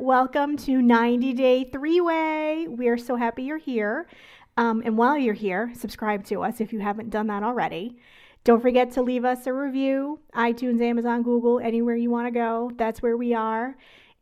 Welcome 0.00 0.56
to 0.56 0.80
90 0.80 1.34
Day 1.34 1.64
Three 1.64 2.00
Way. 2.00 2.66
We 2.66 2.88
are 2.88 2.96
so 2.96 3.16
happy 3.16 3.42
you're 3.42 3.58
here. 3.58 4.08
Um, 4.56 4.80
and 4.82 4.96
while 4.96 5.18
you're 5.18 5.34
here, 5.34 5.72
subscribe 5.76 6.24
to 6.28 6.42
us 6.42 6.58
if 6.58 6.72
you 6.72 6.80
haven't 6.80 7.10
done 7.10 7.26
that 7.26 7.42
already. 7.42 7.98
Don't 8.42 8.62
forget 8.62 8.90
to 8.92 9.02
leave 9.02 9.26
us 9.26 9.46
a 9.46 9.52
review 9.52 10.18
iTunes, 10.34 10.80
Amazon, 10.80 11.22
Google, 11.22 11.60
anywhere 11.60 11.96
you 11.96 12.08
want 12.08 12.26
to 12.26 12.30
go. 12.30 12.72
That's 12.76 13.02
where 13.02 13.18
we 13.18 13.34
are. 13.34 13.76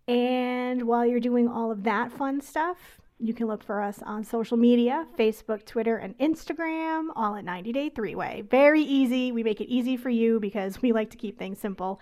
And 0.09 0.83
while 0.83 1.07
you're 1.07 1.21
doing 1.21 1.47
all 1.47 1.71
of 1.71 1.85
that 1.85 2.11
fun 2.11 2.41
stuff, 2.41 3.01
you 3.21 3.33
can 3.33 3.47
look 3.47 3.63
for 3.63 3.81
us 3.81 4.03
on 4.03 4.25
social 4.25 4.57
media 4.57 5.07
Facebook, 5.17 5.65
Twitter, 5.65 5.99
and 5.99 6.19
Instagram, 6.19 7.11
all 7.15 7.37
at 7.37 7.45
90 7.45 7.71
Day 7.71 7.89
Three 7.89 8.17
Way. 8.17 8.43
Very 8.51 8.83
easy. 8.83 9.31
We 9.31 9.45
make 9.45 9.61
it 9.61 9.73
easy 9.73 9.97
for 9.97 10.11
you 10.11 10.41
because 10.41 10.83
we 10.83 10.91
like 10.91 11.11
to 11.11 11.17
keep 11.17 11.39
things 11.39 11.61
simple, 11.61 12.01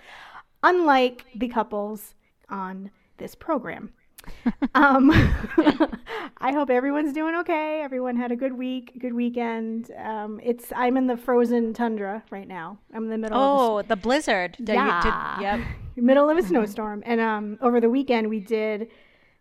unlike 0.63 1.27
the 1.35 1.49
couples 1.49 2.15
on 2.49 2.91
this 3.19 3.34
program. 3.34 3.93
um, 4.75 5.11
I 6.38 6.52
hope 6.52 6.70
everyone's 6.70 7.12
doing 7.12 7.34
okay. 7.37 7.80
Everyone 7.83 8.16
had 8.16 8.33
a 8.33 8.37
good 8.37 8.52
week, 8.52 8.98
good 8.98 9.15
weekend. 9.15 9.91
Um, 9.97 10.41
it's 10.43 10.73
I'm 10.74 10.97
in 10.97 11.07
the 11.07 11.16
frozen 11.16 11.73
tundra 11.74 12.23
right 12.30 12.48
now. 12.48 12.79
I'm 12.95 13.05
in 13.05 13.10
the 13.10 13.19
middle. 13.19 13.38
Oh, 13.38 13.79
of 13.79 13.88
the 13.88 13.97
blizzard. 13.97 14.57
The, 14.59 14.74
yeah, 14.74 15.37
did, 15.37 15.43
yep. 15.43 15.60
middle 15.97 16.29
of 16.29 16.37
a 16.37 16.43
snowstorm. 16.43 17.02
And 17.07 17.21
um, 17.21 17.59
over 17.60 17.80
the 17.80 17.91
weekend, 17.91 18.29
we 18.29 18.41
did 18.41 18.88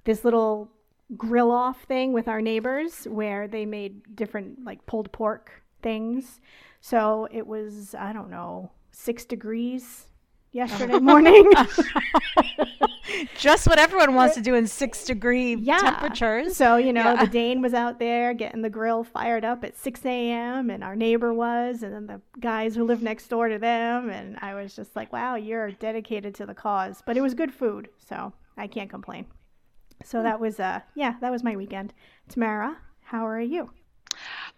this 0.04 0.24
little 0.24 0.72
grill 1.18 1.52
off 1.52 1.84
thing 1.84 2.14
with 2.14 2.28
our 2.28 2.42
neighbors 2.42 3.06
where 3.06 3.48
they 3.48 3.66
made 3.66 4.16
different 4.16 4.64
like 4.64 4.86
pulled 4.86 5.12
pork 5.12 5.64
things. 5.82 6.40
So 6.82 7.28
it 7.32 7.46
was 7.46 7.96
I 7.98 8.14
don't 8.14 8.30
know 8.30 8.72
six 8.92 9.26
degrees 9.26 10.08
yesterday 10.56 11.00
morning. 11.00 11.52
Just 13.38 13.68
what 13.68 13.78
everyone 13.78 14.16
wants 14.16 14.36
to 14.36 14.42
do 14.42 14.56
in 14.56 14.66
six 14.66 15.04
degree 15.04 15.56
yeah. 15.56 15.78
temperatures. 15.80 16.56
So, 16.56 16.78
you 16.78 16.94
know, 16.94 17.14
yeah. 17.14 17.26
the 17.26 17.30
Dane 17.30 17.62
was 17.62 17.74
out 17.74 18.00
there 18.00 18.34
getting 18.34 18.62
the 18.62 18.70
grill 18.70 19.04
fired 19.04 19.44
up 19.44 19.64
at 19.64 19.78
6 19.78 20.06
a.m., 20.06 20.70
and 20.70 20.84
our 20.84 20.96
neighbor 20.96 21.34
was, 21.34 21.84
and 21.84 21.94
then 21.94 22.08
the 22.08 22.22
guys 22.40 22.76
who 22.76 22.86
live 22.86 23.04
next 23.04 23.28
door 23.28 23.50
to 23.50 23.60
them. 23.60 24.10
And 24.10 24.38
I 24.42 24.56
was 24.56 24.76
just 24.76 24.96
like, 24.96 25.12
wow, 25.12 25.36
you're 25.36 25.72
dedicated 25.72 26.34
to 26.36 26.46
the 26.46 26.56
cause. 26.56 27.04
But 27.06 27.18
it 27.18 27.22
was 27.22 27.34
good 27.34 27.54
food, 27.54 27.90
so 27.98 28.34
I 28.58 28.68
can't 28.68 28.90
complain. 28.90 29.26
So 30.04 30.24
that 30.24 30.40
was, 30.40 30.60
uh, 30.60 30.80
yeah, 30.96 31.16
that 31.22 31.32
was 31.32 31.44
my 31.44 31.56
weekend. 31.56 31.94
Tamara, 32.30 32.78
how 33.04 33.28
are 33.28 33.42
you? 33.42 33.70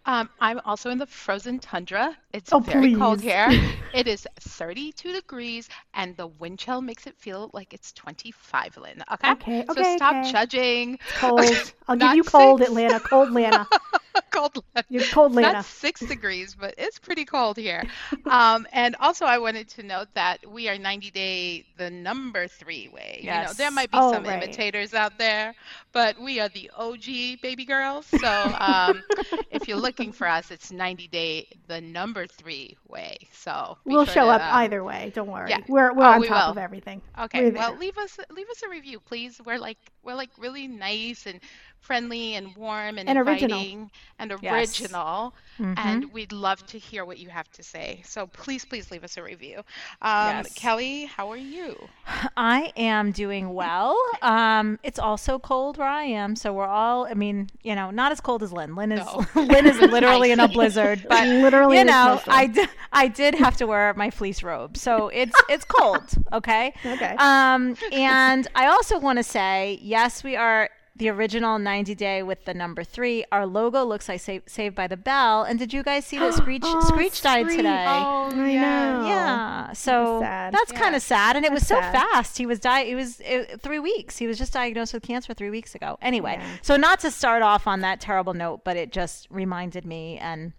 Um, 0.08 0.30
I'm 0.40 0.62
also 0.64 0.90
in 0.90 0.98
the 0.98 1.06
frozen 1.06 1.60
tundra. 1.60 2.18
It's 2.32 2.54
oh, 2.54 2.60
very 2.60 2.94
please. 2.94 2.98
cold 2.98 3.22
here. 3.22 3.50
it 3.94 4.08
is 4.08 4.26
32 4.40 5.12
degrees, 5.12 5.68
and 5.94 6.16
the 6.16 6.28
wind 6.28 6.60
chill 6.60 6.82
makes 6.82 7.08
it 7.08 7.18
feel 7.18 7.52
like 7.54 7.74
it's 7.74 7.92
25, 7.92 8.78
Lynn. 8.78 9.04
Okay. 9.14 9.32
Okay. 9.32 9.66
So 9.66 9.74
okay, 9.74 9.96
stop 9.98 10.16
okay. 10.16 10.32
judging. 10.32 11.00
Cold. 11.18 11.42
I'll 11.90 11.98
give 11.98 12.16
you 12.16 12.24
cold, 12.24 12.60
six. 12.60 12.70
Atlanta. 12.70 13.02
Cold, 13.02 13.28
Atlanta. 13.28 13.68
cold. 14.32 14.64
You're 14.90 15.06
cold. 15.06 15.34
Not 15.36 15.60
six 15.60 16.06
degrees, 16.06 16.56
but 16.56 16.76
it's 16.78 17.00
pretty 17.00 17.26
cold 17.26 17.58
here. 17.58 17.86
um, 18.28 18.68
and 18.72 18.96
also, 19.00 19.26
I 19.26 19.38
wanted 19.40 19.68
to 19.70 19.84
note 19.84 20.08
that 20.14 20.46
we 20.50 20.70
are 20.70 20.78
90 20.78 21.12
day 21.12 21.66
the 21.78 21.90
number 21.90 22.48
three 22.48 22.88
way. 22.88 23.22
You 23.30 23.40
know, 23.40 23.54
there 23.54 23.72
might 23.72 23.92
be 23.92 24.00
Oh, 24.00 24.02
some 24.02 24.26
right. 24.26 24.44
imitators 24.44 24.94
out 24.94 25.18
there, 25.18 25.56
but 25.92 26.20
we 26.20 26.40
are 26.40 26.50
the 26.50 26.70
OG 26.76 27.38
baby 27.38 27.66
girls. 27.66 28.06
So 28.08 28.54
um, 28.60 29.04
if 29.52 29.68
you're 29.68 29.78
looking 29.78 30.12
for 30.12 30.28
us, 30.28 30.52
it's 30.52 30.72
90 30.72 31.08
day 31.08 31.48
the 31.68 31.82
number 31.82 32.28
three 32.28 32.78
way. 32.88 33.18
So 33.32 33.78
We'll 33.86 34.06
show 34.06 34.30
to, 34.30 34.30
up 34.30 34.44
um, 34.44 34.50
either 34.50 34.84
way. 34.84 35.12
Don't 35.14 35.28
worry. 35.30 35.52
yeah. 35.52 35.60
We're 35.68 35.94
we're 35.94 36.06
Oh, 36.06 36.14
on 36.14 36.20
we 36.20 36.28
top 36.28 36.46
will. 36.46 36.52
of 36.52 36.58
everything. 36.58 37.02
Okay, 37.20 37.46
well 37.46 37.76
leave 37.76 37.98
us 37.98 38.18
leave 38.30 38.50
us 38.50 38.64
a 38.64 38.70
review, 38.70 39.00
please. 39.00 39.40
We're 39.44 39.58
like 39.60 39.78
we're 40.04 40.16
like 40.16 40.32
really 40.38 40.68
nice 40.68 41.26
and 41.26 41.40
friendly 41.88 42.36
and 42.36 42.54
warm 42.58 42.98
and, 42.98 43.08
And 43.08 43.18
original. 43.18 43.58
inviting 43.58 43.92
and 44.20 44.34
Yes. 44.42 44.54
original, 44.82 45.34
Mhm. 45.60 45.74
and 45.78 46.12
we'd 46.14 46.34
love 46.34 46.66
to 46.68 46.78
hear 46.78 47.06
what 47.06 47.18
you 47.18 47.30
have 47.30 47.50
to 47.54 47.64
say. 47.64 48.02
So 48.04 48.28
please, 48.28 48.66
please 48.66 48.92
leave 48.92 49.04
us 49.06 49.16
a 49.16 49.24
review. 49.24 49.60
Um, 50.02 50.38
Yes. 50.38 50.54
Kelly, 50.54 51.06
how 51.06 51.32
are 51.32 51.38
you? 51.38 51.88
I 52.38 52.74
am 52.76 53.12
doing 53.12 53.54
well. 53.54 53.96
Um, 54.22 54.80
it's 54.84 55.00
also 55.00 55.40
cold 55.40 55.78
where 55.78 55.88
I 55.88 56.04
am, 56.04 56.36
so 56.36 56.52
we're 56.52 56.68
all. 56.68 57.06
I 57.06 57.14
mean, 57.14 57.50
you 57.64 57.74
know, 57.74 57.90
not 57.90 58.12
as 58.12 58.20
cold 58.20 58.44
as 58.44 58.52
Lynn. 58.52 58.76
Lynn 58.76 58.92
is 58.92 59.06
No. 59.06 59.26
Lynn 59.42 59.66
is 59.66 59.80
literally 59.96 60.32
in 60.32 60.40
a 60.42 60.48
blizzard, 60.50 61.06
but 61.08 61.26
Literally 61.48 61.78
you 61.78 61.86
know. 61.86 62.22
I 62.28 62.68
I 62.92 63.08
did 63.08 63.34
have 63.36 63.56
to 63.58 63.66
wear 63.68 63.94
my 63.96 64.10
fleece 64.10 64.44
robe, 64.44 64.76
so 64.76 65.08
it's 65.08 65.40
it's 65.50 65.64
cold. 65.64 66.04
Okay. 66.34 66.74
Okay. 66.86 67.16
Um, 67.18 67.78
and 67.94 68.46
I 68.56 68.68
also 68.68 69.00
want 69.00 69.18
to 69.20 69.24
say, 69.24 69.80
yes, 69.82 70.22
we 70.24 70.36
are 70.36 70.70
the 70.98 71.10
original 71.10 71.60
90 71.60 71.94
day 71.96 72.24
with 72.24 72.46
the 72.46 72.54
number 72.54 72.84
three. 72.84 73.24
Our 73.32 73.46
logo 73.46 73.84
looks 73.84 74.10
like 74.10 74.20
Sa- 74.20 74.40
Saved 74.48 74.76
by 74.76 74.88
the 74.88 74.98
Bell. 74.98 75.44
And 75.44 75.60
did 75.60 75.72
you 75.74 75.84
guys 75.84 76.06
see 76.06 76.18
that 76.18 76.34
Screech 76.42 76.64
Oh, 76.66 76.82
Screech 76.82 77.22
died 77.22 77.44
Screech. 77.46 77.58
today? 77.58 77.86
Oh, 77.88 78.32
I 78.34 78.50
yes. 78.50 78.62
know. 79.02 79.08
Yeah, 79.08 79.74
so 79.74 80.20
sad. 80.22 80.54
that's 80.54 80.72
Yeah. 80.74 80.80
kind 80.80 80.96
of 80.96 81.02
sad, 81.02 81.36
and 81.36 81.46
it 81.46 81.52
was 81.52 81.66
so 81.68 81.80
sad. 81.80 81.94
fast. 81.94 82.38
He 82.38 82.46
was 82.46 82.60
di- 82.60 82.82
It 82.82 82.96
was 82.96 83.22
uh, 83.22 83.58
three 83.60 83.80
weeks. 83.80 84.18
He 84.18 84.28
was 84.28 84.38
just 84.38 84.54
diagnosed 84.54 84.94
with 84.94 85.04
cancer 85.04 85.34
three 85.34 85.50
weeks 85.50 85.76
ago. 85.76 85.98
Anyway, 86.02 86.38
Yeah. 86.40 86.48
so 86.62 86.78
not 86.78 87.00
to 87.02 87.12
start 87.12 87.42
off 87.44 87.68
on 87.68 87.82
that 87.82 88.02
terrible 88.02 88.34
note, 88.34 88.64
but 88.64 88.76
it 88.78 88.92
just 88.92 89.28
reminded 89.30 89.86
me, 89.86 90.18
and 90.18 90.54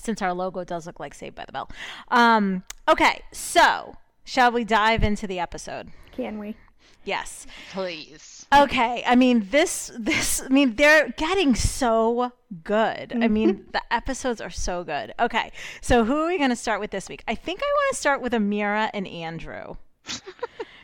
since 0.00 0.20
our 0.22 0.32
logo 0.32 0.64
does 0.64 0.86
look 0.86 0.98
like 0.98 1.14
Saved 1.14 1.34
by 1.36 1.44
the 1.44 1.52
Bell, 1.52 1.70
um, 2.08 2.64
okay. 2.88 3.22
So 3.32 3.96
shall 4.24 4.50
we 4.50 4.64
dive 4.64 5.02
into 5.04 5.26
the 5.26 5.38
episode? 5.38 5.90
Can 6.12 6.38
we? 6.38 6.56
Yes. 7.04 7.46
Please. 7.72 8.46
Okay. 8.54 9.02
I 9.06 9.14
mean, 9.14 9.48
this, 9.50 9.90
this, 9.98 10.42
I 10.42 10.48
mean, 10.48 10.76
they're 10.76 11.08
getting 11.10 11.54
so 11.54 12.32
good. 12.62 13.12
I 13.12 13.28
mean, 13.28 13.66
the 13.72 13.82
episodes 13.92 14.40
are 14.40 14.50
so 14.50 14.84
good. 14.84 15.12
Okay. 15.18 15.52
So, 15.80 16.04
who 16.04 16.16
are 16.22 16.26
we 16.26 16.38
going 16.38 16.50
to 16.50 16.56
start 16.56 16.80
with 16.80 16.90
this 16.90 17.08
week? 17.08 17.22
I 17.26 17.34
think 17.34 17.60
I 17.62 17.66
want 17.66 17.94
to 17.94 18.00
start 18.00 18.22
with 18.22 18.32
Amira 18.32 18.90
and 18.94 19.06
Andrew. 19.08 19.76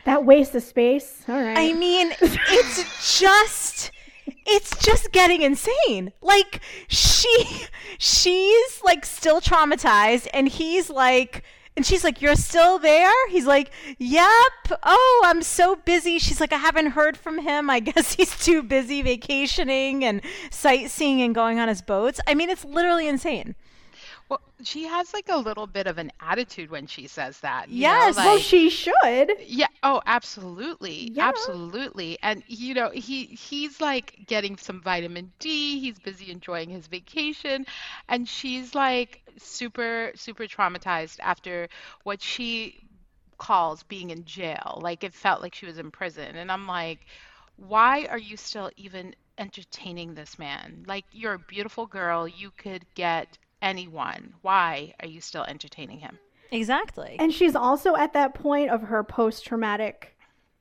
That 0.05 0.25
waste 0.25 0.55
of 0.55 0.63
space. 0.63 1.23
All 1.27 1.41
right. 1.41 1.57
I 1.57 1.73
mean, 1.73 2.13
it's 2.21 3.19
just. 3.19 3.91
It's 4.45 4.75
just 4.77 5.11
getting 5.11 5.41
insane. 5.41 6.13
Like 6.21 6.61
she 6.87 7.65
she's 7.97 8.81
like 8.83 9.05
still 9.05 9.41
traumatized 9.41 10.27
and 10.33 10.47
he's 10.47 10.89
like 10.89 11.43
and 11.75 11.85
she's 11.85 12.03
like, 12.03 12.21
You're 12.21 12.35
still 12.35 12.79
there? 12.79 13.11
He's 13.29 13.45
like, 13.45 13.71
Yep. 13.97 14.79
Oh, 14.83 15.23
I'm 15.25 15.41
so 15.41 15.75
busy. 15.75 16.19
She's 16.19 16.39
like, 16.41 16.53
I 16.53 16.57
haven't 16.57 16.87
heard 16.87 17.17
from 17.17 17.39
him. 17.39 17.69
I 17.69 17.79
guess 17.81 18.13
he's 18.13 18.37
too 18.43 18.63
busy 18.63 19.01
vacationing 19.01 20.03
and 20.03 20.21
sightseeing 20.49 21.21
and 21.21 21.33
going 21.33 21.59
on 21.59 21.67
his 21.67 21.81
boats. 21.81 22.19
I 22.27 22.33
mean, 22.33 22.49
it's 22.49 22.65
literally 22.65 23.07
insane. 23.07 23.55
Well, 24.31 24.39
she 24.63 24.85
has 24.85 25.13
like 25.13 25.27
a 25.27 25.37
little 25.37 25.67
bit 25.67 25.87
of 25.87 25.97
an 25.97 26.09
attitude 26.21 26.71
when 26.71 26.87
she 26.87 27.07
says 27.07 27.41
that. 27.41 27.67
you 27.67 27.81
know, 27.81 27.89
Yes. 27.89 28.15
well, 28.15 28.37
she 28.37 28.69
should. 28.69 29.33
Yeah. 29.45 29.67
Oh, 29.83 30.01
absolutely. 30.05 31.09
Yeah. 31.11 31.27
Absolutely. 31.27 32.17
And 32.23 32.41
you 32.47 32.73
know, 32.73 32.91
he 32.91 33.25
he's 33.25 33.81
like 33.81 34.15
getting 34.27 34.55
some 34.55 34.81
vitamin 34.81 35.33
D. 35.39 35.81
He's 35.81 35.99
busy 35.99 36.31
enjoying 36.31 36.69
his 36.69 36.87
vacation, 36.87 37.65
and 38.07 38.25
she's 38.25 38.73
like 38.73 39.21
super 39.37 40.13
super 40.15 40.45
traumatized 40.45 41.19
after 41.19 41.67
what 42.03 42.21
she 42.21 42.79
calls 43.37 43.83
being 43.83 44.11
in 44.11 44.23
jail. 44.23 44.79
Like 44.81 45.03
it 45.03 45.13
felt 45.13 45.41
like 45.41 45.55
she 45.55 45.65
was 45.65 45.77
in 45.77 45.91
prison. 45.91 46.37
And 46.37 46.49
I'm 46.49 46.67
like, 46.67 46.99
why 47.57 48.05
are 48.05 48.17
you 48.17 48.37
still 48.37 48.71
even 48.77 49.13
entertaining 49.37 50.13
this 50.13 50.39
man? 50.39 50.85
Like 50.87 51.03
you're 51.11 51.33
a 51.33 51.39
beautiful 51.39 51.85
girl. 51.85 52.29
You 52.29 52.51
could 52.57 52.85
get 52.95 53.37
anyone. 53.61 54.33
Why 54.41 54.93
are 54.99 55.07
you 55.07 55.21
still 55.21 55.43
entertaining 55.43 55.99
him? 55.99 56.19
Exactly. 56.51 57.15
And 57.19 57.33
she's 57.33 57.55
also 57.55 57.95
at 57.95 58.13
that 58.13 58.33
point 58.33 58.69
of 58.69 58.81
her 58.83 59.03
post 59.03 59.45
traumatic 59.45 60.17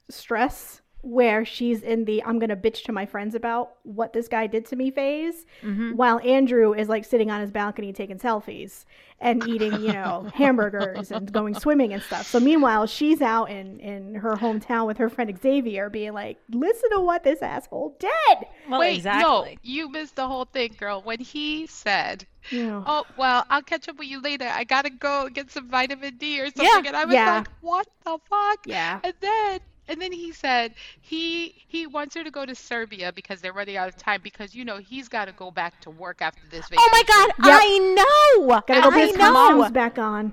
stress 0.09 0.83
where 1.03 1.45
she's 1.45 1.83
in 1.83 2.05
the 2.05 2.23
I'm 2.25 2.39
going 2.39 2.51
to 2.51 2.57
bitch 2.57 2.85
to 2.85 2.93
my 2.93 3.07
friends 3.07 3.35
about 3.35 3.77
what 3.85 4.13
this 4.13 4.29
guy 4.29 4.47
did 4.47 4.67
to 4.67 4.77
me 4.77 4.91
phase, 4.91 5.47
mm-hmm. 5.63 5.97
while 5.97 6.21
Andrew 6.21 6.75
is 6.75 6.89
like 6.89 7.05
sitting 7.05 7.31
on 7.31 7.41
his 7.41 7.51
balcony 7.51 7.93
taking 7.93 8.19
selfies 8.19 8.85
and 9.21 9.43
eating, 9.49 9.73
you 9.81 9.93
know, 9.93 10.31
hamburgers 10.35 11.11
and 11.11 11.33
going 11.33 11.55
swimming 11.55 11.93
and 11.93 12.03
stuff. 12.03 12.27
So 12.27 12.41
meanwhile, 12.41 12.87
she's 12.87 13.21
out 13.21 13.51
in 13.51 13.81
in 13.81 14.15
her 14.17 14.35
hometown 14.37 14.87
with 14.87 14.99
her 14.99 15.09
friend 15.09 15.39
Xavier 15.41 15.91
being 15.91 16.13
like, 16.13 16.39
"Listen 16.51 16.91
to 16.91 17.01
what 17.01 17.25
this 17.25 17.43
asshole 17.43 17.97
did." 17.99 18.39
well, 18.69 18.81
Wait, 18.81 18.97
exactly. 18.97 19.23
no, 19.23 19.59
you 19.63 19.91
missed 19.91 20.17
the 20.17 20.27
whole 20.27 20.47
thing, 20.47 20.75
girl. 20.79 21.03
When 21.03 21.21
he 21.21 21.67
said, 21.67 22.27
Yeah. 22.51 22.83
"Oh, 22.87 23.05
well, 23.17 23.45
I'll 23.51 23.63
catch 23.63 23.89
up 23.89 23.99
with 23.99 24.09
you 24.09 24.21
later. 24.21 24.47
I 24.47 24.65
gotta 24.65 24.91
go 24.91 25.29
get 25.29 25.51
some 25.51 25.69
vitamin 25.69 26.17
D 26.17 26.41
or 26.41 26.47
something," 26.47 26.67
Yeah, 26.67 26.83
and 26.87 26.97
I 26.97 27.05
was 27.05 27.15
yeah. 27.15 27.39
like, 27.39 27.49
"What 27.61 27.89
the 28.05 28.19
fuck?" 28.29 28.67
Yeah. 28.67 29.01
And 29.05 29.15
then, 29.21 29.61
and 29.91 30.01
then 30.01 30.13
he 30.13 30.33
said 30.33 30.73
he 31.01 31.55
he 31.69 31.87
wants 31.87 32.15
her 32.15 32.25
to 32.25 32.31
go 32.31 32.47
to 32.47 32.55
Serbia 32.55 33.13
because 33.13 33.41
they're 33.43 33.53
running 33.53 33.77
out 33.77 33.89
of 33.89 33.97
time 33.97 34.21
because 34.23 34.55
you 34.55 34.65
know 34.65 34.79
he's 34.79 35.09
got 35.09 35.27
to 35.27 35.33
go 35.33 35.51
back 35.51 35.81
to 35.83 35.91
work 35.91 36.23
after 36.23 36.41
this 36.51 36.67
vacation. 36.69 36.79
Oh 36.79 36.89
my 36.93 37.03
god, 37.07 37.47
Yep. 37.47 37.61
I 37.63 38.39
know. 38.49 38.61
Gotta 38.67 38.81
go 38.81 38.89
I 38.89 38.91
put 39.01 39.09
his 39.09 39.17
know. 39.19 39.35
condoms 39.35 39.73
back 39.73 39.99
on. 39.99 40.33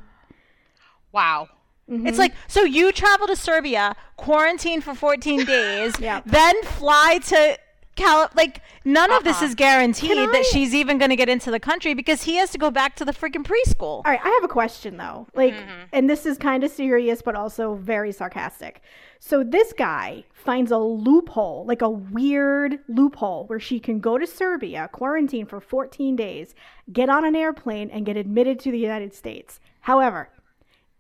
Wow. 1.12 1.50
It's 1.90 2.18
like 2.18 2.34
so 2.48 2.64
you 2.64 2.92
travel 2.92 3.28
to 3.28 3.36
Serbia, 3.36 3.96
quarantine 4.18 4.82
for 4.82 4.94
14 4.94 5.46
days, 5.56 5.98
Yep. 6.00 6.24
then 6.26 6.62
fly 6.64 7.20
to 7.28 7.58
Cal 7.96 8.30
like 8.36 8.62
none 8.84 9.10
of 9.12 9.24
this 9.24 9.42
Uh-uh. 9.42 9.48
is 9.48 9.56
guaranteed 9.56 10.12
Can 10.12 10.32
that 10.34 10.46
she's 10.46 10.76
even 10.76 10.98
going 10.98 11.10
to 11.10 11.16
get 11.16 11.30
into 11.30 11.50
the 11.50 11.60
country 11.62 11.94
because 11.94 12.24
he 12.24 12.36
has 12.36 12.52
to 12.52 12.58
go 12.58 12.70
back 12.70 12.96
to 12.98 13.06
the 13.06 13.14
freaking 13.14 13.44
preschool. 13.44 13.82
All 13.82 14.04
right, 14.06 14.20
I 14.24 14.30
have 14.30 14.44
a 14.44 14.48
question 14.50 14.98
though. 14.98 15.28
Like, 15.34 15.54
Mm-hmm. 15.54 15.84
and 15.94 16.10
this 16.10 16.26
is 16.26 16.38
kind 16.38 16.64
of 16.66 16.72
serious, 16.72 17.22
but 17.22 17.36
also 17.36 17.76
very 17.76 18.12
sarcastic. 18.12 18.82
So 19.20 19.44
this 19.44 19.74
guy 19.74 20.24
finds 20.34 20.72
a 20.72 20.78
loophole, 20.78 21.66
like 21.66 21.82
a 21.82 21.90
weird 21.90 22.80
loophole, 22.88 23.46
where 23.48 23.60
she 23.60 23.80
can 23.80 24.00
go 24.00 24.18
to 24.18 24.28
Serbia, 24.28 24.90
quarantine 24.92 25.46
for 25.46 25.60
14 25.60 26.16
days, 26.16 26.56
get 26.92 27.10
on 27.10 27.26
an 27.26 27.36
airplane, 27.36 27.90
and 27.90 28.06
get 28.06 28.18
admitted 28.18 28.60
to 28.60 28.72
the 28.72 28.80
United 28.80 29.14
States. 29.14 29.60
However, 29.82 30.30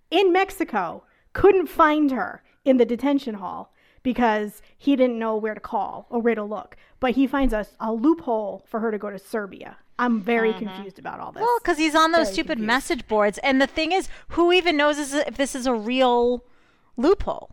in 0.09 0.31
Mexico, 0.31 1.03
couldn't 1.33 1.67
find 1.67 2.11
her 2.11 2.43
in 2.65 2.77
the 2.77 2.85
detention 2.85 3.35
hall 3.35 3.73
because 4.03 4.61
he 4.77 4.95
didn't 4.95 5.19
know 5.19 5.35
where 5.35 5.53
to 5.53 5.59
call 5.59 6.07
or 6.09 6.19
where 6.19 6.35
to 6.35 6.43
look. 6.43 6.77
But 6.99 7.11
he 7.11 7.27
finds 7.27 7.53
a, 7.53 7.67
a 7.79 7.91
loophole 7.91 8.65
for 8.67 8.79
her 8.79 8.91
to 8.91 8.97
go 8.97 9.09
to 9.09 9.19
Serbia. 9.19 9.77
I'm 9.99 10.21
very 10.21 10.53
mm-hmm. 10.53 10.65
confused 10.65 10.99
about 10.99 11.19
all 11.19 11.31
this. 11.31 11.41
Well, 11.41 11.59
because 11.59 11.77
he's 11.77 11.95
on 11.95 12.11
those 12.11 12.27
Very 12.27 12.33
stupid 12.33 12.47
confused. 12.57 12.67
message 12.67 13.07
boards, 13.07 13.37
and 13.39 13.61
the 13.61 13.67
thing 13.67 13.91
is, 13.91 14.07
who 14.29 14.51
even 14.51 14.77
knows 14.77 15.13
if 15.13 15.37
this 15.37 15.55
is 15.55 15.65
a 15.65 15.73
real 15.73 16.43
loophole? 16.95 17.51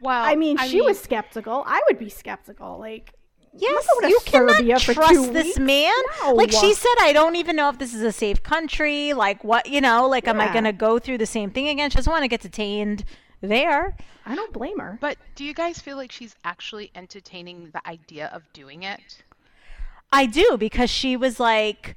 Well, 0.00 0.24
I 0.24 0.36
mean, 0.36 0.56
she 0.58 0.80
was 0.80 0.98
skeptical. 1.00 1.64
I 1.66 1.82
would 1.88 1.98
be 1.98 2.08
skeptical. 2.08 2.78
Like, 2.78 3.12
Yes, 3.54 3.86
go 3.92 4.00
to 4.00 4.08
you 4.08 4.20
cannot 4.24 4.56
Serbia 4.56 4.78
for 4.78 4.94
trust 4.94 5.14
two 5.14 5.32
this 5.32 5.44
weeks? 5.46 5.58
man. 5.58 5.92
No. 6.22 6.34
Like 6.34 6.52
she 6.52 6.74
said, 6.74 6.94
I 7.00 7.12
don't 7.12 7.34
even 7.36 7.56
know 7.56 7.68
if 7.70 7.78
this 7.78 7.94
is 7.94 8.02
a 8.02 8.12
safe 8.12 8.42
country. 8.42 9.12
Like 9.14 9.42
what, 9.42 9.68
you 9.68 9.80
know, 9.80 10.06
like 10.08 10.28
am 10.28 10.40
I 10.40 10.52
going 10.52 10.64
to 10.64 10.72
go 10.72 10.98
through 10.98 11.18
the 11.18 11.26
same 11.26 11.50
thing 11.50 11.68
again? 11.68 11.90
She 11.90 11.96
doesn't 11.96 12.10
want 12.10 12.22
to 12.22 12.28
get 12.28 12.40
detained 12.40 13.04
there. 13.40 13.96
I 14.26 14.34
don't 14.34 14.52
blame 14.52 14.78
her. 14.78 14.98
But 15.00 15.16
do 15.34 15.44
you 15.44 15.54
guys 15.54 15.78
feel 15.78 15.96
like 15.96 16.12
she's 16.12 16.36
actually 16.44 16.90
entertaining 16.94 17.70
the 17.72 17.86
idea 17.88 18.28
of 18.32 18.42
doing 18.52 18.82
it? 18.82 19.22
I 20.12 20.26
do 20.26 20.56
because 20.58 20.90
she 20.90 21.16
was 21.16 21.40
like 21.40 21.96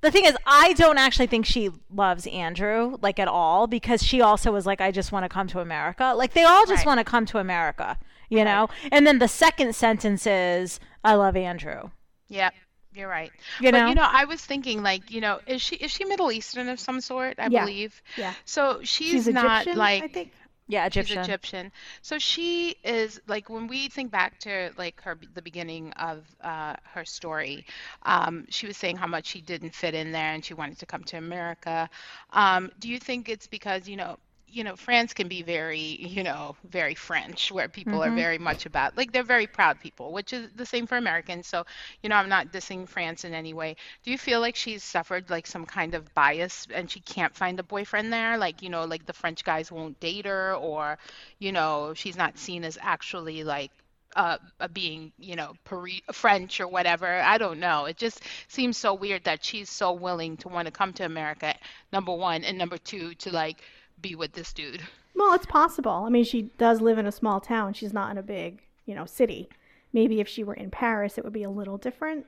the 0.00 0.10
thing 0.10 0.24
is 0.24 0.36
I 0.46 0.72
don't 0.74 0.98
actually 0.98 1.26
think 1.26 1.44
she 1.46 1.70
loves 1.92 2.26
Andrew 2.28 2.96
like 3.02 3.18
at 3.18 3.28
all 3.28 3.66
because 3.66 4.02
she 4.02 4.20
also 4.20 4.52
was 4.52 4.66
like 4.66 4.80
I 4.80 4.90
just 4.90 5.12
want 5.12 5.24
to 5.24 5.28
come 5.28 5.46
to 5.48 5.60
America. 5.60 6.14
Like 6.16 6.34
they 6.34 6.44
all 6.44 6.64
just 6.66 6.78
Right. 6.84 6.86
want 6.86 6.98
to 7.00 7.04
come 7.04 7.26
to 7.26 7.38
America, 7.38 7.98
you 8.28 8.44
know? 8.44 8.68
And 8.92 9.06
then 9.06 9.18
the 9.18 9.28
second 9.28 9.74
sentence 9.74 10.26
is 10.26 10.78
I 11.04 11.14
love 11.14 11.36
Andrew. 11.36 11.90
Yep, 12.28 12.54
you're 12.94 13.08
right. 13.08 13.32
You 13.60 13.72
but 13.72 13.78
know? 13.78 13.88
you 13.88 13.94
know, 13.94 14.06
I 14.08 14.24
was 14.24 14.44
thinking 14.44 14.82
like, 14.82 15.10
you 15.10 15.20
know, 15.20 15.40
is 15.46 15.62
she 15.62 15.76
is 15.76 15.90
she 15.90 16.04
Middle 16.04 16.30
Eastern 16.30 16.68
of 16.68 16.78
some 16.78 17.00
sort? 17.00 17.34
I 17.38 17.48
Yeah. 17.48 17.60
believe. 17.64 18.02
Yeah. 18.16 18.34
So 18.44 18.80
she's, 18.82 19.10
She's 19.10 19.28
not 19.28 19.62
Egyptian, 19.62 19.78
like 19.78 20.02
I 20.04 20.08
think. 20.08 20.32
Yeah, 20.68 20.86
Egyptian. 20.86 21.06
She's 21.06 21.12
Egyptian. 21.12 21.72
So 22.02 22.18
she 22.18 22.76
is 22.84 23.20
like 23.26 23.48
when 23.50 23.68
we 23.68 23.88
think 23.88 24.10
back 24.10 24.38
to 24.40 24.72
like 24.76 25.00
her 25.02 25.18
the 25.34 25.42
beginning 25.42 25.92
of 25.94 26.26
uh, 26.42 26.76
her 26.92 27.04
story, 27.04 27.66
um, 28.02 28.46
she 28.50 28.66
was 28.66 28.76
saying 28.76 28.96
how 28.96 29.06
much 29.06 29.26
she 29.26 29.40
didn't 29.40 29.74
fit 29.74 29.94
in 29.94 30.12
there 30.12 30.32
and 30.34 30.44
she 30.44 30.54
wanted 30.54 30.78
to 30.80 30.86
come 30.86 31.04
to 31.04 31.16
America. 31.18 31.88
Um, 32.32 32.70
do 32.78 32.88
you 32.88 32.98
think 32.98 33.28
it's 33.28 33.46
because 33.46 33.88
you 33.88 33.96
know 33.96 34.18
you 34.50 34.64
know 34.64 34.76
France 34.76 35.14
can 35.14 35.28
be 35.28 35.42
very 35.42 35.80
you 35.80 36.22
know 36.22 36.56
very 36.64 36.94
French 36.94 37.50
where 37.52 37.68
people 37.68 38.02
are 38.02 38.10
very 38.10 38.38
much 38.38 38.66
about 38.66 38.96
like 38.96 39.12
they're 39.12 39.22
very 39.22 39.46
proud 39.46 39.80
people, 39.80 40.12
which 40.12 40.32
is 40.32 40.48
the 40.54 40.66
same 40.66 40.86
for 40.86 40.96
Americans. 40.96 41.46
So 41.46 41.64
you 42.02 42.08
know 42.08 42.16
I'm 42.16 42.28
not 42.28 42.52
dissing 42.52 42.88
France 42.88 43.24
in 43.24 43.34
any 43.34 43.54
way. 43.54 43.76
Do 44.04 44.10
you 44.10 44.18
feel 44.18 44.40
like 44.40 44.56
she's 44.56 44.82
suffered 44.82 45.30
like 45.30 45.46
some 45.46 45.66
kind 45.66 45.94
of 45.94 46.12
bias 46.14 46.66
and 46.72 46.90
she 46.90 47.00
can't 47.00 47.34
find 47.34 47.58
a 47.60 47.62
boyfriend 47.62 48.12
there? 48.12 48.38
Like 48.38 48.62
you 48.62 48.70
know 48.70 48.84
like 48.84 49.06
the 49.06 49.12
French 49.12 49.44
guys 49.44 49.70
won't 49.72 50.00
date 50.00 50.26
her 50.26 50.54
or 50.54 50.98
you 51.38 51.52
know 51.52 51.94
she's 51.94 52.16
not 52.16 52.38
seen 52.38 52.64
as 52.64 52.78
actually 52.80 53.44
like 53.44 53.70
uh, 54.16 54.38
uh, 54.60 54.68
being, 54.68 55.12
you 55.18 55.36
know, 55.36 55.52
Pari- 55.64 56.02
French 56.12 56.60
or 56.60 56.68
whatever. 56.68 57.06
I 57.06 57.38
don't 57.38 57.60
know. 57.60 57.84
It 57.84 57.96
just 57.96 58.22
seems 58.48 58.76
so 58.76 58.94
weird 58.94 59.24
that 59.24 59.44
she's 59.44 59.70
so 59.70 59.92
willing 59.92 60.36
to 60.38 60.48
want 60.48 60.66
to 60.66 60.72
come 60.72 60.92
to 60.94 61.04
America, 61.04 61.54
number 61.92 62.12
one, 62.14 62.44
and 62.44 62.58
number 62.58 62.78
two, 62.78 63.14
to 63.16 63.30
like 63.32 63.62
be 64.02 64.14
with 64.14 64.32
this 64.32 64.52
dude. 64.52 64.82
Well, 65.14 65.32
it's 65.34 65.46
possible. 65.46 66.04
I 66.06 66.08
mean, 66.10 66.24
she 66.24 66.42
does 66.58 66.80
live 66.80 66.98
in 66.98 67.06
a 67.06 67.12
small 67.12 67.40
town. 67.40 67.72
She's 67.74 67.92
not 67.92 68.10
in 68.10 68.18
a 68.18 68.22
big, 68.22 68.62
you 68.86 68.94
know, 68.94 69.04
city. 69.04 69.48
Maybe 69.92 70.20
if 70.20 70.28
she 70.28 70.44
were 70.44 70.54
in 70.54 70.70
Paris, 70.70 71.18
it 71.18 71.24
would 71.24 71.32
be 71.32 71.42
a 71.42 71.50
little 71.50 71.78
different, 71.78 72.26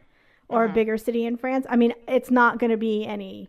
or 0.48 0.64
Uh-huh. 0.64 0.72
a 0.72 0.74
bigger 0.74 0.98
city 0.98 1.24
in 1.24 1.36
France. 1.36 1.66
I 1.68 1.76
mean, 1.76 1.94
it's 2.08 2.30
not 2.30 2.58
going 2.58 2.70
to 2.70 2.76
be 2.76 3.04
any. 3.06 3.48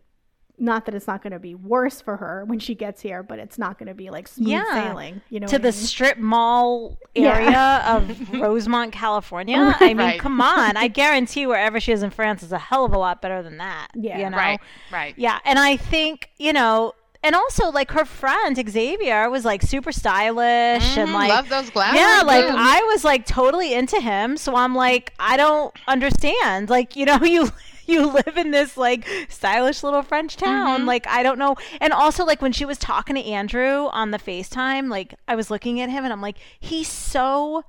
Not 0.59 0.85
that 0.85 0.93
it's 0.93 1.07
not 1.07 1.23
going 1.23 1.33
to 1.33 1.39
be 1.39 1.55
worse 1.55 2.01
for 2.01 2.17
her 2.17 2.43
when 2.45 2.59
she 2.59 2.75
gets 2.75 3.01
here, 3.01 3.23
but 3.23 3.39
it's 3.39 3.57
not 3.57 3.79
going 3.79 3.87
to 3.87 3.95
be 3.95 4.11
like 4.11 4.27
smooth 4.27 4.49
Yeah. 4.49 4.89
sailing. 4.89 5.21
You 5.31 5.39
know, 5.39 5.47
to 5.47 5.57
the 5.57 5.69
I 5.69 5.71
mean? 5.71 5.79
strip 5.79 6.17
mall 6.19 6.99
Yeah. 7.15 7.35
area 7.35 7.83
of 7.87 8.33
Rosemont, 8.39 8.91
California. 8.93 9.75
I 9.79 9.87
mean, 9.87 9.97
Right. 9.97 10.19
come 10.19 10.39
on. 10.39 10.77
I 10.77 10.87
guarantee 11.01 11.47
wherever 11.47 11.79
she 11.79 11.91
is 11.93 12.03
in 12.03 12.11
France 12.11 12.43
is 12.43 12.51
a 12.51 12.59
hell 12.59 12.85
of 12.85 12.93
a 12.93 12.97
lot 12.99 13.23
better 13.23 13.41
than 13.41 13.57
that. 13.57 13.87
Yeah. 13.95 14.19
You 14.19 14.29
know? 14.29 14.37
Right, 14.37 14.59
right. 14.91 15.15
Yeah. 15.17 15.39
And 15.45 15.57
I 15.57 15.77
think, 15.77 16.29
you 16.37 16.53
know, 16.53 16.93
and 17.23 17.35
also 17.35 17.69
like 17.71 17.91
her 17.91 18.05
friend 18.05 18.55
Xavier 18.69 19.29
was 19.29 19.45
like 19.45 19.61
super 19.61 19.91
stylish 19.91 20.97
and 20.97 21.09
Mm, 21.09 21.13
like 21.13 21.29
love 21.29 21.49
those 21.49 21.69
glasses. 21.69 21.99
yeah, 21.99 22.21
like. 22.25 22.45
I 22.45 22.81
was 22.83 23.03
like 23.03 23.25
totally 23.25 23.73
into 23.73 23.99
him. 23.99 24.37
So 24.37 24.55
I'm 24.55 24.73
like, 24.75 25.13
I 25.19 25.37
don't 25.37 25.73
understand. 25.87 26.69
Like, 26.69 26.95
you 26.95 27.05
know, 27.05 27.17
you 27.23 27.49
you 27.87 28.07
live 28.11 28.37
in 28.37 28.51
this 28.51 28.77
like 28.77 29.05
stylish 29.29 29.83
little 29.83 30.01
French 30.03 30.37
town. 30.37 30.79
Mm-hmm. 30.79 30.87
Like, 30.87 31.07
I 31.07 31.23
don't 31.23 31.37
know. 31.39 31.55
And 31.81 31.91
also 31.93 32.23
like 32.25 32.41
when 32.41 32.51
she 32.53 32.63
was 32.65 32.77
talking 32.77 33.15
to 33.15 33.23
Andrew 33.23 33.87
on 33.91 34.11
the 34.11 34.17
FaceTime, 34.19 34.89
like 34.89 35.15
I 35.27 35.35
was 35.35 35.49
looking 35.51 35.81
at 35.81 35.89
him 35.89 36.03
and 36.03 36.13
I'm 36.13 36.21
like, 36.21 36.37
he's 36.59 36.87
so 36.87 37.65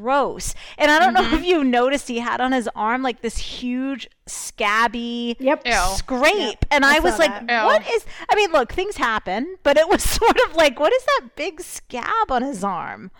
gross. 0.00 0.54
And 0.78 0.90
I 0.90 0.98
don't 0.98 1.14
know 1.14 1.22
Mm-hmm. 1.22 1.34
if 1.36 1.44
you 1.44 1.64
noticed 1.64 2.08
he 2.08 2.18
had 2.18 2.40
on 2.40 2.52
his 2.52 2.68
arm 2.76 3.02
like 3.02 3.20
this 3.22 3.38
huge 3.38 4.08
scabby 4.26 5.36
Yep. 5.40 5.62
Ew. 5.66 5.72
scrape. 5.96 6.64
And 6.70 6.84
I, 6.84 6.96
I 6.96 7.00
was 7.00 7.18
like, 7.18 7.46
that. 7.46 7.64
what 7.64 7.86
Ew. 7.88 7.94
is 7.96 8.04
I 8.28 8.34
mean, 8.36 8.52
look, 8.52 8.72
things 8.72 8.96
happen, 8.96 9.56
but 9.62 9.76
it 9.76 9.88
was 9.88 10.02
sort 10.20 10.36
of 10.48 10.56
like, 10.56 10.78
what 10.80 10.92
is 10.92 11.04
that 11.04 11.30
big 11.36 11.60
scab 11.60 12.30
on 12.30 12.42
his 12.42 12.62
arm? 12.64 13.10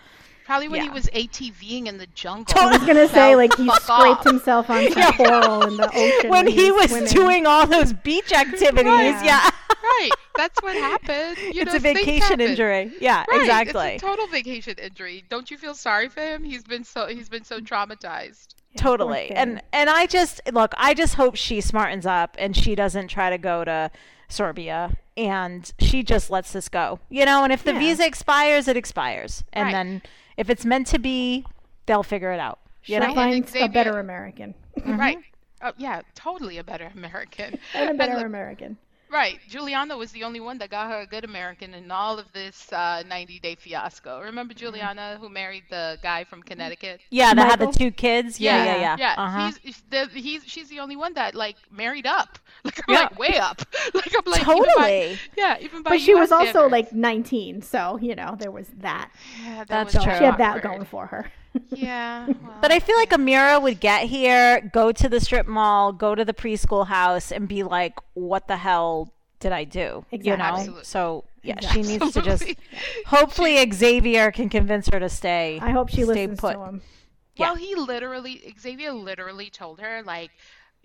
Probably 0.47 0.69
when 0.69 0.81
he 0.83 0.87
yeah. 0.87 0.93
was 0.95 1.07
ATVing 1.09 1.87
in 1.89 1.99
the 1.99 2.07
jungle. 2.15 2.55
I 2.57 2.67
was 2.71 2.79
gonna 2.87 3.09
say 3.09 3.35
like 3.35 3.55
he 3.57 3.67
fuck 3.67 3.83
scraped 3.83 4.21
off. 4.21 4.25
himself 4.25 4.71
on 4.71 4.93
some 4.93 5.13
coral 5.15 5.63
in 5.65 5.77
the 5.77 5.91
ocean 5.93 6.31
when 6.31 6.47
he 6.47 6.71
was 6.71 6.89
swimming. 6.91 7.09
doing 7.13 7.47
all 7.47 7.67
those 7.67 7.93
beach 7.93 8.33
activities. 8.33 8.87
Right. 8.87 9.25
Yeah. 9.25 9.51
right. 9.83 10.11
That's 10.37 10.63
what 10.63 10.77
happened. 10.77 11.37
You 11.39 11.63
it's 11.63 11.73
know, 11.73 11.77
a 11.77 11.81
vacation 11.81 12.41
injury. 12.41 12.93
Yeah, 13.01 13.25
Right, 13.29 13.41
exactly. 13.41 13.89
It's 13.95 14.03
a 14.05 14.07
total 14.07 14.29
vacation 14.29 14.75
injury. 14.79 15.25
Don't 15.29 15.51
you 15.51 15.59
feel 15.59 15.75
sorry 15.75 16.09
for 16.09 16.21
him? 16.21 16.45
He's 16.45 16.63
been 16.63 16.85
so 16.85 17.09
he's 17.09 17.29
been 17.29 17.43
so 17.45 17.59
traumatized. 17.59 18.55
Yeah, 18.73 18.83
totally. 18.83 19.31
And 19.33 19.61
and 19.73 19.91
I 19.91 20.07
just 20.07 20.41
look, 20.53 20.75
I 20.79 20.95
just 20.95 21.15
hope 21.17 21.35
she 21.35 21.59
smartens 21.59 22.07
up 22.07 22.37
and 22.39 22.57
she 22.57 22.77
doesn't 22.77 23.09
try 23.09 23.31
to 23.31 23.39
go 23.39 23.65
to 23.65 23.91
Serbia 24.29 24.97
and 25.17 25.73
she 25.81 26.03
just 26.05 26.31
lets 26.31 26.53
this 26.53 26.69
go. 26.69 27.01
You 27.09 27.25
know, 27.25 27.43
and 27.43 27.53
if 27.53 27.65
the 27.65 27.73
Yeah. 27.73 27.79
visa 27.81 28.07
expires, 28.07 28.69
it 28.69 28.77
expires. 28.77 29.43
And 29.53 29.67
Right. 29.67 29.73
then 29.73 30.03
if 30.37 30.51
it's 30.51 30.65
meant 30.65 30.87
to 30.89 30.99
be, 30.99 31.45
they'll 31.87 32.03
figure 32.03 32.33
it 32.33 32.41
out. 32.41 32.59
You 32.85 32.95
She'll 32.95 33.01
know? 33.01 33.07
And 33.21 33.47
find 33.49 33.57
a 33.63 33.69
better 33.69 33.99
American 33.99 34.55
Right. 34.85 35.19
Mm-hmm. 35.19 35.67
Oh, 35.69 35.73
yeah, 35.79 36.03
totally 36.15 36.59
a 36.59 36.65
better 36.65 36.91
American. 36.95 37.59
and 37.75 37.91
a 37.91 37.95
better 37.95 38.15
look- 38.15 38.27
American. 38.27 38.77
Right. 39.11 39.39
Juliana 39.49 39.97
was 39.97 40.11
the 40.13 40.25
only 40.25 40.41
one 40.41 40.59
that 40.59 40.71
got 40.71 40.91
her 40.91 41.01
a 41.01 41.07
good 41.07 41.25
American 41.25 41.75
in 41.75 41.91
all 41.91 42.19
of 42.19 42.33
this 42.33 42.73
uh, 42.73 43.03
90 43.09 43.39
day 43.41 43.55
fiasco. 43.55 44.21
Remember 44.21 44.53
Juliana 44.53 45.17
who 45.21 45.29
married 45.29 45.63
the 45.71 45.97
guy 46.03 46.25
from 46.25 46.43
Connecticut? 46.43 47.01
Yeah, 47.11 47.33
that 47.35 47.49
had 47.51 47.59
the 47.61 47.73
two 47.73 47.91
kids. 47.93 48.41
Yeah, 48.41 48.65
yeah, 48.65 48.77
yeah. 48.81 48.97
Yeah. 48.99 49.15
Uh-huh. 49.17 49.53
He's, 49.63 49.83
the, 49.91 50.07
he's, 50.13 50.45
she's 50.45 50.69
the 50.69 50.81
only 50.81 50.97
one 50.97 51.15
that 51.15 51.35
like 51.35 51.57
married 51.71 52.07
up. 52.07 52.39
Like 52.65 52.79
I'm 52.89 52.95
Yeah. 52.95 53.01
like 53.03 53.19
way 53.19 53.37
up. 53.39 53.63
Like 53.95 54.13
I'm 54.17 54.31
like 54.33 54.41
even 54.43 54.57
by- 54.57 54.65
Totally. 54.65 55.19
yeah, 55.37 55.57
even 55.61 55.83
by 55.85 55.91
But 55.91 56.01
she 56.01 56.15
was 56.15 56.33
also 56.33 56.51
standards. 56.69 56.73
like 56.73 56.93
19, 56.93 57.63
so 57.63 57.99
you 58.03 58.15
know 58.17 58.35
there 58.39 58.51
was 58.51 58.69
that. 58.79 59.11
yeah, 59.43 59.59
that 59.59 59.69
That's 59.69 59.95
was 59.95 60.05
true. 60.05 60.15
She 60.19 60.25
had 60.25 60.39
that 60.39 60.57
awkward. 60.59 60.63
going 60.63 60.85
for 60.85 61.07
her. 61.07 61.31
Yeah. 61.71 62.29
But 62.63 62.73
I 62.73 62.81
feel 62.81 62.97
like 62.97 63.11
Amira 63.11 63.63
would 63.63 63.81
get 63.81 64.05
here, 64.05 64.61
go 64.73 64.91
to 64.91 65.09
the 65.09 65.21
strip 65.21 65.47
mall, 65.47 65.93
go 65.93 66.15
to 66.15 66.25
the 66.25 66.33
preschool 66.33 66.87
house, 66.87 67.31
and 67.31 67.47
be 67.47 67.63
like, 67.63 67.95
"What 68.15 68.49
the 68.49 68.57
hell 68.57 69.13
did 69.41 69.53
I 69.53 69.65
do?" 69.65 70.05
You 70.11 70.37
know. 70.37 70.45
Absolutely. 70.45 70.85
So 70.85 71.25
yeah, 71.43 71.61
she 71.61 71.83
needs 71.83 72.13
to 72.13 72.23
just. 72.23 72.43
Absolutely. 72.43 72.57
Hopefully, 73.07 73.71
Xavier 73.71 74.33
can 74.33 74.49
convince 74.49 74.89
her 74.89 74.99
to 74.99 75.09
stay. 75.09 75.61
I 75.63 75.71
hope 75.71 75.91
she 75.91 76.03
stay 76.03 76.05
listens 76.07 76.41
put. 76.41 76.55
to 76.55 76.65
him. 76.65 76.83
Yeah. 77.37 77.49
Well, 77.49 77.57
he 77.57 77.75
literally, 77.75 78.55
Xavier 78.59 78.93
literally 78.93 79.51
told 79.51 79.81
her, 79.81 80.03
like, 80.03 80.31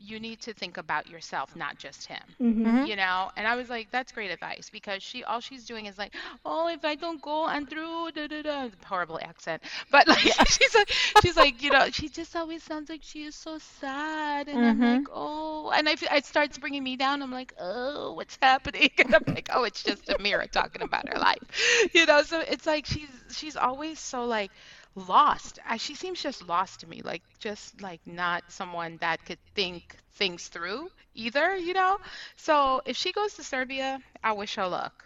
you 0.02 0.20
need 0.20 0.42
to 0.42 0.54
think 0.54 0.78
about 0.78 1.08
yourself, 1.08 1.56
not 1.56 1.78
just 1.78 2.08
him. 2.08 2.36
Mm-hmm. 2.42 2.86
You 2.86 2.96
know, 2.96 3.32
and 3.38 3.48
I 3.48 3.56
was 3.56 3.70
like, 3.70 3.92
that's 3.92 4.12
great 4.12 4.32
advice 4.32 4.70
because 4.72 5.04
she 5.04 5.24
all 5.24 5.40
she's 5.42 5.66
doing 5.66 5.86
is 5.86 5.98
like, 5.98 6.14
oh, 6.46 6.68
if 6.68 6.86
I 6.86 6.96
don't 6.96 7.22
go 7.22 7.48
and 7.48 7.70
through, 7.70 8.12
da 8.12 8.28
da 8.28 8.42
da, 8.44 8.70
horrible 8.86 9.20
accent, 9.22 9.62
but 9.92 10.08
like 10.08 10.20
she's 10.48 10.76
like, 10.76 10.90
she's 11.16 11.38
like, 11.38 11.62
you 11.62 11.72
know, 11.72 11.90
she 11.92 12.10
just 12.10 12.36
always 12.36 12.64
sounds 12.64 12.90
like 12.90 13.02
she 13.04 13.24
is 13.24 13.36
so 13.36 13.58
sad, 13.60 14.48
and 14.48 14.66
I'm 14.66 14.80
Mhm. 14.80 14.82
like, 14.82 15.08
oh, 15.12 15.72
and 15.72 15.88
I 15.90 15.94
f- 15.94 16.04
it 16.12 16.26
starts 16.26 16.58
bringing 16.58 16.84
me 16.84 16.98
down. 16.98 17.22
I'm 17.22 17.32
like, 17.32 17.54
oh, 17.60 18.14
what's 18.14 18.38
happening? 18.42 18.90
And 19.00 19.16
I'm 19.16 19.24
like, 19.28 19.50
oh, 19.54 19.64
it's 19.64 19.84
just 19.84 20.08
Amira 20.08 20.50
talking 20.52 20.82
about 20.82 21.08
her 21.10 21.20
life, 21.20 21.90
you 21.94 22.06
know. 22.06 22.24
So 22.24 22.40
it's 22.42 22.66
like 22.66 22.86
she's 22.86 23.10
she's 23.32 23.56
always 23.58 24.00
so 24.00 24.26
like 24.26 24.52
lost. 24.96 25.60
She 25.78 25.96
seems 25.96 26.22
just 26.22 26.48
lost 26.48 26.82
to 26.82 26.88
me, 26.88 27.02
like 27.04 27.22
just 27.40 27.82
like 27.82 28.02
not 28.06 28.44
someone 28.50 28.98
that 29.02 29.24
could 29.26 29.40
think 29.56 29.98
things 30.14 30.48
through 30.48 30.90
either, 31.16 31.56
you 31.56 31.74
know? 31.74 31.98
So 32.36 32.82
if 32.86 32.98
she 32.98 33.12
goes 33.12 33.34
to 33.36 33.44
Serbia, 33.44 34.00
I 34.24 34.32
wish 34.34 34.56
her 34.56 34.68
luck. 34.68 35.06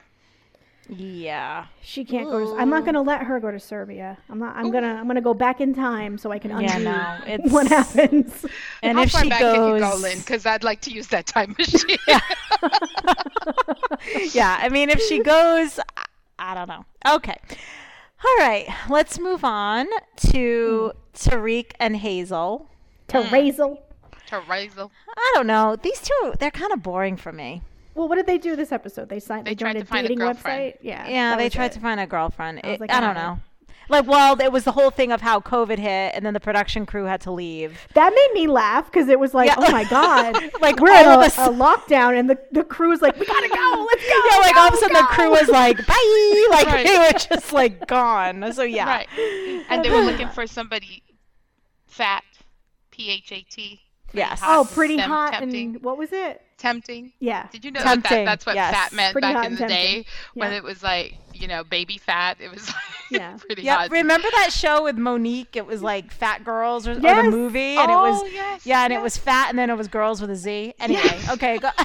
Yeah. 0.88 1.66
She 1.82 2.06
can't 2.06 2.30
go. 2.30 2.54
To, 2.54 2.62
I'm 2.62 2.70
not 2.70 2.84
going 2.84 2.94
to 2.94 3.02
let 3.02 3.24
her 3.24 3.40
go 3.40 3.50
to 3.50 3.60
Serbia. 3.60 4.18
I'm 4.30 4.38
not. 4.38 4.56
I'm 4.56 4.70
gonna. 4.70 4.94
I'm 4.94 5.08
gonna 5.08 5.20
go 5.20 5.34
back 5.34 5.60
in 5.60 5.74
time 5.74 6.18
so 6.20 6.32
I 6.32 6.38
can 6.38 6.52
undo 6.52 6.64
Yeah, 6.66 6.78
no, 6.78 7.18
it's 7.26 7.52
what 7.52 7.68
happens. 7.68 8.46
And 8.84 8.98
How 8.98 9.04
if 9.04 9.12
far 9.12 9.24
she 9.24 9.30
back 9.30 9.40
goes, 9.40 9.56
can 9.56 9.74
you 9.74 9.80
go, 9.80 9.96
Lynn? 9.96 10.20
Because 10.20 10.46
I'd 10.46 10.64
like 10.64 10.82
to 10.82 10.92
use 10.92 11.08
that 11.08 11.26
time 11.26 11.56
machine. 11.58 11.98
yeah, 14.34 14.60
I 14.62 14.70
mean, 14.70 14.92
if 14.92 15.02
she 15.02 15.24
goes, 15.24 15.80
I, 15.98 16.06
I 16.38 16.54
don't 16.54 16.68
know. 16.68 16.86
Okay. 17.16 17.38
All 18.24 18.36
right, 18.38 18.68
let's 18.90 19.20
move 19.20 19.44
on 19.44 19.88
to 20.32 20.92
hmm. 20.94 21.00
Tarik 21.14 21.76
and 21.80 21.98
Hazel. 21.98 22.70
Teresa. 23.08 23.66
Hmm. 23.68 23.76
Teresa. 24.28 24.90
I 25.18 25.32
don't 25.36 25.48
know. 25.48 25.76
These 25.82 26.02
two, 26.02 26.34
they're 26.40 26.52
kind 26.52 26.74
of 26.74 26.82
boring 26.82 27.18
for 27.18 27.32
me. 27.32 27.62
Well, 27.94 28.08
what 28.10 28.16
did 28.16 28.26
they 28.26 28.38
do 28.38 28.56
this 28.56 28.72
episode? 28.72 29.10
They 29.10 29.20
signed. 29.20 29.46
They, 29.48 29.52
They 29.52 29.56
tried 29.56 29.74
joined 29.74 29.86
to 29.86 29.90
a 29.90 29.94
find 29.94 30.06
a 30.06 30.10
dating 30.10 30.20
girlfriend. 30.20 30.74
website. 30.74 30.78
Yeah. 30.82 31.08
Yeah, 31.08 31.38
they 31.38 31.50
tried 31.50 31.68
it. 31.68 31.72
to 31.74 31.80
find 31.80 32.00
a 32.00 32.08
girlfriend. 32.08 32.62
I 32.64 32.68
It- 32.72 32.80
like, 32.82 32.92
I 32.92 33.00
don't 33.00 33.16
know. 33.16 33.40
Like, 33.90 34.08
well, 34.08 34.40
it 34.42 34.52
was 34.52 34.64
the 34.64 34.72
whole 34.72 34.90
thing 34.90 35.12
of 35.12 35.22
how 35.22 35.40
COVID 35.40 35.78
hit, 35.78 36.14
and 36.16 36.26
then 36.26 36.34
the 36.34 36.40
production 36.40 36.86
crew 36.86 37.06
had 37.06 37.22
to 37.22 37.32
leave. 37.32 37.88
That 37.94 38.14
made 38.14 38.40
me 38.42 38.48
laugh 38.48 38.86
because 38.92 39.08
it 39.10 39.20
was 39.20 39.34
like, 39.34 39.48
Yeah. 39.48 39.56
oh 39.58 39.72
my 39.72 39.84
god, 39.86 40.36
Like, 40.62 40.80
we're 40.80 40.90
in 40.90 41.06
of 41.08 41.20
a, 41.20 41.24
a 41.24 41.26
s- 41.26 41.38
a 41.38 41.50
lockdown, 41.50 42.18
and 42.20 42.30
the 42.30 42.38
the 42.52 42.64
crew's 42.64 43.02
like, 43.02 43.20
we 43.20 43.26
gotta 43.26 43.48
go, 43.50 43.88
let's 43.92 44.04
go. 44.08 44.22
Yeah, 44.32 44.38
like 44.40 44.56
all 44.56 44.68
of 44.68 44.74
a 44.74 44.78
go, 44.78 44.82
sudden 44.82 44.94
the 44.96 45.08
crew 45.10 45.30
was 45.30 45.48
like, 45.50 45.78
bye! 45.86 46.46
Like 46.50 46.68
Right. 46.68 46.86
they 46.88 46.98
were 46.98 47.12
just 47.20 47.54
like 47.54 47.88
gone. 47.88 48.52
So 48.54 48.64
yeah. 48.64 48.86
Right. 48.88 49.08
And 49.70 49.84
they 49.84 49.90
were 49.92 50.02
looking 50.02 50.30
for 50.30 50.48
somebody 50.48 51.04
fat, 51.88 52.24
P 52.92 53.10
H 53.12 53.32
A 53.32 53.42
T. 53.42 53.82
Yes. 54.14 54.40
Oh, 54.44 54.68
pretty 54.74 54.98
Tem- 54.98 55.10
hot 55.10 55.34
tempting. 55.34 55.76
and 55.76 55.84
what 55.84 55.98
was 55.98 56.12
it? 56.14 56.42
Tempting. 56.58 57.12
Yeah. 57.20 57.48
Did 57.52 57.66
you 57.66 57.72
know 57.72 57.82
Tempting, 57.82 58.20
that 58.20 58.26
that's 58.26 58.46
what 58.46 58.56
yes. 58.56 58.74
fat 58.74 58.94
meant 58.94 59.12
Pretty 59.12 59.28
back 59.34 59.46
in 59.46 59.52
the 59.54 59.58
tempting. 59.58 59.78
day 59.78 60.06
when 60.36 60.54
it 60.54 60.64
was 60.64 60.82
like, 60.82 61.18
you 61.36 61.48
know, 61.48 61.64
baby 61.64 61.98
fat? 61.98 62.38
It 62.40 62.52
was 62.52 62.68
like 62.68 62.76
Yeah. 63.12 63.38
pretty 63.46 63.64
Yeah, 63.64 63.76
hot. 63.78 63.92
remember 63.92 64.28
that 64.32 64.52
show 64.52 64.84
with 64.84 64.98
Mo'Nique? 64.98 65.56
It 65.56 65.66
was 65.66 65.82
like 65.82 66.12
Fat 66.12 66.44
Girls 66.44 66.88
or, 66.88 66.92
or 66.92 66.96
the 66.96 67.24
movie, 67.30 67.76
and 67.78 67.92
oh, 67.92 68.06
it 68.06 68.10
was 68.10 68.22
oh, 68.24 68.28
yes, 68.28 68.66
yeah, 68.66 68.84
and 68.84 68.94
it 68.94 69.02
was 69.02 69.18
fat, 69.18 69.50
and 69.50 69.60
then 69.60 69.70
it 69.70 69.78
was 69.78 69.88
girls 69.88 70.22
with 70.22 70.30
a 70.32 70.36
Z. 70.36 70.74
Anyway, 70.80 71.20
okay, 71.32 71.58
go. 71.60 71.70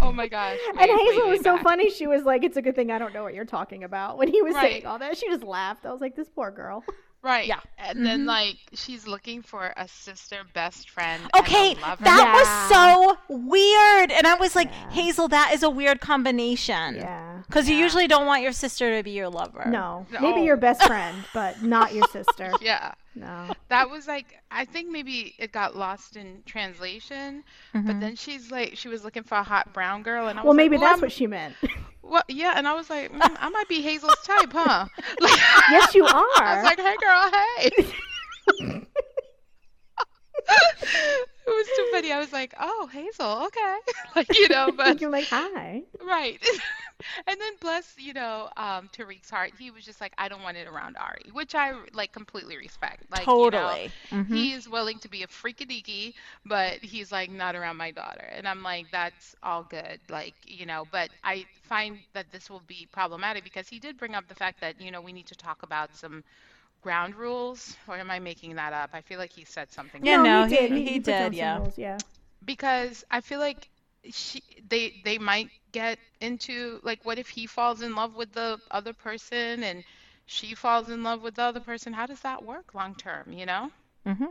Oh 0.00 0.10
my 0.10 0.26
gosh. 0.26 0.58
And 0.68 0.78
way, 0.78 0.86
way, 0.86 1.04
Hazel 1.04 1.24
way 1.26 1.30
was 1.32 1.40
so 1.42 1.54
back. 1.56 1.62
funny. 1.64 1.90
She 1.90 2.06
was 2.06 2.24
like, 2.24 2.44
"It's 2.44 2.56
a 2.56 2.62
good 2.62 2.74
thing 2.74 2.90
I 2.90 2.98
don't 2.98 3.12
know 3.12 3.22
what 3.22 3.34
you're 3.34 3.44
talking 3.44 3.84
about." 3.84 4.16
When 4.16 4.28
he 4.28 4.40
was 4.40 4.54
saying 4.54 4.86
all 4.86 4.98
that, 4.98 5.18
she 5.18 5.28
just 5.28 5.42
laughed. 5.42 5.84
I 5.84 5.92
was 5.92 6.00
like, 6.00 6.16
"This 6.16 6.30
poor 6.30 6.50
girl." 6.50 6.82
Right. 7.24 7.46
Yeah. 7.46 7.60
And 7.78 8.04
then 8.04 8.24
Mhm. 8.24 8.26
like 8.26 8.56
she's 8.74 9.06
looking 9.06 9.40
for 9.40 9.72
a 9.78 9.88
sister, 9.88 10.42
best 10.52 10.90
friend. 10.90 11.22
and 11.22 11.30
a 11.34 11.38
Okay, 11.38 11.74
lover. 11.80 12.04
that 12.04 12.20
Yeah. 12.22 12.34
was 12.34 12.68
so 12.68 13.18
weird, 13.34 14.12
and 14.12 14.26
I 14.26 14.34
was 14.34 14.54
like, 14.54 14.68
Yeah. 14.70 14.90
Hazel, 14.90 15.28
that 15.28 15.52
is 15.54 15.62
a 15.62 15.70
weird 15.70 16.00
combination. 16.02 16.96
Yeah. 16.96 17.38
Because 17.46 17.66
you 17.68 17.76
usually 17.76 18.06
don't 18.06 18.26
want 18.26 18.42
your 18.42 18.52
sister 18.52 18.96
to 18.98 19.02
be 19.02 19.12
your 19.12 19.30
lover. 19.30 19.64
No, 19.66 20.06
maybe 20.20 20.42
your 20.42 20.56
best 20.58 20.84
friend, 20.84 21.24
but 21.32 21.62
not 21.62 21.94
your 21.94 22.06
sister. 22.12 22.52
Yeah. 22.60 22.92
No. 23.14 23.48
That 23.68 23.90
was 23.90 24.06
like 24.08 24.26
I 24.50 24.64
think 24.64 24.90
maybe 24.90 25.34
it 25.38 25.52
got 25.52 25.76
lost 25.76 26.16
in 26.16 26.42
translation, 26.46 27.44
but 27.72 27.84
Mhm. 27.84 28.00
then 28.00 28.16
she's 28.16 28.50
like 28.50 28.76
she 28.76 28.88
was 28.88 29.04
looking 29.04 29.22
for 29.22 29.36
a 29.36 29.42
hot 29.42 29.72
brown 29.72 30.02
girl 30.02 30.26
and 30.28 30.38
I 30.38 30.42
was 30.42 30.46
Well, 30.46 30.54
like, 30.56 30.64
maybe 30.70 30.76
that's 30.78 30.92
I'm- 30.94 31.00
what 31.00 31.12
she 31.12 31.26
meant. 31.26 31.54
Well, 32.06 32.22
yeah, 32.28 32.52
and 32.56 32.68
I 32.68 32.74
was 32.74 32.90
like, 32.90 33.10
mm, 33.10 33.36
I 33.40 33.48
might 33.48 33.66
be 33.66 33.80
Hazel's 33.80 34.14
type, 34.26 34.52
huh? 34.52 34.84
Like, 35.22 35.40
yes, 35.70 35.94
you 35.94 36.04
are. 36.04 36.10
I 36.12 36.56
was 36.56 36.64
like, 36.64 36.78
hey, 36.78 36.96
girl, 37.00 37.30
hey. 37.32 38.80
it 40.48 41.46
was 41.46 41.66
too 41.76 41.88
funny. 41.92 42.12
I 42.12 42.18
was 42.18 42.30
like, 42.32 42.52
oh, 42.60 42.88
Hazel, 42.92 43.46
okay. 43.46 43.76
like, 44.16 44.36
you 44.38 44.48
know, 44.50 44.70
but 44.76 45.00
You're 45.00 45.08
like, 45.10 45.28
"Hi." 45.28 45.82
right. 46.06 46.38
and 47.26 47.40
then 47.40 47.52
bless, 47.60 47.94
you 47.98 48.12
know, 48.12 48.48
um, 48.56 48.88
Tarik's 48.92 49.30
heart. 49.30 49.52
He 49.58 49.70
was 49.70 49.84
just 49.84 50.00
like, 50.00 50.12
I 50.18 50.28
don't 50.28 50.42
want 50.42 50.56
it 50.56 50.66
around 50.66 50.96
Ari, 50.96 51.30
which 51.32 51.54
I 51.54 51.72
like 51.92 52.12
completely 52.12 52.56
respect. 52.56 53.04
Like, 53.10 53.38
you 53.38 53.48
know, 53.50 53.78
totally. 53.78 53.92
Mhm. 54.10 54.26
he 54.26 54.52
is 54.52 54.68
willing 54.68 54.98
to 55.00 55.08
be 55.08 55.22
a 55.22 55.26
freakadiki, 55.26 56.14
but 56.44 56.78
he's 56.82 57.12
like 57.12 57.30
not 57.30 57.54
around 57.56 57.76
my 57.76 57.90
daughter. 57.90 58.24
And 58.32 58.46
I'm 58.46 58.62
like, 58.62 58.90
that's 58.90 59.34
all 59.42 59.64
good. 59.64 60.00
Like, 60.08 60.34
you 60.46 60.66
know, 60.66 60.86
but 60.90 61.10
I 61.22 61.46
find 61.62 61.98
that 62.12 62.30
this 62.30 62.50
will 62.50 62.62
be 62.66 62.88
problematic 62.92 63.44
because 63.44 63.68
he 63.68 63.78
did 63.78 63.96
bring 63.98 64.14
up 64.14 64.28
the 64.28 64.34
fact 64.34 64.60
that, 64.60 64.80
you 64.80 64.90
know, 64.90 65.00
we 65.00 65.12
need 65.12 65.26
to 65.28 65.36
talk 65.36 65.62
about 65.62 65.94
some 65.96 66.24
ground 66.82 67.14
rules. 67.16 67.76
Or 67.86 67.96
am 67.96 68.10
I 68.10 68.18
making 68.20 68.54
that 68.56 68.72
up? 68.72 68.90
I 68.92 69.00
feel 69.02 69.18
like 69.18 69.32
he 69.32 69.44
said 69.44 69.70
something. 69.72 70.04
Yeah, 70.04 70.16
no, 70.16 70.44
he 70.46 70.46
he- 70.46 70.56
did. 70.56 70.72
he 70.86 70.98
put 71.00 71.16
down 71.16 71.32
did, 71.32 71.34
yeah. 71.34 71.58
rules, 71.58 71.78
yeah. 71.78 72.02
because 72.44 73.04
I 73.10 73.20
feel 73.20 73.38
like 73.40 73.68
she 74.10 74.42
they 74.68 74.94
they 75.04 75.18
might 75.18 75.48
get 75.72 75.98
into 76.20 76.80
like 76.82 77.04
what 77.04 77.18
if 77.18 77.28
he 77.28 77.46
falls 77.46 77.82
in 77.82 77.94
love 77.94 78.14
with 78.14 78.32
the 78.32 78.58
other 78.70 78.92
person 78.92 79.62
and 79.64 79.82
she 80.26 80.54
falls 80.54 80.88
in 80.88 81.02
love 81.02 81.22
with 81.22 81.34
the 81.34 81.42
other 81.42 81.60
person 81.60 81.92
how 81.92 82.06
does 82.06 82.20
that 82.20 82.44
work 82.44 82.74
long 82.74 82.94
term 82.94 83.32
you 83.32 83.46
know 83.46 83.70
Mhm. 84.06 84.28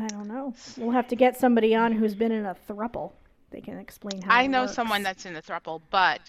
I 0.00 0.06
don't 0.08 0.26
know. 0.26 0.54
We'll 0.78 0.90
have 0.92 1.06
to 1.08 1.14
get 1.16 1.36
somebody 1.36 1.74
on 1.74 1.92
who's 1.92 2.14
been 2.14 2.32
in 2.32 2.46
a 2.46 2.56
thruple. 2.68 3.12
They 3.50 3.60
can 3.60 3.78
explain 3.78 4.22
how. 4.22 4.34
I 4.34 4.46
know 4.48 4.62
works. 4.62 4.74
someone 4.74 5.02
that's 5.02 5.26
in 5.26 5.36
a 5.36 5.42
throuple 5.42 5.82
but 5.90 6.20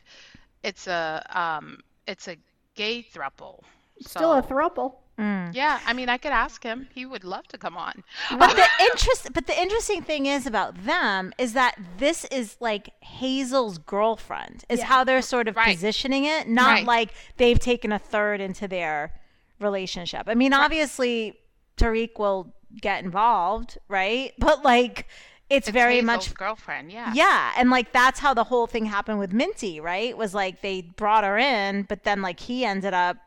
it's 0.64 0.86
a 0.88 1.24
um 1.34 1.80
it's 2.06 2.28
a 2.28 2.36
gay 2.76 3.02
throuple 3.02 3.62
still 4.06 4.34
a 4.34 4.44
so- 4.44 4.50
thruple. 4.50 4.96
Mm. 5.18 5.56
yeah 5.56 5.80
I 5.86 5.94
mean 5.94 6.10
I 6.10 6.18
could 6.18 6.34
ask 6.34 6.62
him 6.62 6.90
he 6.94 7.06
would 7.06 7.24
love 7.24 7.48
to 7.48 7.58
come 7.58 7.78
on 7.78 8.04
But 8.30 8.54
the 8.56 8.68
interest, 8.92 9.30
but 9.34 9.48
the 9.48 9.58
interesting 9.58 10.02
thing 10.02 10.26
is 10.26 10.46
about 10.46 10.84
them 10.84 11.32
is 11.38 11.54
that 11.54 11.76
this 11.98 12.26
is 12.26 12.58
like 12.60 12.90
Hazel's 13.02 13.78
girlfriend. 13.78 14.66
Is 14.68 14.80
Yeah. 14.80 14.86
how 14.86 15.04
they're 15.06 15.22
sort 15.22 15.48
of 15.48 15.56
Right. 15.56 15.74
positioning 15.76 16.26
it, 16.26 16.50
not 16.50 16.72
Right. 16.72 16.86
like 16.86 17.10
they've 17.38 17.58
taken 17.60 17.94
a 17.94 18.00
third 18.00 18.42
into 18.42 18.68
their 18.68 19.14
relationship. 19.62 20.24
I 20.28 20.34
mean, 20.36 20.52
obviously 20.54 21.40
Tarik 21.78 22.20
will 22.20 22.54
get 22.82 23.04
involved, 23.04 23.78
right? 23.88 24.34
But 24.40 24.64
like, 24.66 25.08
it's, 25.50 25.68
it's 25.68 25.70
very 25.74 25.96
Hazel's 26.02 26.06
much 26.08 26.34
girlfriend 26.34 26.92
yeah 26.92 27.14
yeah, 27.14 27.54
and 27.56 27.70
like 27.70 27.92
that's 27.94 28.20
how 28.20 28.34
the 28.34 28.44
whole 28.44 28.66
thing 28.68 28.86
happened 28.86 29.20
with 29.20 29.32
Minty, 29.32 29.80
right? 29.80 30.18
Was 30.18 30.34
like 30.34 30.62
they 30.62 30.82
brought 30.82 31.24
her 31.24 31.38
in, 31.38 31.84
but 31.84 32.04
then 32.04 32.22
like 32.22 32.40
he 32.40 32.66
ended 32.66 32.94
up 32.94 33.18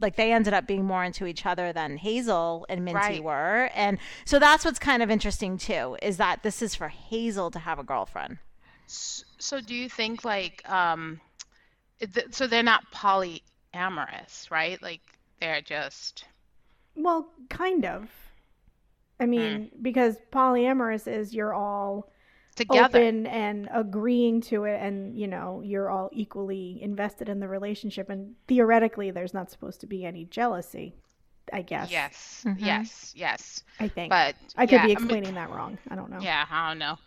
like 0.00 0.16
they 0.16 0.32
ended 0.32 0.54
up 0.54 0.66
being 0.66 0.84
more 0.84 1.04
into 1.04 1.26
each 1.26 1.44
other 1.46 1.72
than 1.72 1.96
Hazel 1.96 2.66
and 2.68 2.84
Minty 2.84 2.94
Right. 2.94 3.24
were. 3.24 3.70
And 3.74 3.98
so 4.24 4.38
that's 4.38 4.64
what's 4.64 4.78
kind 4.78 5.02
of 5.02 5.10
interesting 5.10 5.58
too, 5.58 5.96
is 6.02 6.16
that 6.18 6.42
this 6.42 6.62
is 6.62 6.74
for 6.74 6.88
Hazel 6.88 7.50
to 7.50 7.58
have 7.58 7.78
a 7.78 7.84
girlfriend. 7.84 8.38
So 8.86 9.60
do 9.60 9.74
you 9.74 9.88
think 9.88 10.24
like 10.24 10.68
um 10.68 11.20
th- 12.00 12.32
so 12.32 12.46
they're 12.46 12.62
not 12.62 12.90
polyamorous, 12.92 14.50
right? 14.50 14.80
Like 14.82 15.00
they're 15.40 15.60
just 15.62 16.24
Well, 16.94 17.28
kind 17.48 17.84
of. 17.84 18.10
I 19.20 19.26
mean, 19.26 19.70
because 19.82 20.16
polyamorous 20.32 21.06
is 21.08 21.34
you're 21.34 21.54
all 21.54 22.10
together. 22.58 22.98
open 22.98 23.26
and 23.26 23.68
agreeing 23.72 24.40
to 24.42 24.64
it, 24.64 24.78
and 24.80 25.18
you 25.18 25.26
know 25.26 25.62
you're 25.64 25.88
all 25.90 26.10
equally 26.12 26.78
invested 26.82 27.28
in 27.28 27.40
the 27.40 27.48
relationship, 27.48 28.10
and 28.10 28.34
theoretically, 28.46 29.10
there's 29.10 29.32
not 29.34 29.50
supposed 29.50 29.80
to 29.80 29.86
be 29.86 30.04
any 30.04 30.24
jealousy. 30.26 30.94
I 31.50 31.62
guess. 31.62 31.90
Yes. 31.90 32.44
Mhm. 32.46 32.56
Yes. 32.58 33.14
Yes. 33.16 33.64
I 33.80 33.88
think. 33.88 34.10
But 34.10 34.36
I 34.56 34.66
could 34.66 34.72
yeah, 34.72 34.78
be 34.86 34.92
I 34.92 34.98
mean- 34.98 34.98
explaining 34.98 35.34
that 35.34 35.48
wrong. 35.50 35.78
I 35.90 35.94
don't 35.96 36.10
know. 36.10 36.18
Yeah, 36.20 36.44
I 36.50 36.68
don't 36.68 36.78
know. 36.78 36.98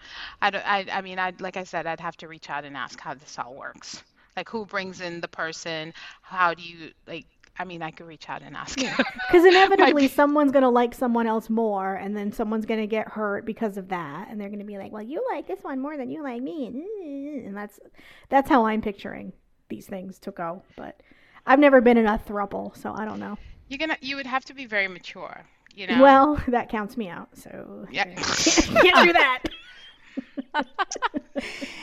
I 0.41 0.49
don't 0.49 0.65
I 0.67 0.87
I 0.91 1.01
mean, 1.01 1.19
I 1.19 1.31
like 1.39 1.57
I 1.57 1.63
said 1.63 1.85
I'd 1.85 1.99
have 1.99 2.17
to 2.17 2.27
reach 2.27 2.49
out 2.49 2.65
and 2.65 2.75
ask 2.75 2.99
how 2.99 3.13
this 3.13 3.37
all 3.37 3.53
works. 3.53 4.03
Like 4.35 4.49
who 4.49 4.65
brings 4.65 4.99
in 4.99 5.21
the 5.21 5.27
person? 5.27 5.93
How 6.23 6.55
do 6.55 6.63
you 6.63 6.91
like 7.05 7.27
I 7.59 7.65
mean, 7.65 7.81
I 7.81 7.91
could 7.91 8.07
reach 8.07 8.29
out 8.29 8.41
and 8.41 8.55
ask. 8.55 8.77
Because 8.77 9.45
inevitably, 9.45 10.07
someone's 10.07 10.51
going 10.51 10.63
to 10.63 10.69
like 10.69 10.93
someone 10.93 11.27
else 11.27 11.49
more, 11.49 11.95
and 11.95 12.15
then 12.15 12.31
someone's 12.31 12.65
going 12.65 12.79
to 12.79 12.87
get 12.87 13.07
hurt 13.07 13.45
because 13.45 13.77
of 13.77 13.89
that, 13.89 14.27
and 14.29 14.39
they're 14.39 14.49
going 14.49 14.59
to 14.59 14.65
be 14.65 14.77
like, 14.77 14.91
"Well, 14.91 15.03
you 15.03 15.23
like 15.31 15.47
this 15.47 15.63
one 15.63 15.79
more 15.79 15.97
than 15.97 16.09
you 16.09 16.23
like 16.23 16.41
me," 16.41 16.69
mm-hmm. 16.69 17.47
and 17.47 17.55
that's 17.55 17.79
that's 18.29 18.49
how 18.49 18.65
I'm 18.65 18.81
picturing 18.81 19.33
these 19.69 19.85
things 19.85 20.17
to 20.19 20.31
go. 20.31 20.63
But 20.75 21.01
I've 21.45 21.59
never 21.59 21.81
been 21.81 21.97
in 21.97 22.07
a 22.07 22.17
thruple, 22.17 22.75
so 22.75 22.93
I 22.93 23.05
don't 23.05 23.19
know. 23.19 23.37
You're 23.67 23.79
gonna 23.79 23.97
you 24.01 24.15
would 24.15 24.27
have 24.27 24.45
to 24.45 24.53
be 24.53 24.65
very 24.65 24.87
mature, 24.87 25.45
you 25.75 25.87
know? 25.87 26.01
Well, 26.01 26.43
that 26.47 26.69
counts 26.69 26.97
me 26.97 27.09
out, 27.09 27.29
so 27.33 27.85
Yeah. 27.91 28.05
can't 28.15 29.05
do 29.07 29.13
that. 29.13 29.43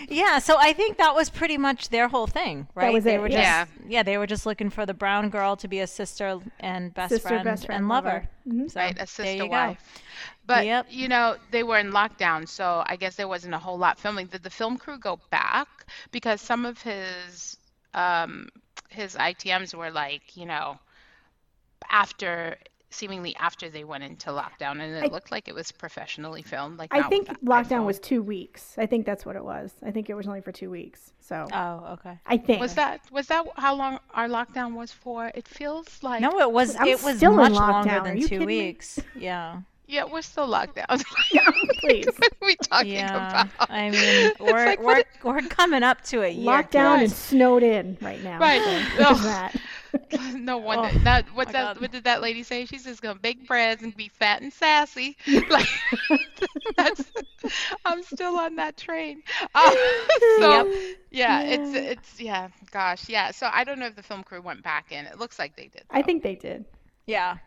Yeah, 0.08 0.38
so 0.38 0.56
I 0.58 0.72
think 0.72 0.98
that 0.98 1.14
was 1.14 1.30
pretty 1.30 1.58
much 1.58 1.88
their 1.88 2.08
whole 2.08 2.26
thing, 2.26 2.68
right? 2.74 2.92
was 2.92 3.04
they 3.04 3.14
it, 3.14 3.20
were 3.20 3.28
yeah. 3.28 3.64
just 3.64 3.72
yeah. 3.88 4.02
they 4.02 4.16
were 4.18 4.26
just 4.26 4.46
looking 4.46 4.70
for 4.70 4.86
the 4.86 4.94
brown 4.94 5.30
girl 5.30 5.56
to 5.56 5.68
be 5.68 5.80
a 5.80 5.86
sister 5.86 6.38
and 6.60 6.92
best 6.94 7.10
Sister, 7.10 7.28
friend, 7.28 7.44
best 7.44 7.66
friend, 7.66 7.80
and 7.80 7.88
lover. 7.88 8.28
lover. 8.46 8.68
So 8.68 8.80
right, 8.80 8.92
a 8.94 8.96
there 8.96 9.06
sister 9.06 9.32
you 9.44 9.48
go. 9.48 9.48
wife. 9.48 10.02
But 10.46 10.66
Yep. 10.66 10.86
you 10.90 11.08
know, 11.08 11.36
they 11.50 11.62
were 11.62 11.78
in 11.78 11.90
lockdown, 11.92 12.48
so 12.48 12.82
I 12.86 12.96
guess 12.96 13.16
there 13.16 13.28
wasn't 13.28 13.54
a 13.54 13.58
whole 13.58 13.78
lot 13.78 13.98
filming. 13.98 14.26
Did 14.26 14.42
the 14.42 14.50
film 14.50 14.78
crew 14.78 14.98
go 14.98 15.18
back 15.30 15.68
because 16.10 16.40
some 16.40 16.64
of 16.66 16.80
his 16.82 17.58
um 17.94 18.48
his 18.90 19.14
ITMs 19.16 19.74
were 19.74 19.90
like, 19.90 20.36
you 20.36 20.46
know, 20.46 20.78
after 21.90 22.56
seemingly 22.90 23.36
after 23.36 23.68
they 23.68 23.84
went 23.84 24.02
into 24.04 24.30
lockdown, 24.30 24.80
and 24.80 24.94
it 24.96 25.04
I- 25.04 25.06
looked 25.08 25.30
like 25.30 25.46
it 25.48 25.54
was 25.54 25.70
professionally 25.72 26.42
filmed. 26.42 26.78
Like 26.78 26.94
I 26.94 27.02
think 27.08 27.28
lockdown 27.42 27.82
iPhone. 27.82 27.84
was 27.86 27.98
two 28.00 28.22
weeks. 28.22 28.74
I 28.78 28.86
think 28.86 29.04
that's 29.06 29.26
what 29.26 29.36
it 29.36 29.44
was. 29.44 29.72
I 29.84 29.90
think 29.90 30.08
it 30.08 30.14
was 30.14 30.26
only 30.26 30.40
for 30.40 30.52
two 30.52 30.70
weeks. 30.70 31.12
So 31.20 31.46
Oh, 31.52 31.86
okay. 31.94 32.18
I 32.26 32.38
think 32.38 32.60
Was 32.60 32.74
that 32.74 33.00
was 33.12 33.26
that 33.26 33.46
how 33.56 33.74
long 33.74 33.98
our 34.14 34.28
lockdown 34.28 34.74
was 34.74 34.90
for? 34.90 35.30
It 35.34 35.46
feels 35.46 36.02
like 36.02 36.22
No, 36.22 36.38
it 36.40 36.50
was 36.50 36.74
I'm 36.76 36.88
it 36.88 37.02
was 37.02 37.16
still 37.18 37.32
in 37.32 37.36
much 37.36 37.52
longer 37.52 37.90
lockdown. 37.90 38.00
Are 38.00 38.04
than 38.04 38.16
you 38.16 38.28
two 38.28 38.38
kidding 38.40 38.46
me? 38.46 38.78
Yeah. 39.14 39.60
yeah, 39.86 40.04
we're 40.04 40.22
still 40.22 40.46
locked 40.46 40.76
down. 40.76 40.86
yeah, 41.32 41.50
please. 41.80 42.06
what 42.16 42.32
are 42.40 42.46
we 42.46 42.56
talking 42.56 42.92
Yeah. 42.92 43.42
about? 43.42 43.48
I 43.70 43.90
mean, 43.90 44.32
we're 44.40 44.64
like, 44.66 44.78
we're 44.80 44.84
what- 44.96 45.06
we're 45.24 45.42
coming 45.48 45.82
up 45.82 46.00
to 46.04 46.22
a 46.22 46.28
year. 46.28 46.44
locked 46.46 46.70
down 46.72 47.00
and 47.00 47.12
snowed 47.12 47.62
in 47.62 47.98
right 48.00 48.22
now. 48.24 48.38
Right. 48.38 48.62
So 48.62 49.02
Ugh. 49.04 49.16
there's 49.16 49.22
that. 49.24 49.56
no 50.34 50.58
wonder. 50.58 50.90
Oh, 50.92 50.98
that, 51.04 51.26
what's 51.34 51.52
that? 51.52 51.74
God. 51.74 51.80
What 51.80 51.92
did 51.92 52.04
that 52.04 52.20
lady 52.22 52.42
say? 52.42 52.64
She's 52.64 52.84
just 52.84 53.02
gonna 53.02 53.18
bake 53.18 53.46
breads 53.46 53.82
and 53.82 53.96
be 53.96 54.08
fat 54.08 54.42
and 54.42 54.52
sassy. 54.52 55.16
like 55.50 55.68
that's. 56.76 57.04
I'm 57.84 58.02
still 58.02 58.36
on 58.36 58.56
that 58.56 58.76
train. 58.76 59.22
Uh, 59.54 59.70
so 60.38 60.70
yeah, 61.10 61.42
it's 61.42 61.74
Yeah. 61.74 61.80
it's 61.80 62.20
yeah. 62.20 62.48
Gosh, 62.70 63.08
yeah. 63.08 63.30
So 63.30 63.48
I 63.52 63.64
don't 63.64 63.78
know 63.78 63.86
if 63.86 63.96
the 63.96 64.02
film 64.02 64.22
crew 64.22 64.42
went 64.42 64.62
back 64.62 64.92
in. 64.92 65.06
It 65.06 65.18
looks 65.18 65.38
like 65.38 65.56
they 65.56 65.68
did. 65.68 65.84
I 65.90 66.02
think 66.02 66.22
they 66.22 66.34
did. 66.34 66.64
Yeah. 67.06 67.38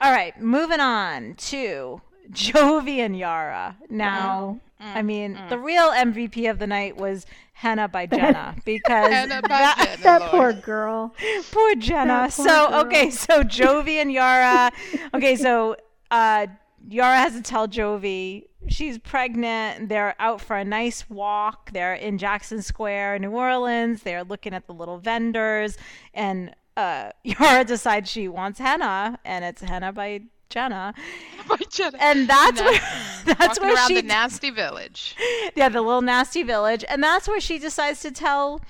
All 0.00 0.10
right, 0.10 0.38
moving 0.40 0.80
on 0.80 1.34
to 1.34 2.00
Jovi 2.30 2.98
and 2.98 3.16
Yara. 3.16 3.76
Now, 3.88 4.60
Mm, 4.82 4.96
I 4.96 5.02
mean, 5.02 5.38
the 5.48 5.58
real 5.58 5.90
MVP 5.90 6.50
of 6.50 6.58
the 6.58 6.66
night 6.66 6.96
was 6.96 7.26
Henna 7.52 7.88
by 7.88 8.06
Jenna 8.18 8.56
because 8.64 9.10
Hannah 9.10 9.42
by 9.42 9.48
that, 9.48 9.96
Jenna, 9.98 10.18
That 10.18 10.30
poor 10.30 10.52
girl. 10.52 11.14
poor 11.50 11.74
Jenna. 11.76 12.22
Poor 12.22 12.30
so 12.46 12.70
girl. 12.70 12.80
okay, 12.86 13.10
so 13.10 13.42
Jovi 13.42 13.96
and 14.00 14.10
Yara. 14.12 14.72
Okay, 15.14 15.36
so 15.36 15.76
uh, 16.10 16.46
Yara 16.88 17.16
has 17.16 17.34
to 17.34 17.42
tell 17.42 17.68
Jovi 17.68 18.46
she's 18.68 18.98
pregnant. 18.98 19.88
They're 19.88 20.14
out 20.18 20.40
for 20.40 20.56
a 20.56 20.64
nice 20.64 21.08
walk. 21.08 21.72
They're 21.72 21.94
in 21.94 22.18
Jackson 22.18 22.62
Square, 22.62 23.20
New 23.20 23.30
Orleans. 23.30 24.02
They're 24.02 24.24
looking 24.24 24.54
at 24.54 24.66
the 24.66 24.74
little 24.74 24.98
vendors, 24.98 25.76
and 26.14 26.54
uh, 26.76 27.10
Yara 27.24 27.64
decides 27.64 28.10
she 28.10 28.28
wants 28.28 28.58
henna, 28.58 29.18
and 29.24 29.44
it's 29.44 29.62
henna 29.62 29.92
by 29.92 30.22
Jenna, 30.52 30.94
By 31.48 31.56
Jenna. 31.70 31.98
and 32.00 32.28
that's 32.28 32.58
Na- 32.60 32.64
where 32.66 32.80
that's 33.24 33.40
Walking 33.58 33.62
where 33.64 33.74
around 33.74 33.88
she 33.88 33.94
the 33.96 34.02
nasty 34.02 34.50
village. 34.50 35.16
yeah 35.56 35.68
the 35.68 35.80
little 35.82 36.02
nasty 36.02 36.42
village, 36.42 36.84
and 36.88 37.02
that's 37.02 37.26
where 37.26 37.40
she 37.40 37.58
decides 37.58 38.00
to 38.02 38.10
tell 38.10 38.60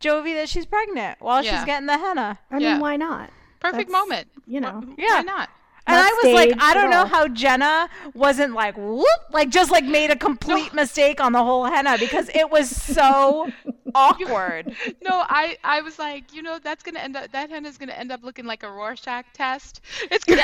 Jovi 0.00 0.34
that 0.34 0.48
she's 0.48 0.66
pregnant 0.66 1.20
while 1.20 1.42
she's 1.42 1.64
getting 1.64 1.86
the 1.86 1.98
henna. 1.98 2.38
I 2.50 2.58
Yeah. 2.58 2.72
mean, 2.74 2.80
why 2.80 2.96
not? 2.96 3.30
Perfect 3.60 3.90
That's- 3.90 4.02
moment. 4.08 4.28
you 4.46 4.60
know. 4.60 4.80
Wh- 4.82 4.98
Yeah. 5.00 5.16
Why 5.16 5.22
not? 5.22 5.48
And 5.88 5.96
I 5.96 6.20
was 6.24 6.34
like, 6.34 6.52
I 6.60 6.74
don't 6.74 6.90
know 6.90 7.02
all. 7.02 7.06
how 7.06 7.28
Jenna 7.28 7.88
wasn't 8.12 8.54
like 8.54 8.76
whoop, 8.76 9.06
like 9.30 9.50
just 9.50 9.70
like 9.70 9.84
made 9.84 10.10
a 10.10 10.16
complete 10.16 10.74
mistake 10.74 11.20
on 11.20 11.30
the 11.32 11.44
whole 11.44 11.64
henna 11.64 11.96
because 11.96 12.28
it 12.34 12.50
was 12.50 12.68
so 12.68 13.48
awkward. 13.94 14.74
No, 15.02 15.12
I 15.28 15.56
I 15.62 15.82
was 15.82 15.96
like, 15.96 16.34
you 16.34 16.42
know, 16.42 16.58
that's 16.60 16.82
gonna 16.82 16.98
end 16.98 17.14
up 17.16 17.30
that 17.30 17.50
henna's 17.50 17.78
gonna 17.78 17.92
end 17.92 18.10
up 18.10 18.24
looking 18.24 18.46
like 18.46 18.64
a 18.64 18.70
Rorschach 18.70 19.26
test. 19.32 19.80
It's 20.10 20.24
gonna. 20.24 20.42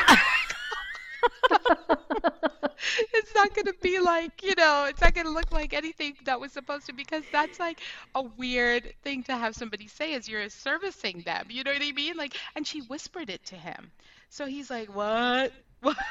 It's 3.12 3.34
not 3.34 3.54
gonna 3.54 3.72
be 3.80 3.98
like 4.00 4.42
you 4.42 4.54
know, 4.56 4.86
it's 4.88 5.00
not 5.00 5.14
gonna 5.14 5.30
look 5.30 5.52
like 5.52 5.72
anything 5.72 6.16
that 6.24 6.40
was 6.40 6.52
supposed 6.52 6.86
to 6.86 6.92
because 6.92 7.24
that's 7.30 7.58
like 7.60 7.80
a 8.14 8.22
weird 8.22 8.92
thing 9.02 9.22
to 9.24 9.36
have 9.36 9.54
somebody 9.54 9.86
say 9.86 10.14
as 10.14 10.28
you're 10.28 10.48
servicing 10.48 11.22
them. 11.24 11.46
You 11.50 11.64
know 11.64 11.72
what 11.72 11.82
I 11.82 11.92
mean? 11.92 12.16
Like, 12.16 12.36
and 12.56 12.66
she 12.66 12.80
whispered 12.80 13.30
it 13.30 13.44
to 13.46 13.56
him, 13.56 13.92
so 14.28 14.46
he's 14.46 14.70
like, 14.70 14.94
what? 14.94 15.52
What? 15.80 15.96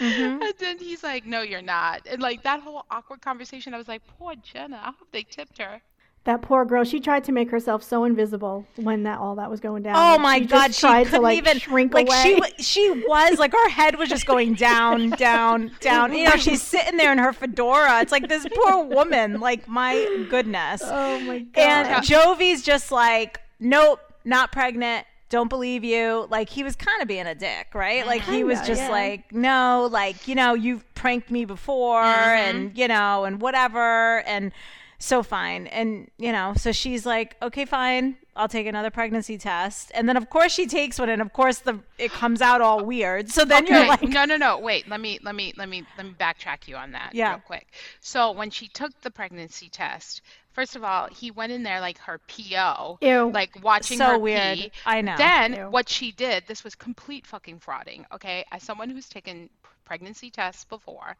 Mhm. 0.00 0.42
And 0.42 0.54
then 0.58 0.78
he's 0.78 1.02
like, 1.02 1.24
no, 1.26 1.42
you're 1.42 1.62
not. 1.62 2.02
And 2.06 2.22
like 2.22 2.42
that 2.44 2.60
whole 2.60 2.84
awkward 2.90 3.20
conversation, 3.22 3.74
I 3.74 3.78
was 3.78 3.88
like, 3.88 4.06
poor 4.06 4.34
Jenna. 4.36 4.76
I 4.78 4.92
hope 4.98 5.08
they 5.12 5.24
tipped 5.24 5.58
her. 5.58 5.82
That 6.28 6.42
poor 6.42 6.66
girl. 6.66 6.84
She 6.84 7.00
tried 7.00 7.24
to 7.24 7.32
make 7.32 7.50
herself 7.50 7.82
so 7.82 8.04
invisible 8.04 8.66
when 8.76 9.04
that 9.04 9.18
all 9.18 9.36
that 9.36 9.50
was 9.50 9.60
going 9.60 9.82
down. 9.82 9.94
Oh 9.96 10.18
my 10.18 10.40
she 10.40 10.44
god, 10.44 10.74
she 10.74 10.80
tried 10.82 11.04
couldn't 11.04 11.20
to 11.20 11.22
like 11.22 11.38
even 11.38 11.58
shrink 11.58 11.94
like 11.94 12.06
away. 12.06 12.38
she 12.58 12.62
she 12.62 12.90
was 12.90 13.38
like 13.38 13.50
her 13.52 13.68
head 13.70 13.98
was 13.98 14.10
just 14.10 14.26
going 14.26 14.52
down, 14.52 15.08
down, 15.16 15.70
down. 15.80 16.14
You 16.14 16.26
know, 16.26 16.30
she's 16.36 16.60
sitting 16.60 16.98
there 16.98 17.12
in 17.12 17.16
her 17.16 17.32
fedora. 17.32 18.02
It's 18.02 18.12
like 18.12 18.28
this 18.28 18.46
poor 18.54 18.84
woman. 18.84 19.40
Like 19.40 19.68
my 19.68 20.26
goodness. 20.28 20.82
oh 20.84 21.18
my 21.20 21.38
god. 21.38 21.62
And 21.62 22.04
Jovi's 22.04 22.62
just 22.62 22.92
like, 22.92 23.40
nope, 23.58 24.00
not 24.22 24.52
pregnant. 24.52 25.06
Don't 25.30 25.48
believe 25.48 25.82
you. 25.82 26.26
Like 26.28 26.50
he 26.50 26.62
was 26.62 26.76
kind 26.76 27.00
of 27.00 27.08
being 27.08 27.26
a 27.26 27.34
dick, 27.34 27.68
right? 27.74 28.06
Like 28.06 28.20
he 28.20 28.44
was 28.44 28.60
just 28.66 28.82
yeah. 28.82 28.90
like, 28.90 29.32
no, 29.32 29.88
like 29.90 30.28
you 30.28 30.34
know, 30.34 30.52
you've 30.52 30.84
pranked 30.94 31.30
me 31.30 31.46
before, 31.46 32.02
mm-hmm. 32.02 32.58
and 32.58 32.76
you 32.76 32.86
know, 32.86 33.24
and 33.24 33.40
whatever, 33.40 34.20
and 34.26 34.52
so 34.98 35.22
fine, 35.22 35.66
and 35.68 36.10
you 36.18 36.32
know, 36.32 36.54
so 36.56 36.72
she's 36.72 37.06
like, 37.06 37.36
okay, 37.40 37.64
fine, 37.64 38.16
I'll 38.34 38.48
take 38.48 38.66
another 38.66 38.90
pregnancy 38.90 39.38
test, 39.38 39.92
and 39.94 40.08
then 40.08 40.16
of 40.16 40.28
course 40.30 40.52
she 40.52 40.66
takes 40.66 40.98
one, 40.98 41.08
and 41.08 41.22
of 41.22 41.32
course 41.32 41.58
the 41.60 41.78
it 41.98 42.10
comes 42.12 42.40
out 42.42 42.60
all 42.60 42.84
weird. 42.84 43.28
So 43.30 43.44
then 43.44 43.66
you're 43.66 43.86
like, 43.86 44.02
no, 44.02 44.24
no, 44.24 44.36
no. 44.36 44.58
Wait, 44.58 44.88
let 44.88 45.00
me, 45.00 45.18
let 45.22 45.34
me, 45.34 45.52
let 45.56 45.68
me, 45.68 45.84
let 45.96 46.06
me 46.06 46.14
backtrack 46.18 46.66
you 46.68 46.76
on 46.76 46.92
that 46.92 47.10
Yeah. 47.14 47.30
real 47.30 47.40
quick. 47.46 47.66
So 48.00 48.32
when 48.32 48.50
she 48.50 48.68
took 48.68 48.92
the 49.02 49.10
pregnancy 49.10 49.68
test, 49.68 50.22
first 50.52 50.74
of 50.76 50.82
all, 50.84 51.08
he 51.08 51.30
went 51.30 51.52
in 51.52 51.62
there 51.62 51.80
like 51.80 51.98
her 51.98 52.20
PO, 52.28 52.98
Ew. 53.00 53.30
like 53.32 53.62
watching 53.62 53.98
so 53.98 54.04
her 54.06 54.18
weird. 54.18 54.58
pee. 54.58 54.72
I 54.86 55.00
know. 55.00 55.16
Then 55.16 55.54
Ew. 55.54 55.70
what 55.70 55.88
she 55.88 56.12
did, 56.12 56.44
this 56.46 56.64
was 56.64 56.74
complete 56.74 57.26
fucking 57.26 57.60
frauding. 57.60 58.04
Okay, 58.14 58.44
as 58.52 58.62
someone 58.62 58.90
who's 58.90 59.08
taken 59.08 59.48
pregnancy 59.88 60.30
tests 60.30 60.64
before, 60.64 61.16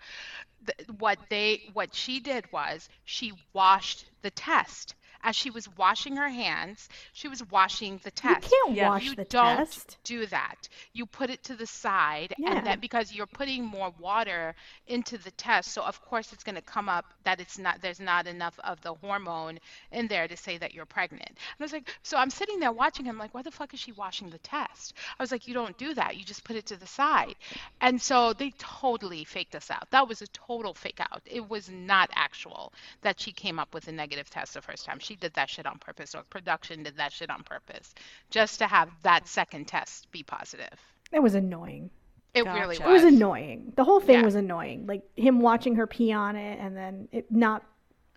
what 0.98 1.18
they, 1.30 1.62
what 1.72 1.94
she 1.94 2.20
did 2.20 2.50
was 2.52 2.88
she 3.04 3.32
washed 3.54 4.04
the 4.22 4.30
test. 4.30 4.94
As 5.22 5.34
she 5.36 5.50
was 5.50 5.68
washing 5.76 6.16
her 6.16 6.28
hands, 6.28 6.88
she 7.12 7.28
was 7.28 7.42
washing 7.50 8.00
the 8.04 8.10
test. 8.10 8.44
you 8.50 8.62
can't 8.64 8.76
Yeah. 8.76 8.88
wash 8.90 9.04
you 9.04 9.14
the 9.16 9.24
don't 9.24 9.56
test. 9.56 9.98
do 10.04 10.26
that. 10.26 10.68
You 10.92 11.06
put 11.06 11.28
it 11.30 11.42
to 11.44 11.54
the 11.56 11.66
side, 11.66 12.34
Yeah. 12.38 12.52
and 12.56 12.66
then 12.66 12.78
because 12.80 13.12
you're 13.12 13.26
putting 13.26 13.64
more 13.64 13.90
water 13.98 14.54
into 14.86 15.18
the 15.18 15.30
test, 15.32 15.72
so 15.72 15.82
of 15.82 16.00
course 16.02 16.32
it's 16.32 16.44
going 16.44 16.54
to 16.54 16.62
come 16.62 16.88
up 16.88 17.04
that 17.24 17.40
it's 17.40 17.58
not 17.58 17.80
there's 17.82 18.00
not 18.00 18.26
enough 18.26 18.58
of 18.64 18.80
the 18.82 18.94
hormone 18.94 19.58
in 19.90 20.06
there 20.08 20.28
to 20.28 20.36
say 20.36 20.56
that 20.58 20.72
you're 20.74 20.86
pregnant. 20.86 21.28
And 21.28 21.36
I 21.60 21.64
was 21.64 21.72
like, 21.72 21.88
so 22.02 22.16
I'm 22.16 22.30
sitting 22.30 22.60
there 22.60 22.72
watching 22.72 23.04
him, 23.04 23.18
like, 23.18 23.34
why 23.34 23.42
the 23.42 23.50
fuck 23.50 23.74
is 23.74 23.80
she 23.80 23.92
washing 23.92 24.30
the 24.30 24.38
test? 24.38 24.94
I 25.18 25.22
was 25.22 25.32
like, 25.32 25.48
you 25.48 25.54
don't 25.54 25.76
do 25.78 25.94
that. 25.94 26.16
You 26.16 26.24
just 26.24 26.44
put 26.44 26.56
it 26.56 26.66
to 26.66 26.76
the 26.76 26.86
side. 26.86 27.34
And 27.80 28.00
so 28.00 28.32
they 28.32 28.52
totally 28.58 29.24
faked 29.24 29.54
us 29.54 29.70
out. 29.70 29.90
That 29.90 30.08
was 30.08 30.22
a 30.22 30.26
total 30.28 30.74
fake 30.74 31.00
out. 31.00 31.22
It 31.26 31.48
was 31.48 31.68
not 31.68 32.10
actual 32.14 32.72
that 33.02 33.18
she 33.20 33.32
came 33.32 33.58
up 33.58 33.74
with 33.74 33.88
a 33.88 33.92
negative 33.92 34.30
test 34.30 34.54
the 34.54 34.62
first 34.62 34.84
time. 34.86 34.98
She 35.08 35.16
did 35.16 35.32
that 35.34 35.48
shit 35.48 35.64
on 35.66 35.78
purpose, 35.78 36.14
or 36.14 36.22
production 36.28 36.82
did 36.82 36.98
that 36.98 37.12
shit 37.12 37.30
on 37.30 37.42
purpose, 37.42 37.94
just 38.28 38.58
to 38.58 38.66
have 38.66 38.90
that 39.04 39.26
second 39.26 39.66
test 39.66 40.10
be 40.12 40.22
positive. 40.22 40.78
It 41.12 41.20
was 41.22 41.34
annoying. 41.34 41.88
It 42.34 42.44
really 42.44 42.76
Gotcha. 42.76 42.90
It 42.90 42.92
was 42.92 43.04
was. 43.04 43.14
annoying. 43.14 43.72
The 43.74 43.84
whole 43.84 44.00
thing 44.00 44.16
Yeah. 44.18 44.24
was 44.26 44.34
annoying. 44.34 44.86
Like 44.86 45.02
him 45.16 45.40
watching 45.40 45.76
her 45.76 45.86
pee 45.86 46.12
on 46.12 46.36
it 46.36 46.58
and 46.60 46.76
then 46.76 47.08
it 47.10 47.32
not 47.32 47.64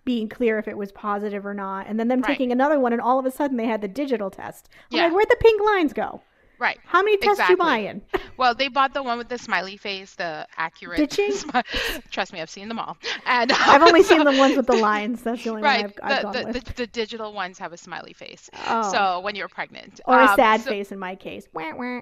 being 0.04 0.28
clear 0.28 0.58
if 0.58 0.68
it 0.68 0.76
was 0.76 0.92
positive 0.92 1.46
or 1.46 1.54
not. 1.54 1.86
And 1.86 1.98
then 1.98 2.08
them 2.08 2.20
Right. 2.20 2.26
taking 2.28 2.52
another 2.52 2.78
one 2.78 2.92
and 2.92 3.00
all 3.00 3.18
of 3.18 3.24
a 3.24 3.30
sudden 3.30 3.56
they 3.56 3.66
had 3.66 3.80
the 3.80 3.88
digital 3.88 4.30
test. 4.30 4.68
I'm 4.90 4.98
Yeah. 4.98 5.04
like, 5.04 5.14
where'd 5.14 5.30
the 5.30 5.36
pink 5.40 5.62
lines 5.62 5.94
go? 5.94 6.20
Right. 6.62 6.78
How 6.86 7.02
many 7.02 7.16
tests 7.16 7.38
you 7.38 7.54
Exactly. 7.54 7.56
buying? 7.56 8.02
Well, 8.38 8.54
they 8.54 8.68
bought 8.68 8.94
the 8.94 9.02
one 9.02 9.18
with 9.18 9.28
the 9.28 9.36
smiley 9.38 9.76
face, 9.76 10.14
the 10.14 10.46
accurate. 10.56 10.96
Did 10.98 11.12
she? 11.12 11.30
smi- 11.32 11.62
Trust 12.10 12.32
me, 12.32 12.40
I've 12.40 12.48
seen 12.50 12.66
them 12.66 12.78
all. 12.78 12.96
And 13.26 13.52
I've 13.72 13.82
only 13.82 14.02
seen 14.02 14.24
the 14.24 14.32
ones 14.32 14.56
with 14.56 14.66
the 14.66 14.76
lines. 14.90 15.22
That's 15.22 15.44
the 15.44 15.50
only 15.50 15.62
right. 15.62 15.82
one 15.82 15.92
I've, 16.02 16.16
I've 16.18 16.22
gone 16.22 16.32
the, 16.32 16.38
the, 16.38 16.46
with. 16.46 16.64
the, 16.64 16.72
the 16.74 16.86
digital 16.88 17.32
ones 17.34 17.58
have 17.58 17.72
a 17.74 17.76
smiley 17.76 18.14
face. 18.14 18.48
Oh. 18.66 18.90
So 18.90 19.20
when 19.20 19.36
you're 19.36 19.48
pregnant. 19.48 20.00
or 20.06 20.18
a 20.18 20.26
Um, 20.28 20.36
sad 20.36 20.62
so- 20.62 20.70
face 20.70 20.90
in 20.92 20.98
my 20.98 21.14
case. 21.14 21.46
Wah, 21.52 21.72
wah. 21.76 22.00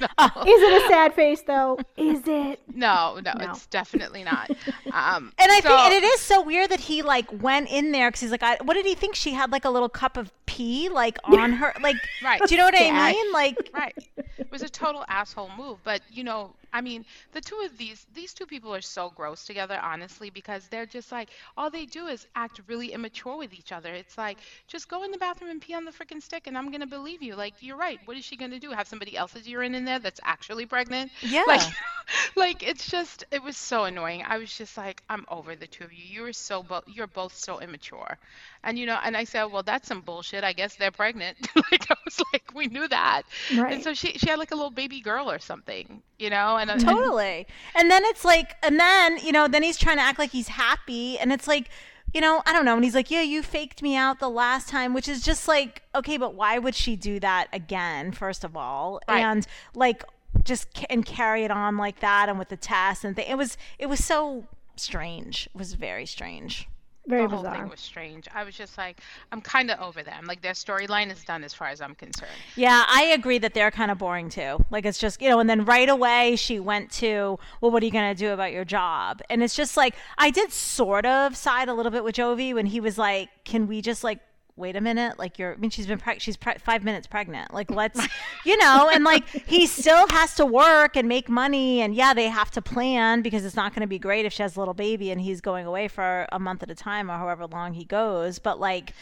no. 0.00 0.42
Is 0.42 0.62
it 0.62 0.82
a 0.84 0.88
sad 0.88 1.14
face 1.14 1.42
though? 1.42 1.78
Is 1.96 2.22
it? 2.26 2.60
no, 2.74 3.20
no, 3.22 3.32
No. 3.38 3.50
it's 3.50 3.66
definitely 3.66 4.24
not. 4.24 4.50
Um, 4.92 5.32
And 5.38 5.52
I 5.52 5.60
so- 5.60 5.68
think, 5.68 5.80
and 5.80 5.92
it 5.94 6.02
is 6.04 6.20
so 6.20 6.42
weird 6.42 6.70
that 6.70 6.80
he 6.80 7.02
like 7.02 7.26
went 7.42 7.70
in 7.70 7.92
there 7.92 8.08
because 8.08 8.20
he's 8.22 8.30
like, 8.30 8.42
I, 8.42 8.56
what 8.64 8.74
did 8.74 8.86
he 8.86 8.94
think? 8.94 9.14
She 9.14 9.32
had 9.32 9.52
like 9.52 9.64
a 9.66 9.70
little 9.70 9.88
cup 9.90 10.16
of 10.16 10.32
pee 10.46 10.88
like 10.88 11.18
on 11.24 11.52
her, 11.52 11.72
like, 11.82 11.96
Right. 12.22 12.40
do 12.46 12.54
you 12.54 12.58
know 12.58 12.64
what 12.66 12.74
I 12.74 12.88
Dash. 12.88 13.14
Mean? 13.24 13.32
Like, 13.32 13.70
Right. 13.72 13.94
It 13.96 14.52
was 14.52 14.62
a 14.62 14.68
total 14.68 15.04
asshole 15.08 15.50
move. 15.50 15.82
But, 15.84 16.02
you 16.08 16.24
know, 16.24 16.56
I 16.74 16.82
mean, 16.82 17.06
the 17.32 17.40
two 17.40 17.62
of 17.64 17.78
these 17.78 18.06
these 18.14 18.34
two 18.34 18.46
people 18.46 18.74
are 18.74 18.82
so 18.82 19.10
gross 19.10 19.46
together, 19.46 19.78
honestly, 19.82 20.30
because 20.30 20.68
they're 20.68 20.86
just 20.86 21.12
like 21.12 21.30
all 21.56 21.70
they 21.70 21.86
do 21.86 22.08
is 22.08 22.26
act 22.36 22.60
really 22.66 22.92
immature 22.92 23.36
with 23.38 23.54
each 23.54 23.72
other. 23.72 23.94
It's 23.94 24.18
like 24.18 24.38
just 24.68 24.88
go 24.88 25.04
in 25.04 25.12
the 25.12 25.18
bathroom 25.18 25.50
and 25.50 25.62
pee 25.62 25.74
on 25.74 25.84
the 25.86 25.92
freaking 25.92 26.22
stick, 26.22 26.46
and 26.46 26.58
I'm 26.58 26.70
gonna 26.72 26.86
believe 26.86 27.22
you. 27.22 27.36
Like 27.36 27.54
you're 27.60 27.78
right. 27.78 28.00
What 28.06 28.16
is 28.18 28.24
she 28.24 28.36
gonna 28.36 28.60
do? 28.60 28.72
Have 28.72 28.88
somebody 28.88 29.16
else's 29.16 29.48
urine 29.48 29.74
in 29.74 29.84
there 29.84 30.00
that's 30.00 30.20
actually 30.24 30.66
pregnant? 30.66 31.12
Yeah. 31.22 31.42
Like, 31.46 31.62
like 32.36 32.62
it's 32.62 32.88
just 32.90 33.24
it 33.30 33.42
was 33.42 33.56
so 33.56 33.84
annoying. 33.84 34.24
I 34.26 34.38
was 34.38 34.54
just 34.56 34.76
like, 34.76 35.02
I'm 35.08 35.24
over 35.28 35.56
the 35.56 35.66
two 35.66 35.84
of 35.84 35.92
you. 35.92 36.04
You 36.04 36.24
are 36.26 36.32
so 36.32 36.62
both 36.62 36.84
you're 36.88 37.06
both 37.06 37.34
so 37.34 37.60
immature. 37.60 38.18
And 38.62 38.78
you 38.78 38.86
know, 38.86 38.98
and 39.02 39.16
I 39.16 39.24
said, 39.24 39.44
well, 39.44 39.62
that's 39.62 39.88
some 39.88 40.00
bullshit. 40.00 40.44
I 40.44 40.52
guess 40.52 40.76
they're 40.76 40.90
pregnant. 40.90 41.36
like 41.70 41.90
I 41.90 41.96
was 42.04 42.20
like, 42.32 42.44
we 42.54 42.66
knew 42.66 42.86
that. 42.88 43.22
Right. 43.56 43.72
And 43.74 43.82
so 43.82 43.94
she 43.94 44.18
she 44.18 44.28
had 44.28 44.38
like 44.38 44.52
a 44.52 44.54
little 44.56 44.70
baby 44.70 45.00
girl 45.00 45.30
or 45.30 45.38
something, 45.38 46.02
you 46.18 46.30
know, 46.30 46.56
and, 46.56 46.63
and 46.70 46.80
Totally. 46.80 47.46
And 47.74 47.90
then 47.90 48.04
it's 48.04 48.24
like, 48.24 48.56
and 48.62 48.78
then, 48.78 49.18
you 49.18 49.32
know, 49.32 49.48
then 49.48 49.62
he's 49.62 49.76
trying 49.76 49.96
to 49.96 50.02
act 50.02 50.18
like 50.18 50.30
he's 50.30 50.48
happy. 50.48 51.18
And 51.18 51.32
it's 51.32 51.48
like, 51.48 51.68
you 52.12 52.20
know, 52.20 52.42
I 52.46 52.52
don't 52.52 52.64
know. 52.64 52.74
And 52.74 52.84
he's 52.84 52.94
like, 52.94 53.10
yeah, 53.10 53.22
you 53.22 53.42
faked 53.42 53.82
me 53.82 53.96
out 53.96 54.20
the 54.20 54.30
last 54.30 54.68
time, 54.68 54.94
which 54.94 55.08
is 55.08 55.22
just 55.22 55.48
like, 55.48 55.82
okay, 55.94 56.16
but 56.16 56.34
why 56.34 56.58
would 56.58 56.74
she 56.74 56.96
do 56.96 57.18
that 57.20 57.48
again, 57.52 58.12
first 58.12 58.44
of 58.44 58.56
all? 58.56 59.00
Right. 59.08 59.20
And 59.20 59.46
like, 59.74 60.04
just 60.42 60.84
and 60.90 61.06
carry 61.06 61.44
it 61.44 61.50
on 61.50 61.76
like 61.76 62.00
that 62.00 62.28
and 62.28 62.38
with 62.38 62.48
the 62.48 62.56
test 62.56 63.04
and 63.04 63.16
th- 63.16 63.28
it 63.28 63.36
was 63.36 63.56
it 63.78 63.86
was 63.86 64.04
so 64.04 64.44
strange 64.76 65.48
it 65.54 65.56
was 65.56 65.74
very 65.74 66.04
strange 66.04 66.68
Very 67.06 67.22
the 67.22 67.28
whole 67.28 67.42
bizarre. 67.42 67.56
thing 67.56 67.68
was 67.68 67.80
strange. 67.80 68.28
I 68.34 68.44
was 68.44 68.54
just 68.54 68.78
like, 68.78 69.00
I'm 69.30 69.40
kind 69.40 69.70
of 69.70 69.78
over 69.80 70.02
them. 70.02 70.24
Like 70.24 70.40
their 70.40 70.52
storyline 70.52 71.12
is 71.12 71.22
done 71.24 71.44
as 71.44 71.52
far 71.52 71.68
as 71.68 71.80
I'm 71.80 71.94
concerned. 71.94 72.30
Yeah, 72.56 72.84
I 72.88 73.04
agree 73.14 73.38
that 73.38 73.52
they're 73.52 73.70
kind 73.70 73.90
of 73.90 73.98
boring 73.98 74.30
too. 74.30 74.64
Like 74.70 74.86
it's 74.86 74.98
just, 74.98 75.20
you 75.20 75.28
know, 75.28 75.38
and 75.38 75.48
then 75.48 75.64
right 75.64 75.88
away 75.88 76.36
she 76.36 76.60
went 76.60 76.90
to, 76.92 77.38
well, 77.60 77.70
what 77.70 77.82
are 77.82 77.86
you 77.86 77.92
going 77.92 78.14
to 78.14 78.18
do 78.18 78.32
about 78.32 78.52
your 78.52 78.64
job? 78.64 79.20
And 79.28 79.42
it's 79.42 79.54
just 79.54 79.76
like, 79.76 79.94
I 80.16 80.30
did 80.30 80.50
sort 80.52 81.04
of 81.04 81.36
side 81.36 81.68
a 81.68 81.74
little 81.74 81.92
bit 81.92 82.04
with 82.04 82.14
Jovi 82.14 82.54
when 82.54 82.66
he 82.66 82.80
was 82.80 82.96
like, 82.96 83.28
can 83.44 83.66
we 83.66 83.82
just 83.82 84.02
like, 84.02 84.20
wait 84.56 84.76
a 84.76 84.80
minute? 84.80 85.18
Like 85.18 85.38
you're, 85.38 85.54
I 85.54 85.56
mean, 85.56 85.70
she's 85.70 85.86
been, 85.86 85.98
preg- 85.98 86.20
she's 86.20 86.36
pre- 86.36 86.58
five 86.58 86.84
minutes 86.84 87.06
pregnant. 87.06 87.52
Like 87.52 87.70
let's, 87.80 88.00
you 88.44 88.56
know, 88.56 88.90
and 88.92 89.04
like 89.04 89.28
he 89.28 89.66
still 89.66 90.06
has 90.08 90.34
to 90.36 90.46
work 90.46 90.96
and 90.96 91.08
make 91.08 91.28
money. 91.28 91.80
And 91.80 91.94
yeah, 91.94 92.14
they 92.14 92.28
have 92.28 92.50
to 92.52 92.62
plan 92.62 93.22
because 93.22 93.44
it's 93.44 93.56
not 93.56 93.72
going 93.74 93.82
to 93.82 93.86
be 93.86 93.98
great 93.98 94.24
if 94.24 94.32
she 94.32 94.42
has 94.42 94.56
a 94.56 94.58
little 94.58 94.74
baby 94.74 95.10
and 95.10 95.20
he's 95.20 95.40
going 95.40 95.66
away 95.66 95.88
for 95.88 96.26
a 96.32 96.38
month 96.38 96.62
at 96.62 96.70
a 96.70 96.74
time 96.74 97.10
or 97.10 97.18
however 97.18 97.46
long 97.46 97.74
he 97.74 97.84
goes. 97.84 98.38
But 98.38 98.60
like, 98.60 98.92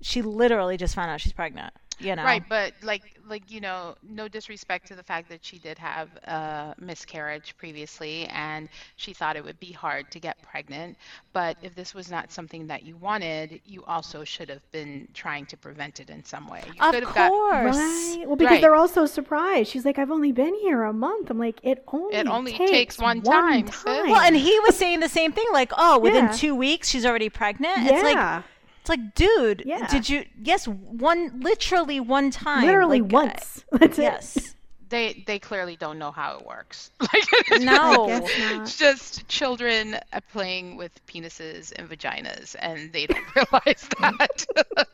she 0.00 0.22
literally 0.22 0.76
just 0.76 0.94
found 0.94 1.10
out 1.10 1.20
she's 1.20 1.32
pregnant. 1.32 1.72
You 2.00 2.14
know, 2.14 2.22
Right, 2.22 2.44
but 2.48 2.74
like 2.82 3.17
like 3.28 3.50
you 3.50 3.60
know, 3.60 3.94
no 4.02 4.28
disrespect 4.28 4.86
to 4.88 4.94
the 4.94 5.02
fact 5.02 5.28
that 5.28 5.44
she 5.44 5.58
did 5.58 5.78
have 5.78 6.08
a 6.24 6.74
miscarriage 6.78 7.54
previously 7.58 8.26
and 8.26 8.68
she 8.96 9.12
thought 9.12 9.36
it 9.36 9.44
would 9.44 9.60
be 9.60 9.72
hard 9.72 10.10
to 10.10 10.20
get 10.20 10.40
pregnant, 10.42 10.96
but 11.32 11.56
if 11.62 11.74
this 11.74 11.94
was 11.94 12.10
not 12.10 12.32
something 12.32 12.66
that 12.66 12.82
you 12.82 12.96
wanted, 12.96 13.60
you 13.64 13.84
also 13.84 14.24
should 14.24 14.48
have 14.48 14.68
been 14.72 15.06
trying 15.14 15.46
to 15.46 15.56
prevent 15.56 16.00
it 16.00 16.10
in 16.10 16.24
some 16.24 16.48
way. 16.48 16.62
You 16.66 16.80
Of 16.82 16.94
could 16.94 17.02
have 17.04 17.14
got 17.14 17.28
course. 17.30 17.76
Right. 17.76 18.24
Well, 18.26 18.36
because 18.36 18.52
Right. 18.54 18.60
they're 18.62 18.74
all 18.74 18.88
so 18.88 19.06
surprised. 19.06 19.70
She's 19.70 19.84
like, 19.84 19.98
I've 19.98 20.10
only 20.10 20.32
been 20.32 20.54
here 20.54 20.82
a 20.84 20.92
month. 20.92 21.30
I'm 21.30 21.38
like, 21.38 21.60
it 21.62 21.84
only 21.92 22.14
It 22.16 22.26
only 22.26 22.52
takes, 22.52 22.70
takes 22.70 22.98
one 22.98 23.22
time, 23.22 23.66
sis. 23.66 23.84
Well, 23.84 24.20
and 24.20 24.36
he 24.36 24.58
was 24.60 24.76
saying 24.76 25.00
the 25.00 25.08
same 25.08 25.32
thing, 25.32 25.46
like, 25.52 25.72
oh, 25.76 25.98
within 25.98 26.26
Yeah. 26.26 26.32
two 26.32 26.54
weeks 26.54 26.88
she's 26.88 27.04
already 27.06 27.28
pregnant. 27.28 27.78
yeah, 27.82 27.92
It's 27.94 28.02
like, 28.02 28.44
it's 28.88 29.00
like, 29.00 29.14
dude, 29.14 29.62
Yeah. 29.66 29.86
did 29.88 30.08
you? 30.08 30.24
Yes, 30.42 30.66
one, 30.66 31.40
literally 31.40 32.00
one 32.00 32.30
time, 32.30 32.64
literally 32.66 33.00
like, 33.00 33.12
uh, 33.12 33.16
once. 33.16 33.64
That's 33.72 33.98
it. 33.98 34.02
yes, 34.02 34.54
they 34.88 35.22
they 35.26 35.38
clearly 35.38 35.76
don't 35.76 35.98
know 35.98 36.10
how 36.10 36.38
it 36.38 36.46
works. 36.46 36.90
Like 37.00 37.28
it's 37.50 37.64
No. 37.64 38.08
Just, 38.08 38.32
it's 38.38 38.78
just 38.78 39.28
children 39.28 39.96
playing 40.32 40.76
with 40.76 41.04
penises 41.06 41.72
and 41.76 41.88
vaginas, 41.88 42.56
and 42.58 42.92
they 42.92 43.06
don't 43.06 43.24
realize 43.36 43.86
that 44.00 44.86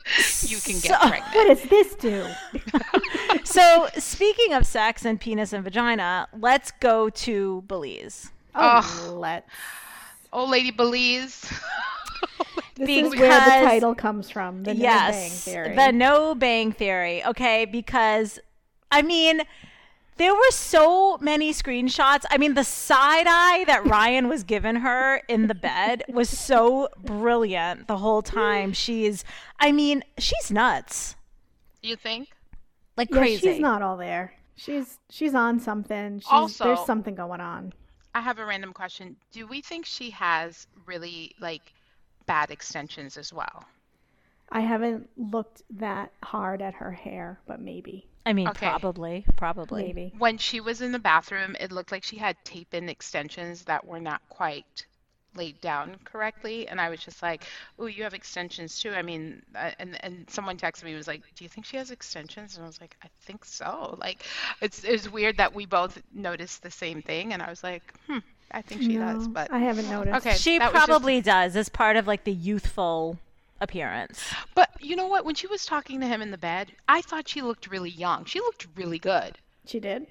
you 0.42 0.59
can 0.59 0.80
get 0.80 1.00
So- 1.00 1.09
pregnant. 1.09 1.35
What 1.35 1.48
does 1.48 1.62
this 1.70 1.94
do? 1.94 2.26
so 3.44 3.88
speaking 3.98 4.52
of 4.54 4.66
sex 4.66 5.04
and 5.04 5.20
penis 5.20 5.52
and 5.52 5.62
vagina, 5.64 6.28
let's 6.38 6.70
go 6.80 7.09
to 7.11 7.62
Belize. 7.68 8.30
Oh, 8.54 9.16
let's. 9.18 9.48
Old 10.33 10.50
Lady 10.50 10.70
Belize. 10.72 11.44
This 12.87 13.12
is 13.12 13.20
where 13.20 13.40
the 13.40 13.66
title 13.66 13.94
comes 13.94 14.31
from. 14.31 14.62
The 14.64 14.75
No 14.75 14.81
Bang 14.81 14.83
yes, 14.83 15.44
Theory. 15.44 15.75
the 15.77 15.90
no 15.92 16.35
bang 16.35 16.73
theory. 16.73 17.25
Okay, 17.25 17.64
because 17.64 18.38
I 18.90 19.03
mean, 19.03 19.42
there 20.16 20.33
were 20.35 20.51
so 20.51 21.18
many 21.18 21.53
screenshots. 21.53 22.25
I 22.31 22.38
mean, 22.38 22.55
the 22.55 22.64
side 22.64 23.27
eye 23.29 23.64
that 23.66 23.85
Ryan 23.87 24.29
was 24.29 24.44
giving 24.44 24.77
her 24.77 25.23
in 25.29 25.49
the 25.49 25.55
bed 25.55 26.05
was 26.09 26.29
so 26.29 26.88
brilliant 27.03 27.88
the 27.88 27.99
whole 27.99 28.23
time. 28.23 28.73
She's, 28.85 29.25
I 29.59 29.73
mean, 29.73 30.05
she's 30.18 30.51
nuts, 30.51 31.16
you 31.83 31.97
think? 31.97 32.29
like 32.97 33.11
yeah, 33.11 33.18
crazy. 33.18 33.51
she's 33.53 33.59
not 33.61 33.83
all 33.83 33.97
there. 33.97 34.35
She's 34.57 34.99
she's 35.11 35.35
on 35.35 35.59
something. 35.59 36.20
She's, 36.20 36.29
Also- 36.31 36.64
there's 36.64 36.87
something 36.87 37.14
going 37.16 37.40
on. 37.40 37.73
I 38.14 38.20
have 38.20 38.38
a 38.38 38.44
random 38.47 38.73
question. 38.73 39.16
Do 39.33 39.44
we 39.49 39.61
think 39.61 39.85
she 39.85 40.11
has 40.11 40.68
really 40.87 41.35
like 41.40 41.73
bad 42.26 42.50
extensions 42.50 43.16
as 43.16 43.32
well? 43.32 43.66
I 44.50 44.60
haven't 44.60 45.10
looked 45.18 45.60
that 45.68 46.14
hard 46.22 46.62
at 46.62 46.72
her 46.74 46.92
hair, 46.92 47.40
but 47.46 47.60
maybe, 47.60 48.08
I 48.26 48.32
mean, 48.32 48.50
Okay. 48.50 48.52
probably, 48.52 49.26
probably. 49.37 49.94
maybe. 49.94 50.14
When 50.18 50.38
she 50.38 50.60
was 50.60 50.80
in 50.80 50.92
the 50.92 50.98
bathroom, 50.98 51.56
it 51.60 51.72
looked 51.72 51.92
like 51.92 52.04
she 52.04 52.16
had 52.18 52.37
tape-in 52.44 52.88
extensions 52.88 53.64
that 53.64 53.87
were 53.87 54.00
not 54.00 54.22
quite 54.28 54.87
laid 55.34 55.60
down 55.60 55.98
correctly, 56.04 56.68
and 56.68 56.80
I 56.80 56.88
was 56.90 57.00
just 57.00 57.22
like, 57.22 57.44
"Oh, 57.78 57.87
you 57.87 58.04
have 58.04 58.14
extensions 58.14 58.78
too." 58.80 58.92
I 58.92 59.02
mean, 59.02 59.42
uh, 59.54 59.72
and 59.78 60.02
and 60.04 60.30
someone 60.30 60.56
texted 60.58 60.84
me 60.84 60.90
and 60.92 60.98
was 60.98 61.08
like, 61.08 61.22
"Do 61.34 61.44
you 61.44 61.48
think 61.48 61.66
she 61.66 61.76
has 61.78 61.90
extensions?" 61.90 62.56
And 62.56 62.64
I 62.64 62.66
was 62.68 62.80
like, 62.80 62.96
"I 63.02 63.08
think 63.22 63.44
so." 63.44 63.96
Like, 64.00 64.24
it's 64.60 64.84
it's 64.84 65.08
weird 65.08 65.38
that 65.38 65.54
we 65.54 65.66
both 65.66 66.00
noticed 66.12 66.62
the 66.62 66.70
same 66.70 67.02
thing, 67.02 67.32
and 67.32 67.42
I 67.42 67.50
was 67.50 67.62
like, 67.64 67.94
"Hmm, 68.06 68.18
I 68.55 68.62
think 68.62 68.83
she 68.83 68.97
does." 68.97 69.29
But 69.29 69.53
I 69.53 69.59
haven't 69.59 69.90
noticed. 69.90 70.17
okay, 70.27 70.37
She 70.37 70.59
that 70.59 70.73
was 70.73 70.81
just- 70.81 70.87
probably 70.88 71.21
does 71.21 71.57
as 71.57 71.69
part 71.69 71.97
of 71.97 72.07
like 72.07 72.25
the 72.25 72.33
youthful 72.33 73.19
appearance. 73.61 74.23
But 74.55 74.71
you 74.81 74.97
know 74.97 75.07
what? 75.07 75.25
When 75.25 75.35
she 75.35 75.47
was 75.47 75.64
talking 75.64 76.01
to 76.01 76.07
him 76.07 76.21
in 76.23 76.31
the 76.31 76.38
bed, 76.38 76.73
I 76.88 77.01
thought 77.03 77.29
she 77.29 77.40
looked 77.43 77.69
really 77.71 77.90
young. 77.90 78.25
She 78.25 78.40
looked 78.40 78.67
really 78.77 78.99
good. 78.99 79.38
She 79.67 79.81
did. 79.81 80.07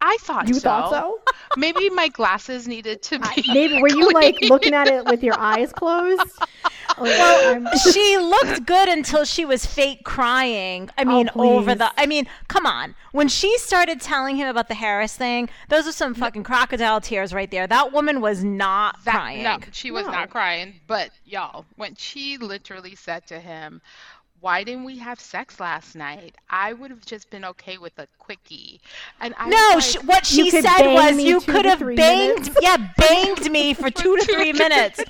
I 0.00 0.16
thought 0.20 0.46
You 0.48 0.54
so. 0.54 0.60
thought 0.60 0.90
so? 0.90 1.20
Maybe 1.56 1.90
my 1.90 2.08
glasses 2.08 2.68
needed 2.68 3.02
to 3.02 3.18
be. 3.18 3.42
Maybe 3.52 3.80
were 3.82 3.88
you 3.88 4.10
like 4.12 4.36
looking 4.42 4.72
at 4.74 4.86
it 4.86 5.04
with 5.06 5.22
your 5.24 5.38
eyes 5.38 5.72
closed? 5.72 6.22
well, 7.00 7.76
she 7.92 8.18
looked 8.18 8.66
good 8.66 8.88
until 8.88 9.24
she 9.24 9.44
was 9.44 9.66
fake 9.66 10.04
crying. 10.04 10.90
I 10.98 11.02
oh, 11.02 11.06
mean, 11.06 11.30
over 11.34 11.74
the. 11.74 11.90
I 11.96 12.06
mean, 12.06 12.26
come 12.48 12.66
on. 12.66 12.94
When 13.12 13.28
she 13.28 13.56
started 13.58 14.00
telling 14.00 14.36
him 14.36 14.48
about 14.48 14.68
the 14.68 14.74
Harris 14.74 15.16
thing, 15.16 15.48
those 15.68 15.86
are 15.86 15.92
some 15.92 16.14
fucking 16.14 16.44
crocodile 16.44 17.00
tears 17.00 17.32
right 17.32 17.50
there. 17.50 17.66
That 17.66 17.92
woman 17.92 18.20
was 18.20 18.42
not 18.44 19.04
That- 19.04 19.12
crying. 19.14 19.42
No, 19.42 19.58
she 19.72 19.90
was 19.90 20.06
No. 20.06 20.12
not 20.12 20.30
crying. 20.30 20.80
But 20.86 21.10
y'all, 21.24 21.64
when 21.76 21.94
she 21.96 22.36
literally 22.38 22.94
said 22.94 23.26
to 23.28 23.38
him, 23.40 23.80
"Why 24.40 24.62
didn't 24.64 24.84
we 24.84 24.98
have 24.98 25.18
sex 25.20 25.58
last 25.60 25.94
night?" 25.96 26.36
I 26.48 26.72
would 26.72 26.90
have 26.90 27.04
just 27.04 27.28
been 27.30 27.44
okay 27.44 27.78
with 27.78 27.98
a 27.98 28.06
quickie. 28.18 28.80
And 29.20 29.34
I 29.38 29.48
No, 29.48 29.72
was 29.76 29.84
sh 29.90 29.96
like, 29.96 30.06
what 30.06 30.26
she 30.26 30.50
said 30.50 30.92
was 30.94 31.20
you 31.20 31.40
could 31.40 31.64
have 31.64 31.80
banged, 31.80 31.96
minutes. 31.96 32.50
yeah, 32.60 32.76
banged 32.96 33.50
me 33.50 33.74
for 33.80 33.90
two 33.90 34.16
to 34.16 34.24
three 34.24 34.52
minutes. 34.52 35.00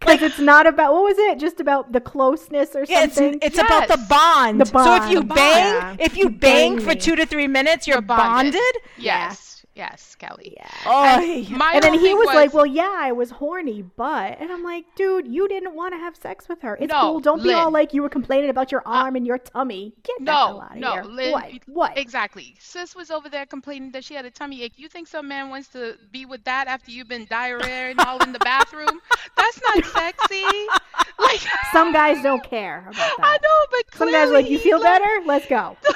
Because 0.00 0.22
it's 0.22 0.38
not 0.38 0.66
about 0.66 0.92
what 0.92 1.02
was 1.04 1.18
it? 1.18 1.38
Just 1.38 1.60
about 1.60 1.92
the 1.92 2.00
closeness 2.00 2.74
or 2.74 2.84
Yeah, 2.88 3.04
it's 3.04 3.14
something. 3.14 3.38
it's 3.42 3.58
about 3.58 3.88
the 3.88 3.98
bond. 4.08 4.60
The 4.60 4.70
bond. 4.72 4.86
So 4.86 5.04
if 5.06 5.10
you 5.12 5.22
bang, 5.22 5.36
Yeah. 5.74 5.96
if 5.98 6.16
you 6.16 6.24
You 6.24 6.30
bang, 6.30 6.76
bang 6.76 6.84
for 6.84 6.94
two 6.94 7.16
to 7.16 7.24
three 7.26 7.46
minutes, 7.48 7.86
you're, 7.86 7.96
You're 7.96 8.02
bonded. 8.02 8.54
bonded. 8.54 8.82
yes, 8.98 9.51
yes, 9.74 10.14
Kelly. 10.16 10.54
yeah. 10.56 10.68
Oh, 10.86 11.04
And 11.04 11.50
my 11.50 11.72
And 11.74 11.82
then 11.82 11.94
he 11.94 12.00
thing 12.00 12.16
was, 12.18 12.26
like, 12.26 12.52
"Well, 12.54 12.66
yeah, 12.66 12.94
I 12.98 13.12
was 13.12 13.30
horny, 13.30 13.82
but," 13.82 14.38
and 14.40 14.50
I'm 14.52 14.62
like, 14.62 14.84
"Dude, 14.96 15.26
you 15.26 15.48
didn't 15.48 15.74
want 15.74 15.94
to 15.94 15.98
have 15.98 16.16
sex 16.16 16.48
with 16.48 16.60
her. 16.62 16.76
It's 16.80 16.90
No, 16.92 17.00
cool. 17.00 17.20
Don't 17.20 17.42
be 17.42 17.52
all 17.52 17.70
like 17.70 17.92
you 17.94 18.02
were 18.02 18.08
complaining 18.08 18.50
about 18.50 18.70
your 18.72 18.80
uh, 18.86 18.90
arm 19.02 19.16
and 19.16 19.26
your 19.26 19.38
tummy. 19.38 19.92
Get 20.02 20.24
the 20.24 20.32
hell 20.32 20.54
No, 20.56 20.60
out 20.62 20.72
of 20.72 20.76
no, 20.78 20.92
here. 20.92 21.04
Lynn, 21.04 21.32
what? 21.32 21.50
What? 21.66 21.98
Exactly. 21.98 22.54
Sis 22.60 22.94
was 22.94 23.10
over 23.10 23.28
there 23.28 23.46
complaining 23.46 23.90
that 23.92 24.04
she 24.04 24.14
had 24.14 24.24
a 24.24 24.30
tummy 24.30 24.62
ache. 24.62 24.74
You 24.76 24.88
think 24.88 25.08
some 25.08 25.28
man 25.28 25.50
wants 25.50 25.68
to 25.68 25.96
be 26.10 26.26
with 26.26 26.44
that 26.44 26.66
after 26.68 26.90
you've 26.90 27.08
been 27.08 27.26
diarrhea 27.26 27.90
and 27.90 28.00
all 28.00 28.22
in 28.22 28.32
the 28.32 28.38
bathroom? 28.52 29.00
That's 29.36 29.60
not 29.62 29.84
sexy. 29.86 30.44
Like 31.18 31.40
Some 31.72 31.92
guys 31.92 32.22
don't 32.22 32.42
care 32.42 32.80
about 32.82 32.94
that. 32.94 33.16
I 33.22 33.38
know, 33.42 33.66
but 33.70 33.98
Some 33.98 34.10
guys 34.12 34.28
are 34.28 34.32
like, 34.34 34.50
"You 34.50 34.58
feel 34.58 34.78
let- 34.80 35.00
better? 35.02 35.26
Let's 35.26 35.46
go." 35.46 35.76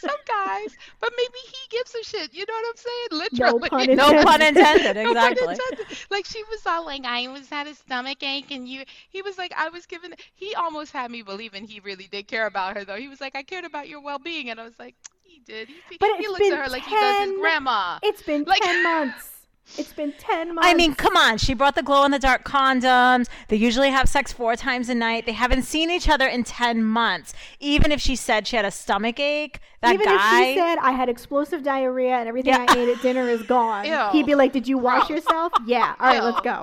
some 0.00 0.16
guys, 0.28 0.76
but 1.00 1.12
maybe 1.16 1.38
he 1.44 1.58
gives 1.70 1.94
a 1.94 2.02
shit. 2.04 2.34
You 2.34 2.44
know 2.46 2.54
what 2.54 2.66
I'm 2.70 2.76
saying? 2.76 3.30
Literally. 3.30 3.68
pun 3.96 3.96
no 3.96 4.22
pun 4.24 4.42
intended. 4.42 4.96
No 4.96 5.14
pun 5.14 5.32
Exactly. 5.32 5.54
intended. 5.54 5.98
Like 6.10 6.26
she 6.26 6.42
was 6.44 6.60
all 6.66 6.84
like, 6.84 7.04
I 7.04 7.28
was 7.28 7.48
had 7.48 7.66
a 7.66 7.74
stomach 7.74 8.22
ache, 8.22 8.50
and 8.50 8.68
you. 8.68 8.84
He 9.10 9.22
was 9.22 9.38
like, 9.38 9.52
I 9.56 9.68
was 9.68 9.86
given. 9.86 10.14
He 10.34 10.54
almost 10.54 10.92
had 10.92 11.10
me 11.10 11.22
believing 11.22 11.66
he 11.66 11.80
really 11.80 12.06
did 12.10 12.26
care 12.28 12.46
about 12.46 12.76
her, 12.76 12.84
though. 12.84 12.96
He 12.96 13.08
was 13.08 13.20
like, 13.20 13.36
I 13.36 13.42
cared 13.42 13.64
about 13.64 13.88
your 13.88 14.00
well-being, 14.00 14.50
and 14.50 14.60
I 14.60 14.64
was 14.64 14.78
like, 14.78 14.94
he 15.22 15.40
did. 15.44 15.68
He, 15.68 15.96
But 15.98 16.10
he 16.16 16.24
it's 16.24 16.28
looks 16.28 16.40
been 16.40 16.52
at 16.52 16.64
her 16.64 16.70
like 16.70 16.84
he 16.84 16.94
does 16.94 17.18
his 17.18 17.28
10 17.30 17.40
grandma. 17.40 17.98
It's 18.02 18.22
been 18.22 18.44
Like- 18.44 18.62
10 18.62 18.82
months. 18.82 19.30
It's 19.78 19.92
been 19.92 20.12
10 20.18 20.54
months. 20.54 20.68
I 20.68 20.74
mean, 20.74 20.94
come 20.94 21.16
on. 21.16 21.38
She 21.38 21.52
brought 21.52 21.74
the 21.74 21.82
glow 21.82 22.04
in 22.04 22.10
the 22.12 22.18
dark 22.20 22.44
condoms. 22.44 23.26
They 23.48 23.56
usually 23.56 23.90
have 23.90 24.08
sex 24.08 24.32
four 24.32 24.54
times 24.56 24.88
a 24.88 24.94
night. 24.94 25.26
They 25.26 25.32
haven't 25.32 25.62
seen 25.64 25.90
each 25.90 26.08
other 26.08 26.26
in 26.26 26.44
10 26.44 26.84
months. 26.84 27.34
Even 27.58 27.90
if 27.90 28.00
she 28.00 28.14
said 28.16 28.46
she 28.46 28.54
had 28.56 28.64
a 28.64 28.70
stomach 28.70 29.18
ache, 29.18 29.58
that 29.82 29.94
Even 29.94 30.06
guy. 30.06 30.14
if 30.14 30.46
she 30.54 30.54
said 30.58 30.76
I 30.80 30.92
had 30.92 31.08
explosive 31.08 31.62
diarrhea 31.64 32.14
and 32.14 32.28
everything 32.28 32.52
Yeah. 32.54 32.64
I 32.68 32.78
ate 32.78 32.88
at 32.96 33.02
dinner 33.02 33.28
is 33.28 33.42
gone, 33.42 33.84
Ew. 33.86 34.08
he'd 34.12 34.24
be 34.26 34.34
like, 34.36 34.52
"Did 34.52 34.68
you 34.68 34.78
wash 34.78 35.08
Gross. 35.08 35.18
yourself?" 35.24 35.52
Yeah. 35.66 35.94
All 35.98 36.06
right, 36.06 36.22
let's 36.22 36.40
go. 36.40 36.62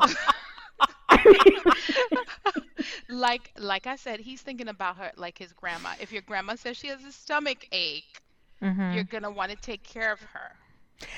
like 3.10 3.52
like 3.58 3.88
I 3.88 3.96
said, 3.96 4.20
he's 4.22 4.42
thinking 4.42 4.68
about 4.68 4.98
her 4.98 5.12
like 5.18 5.38
his 5.38 5.54
grandma. 5.54 5.89
If 6.02 6.12
your 6.12 6.22
grandma 6.24 6.56
says 6.56 6.78
she 6.78 6.88
has 6.88 7.04
a 7.04 7.12
stomach 7.12 7.68
ache, 7.72 8.22
Mhm. 8.62 8.96
you're 8.96 9.04
gonna 9.04 9.30
want 9.32 9.52
to 9.52 9.58
take 9.58 9.84
care 9.84 10.12
of 10.12 10.22
her. 10.22 10.52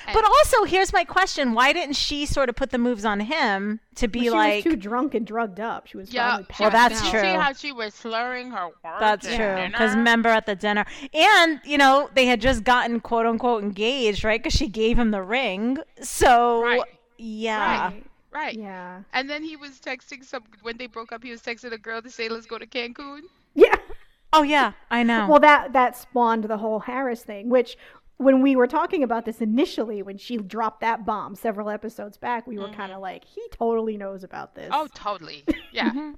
And- 0.07 0.13
But 0.13 0.23
also, 0.25 0.63
here's 0.63 0.91
my 0.93 1.03
question: 1.03 1.53
Why 1.53 1.71
didn't 1.73 1.95
she 1.95 2.25
sort 2.25 2.49
of 2.49 2.55
put 2.55 2.71
the 2.71 2.77
moves 2.77 3.05
on 3.05 3.19
him 3.19 3.79
to 3.95 4.07
be 4.07 4.21
she 4.21 4.29
like? 4.31 4.65
was 4.65 4.73
too 4.73 4.75
drunk 4.77 5.13
and 5.13 5.25
drugged 5.27 5.59
up. 5.59 5.87
She 5.87 5.97
was 5.97 6.11
yeah, 6.13 6.37
probably 6.37 6.55
Well, 6.59 6.69
that's 6.71 7.01
out. 7.03 7.11
true. 7.11 7.19
See 7.21 7.27
how 7.27 7.53
she 7.53 7.71
was 7.71 7.93
slurring 7.93 8.51
her 8.51 8.65
words. 8.65 8.75
That's 8.99 9.27
true. 9.27 9.35
Because 9.37 9.91
dinner? 9.91 9.97
remember 9.97 10.29
at 10.29 10.45
the 10.47 10.55
dinner, 10.55 10.85
and 11.13 11.59
you 11.65 11.77
know 11.77 12.09
they 12.15 12.25
had 12.25 12.41
just 12.41 12.63
gotten 12.63 12.99
quote 12.99 13.25
unquote 13.27 13.63
engaged, 13.63 14.23
right? 14.23 14.41
Because 14.41 14.57
she 14.57 14.67
gave 14.69 14.97
him 14.97 15.11
the 15.11 15.21
ring. 15.21 15.77
So 16.01 16.63
Right. 16.63 16.81
yeah, 17.17 17.87
Right. 17.89 18.03
right. 18.31 18.55
Yeah. 18.55 19.01
And 19.13 19.29
then 19.29 19.43
he 19.43 19.55
was 19.55 19.79
texting 19.79 20.23
some 20.23 20.43
when 20.61 20.77
they 20.77 20.87
broke 20.87 21.11
up. 21.11 21.23
He 21.23 21.31
was 21.31 21.41
texting 21.41 21.71
a 21.71 21.77
girl 21.77 22.01
to 22.01 22.09
say, 22.09 22.27
"Let's 22.29 22.45
go 22.47 22.57
to 22.57 22.65
Cancun." 22.65 23.21
Yeah. 23.53 23.75
oh 24.33 24.43
yeah, 24.43 24.73
I 24.91 25.03
know. 25.03 25.27
Well, 25.29 25.39
that 25.39 25.73
that 25.73 25.95
spawned 25.95 26.45
the 26.45 26.57
whole 26.57 26.79
Harris 26.79 27.21
thing, 27.23 27.49
which 27.49 27.77
when 28.17 28.41
we 28.41 28.55
were 28.55 28.67
talking 28.67 29.03
about 29.03 29.25
this 29.25 29.41
initially, 29.41 30.01
when 30.01 30.17
she 30.17 30.37
dropped 30.37 30.81
that 30.81 31.05
bomb 31.05 31.35
several 31.35 31.69
episodes 31.69 32.17
back, 32.17 32.47
we 32.47 32.57
were 32.57 32.69
kind 32.69 32.91
of 32.91 33.01
like, 33.01 33.25
he 33.25 33.41
totally 33.51 33.97
knows 33.97 34.23
about 34.23 34.55
this. 34.55 34.71
Mm-hmm. 34.71 34.81
Oh, 34.81 34.87
totally. 34.93 35.43
Yeah. 35.71 36.13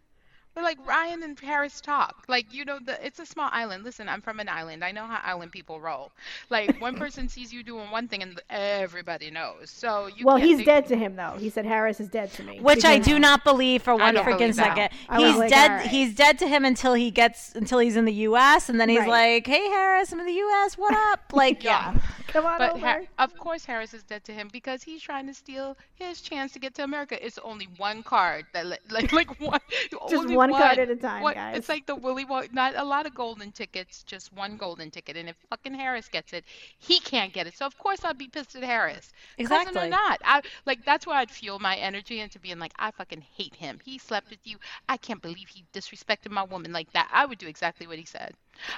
But 0.58 0.64
like 0.64 0.88
Ryan 0.88 1.22
and 1.22 1.40
Harris 1.40 1.80
talk, 1.82 2.26
like 2.28 2.52
you 2.52 2.66
know, 2.66 2.80
the 2.84 2.98
it's 3.06 3.20
a 3.20 3.28
small 3.28 3.48
island. 3.54 3.84
Listen, 3.84 4.10
I'm 4.10 4.22
from 4.22 4.40
an 4.40 4.50
island. 4.50 4.84
I 4.84 4.92
know 4.92 5.06
how 5.06 5.20
island 5.24 5.52
people 5.52 5.80
roll. 5.80 6.12
Like 6.50 6.82
one 6.82 6.96
person 7.04 7.30
sees 7.30 7.54
you 7.54 7.62
doing 7.62 7.92
one 7.92 8.08
thing, 8.08 8.24
and 8.24 8.42
everybody 8.50 9.30
knows. 9.30 9.70
So 9.70 10.08
you. 10.08 10.26
well, 10.26 10.38
he's 10.38 10.58
think- 10.58 10.66
dead 10.66 10.88
to 10.88 10.96
him 10.98 11.16
though. 11.16 11.36
He 11.38 11.52
said 11.52 11.66
Harris 11.66 12.00
is 12.00 12.08
dead 12.08 12.32
to 12.34 12.44
me, 12.44 12.60
Which 12.60 12.84
I 12.86 12.98
do 12.98 13.20
not 13.20 13.44
believe 13.44 13.84
for 13.84 13.96
one 13.96 14.16
don't 14.16 14.26
freaking 14.26 14.52
second. 14.54 14.90
He's 15.16 15.36
like, 15.38 15.50
dead. 15.52 15.70
all 15.72 15.78
right. 15.78 15.88
He's 15.88 16.16
dead 16.16 16.40
to 16.40 16.48
him 16.48 16.66
until 16.66 16.96
he 16.96 17.12
gets 17.12 17.54
until 17.54 17.78
he's 17.78 17.96
in 17.96 18.06
the 18.06 18.14
U.S. 18.14 18.68
and 18.70 18.80
then 18.82 18.90
he's 18.90 18.98
Right. 19.02 19.10
like, 19.36 19.46
"Hey 19.48 19.68
Harris, 19.70 20.12
I'm 20.12 20.20
in 20.20 20.26
the 20.26 20.34
U.S. 20.34 20.76
What 20.76 20.96
up?" 21.12 21.32
Like, 21.34 21.64
yeah. 21.64 21.94
Yeah. 21.94 22.00
Come 22.30 22.46
on 22.46 22.58
But 22.58 22.74
over. 22.74 22.86
ha- 22.86 23.00
of 23.20 23.38
course, 23.38 23.64
Harris 23.64 23.94
is 23.94 24.04
dead 24.04 24.24
to 24.26 24.34
him 24.34 24.50
because 24.52 24.84
he's 24.84 25.02
trying 25.02 25.28
to 25.28 25.34
steal 25.34 25.78
his 25.96 26.20
chance 26.20 26.52
to 26.54 26.60
get 26.60 26.74
to 26.76 26.84
America. 26.84 27.24
It's 27.26 27.38
only 27.38 27.70
one 27.78 28.04
card 28.04 28.46
that, 28.54 28.66
like, 28.92 29.14
like 29.14 29.40
one, 29.40 29.60
Just 30.10 30.14
only 30.26 30.36
one 30.52 30.62
card 30.62 30.80
at 30.80 30.90
a 30.90 30.96
time, 30.96 31.22
One- 31.24 31.34
guys. 31.34 31.58
It's 31.58 31.70
like 31.70 31.86
the 31.86 31.96
Willy 31.96 32.26
Wonka, 32.26 32.54
not 32.54 32.76
a 32.76 32.84
lot 32.84 33.06
of 33.06 33.14
golden 33.16 33.52
tickets, 33.52 34.04
just 34.04 34.32
one 34.34 34.58
golden 34.58 34.92
ticket. 34.92 35.16
And 35.18 35.30
if 35.30 35.36
fucking 35.50 35.74
Harris 35.74 36.08
gets 36.10 36.34
it, 36.34 36.44
he 36.80 37.00
can't 37.00 37.34
get 37.34 37.48
it. 37.48 37.58
So 37.58 37.66
of 37.66 37.78
course 37.78 38.04
I'd 38.04 38.18
be 38.18 38.28
pissed 38.28 38.56
at 38.56 38.64
Harris. 38.64 39.12
Cousin 39.38 39.58
Exactly. 39.60 39.82
or 39.82 39.90
not, 39.90 40.22
I 40.26 40.42
like 40.66 40.84
that's 40.86 41.06
where 41.08 41.18
I'd 41.18 41.32
fuel 41.32 41.60
my 41.60 41.76
energy 41.76 42.20
into 42.20 42.40
being 42.40 42.60
like, 42.60 42.74
I 42.78 42.92
fucking 42.92 43.22
hate 43.36 43.56
him. 43.56 43.80
He 43.84 43.98
slept 43.98 44.30
with 44.30 44.40
you. 44.44 44.58
I 44.90 44.98
can't 44.98 45.22
believe 45.22 45.48
he 45.50 45.66
disrespected 45.74 46.32
my 46.32 46.44
woman 46.44 46.72
like 46.74 46.92
that. 46.94 47.10
I 47.12 47.26
would 47.26 47.38
do 47.38 47.48
exactly 47.48 47.88
what 47.88 47.98
he 48.00 48.06
said. 48.06 48.34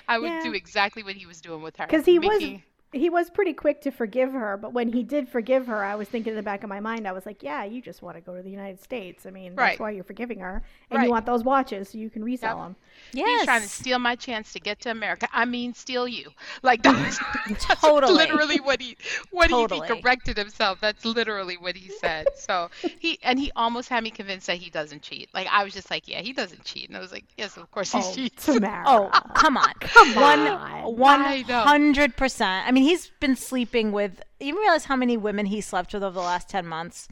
I 0.08 0.20
would 0.20 0.30
Yeah. 0.30 0.44
do 0.44 0.54
exactly 0.54 1.04
what 1.04 1.16
he 1.16 1.26
was 1.26 1.40
doing 1.42 1.62
with 1.62 1.78
her. 1.78 1.86
because 1.88 2.06
he 2.06 2.20
was 2.20 2.28
making- 2.40 2.64
he 2.92 3.10
was 3.10 3.30
pretty 3.30 3.54
quick 3.54 3.82
to 3.82 3.92
forgive 3.92 4.32
her 4.32 4.58
but 4.58 4.74
when 4.74 4.92
he 4.92 5.04
did 5.04 5.30
forgive 5.30 5.68
her 5.68 5.84
i 5.84 5.96
was 5.96 6.08
thinking 6.08 6.32
in 6.32 6.38
the 6.38 6.44
back 6.44 6.64
of 6.64 6.70
my 6.70 6.80
mind 6.80 7.08
i 7.08 7.12
was 7.12 7.26
like 7.26 7.44
yeah 7.44 7.64
you 7.64 7.82
just 7.82 8.02
want 8.02 8.16
to 8.16 8.22
go 8.22 8.36
to 8.36 8.42
the 8.42 8.50
united 8.50 8.82
states 8.82 9.26
i 9.26 9.30
mean 9.30 9.56
that's 9.56 9.80
why 9.80 9.92
you're 9.92 10.04
forgiving 10.04 10.40
her 10.40 10.64
and 10.90 10.98
Right. 10.98 11.06
you 11.06 11.10
want 11.12 11.26
those 11.26 11.44
watches 11.44 11.90
so 11.90 11.98
you 11.98 12.10
can 12.10 12.24
resell 12.24 12.58
Yep. 12.58 12.66
them 12.66 12.76
Yes. 13.14 13.28
He's 13.28 13.44
trying 13.46 13.62
to 13.62 13.68
steal 13.70 13.98
my 14.00 14.16
chance 14.16 14.54
to 14.54 14.60
get 14.60 14.82
to 14.82 14.92
America. 14.92 15.28
I 15.32 15.46
mean, 15.46 15.74
steal 15.74 16.08
you. 16.08 16.30
Like 16.62 16.84
that's, 16.84 17.18
that's 17.68 17.82
Totally. 17.82 18.14
literally 18.14 18.60
what 18.60 18.82
he 18.82 18.98
what 19.32 19.50
Totally. 19.50 19.88
he, 19.88 19.96
he 19.96 20.02
corrected 20.02 20.38
himself. 20.38 20.80
That's 20.82 21.06
literally 21.06 21.58
what 21.58 21.76
he 21.76 21.90
said. 21.90 22.28
So 22.36 22.70
he 23.00 23.18
and 23.24 23.40
he 23.40 23.52
almost 23.56 23.90
had 23.90 24.04
me 24.04 24.12
convinced 24.12 24.48
that 24.48 24.58
he 24.58 24.70
doesn't 24.70 25.02
cheat. 25.02 25.30
Like 25.34 25.48
I 25.50 25.64
was 25.64 25.74
just 25.74 25.90
like, 25.90 26.08
yeah, 26.08 26.22
he 26.22 26.34
doesn't 26.34 26.64
cheat, 26.66 26.88
and 26.90 26.98
I 26.98 27.00
was 27.00 27.12
like, 27.12 27.26
yes, 27.38 27.58
of 27.58 27.72
course 27.72 27.92
he 27.92 28.00
oh 28.00 28.14
cheats. 28.14 28.46
Tamara. 28.46 28.84
Oh, 28.86 29.10
come 29.34 29.58
on. 29.58 29.74
Come 29.80 30.18
on. 30.18 30.96
one 30.96 31.22
I 31.22 31.44
know. 31.48 31.62
hundred 31.62 32.16
percent. 32.16 32.68
I 32.68 32.72
mean, 32.72 32.79
he's 32.84 33.08
been 33.20 33.36
sleeping 33.36 33.92
with. 33.92 34.22
You 34.40 34.58
realize 34.60 34.86
how 34.86 34.96
many 34.96 35.18
women 35.18 35.46
he 35.48 35.62
slept 35.62 35.94
with 35.94 36.04
over 36.04 36.14
the 36.14 36.20
last 36.26 36.50
ten 36.50 36.66
months? 36.66 37.08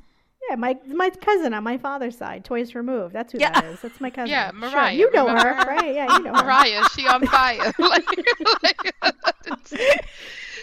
yeah 0.49 0.55
my 0.55 0.77
my 0.85 1.09
cousin 1.09 1.53
on 1.53 1.63
my 1.63 1.77
father's 1.77 2.15
side 2.17 2.45
twice 2.45 2.73
removed 2.75 3.11
that's 3.13 3.33
who 3.33 3.39
Yeah. 3.39 3.51
that 3.59 3.65
is 3.65 3.81
that's 3.81 3.99
my 3.99 4.09
cousin 4.09 4.29
Yeah, 4.29 4.51
Sure, 4.51 4.59
Mariah, 4.71 4.93
you 4.93 5.11
know 5.11 5.27
her 5.27 5.53
her? 5.55 5.65
right 5.65 5.93
yeah 5.95 6.15
you 6.15 6.23
know 6.23 6.33
her 6.35 6.43
Mariah, 6.43 6.83
she 6.95 7.05
on 7.07 7.25
fire. 7.27 7.73
like, 7.79 8.05
like, 8.63 8.93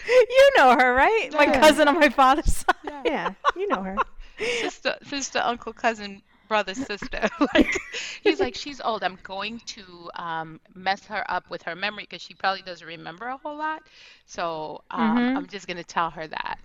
you 0.07 0.51
know 0.57 0.75
her, 0.77 0.93
right? 0.93 1.29
My 1.33 1.43
Yeah. 1.45 1.59
cousin 1.59 1.87
on 1.87 1.99
my 1.99 2.09
father's 2.09 2.53
side. 2.53 3.03
yeah 3.05 3.33
you 3.55 3.67
know 3.67 3.83
her 3.83 3.97
sister, 4.39 4.95
sister, 5.03 5.39
uncle, 5.43 5.73
cousin, 5.73 6.21
brother, 6.47 6.73
sister. 6.75 7.27
like 7.55 7.81
he's 8.21 8.39
like, 8.39 8.55
she's 8.55 8.81
old. 8.81 9.03
I'm 9.03 9.17
going 9.23 9.61
to 9.67 10.09
um, 10.15 10.59
mess 10.73 11.05
her 11.05 11.23
up 11.29 11.49
with 11.49 11.63
her 11.63 11.75
memory 11.75 12.03
because 12.03 12.21
she 12.21 12.33
probably 12.33 12.61
doesn't 12.63 12.87
remember 12.87 13.25
a 13.27 13.37
whole 13.37 13.57
lot. 13.57 13.83
So 14.25 14.81
um, 14.91 15.29
Mhm. 15.29 15.35
I'm 15.35 15.47
just 15.47 15.67
gonna 15.67 15.83
tell 15.83 16.11
her 16.11 16.27
that. 16.27 16.57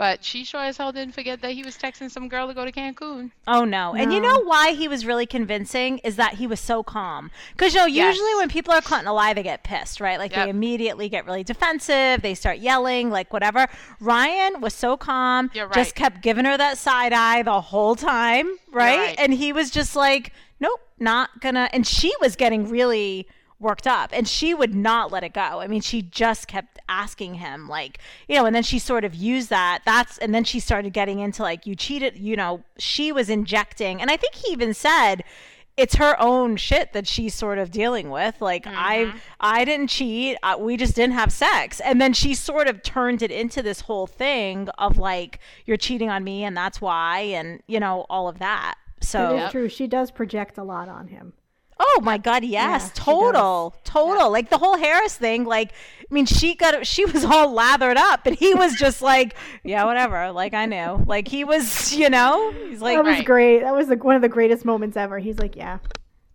But 0.00 0.24
she 0.24 0.44
sure 0.44 0.62
as 0.62 0.78
hell 0.78 0.92
didn't 0.92 1.12
forget 1.12 1.42
that 1.42 1.52
he 1.52 1.62
was 1.62 1.76
texting 1.76 2.10
some 2.10 2.26
girl 2.30 2.48
to 2.48 2.54
go 2.54 2.64
to 2.64 2.72
Cancun. 2.72 3.32
Oh 3.46 3.66
no. 3.66 3.94
And 3.94 4.10
you 4.14 4.18
know 4.18 4.42
why 4.44 4.72
he 4.72 4.88
was 4.88 5.04
really 5.04 5.26
convincing 5.26 5.98
is 5.98 6.16
that 6.16 6.36
he 6.36 6.46
was 6.46 6.58
so 6.58 6.82
calm. 6.82 7.30
Because 7.52 7.74
you 7.74 7.80
know, 7.80 7.84
Yes. 7.86 8.14
usually 8.16 8.34
when 8.36 8.48
people 8.48 8.72
are 8.72 8.80
caught 8.80 9.02
in 9.02 9.06
a 9.08 9.12
lie, 9.12 9.34
they 9.34 9.42
get 9.42 9.62
pissed, 9.62 10.00
right? 10.00 10.18
Like 10.18 10.30
Yep. 10.34 10.46
they 10.46 10.48
immediately 10.48 11.10
get 11.10 11.26
really 11.26 11.44
defensive. 11.44 12.22
They 12.22 12.32
start 12.34 12.60
yelling, 12.60 13.10
like 13.10 13.30
whatever. 13.30 13.66
Ryan 14.00 14.62
was 14.62 14.72
so 14.72 14.96
calm. 14.96 15.50
You're 15.52 15.68
Just 15.68 15.94
kept 15.94 16.22
giving 16.22 16.46
her 16.46 16.56
that 16.56 16.78
side 16.78 17.12
eye 17.12 17.42
the 17.42 17.60
whole 17.60 17.94
time, 17.94 18.46
right? 18.72 18.98
right. 18.98 19.14
And 19.18 19.34
he 19.34 19.52
was 19.52 19.70
just 19.70 19.94
like, 19.94 20.32
nope, 20.60 20.80
not 20.98 21.42
gonna. 21.42 21.68
And 21.74 21.86
she 21.86 22.10
was 22.22 22.36
getting 22.36 22.70
really 22.70 23.28
worked 23.60 23.86
up 23.86 24.10
and 24.12 24.26
she 24.26 24.54
would 24.54 24.74
not 24.74 25.12
let 25.12 25.22
it 25.22 25.34
go. 25.34 25.60
I 25.60 25.66
mean, 25.66 25.80
she 25.80 26.02
just 26.02 26.48
kept 26.48 26.78
asking 26.88 27.34
him 27.34 27.68
like, 27.68 27.98
you 28.28 28.36
know, 28.36 28.46
and 28.46 28.56
then 28.56 28.62
she 28.62 28.78
sort 28.78 29.04
of 29.04 29.14
used 29.14 29.50
that. 29.50 29.82
That's 29.84 30.18
and 30.18 30.34
then 30.34 30.44
she 30.44 30.58
started 30.60 30.92
getting 30.92 31.20
into 31.20 31.42
like 31.42 31.66
you 31.66 31.74
cheated, 31.74 32.18
you 32.18 32.36
know, 32.36 32.64
she 32.78 33.12
was 33.12 33.28
injecting. 33.28 34.00
And 34.00 34.10
I 34.10 34.16
think 34.16 34.34
he 34.34 34.50
even 34.52 34.74
said 34.74 35.22
it's 35.76 35.94
her 35.96 36.20
own 36.20 36.56
shit 36.56 36.92
that 36.92 37.06
she's 37.06 37.34
sort 37.34 37.58
of 37.58 37.70
dealing 37.70 38.10
with. 38.10 38.40
Like 38.40 38.66
I 38.66 39.14
I 39.40 39.64
didn't 39.64 39.88
cheat. 39.88 40.36
Uh, 40.42 40.56
we 40.58 40.76
just 40.76 40.96
didn't 40.96 41.14
have 41.14 41.32
sex. 41.32 41.80
And 41.80 42.00
then 42.00 42.12
she 42.12 42.34
sort 42.34 42.66
of 42.66 42.82
turned 42.82 43.22
it 43.22 43.30
into 43.30 43.62
this 43.62 43.82
whole 43.82 44.06
thing 44.06 44.68
of 44.78 44.98
like 44.98 45.38
you're 45.66 45.76
cheating 45.76 46.10
on 46.10 46.24
me 46.24 46.44
and 46.44 46.56
that's 46.56 46.80
why 46.80 47.20
and 47.20 47.62
you 47.66 47.78
know 47.78 48.06
all 48.08 48.28
of 48.28 48.38
that. 48.38 48.76
So 49.02 49.36
it 49.36 49.42
is 49.44 49.50
true 49.52 49.68
she 49.68 49.86
does 49.86 50.10
project 50.10 50.58
a 50.58 50.64
lot 50.64 50.88
on 50.88 51.08
him 51.08 51.32
Oh 51.82 52.00
my 52.02 52.18
god, 52.18 52.44
yes, 52.44 52.82
Yeah, 52.82 52.88
she 52.88 52.92
total, 52.94 53.74
total. 53.84 54.30
Like 54.30 54.50
the 54.50 54.58
whole 54.58 54.76
Harris 54.76 55.16
thing. 55.16 55.44
Like, 55.44 55.72
I 55.72 56.14
mean, 56.14 56.26
she 56.26 56.54
got 56.54 56.86
she 56.86 57.06
was 57.06 57.24
all 57.24 57.52
lathered 57.52 57.96
up, 57.96 58.26
and 58.26 58.36
he 58.36 58.54
was 58.54 58.74
just 58.74 59.00
like, 59.00 59.34
yeah, 59.64 59.84
whatever. 59.84 60.30
Like 60.30 60.52
I 60.52 60.66
knew. 60.66 61.02
Like 61.06 61.26
he 61.26 61.42
was, 61.44 61.94
you 61.96 62.10
know, 62.10 62.52
he's 62.52 62.82
like, 62.82 62.98
that 62.98 63.04
was 63.04 63.14
Right. 63.16 63.24
great 63.24 63.60
that 63.60 63.74
was 63.74 63.88
like 63.88 64.04
one 64.04 64.14
of 64.14 64.20
the 64.22 64.28
greatest 64.28 64.64
moments 64.66 64.96
ever 64.96 65.18
he's 65.18 65.38
like 65.38 65.56
yeah 65.56 65.78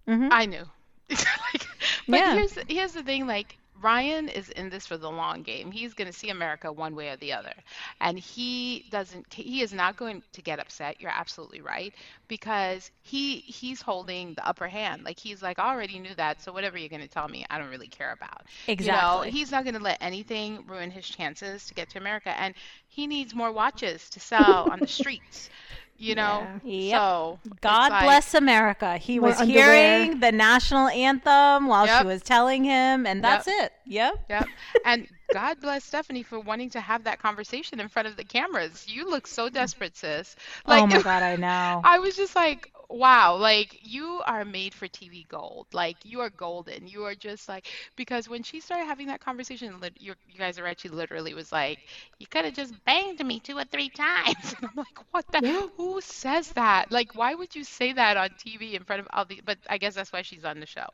mm-hmm. 0.08 0.30
I 0.32 0.46
knew. 0.48 0.64
like, 1.10 1.68
but 2.08 2.18
Yeah. 2.20 2.34
here's 2.34 2.58
here's 2.68 2.92
the 2.94 3.04
thing, 3.04 3.28
like 3.28 3.58
Ryan 3.86 4.30
is 4.30 4.50
in 4.50 4.72
this 4.72 4.88
for 4.88 4.98
the 4.98 5.12
long 5.12 5.44
game. 5.44 5.70
He's 5.70 5.94
going 5.94 6.08
to 6.08 6.18
see 6.18 6.30
America 6.30 6.72
one 6.72 6.96
way 6.96 7.10
or 7.10 7.18
the 7.18 7.34
other. 7.34 7.54
And 8.02 8.18
he 8.18 8.88
doesn't 8.90 9.32
he 9.32 9.62
is 9.62 9.74
not 9.74 9.96
going 9.96 10.24
to 10.34 10.42
get 10.42 10.60
upset. 10.60 11.00
You're 11.00 11.12
absolutely 11.12 11.62
right 11.62 11.94
because 12.28 12.90
he 13.04 13.38
he's 13.42 13.84
holding 13.84 14.34
the 14.34 14.48
upper 14.48 14.68
hand. 14.68 15.04
Like 15.04 15.20
he's 15.20 15.44
like 15.44 15.60
I 15.60 15.70
already 15.72 16.00
knew 16.00 16.16
that, 16.16 16.42
so 16.42 16.52
whatever 16.52 16.80
you're 16.80 16.90
going 16.90 17.04
to 17.04 17.08
tell 17.08 17.28
me, 17.28 17.46
I 17.52 17.60
don't 17.60 17.70
really 17.70 17.88
care 17.88 18.12
about. 18.12 18.42
Exactly. 18.68 18.86
You 18.86 19.02
know, 19.02 19.38
he's 19.38 19.52
not 19.52 19.64
going 19.66 19.76
to 19.76 19.84
let 19.84 20.00
anything 20.02 20.66
ruin 20.66 20.90
his 20.90 21.08
chances 21.08 21.68
to 21.68 21.76
get 21.76 21.92
to 21.92 22.00
America 22.00 22.34
and 22.40 22.56
he 22.88 23.06
needs 23.06 23.36
more 23.36 23.52
watches 23.52 24.10
to 24.10 24.20
sell 24.20 24.68
on 24.72 24.80
the 24.80 24.88
streets. 24.88 25.52
You 25.98 26.16
know? 26.16 26.46
Yep. 26.64 26.98
So 27.00 27.40
God 27.62 27.92
like- 27.92 28.04
bless 28.04 28.34
America. 28.34 28.98
He 28.98 29.20
was 29.20 29.40
underwear. 29.40 29.74
hearing 29.74 30.20
the 30.20 30.32
national 30.32 30.90
anthem 30.90 31.68
while 31.68 31.86
Yep. 31.86 32.02
she 32.02 32.08
was 32.08 32.22
telling 32.22 32.64
him, 32.64 33.06
and 33.06 33.24
that's 33.24 33.48
it. 33.48 33.74
Yep. 33.86 34.26
Yep. 34.30 34.48
And 34.86 35.08
God 35.34 35.60
bless 35.60 35.84
Stephanie 35.84 36.24
for 36.24 36.40
wanting 36.40 36.70
to 36.72 36.80
have 36.80 37.04
that 37.06 37.20
conversation 37.20 37.80
in 37.80 37.88
front 37.88 38.08
of 38.08 38.16
the 38.16 38.24
cameras. 38.24 38.86
You 38.88 39.10
look 39.10 39.28
so 39.28 39.46
mm-hmm. 39.46 39.56
desperate, 39.56 39.98
sis. 39.98 40.36
Oh 40.66 40.72
like, 40.72 40.84
oh 40.84 40.88
my 40.88 41.02
god, 41.02 41.24
I 41.24 41.36
know. 41.36 41.82
I 41.84 42.00
was 42.00 42.16
just 42.16 42.36
like, 42.36 42.72
wow, 42.90 43.36
like 43.36 43.80
you 43.84 44.22
are 44.26 44.46
made 44.46 44.74
for 44.74 44.88
TV 44.88 45.28
gold. 45.28 45.68
Like 45.74 45.98
you 46.04 46.22
are 46.22 46.30
golden. 46.30 46.88
You 46.88 47.04
are 47.06 47.16
just 47.16 47.48
like 47.50 47.68
because 47.96 48.28
when 48.30 48.44
she 48.44 48.60
started 48.60 48.86
having 48.86 49.08
that 49.08 49.20
conversation, 49.22 49.80
lit- 49.80 50.00
you 50.00 50.14
you 50.30 50.38
guys 50.40 50.60
are 50.60 50.66
actually 50.68 50.92
literally 50.92 51.34
was 51.34 51.52
like, 51.52 51.80
you 52.20 52.28
could 52.28 52.46
have 52.46 52.54
just 52.54 52.74
banged 52.86 53.26
me 53.26 53.40
two 53.40 53.58
or 53.58 53.64
three 53.66 53.90
times. 53.90 54.56
And 54.58 54.66
I'm 54.70 54.76
like, 54.76 54.98
what 55.12 55.26
the? 55.32 55.42
Yeah. 55.44 55.68
Who 55.78 56.00
says 56.02 56.52
that? 56.54 56.92
Like, 56.92 57.16
why 57.16 57.34
would 57.36 57.56
you 57.56 57.64
say 57.64 57.94
that 57.94 58.18
on 58.18 58.30
TV 58.30 58.74
in 58.74 58.84
front 58.84 59.02
of 59.02 59.08
all 59.14 59.26
the? 59.26 59.42
But 59.46 59.58
I 59.70 59.78
guess 59.78 59.96
that's 59.96 60.12
why 60.14 60.22
she's 60.22 60.46
on 60.46 60.60
the 60.60 60.66
show. 60.66 60.88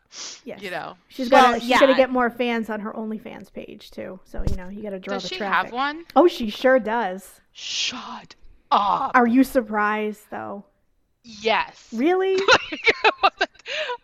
Yes. 0.44 0.62
You 0.62 0.72
know. 0.72 0.98
She's 1.10 1.30
Well, 1.30 1.52
gonna 1.52 1.60
she's 1.60 1.80
gonna 1.80 1.96
get 1.96 2.10
more 2.10 2.30
fans 2.30 2.70
on 2.70 2.80
her 2.82 2.92
OnlyFans 2.94 3.52
page 3.52 3.92
too. 3.92 4.20
So 4.26 4.44
you 4.50 4.56
know 4.56 4.70
you 4.70 4.82
got 4.84 4.92
to 4.92 5.00
draw 5.00 5.16
Does 5.16 5.24
the 5.24 5.30
she 5.30 5.38
traffic. 5.38 5.72
have 5.72 5.74
one? 5.74 6.06
Oh, 6.16 6.28
she 6.28 6.50
sure 6.50 6.80
does. 6.80 7.42
Shut 7.52 8.36
up. 8.72 9.12
Are 9.16 9.28
you 9.28 9.44
surprised 9.44 10.30
though? 10.32 10.66
Yes. 11.24 11.88
Really? 11.94 12.36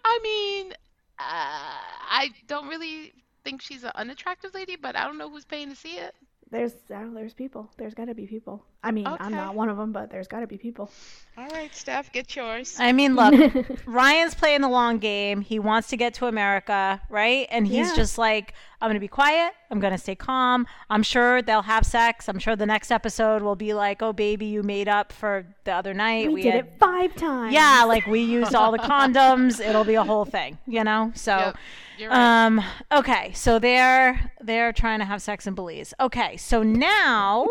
I 0.06 0.20
mean, 0.24 0.72
uh, 1.20 1.78
I 2.10 2.32
don't 2.48 2.68
really 2.68 3.14
think 3.44 3.62
she's 3.62 3.84
an 3.84 3.92
unattractive 3.96 4.54
lady, 4.54 4.76
but 4.76 4.96
I 4.96 5.06
don't 5.06 5.18
know 5.18 5.30
who's 5.30 5.46
paying 5.46 5.70
to 5.70 5.76
see 5.76 5.98
it. 5.98 6.14
There's 6.50 6.74
oh, 6.94 7.14
there's 7.14 7.34
people. 7.34 7.70
There's 7.78 7.94
got 7.94 8.06
to 8.06 8.16
be 8.16 8.26
people. 8.26 8.64
I 8.84 8.92
mean, 8.92 9.08
I'm 9.08 9.32
not 9.32 9.56
one 9.56 9.70
of 9.70 9.78
them, 9.78 9.92
but 9.92 10.10
there's 10.10 10.28
got 10.28 10.42
to 10.42 10.48
be 10.48 10.58
people. 10.58 10.92
All 11.38 11.48
right, 11.50 11.74
Steph, 11.76 12.12
get 12.12 12.36
yours. 12.36 12.78
I 12.80 12.92
mean, 12.94 13.16
look, 13.16 13.54
Ryan's 13.86 14.34
playing 14.34 14.62
the 14.62 14.70
long 14.70 14.98
game. 14.98 15.42
He 15.42 15.60
wants 15.60 15.88
to 15.90 15.98
get 15.98 16.16
to 16.16 16.26
America, 16.26 17.00
right? 17.12 17.46
And 17.52 17.68
he's 17.68 17.90
Yeah. 17.90 17.96
just 17.96 18.18
like, 18.18 18.56
I'm 18.82 18.88
going 18.88 18.96
to 18.96 19.00
be 19.00 19.08
quiet. 19.08 19.54
I'm 19.70 19.80
going 19.80 19.92
to 19.94 20.00
stay 20.00 20.16
calm. 20.16 20.66
I'm 20.90 21.04
sure 21.04 21.44
they'll 21.44 21.62
have 21.62 21.86
sex. 21.86 22.28
I'm 22.28 22.40
sure 22.40 22.56
the 22.56 22.66
next 22.66 22.90
episode 22.90 23.44
will 23.44 23.56
be 23.56 23.76
like, 23.76 24.02
oh, 24.02 24.14
baby, 24.14 24.48
you 24.48 24.64
made 24.64 24.88
up 24.88 25.14
for 25.14 25.46
the 25.64 25.74
other 25.74 25.94
night. 25.94 26.32
we, 26.32 26.42
did 26.42 26.56
had- 26.56 26.66
it 26.66 26.74
five 26.80 27.16
times. 27.16 27.54
Yeah, 27.54 27.84
like 27.86 28.08
we 28.08 28.22
used 28.22 28.56
all 28.56 28.72
the 28.72 28.80
condoms. 28.80 29.60
It'll 29.64 29.84
be 29.84 29.94
a 29.96 30.04
whole 30.04 30.26
thing, 30.26 30.58
you 30.66 30.84
know? 30.84 31.12
So. 31.14 31.54
Yep, 32.00 32.10
right. 32.10 32.46
Um. 32.46 32.64
Okay. 32.92 33.32
So 33.34 33.60
they're 33.60 34.32
they're 34.42 34.72
trying 34.74 35.00
to 35.00 35.06
have 35.06 35.22
sex 35.22 35.46
in 35.48 35.54
Belize. 35.56 35.94
Okay. 36.00 36.38
So 36.38 36.62
now 36.64 37.48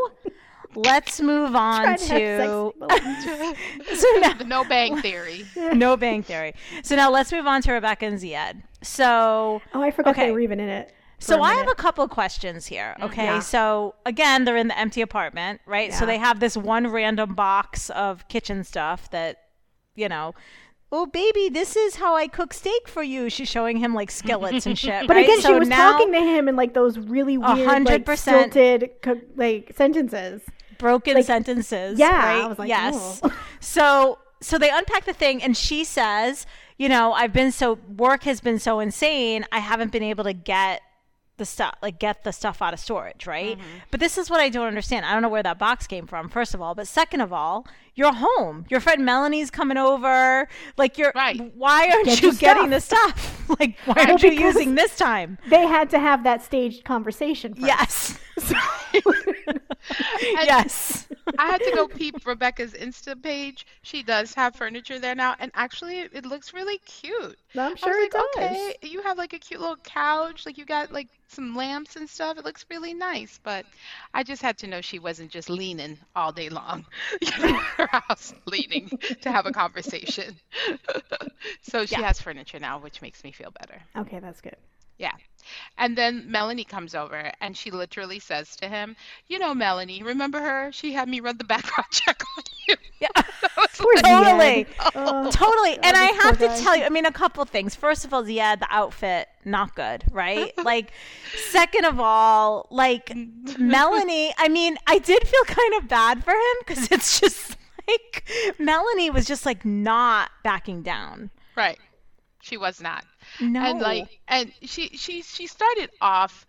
let's 0.76 1.20
move 1.20 1.56
on 1.56 1.96
to 1.96 2.06
to 2.06 2.72
so 3.96 4.06
now 4.20 4.34
the 4.34 4.44
no 4.46 4.64
bang 4.64 4.96
theory. 5.02 5.44
no 5.74 5.96
bang 5.96 6.22
theory. 6.22 6.54
So 6.82 6.94
now 6.96 7.10
let's 7.10 7.32
move 7.32 7.46
on 7.46 7.62
to 7.62 7.72
Rebecca 7.72 8.06
and 8.06 8.18
Ziad. 8.18 8.62
So 8.82 9.60
oh, 9.74 9.82
I 9.82 9.90
forgot 9.90 10.10
Okay. 10.10 10.26
they 10.26 10.32
were 10.32 10.40
even 10.40 10.60
in 10.60 10.68
it. 10.68 10.92
so 11.18 11.38
a 11.38 11.42
I 11.42 11.54
have 11.54 11.68
a 11.68 11.74
couple 11.74 12.04
of 12.04 12.10
questions 12.10 12.66
here. 12.66 12.94
Mm, 13.00 13.04
okay. 13.06 13.24
Yeah. 13.24 13.38
So 13.40 13.94
again, 14.04 14.44
they're 14.44 14.56
in 14.56 14.68
the 14.68 14.78
empty 14.78 15.00
apartment, 15.00 15.60
right? 15.66 15.92
So 15.92 16.06
they 16.06 16.18
have 16.18 16.40
this 16.40 16.56
one 16.56 16.86
random 16.88 17.34
box 17.34 17.90
of 17.90 18.28
kitchen 18.28 18.62
stuff 18.64 19.10
that, 19.10 19.38
you 19.94 20.08
know. 20.08 20.34
Oh 20.92 21.04
baby, 21.06 21.48
this 21.48 21.74
is 21.74 21.96
how 21.96 22.14
I 22.14 22.28
cook 22.28 22.54
steak 22.54 22.86
for 22.86 23.02
you. 23.02 23.28
She's 23.28 23.48
showing 23.48 23.76
him 23.78 23.92
like 23.92 24.08
skillets 24.08 24.66
and 24.66 24.78
shit. 24.78 25.08
But 25.08 25.16
right? 25.16 25.24
again, 25.24 25.40
so 25.40 25.48
she 25.48 25.58
was 25.58 25.68
now, 25.68 25.92
talking 25.92 26.12
to 26.12 26.20
him 26.20 26.46
in 26.48 26.54
like 26.54 26.74
those 26.74 26.96
really 26.96 27.36
weird, 27.36 27.66
hundred 27.66 27.90
like 27.90 28.06
percent. 28.06 28.52
stilted, 28.52 28.90
like 29.34 29.72
sentences. 29.74 30.42
Broken 30.78 31.14
Like, 31.14 31.24
sentences. 31.26 31.98
yeah, 31.98 32.08
right? 32.16 32.44
I 32.44 32.46
was 32.46 32.58
like, 32.58 32.68
yes. 32.68 33.20
oh. 33.22 33.32
So 33.60 34.18
so 34.40 34.58
they 34.58 34.70
unpack 34.70 35.04
the 35.06 35.12
thing, 35.14 35.42
and 35.42 35.56
she 35.56 35.82
says, 35.84 36.46
you 36.76 36.88
know, 36.88 37.12
I've 37.14 37.32
been 37.32 37.50
so 37.52 37.78
work 37.96 38.24
has 38.24 38.40
been 38.40 38.58
so 38.58 38.80
insane, 38.80 39.44
I 39.50 39.60
haven't 39.60 39.92
been 39.92 40.02
able 40.02 40.24
to 40.24 40.32
get 40.34 40.82
the 41.38 41.44
stuff 41.44 41.74
like 41.82 41.98
get 41.98 42.24
the 42.24 42.32
stuff 42.32 42.60
out 42.62 42.72
of 42.74 42.80
storage 42.80 43.26
right 43.26 43.58
Mm-hmm. 43.58 43.78
but 43.90 44.00
this 44.00 44.16
is 44.18 44.30
what 44.30 44.40
i 44.40 44.48
don't 44.48 44.66
understand 44.66 45.04
i 45.06 45.12
don't 45.12 45.22
know 45.22 45.28
where 45.28 45.42
that 45.42 45.58
box 45.58 45.86
came 45.86 46.06
from 46.06 46.28
first 46.28 46.54
of 46.54 46.60
all 46.62 46.74
but 46.74 46.86
second 46.88 47.20
of 47.20 47.32
all 47.32 47.66
you're 47.94 48.12
home 48.12 48.64
your 48.68 48.80
friend 48.80 49.04
melanie's 49.04 49.50
coming 49.50 49.76
over 49.76 50.48
like 50.76 50.98
you're 50.98 51.12
Right. 51.14 51.52
why 51.54 51.88
aren't 51.92 52.06
Get 52.06 52.22
you 52.22 52.28
your 52.30 52.36
getting 52.38 52.78
stuff. 52.80 53.14
the 53.14 53.20
stuff 53.20 53.50
like 53.60 53.76
why 53.84 54.04
aren't 54.06 54.22
you 54.22 54.30
using 54.32 54.74
this 54.74 54.96
time 54.96 55.38
They 55.48 55.66
had 55.66 55.90
to 55.90 55.98
have 55.98 56.24
that 56.24 56.42
staged 56.42 56.84
conversation. 56.84 57.54
First. 57.54 57.66
yes 57.66 58.18
yes 60.20 61.06
I 61.38 61.46
had 61.46 61.62
to 61.64 61.72
go 61.72 61.88
peep 61.88 62.24
Rebecca's 62.26 62.72
Insta 62.74 63.20
page. 63.20 63.66
She 63.82 64.02
does 64.02 64.34
have 64.34 64.54
furniture 64.56 64.98
there 64.98 65.14
now, 65.14 65.34
and 65.38 65.50
actually, 65.54 66.00
it, 66.00 66.10
it 66.14 66.26
looks 66.26 66.52
really 66.52 66.78
cute. 66.78 67.38
I'm 67.56 67.76
sure 67.76 68.00
it 68.02 68.10
like, 68.10 68.24
does. 68.36 68.72
okay, 68.74 68.74
you 68.82 69.02
have 69.02 69.18
like 69.18 69.32
a 69.32 69.38
cute 69.38 69.60
little 69.60 69.76
couch, 69.76 70.44
like 70.46 70.58
you 70.58 70.64
got 70.64 70.90
like 70.92 71.08
some 71.28 71.54
lamps 71.56 71.96
and 71.96 72.08
stuff. 72.08 72.38
It 72.38 72.44
looks 72.44 72.64
really 72.70 72.94
nice, 72.94 73.38
but 73.42 73.66
I 74.14 74.22
just 74.22 74.42
had 74.42 74.58
to 74.58 74.66
know 74.66 74.80
she 74.80 74.98
wasn't 74.98 75.30
just 75.30 75.48
leaning 75.50 75.98
all 76.14 76.32
day 76.32 76.48
long 76.48 76.84
her 77.32 77.88
house, 77.90 78.34
leaning 78.46 78.90
to 79.22 79.30
have 79.32 79.46
a 79.46 79.52
conversation. 79.52 80.38
so 81.62 81.86
she 81.86 82.00
Yeah. 82.00 82.02
has 82.02 82.20
furniture 82.20 82.58
now, 82.58 82.78
which 82.78 83.00
makes 83.02 83.22
me 83.24 83.32
feel 83.32 83.50
better. 83.60 83.82
Okay, 83.96 84.18
that's 84.20 84.40
good. 84.40 84.56
Yeah. 84.98 85.12
And 85.78 85.96
then 85.96 86.24
Melanie 86.30 86.64
comes 86.64 86.94
over 86.94 87.32
and 87.40 87.56
she 87.56 87.70
literally 87.70 88.18
says 88.18 88.56
to 88.56 88.68
him, 88.68 88.96
You 89.28 89.38
know, 89.38 89.54
Melanie, 89.54 90.02
remember 90.02 90.40
her? 90.40 90.70
She 90.72 90.92
had 90.92 91.08
me 91.08 91.20
run 91.20 91.38
the 91.38 91.44
background 91.44 91.86
check 91.90 92.20
on 92.36 92.44
you. 92.68 92.76
yeah 93.00 93.08
totally 93.74 94.66
Oh, 94.94 95.30
Totally. 95.30 95.76
God, 95.76 95.80
and 95.84 95.96
I 95.96 96.06
this 96.12 96.16
poor 96.22 96.22
have 96.30 96.38
to 96.38 96.46
guy. 96.46 96.60
tell 96.60 96.76
you, 96.76 96.84
I 96.84 96.88
mean, 96.88 97.06
a 97.06 97.12
couple 97.12 97.44
things. 97.44 97.74
First 97.74 98.04
of 98.04 98.12
all, 98.14 98.22
Ziad, 98.24 98.60
the 98.60 98.66
outfit, 98.70 99.28
not 99.44 99.74
good, 99.74 100.04
right? 100.10 100.52
like, 100.64 100.92
second 101.50 101.84
of 101.84 102.00
all, 102.00 102.66
like, 102.70 103.12
Melanie, 103.58 104.32
I 104.38 104.48
mean, 104.48 104.76
I 104.86 104.98
did 104.98 105.26
feel 105.26 105.44
kind 105.44 105.74
of 105.74 105.88
bad 105.88 106.24
for 106.24 106.32
him 106.32 106.56
because 106.66 106.90
it's 106.90 107.20
just 107.20 107.56
like 107.88 108.28
Melanie 108.58 109.10
was 109.10 109.26
just 109.26 109.46
like 109.46 109.64
not 109.64 110.30
backing 110.42 110.82
down. 110.82 111.30
Right. 111.56 111.78
She 112.46 112.58
was 112.58 112.80
not. 112.82 113.04
No. 113.40 113.66
And 113.66 113.80
like 113.80 114.06
and 114.28 114.52
she 114.62 114.88
she 114.96 115.22
she 115.22 115.46
started 115.46 115.90
off 116.00 116.46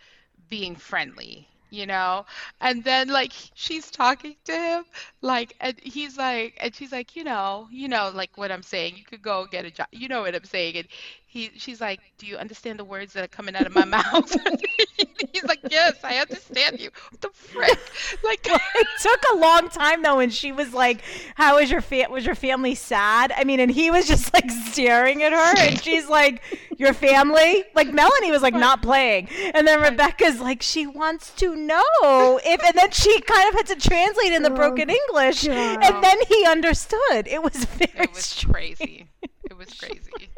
being 0.49 0.75
friendly, 0.75 1.47
you 1.69 1.85
know? 1.87 2.25
And 2.61 2.83
then 2.83 3.09
like 3.09 3.33
she's 3.55 3.91
talking 3.91 4.35
to 4.45 4.53
him 4.53 4.85
like 5.21 5.53
and 5.59 5.79
he's 5.81 6.17
like 6.17 6.57
and 6.61 6.75
she's 6.75 6.91
like, 6.91 7.15
"You 7.15 7.23
know, 7.23 7.67
you 7.71 7.87
know 7.89 8.11
like 8.13 8.37
what 8.37 8.51
I'm 8.51 8.63
saying. 8.63 8.97
You 8.97 9.03
could 9.05 9.21
go 9.21 9.45
get 9.47 9.65
a 9.65 9.71
job. 9.71 9.87
You 9.91 10.07
know 10.09 10.21
what 10.21 10.35
I'm 10.35 10.45
saying." 10.45 10.77
And 10.77 10.87
he 11.29 11.51
she's 11.57 11.79
like, 11.81 11.99
"Do 12.17 12.25
you 12.25 12.37
understand 12.37 12.79
the 12.79 12.85
words 12.85 13.13
that 13.13 13.23
are 13.23 13.27
coming 13.27 13.55
out 13.55 13.65
of 13.67 13.75
my 13.75 13.85
mouth?" 13.97 14.33
he's 15.33 15.43
like, 15.43 15.59
"Yes, 15.69 15.95
I 16.03 16.17
understand 16.17 16.79
you." 16.79 16.89
What 17.11 17.21
the 17.21 17.29
frick? 17.33 17.79
Like 18.23 18.39
it 18.45 18.87
took 19.01 19.21
a 19.33 19.37
long 19.37 19.69
time 19.69 20.01
though, 20.01 20.19
and 20.19 20.33
she 20.33 20.51
was 20.51 20.73
like, 20.73 21.01
"How 21.35 21.57
was 21.59 21.69
your 21.69 21.81
fa- 21.81 22.07
was 22.09 22.25
your 22.25 22.35
family 22.35 22.73
sad?" 22.75 23.31
I 23.35 23.43
mean, 23.43 23.59
and 23.59 23.69
he 23.71 23.91
was 23.91 24.07
just 24.07 24.33
like 24.33 24.49
staring 24.49 25.21
at 25.23 25.31
her, 25.33 25.57
and 25.67 25.81
she's 25.81 26.07
like, 26.09 26.41
"Your 26.77 26.93
family?" 26.93 27.63
Like 27.75 27.93
Melanie 27.93 28.31
was 28.31 28.41
like 28.41 28.53
not 28.53 28.81
playing, 28.81 29.27
and 29.53 29.67
then 29.67 29.81
Rebecca's 29.81 30.39
like, 30.39 30.61
"She 30.61 30.87
wants 30.87 31.31
to 31.35 31.55
know 31.55 32.39
if," 32.43 32.63
and 32.63 32.75
then 32.75 32.91
she 32.91 33.19
kind 33.21 33.47
of 33.49 33.55
had 33.55 33.67
to 33.67 33.75
translate 33.89 34.33
in 34.33 34.43
the 34.43 34.51
Oh, 34.51 34.55
broken 34.55 34.89
English, 34.89 35.45
and 35.47 36.03
then 36.03 36.17
he 36.27 36.45
understood. 36.45 37.27
It 37.27 37.43
was 37.43 37.65
very 37.65 37.91
it 38.05 38.13
was 38.13 38.25
strange. 38.25 38.53
crazy. 38.77 39.07
It 39.49 39.57
was 39.57 39.73
crazy. 39.73 40.29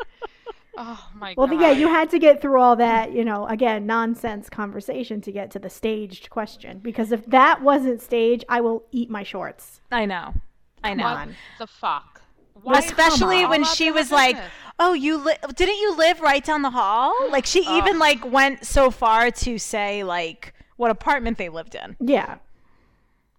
Oh 0.81 1.09
my 1.13 1.33
Well, 1.35 1.47
god. 1.47 1.57
Well, 1.57 1.61
yeah, 1.61 1.77
you 1.77 1.89
had 1.89 2.09
to 2.11 2.19
get 2.19 2.41
through 2.41 2.61
all 2.61 2.77
that, 2.77 3.11
you 3.11 3.25
know, 3.25 3.45
again, 3.47 3.85
nonsense 3.85 4.49
conversation 4.49 5.19
to 5.21 5.31
get 5.31 5.51
to 5.51 5.59
the 5.59 5.69
staged 5.69 6.29
question. 6.29 6.79
Because 6.79 7.11
if 7.11 7.25
that 7.25 7.61
wasn't 7.61 8.01
staged, 8.01 8.45
I 8.47 8.61
will 8.61 8.85
eat 8.91 9.09
my 9.09 9.23
shorts. 9.23 9.81
I 9.91 10.05
know, 10.05 10.33
I 10.81 10.93
know. 10.93 11.03
What 11.03 11.27
the 11.59 11.67
fuck? 11.67 12.21
Why 12.61 12.79
Especially 12.79 13.45
when 13.45 13.65
she 13.65 13.85
their 13.85 13.93
was 13.93 14.11
like, 14.11 14.35
business? 14.35 14.51
"Oh, 14.79 14.93
you 14.93 15.17
li- 15.17 15.35
didn't 15.55 15.77
you 15.77 15.95
live 15.97 16.21
right 16.21 16.43
down 16.43 16.61
the 16.61 16.69
hall?" 16.71 17.13
Like 17.29 17.45
she 17.45 17.59
even 17.59 17.99
like 17.99 18.23
went 18.29 18.65
so 18.65 18.89
far 18.91 19.31
to 19.31 19.57
say 19.59 20.03
like 20.03 20.53
what 20.77 20.91
apartment 20.91 21.37
they 21.37 21.49
lived 21.49 21.75
in. 21.75 21.95
Yeah. 21.99 22.37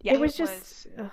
Yeah. 0.03 0.15
it 0.15 0.21
was 0.21 0.35
It 0.35 0.39
just. 0.39 0.53
was- 0.55 0.87
ugh. 0.99 1.11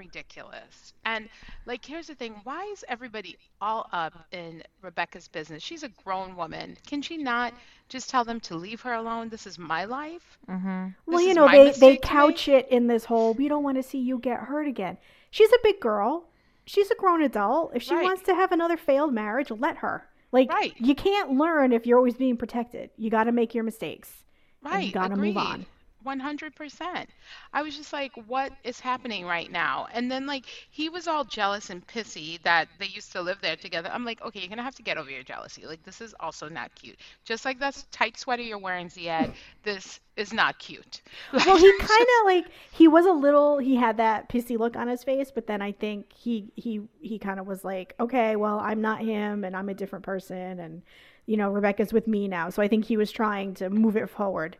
Ridiculous. 0.00 0.92
And 1.04 1.28
like, 1.66 1.84
here's 1.84 2.06
the 2.08 2.14
thing: 2.14 2.34
why 2.44 2.64
is 2.72 2.84
everybody 2.88 3.36
all 3.60 3.88
up 3.92 4.14
in 4.32 4.62
Rebecca's 4.82 5.28
business? 5.28 5.62
She's 5.62 5.82
a 5.82 5.88
grown 6.04 6.34
woman. 6.36 6.76
Can 6.86 7.02
she 7.02 7.16
not 7.16 7.54
just 7.88 8.10
tell 8.10 8.24
them 8.24 8.40
to 8.40 8.56
leave 8.56 8.80
her 8.80 8.94
alone? 8.94 9.28
This 9.28 9.46
is 9.46 9.58
my 9.58 9.84
life. 9.84 10.38
Mm-hmm. 10.48 10.88
Well, 11.06 11.20
you 11.22 11.34
know, 11.34 11.48
they, 11.48 11.70
they 11.72 11.96
couch 11.96 12.48
it 12.48 12.68
in 12.70 12.86
this 12.86 13.04
whole, 13.04 13.34
we 13.34 13.48
don't 13.48 13.62
want 13.62 13.76
to 13.76 13.82
see 13.82 13.98
you 13.98 14.18
get 14.18 14.40
hurt 14.40 14.66
again. 14.66 14.96
She's 15.30 15.50
a 15.52 15.58
big 15.62 15.80
girl. 15.80 16.24
She's 16.66 16.90
a 16.90 16.94
grown 16.94 17.22
adult. 17.22 17.72
If 17.74 17.82
she 17.82 17.94
Right. 17.94 18.04
wants 18.04 18.22
to 18.22 18.34
have 18.34 18.52
another 18.52 18.76
failed 18.76 19.12
marriage, 19.12 19.50
let 19.50 19.78
her. 19.78 20.06
Like, 20.32 20.48
Right. 20.50 20.72
you 20.78 20.94
can't 20.94 21.32
learn 21.32 21.72
if 21.72 21.86
you're 21.86 21.98
always 21.98 22.14
being 22.14 22.36
protected. 22.36 22.90
You 22.96 23.10
got 23.10 23.24
to 23.24 23.32
make 23.32 23.54
your 23.54 23.64
mistakes. 23.64 24.24
and 24.62 24.72
Right. 24.72 24.86
you 24.86 24.92
got 24.92 25.08
to 25.08 25.16
move 25.16 25.36
agreed. 25.36 25.36
on. 25.38 25.66
100%. 26.04 27.06
I 27.52 27.62
was 27.62 27.76
just 27.76 27.92
like, 27.92 28.12
what 28.26 28.52
is 28.64 28.80
happening 28.80 29.26
right 29.26 29.50
now? 29.50 29.88
And 29.92 30.10
then, 30.10 30.26
like, 30.26 30.46
he 30.70 30.88
was 30.88 31.06
all 31.06 31.24
jealous 31.24 31.70
and 31.70 31.86
pissy 31.86 32.42
that 32.42 32.68
they 32.78 32.86
used 32.86 33.12
to 33.12 33.22
live 33.22 33.38
there 33.40 33.56
together. 33.56 33.90
I'm 33.92 34.04
like, 34.04 34.22
okay, 34.22 34.40
you're 34.40 34.48
going 34.48 34.58
to 34.58 34.64
have 34.64 34.74
to 34.76 34.82
get 34.82 34.98
over 34.98 35.10
your 35.10 35.22
jealousy. 35.22 35.66
Like, 35.66 35.82
this 35.84 36.00
is 36.00 36.14
also 36.20 36.48
not 36.48 36.74
cute. 36.74 36.98
Just 37.24 37.44
like 37.44 37.58
that 37.60 37.84
tight 37.90 38.18
sweater 38.18 38.42
you're 38.42 38.58
wearing, 38.58 38.88
Ziad, 38.88 39.32
this 39.62 40.00
is 40.16 40.32
not 40.32 40.58
cute. 40.58 41.02
Well, 41.32 41.56
he 41.56 41.78
kind 41.78 42.06
of 42.20 42.26
like 42.26 42.46
he 42.72 42.86
was 42.88 43.06
a 43.06 43.12
little. 43.12 43.58
He 43.58 43.74
had 43.76 43.96
that 43.96 44.28
pissy 44.28 44.58
look 44.58 44.76
on 44.76 44.88
his 44.88 45.02
face, 45.02 45.30
but 45.30 45.46
then 45.46 45.62
I 45.62 45.72
think 45.72 46.12
he 46.12 46.52
he 46.54 46.82
he 47.00 47.18
kind 47.18 47.40
of 47.40 47.46
was 47.46 47.64
like, 47.64 47.94
okay, 47.98 48.36
well, 48.36 48.60
I'm 48.60 48.80
not 48.80 49.00
him, 49.00 49.44
and 49.44 49.56
I'm 49.56 49.68
a 49.68 49.74
different 49.74 50.04
person, 50.04 50.60
and 50.60 50.82
you 51.26 51.36
know, 51.36 51.50
Rebecca's 51.50 51.92
with 51.92 52.06
me 52.06 52.28
now. 52.28 52.50
So 52.50 52.62
I 52.62 52.68
think 52.68 52.84
he 52.84 52.96
was 52.96 53.10
trying 53.10 53.54
to 53.54 53.70
move 53.70 53.96
it 53.96 54.10
forward 54.10 54.56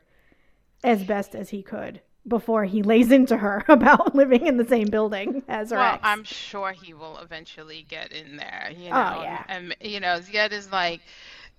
as 0.84 1.04
best 1.04 1.34
as 1.34 1.50
he 1.50 1.62
could 1.62 2.00
before 2.26 2.64
he 2.64 2.82
lays 2.82 3.10
into 3.10 3.38
her 3.38 3.64
about 3.68 4.14
living 4.14 4.46
in 4.46 4.56
the 4.56 4.66
same 4.66 4.90
building 4.90 5.42
as 5.48 5.70
her 5.70 5.82
Well, 5.82 5.98
ex. 5.98 6.02
I'm 6.02 6.24
sure 6.24 6.72
he 6.72 6.92
will 6.94 7.18
eventually 7.18 7.82
get 7.82 8.12
in 8.12 8.36
there, 8.36 8.70
you 8.74 8.92
Oh, 8.92 9.12
yeah. 9.14 9.44
And, 9.48 9.76
you 9.80 10.00
know, 10.00 10.18
Ziad 10.20 10.52
is 10.52 10.70
like, 10.72 11.02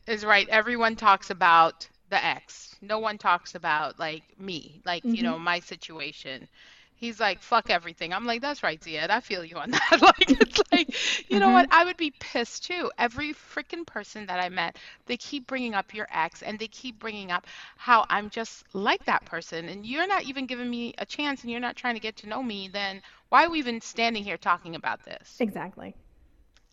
is 0.08 0.26
right. 0.26 0.48
Everyone 0.50 0.96
talks 0.96 1.30
about 1.30 1.88
the 2.10 2.24
ex. 2.24 2.76
No 2.82 3.00
one 3.00 3.18
talks 3.18 3.56
about 3.56 4.00
like 4.00 4.24
me, 4.40 4.82
like, 4.86 5.14
you 5.14 5.24
Mm-hmm. 5.24 5.24
know, 5.24 5.40
my 5.40 5.60
situation. 5.60 6.48
He's 7.02 7.20
like, 7.20 7.42
fuck 7.42 7.70
everything. 7.72 8.14
I'm 8.14 8.26
like, 8.26 8.42
that's 8.42 8.64
right, 8.64 8.80
Ziad. 8.80 9.10
I 9.10 9.22
feel 9.22 9.44
you 9.44 9.58
on 9.58 9.72
that. 9.72 10.00
like, 10.02 10.32
it's 10.42 10.62
like, 10.72 10.96
you 11.30 11.40
know 11.40 11.52
what? 11.52 11.68
Mm-hmm. 11.70 11.74
I 11.74 11.86
would 11.86 11.98
be 11.98 12.12
pissed 12.12 12.66
too. 12.66 12.92
Every 12.98 13.34
freaking 13.34 13.86
person 13.88 14.28
that 14.28 14.40
I 14.40 14.50
met, 14.50 14.78
they 15.08 15.18
keep 15.18 15.48
bringing 15.48 15.76
up 15.76 15.94
your 15.94 16.08
ex 16.12 16.44
and 16.44 16.60
they 16.60 16.68
keep 16.68 17.00
bringing 17.00 17.32
up 17.32 17.48
how 17.78 18.06
I'm 18.10 18.30
just 18.30 18.64
like 18.74 19.06
that 19.06 19.26
person. 19.26 19.68
And 19.70 19.86
you're 19.86 20.08
not 20.08 20.24
even 20.24 20.46
giving 20.46 20.70
me 20.70 20.94
a 21.00 21.06
chance 21.06 21.42
and 21.42 21.52
you're 21.52 21.60
not 21.60 21.76
trying 21.76 21.96
to 21.96 22.02
get 22.02 22.18
to 22.18 22.28
know 22.30 22.44
me. 22.44 22.70
Then 22.70 23.02
why 23.30 23.46
are 23.46 23.50
we 23.50 23.60
even 23.60 23.82
standing 23.82 24.24
here 24.24 24.38
talking 24.38 24.76
about 24.76 25.04
this? 25.04 25.42
exactly. 25.42 25.96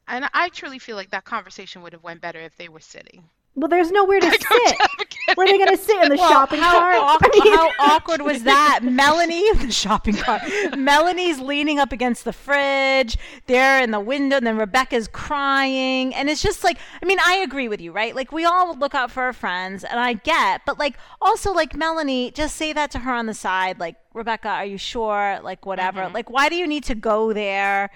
And 0.08 0.28
I 0.34 0.50
truly 0.50 0.78
feel 0.78 0.96
like 0.96 1.10
that 1.10 1.24
conversation 1.24 1.82
would 1.82 1.92
have 1.94 2.02
went 2.02 2.20
better 2.20 2.40
if 2.40 2.56
they 2.56 2.68
were 2.68 2.80
sitting. 2.80 3.30
Well, 3.58 3.68
there's 3.68 3.90
nowhere 3.90 4.20
to 4.20 4.26
I'm 4.26 4.32
sit. 4.32 4.40
kidding. 4.50 4.86
Where 5.34 5.46
are 5.46 5.50
they 5.50 5.58
going 5.58 5.70
to 5.76 5.82
sit 5.82 6.00
in 6.02 6.10
the 6.10 6.16
Well, 6.16 6.30
shopping 6.30 6.60
how, 6.60 6.78
cart? 6.78 6.96
awk- 6.96 7.20
I 7.24 7.44
mean- 7.44 7.54
how 7.54 7.70
awkward 7.96 8.22
was 8.22 8.44
that? 8.44 8.80
Melanie, 8.82 9.52
the 9.54 9.70
shopping 9.72 10.14
cart. 10.14 10.42
Melanie's 10.78 11.40
leaning 11.40 11.78
up 11.78 11.90
against 11.92 12.24
the 12.24 12.32
fridge. 12.32 13.16
They're 13.46 13.82
in 13.82 13.90
the 13.90 14.00
window, 14.00 14.36
and 14.36 14.46
then 14.46 14.56
Rebecca's 14.56 15.08
crying. 15.08 16.14
And 16.14 16.30
it's 16.30 16.42
just 16.42 16.62
like, 16.64 16.78
I 17.02 17.06
mean, 17.06 17.18
I 17.26 17.36
agree 17.36 17.68
with 17.68 17.80
you, 17.80 17.90
right? 17.92 18.14
Like, 18.14 18.30
we 18.32 18.44
all 18.44 18.76
look 18.76 18.94
out 18.94 19.10
for 19.10 19.22
our 19.24 19.32
friends, 19.32 19.82
and 19.84 19.98
I 19.98 20.12
get, 20.14 20.62
but 20.64 20.78
like, 20.78 20.96
also, 21.20 21.52
like, 21.52 21.74
Melanie, 21.74 22.30
just 22.30 22.56
say 22.56 22.72
that 22.72 22.90
to 22.92 23.00
her 23.00 23.12
on 23.12 23.26
the 23.26 23.34
side. 23.34 23.80
Like, 23.80 23.96
Rebecca, 24.14 24.48
are 24.48 24.64
you 24.66 24.78
sure? 24.78 25.40
Like, 25.42 25.66
whatever. 25.66 26.02
Mm-hmm. 26.02 26.14
Like, 26.14 26.30
why 26.30 26.48
do 26.48 26.56
you 26.56 26.66
need 26.66 26.84
to 26.84 26.94
go 26.94 27.32
there? 27.32 27.90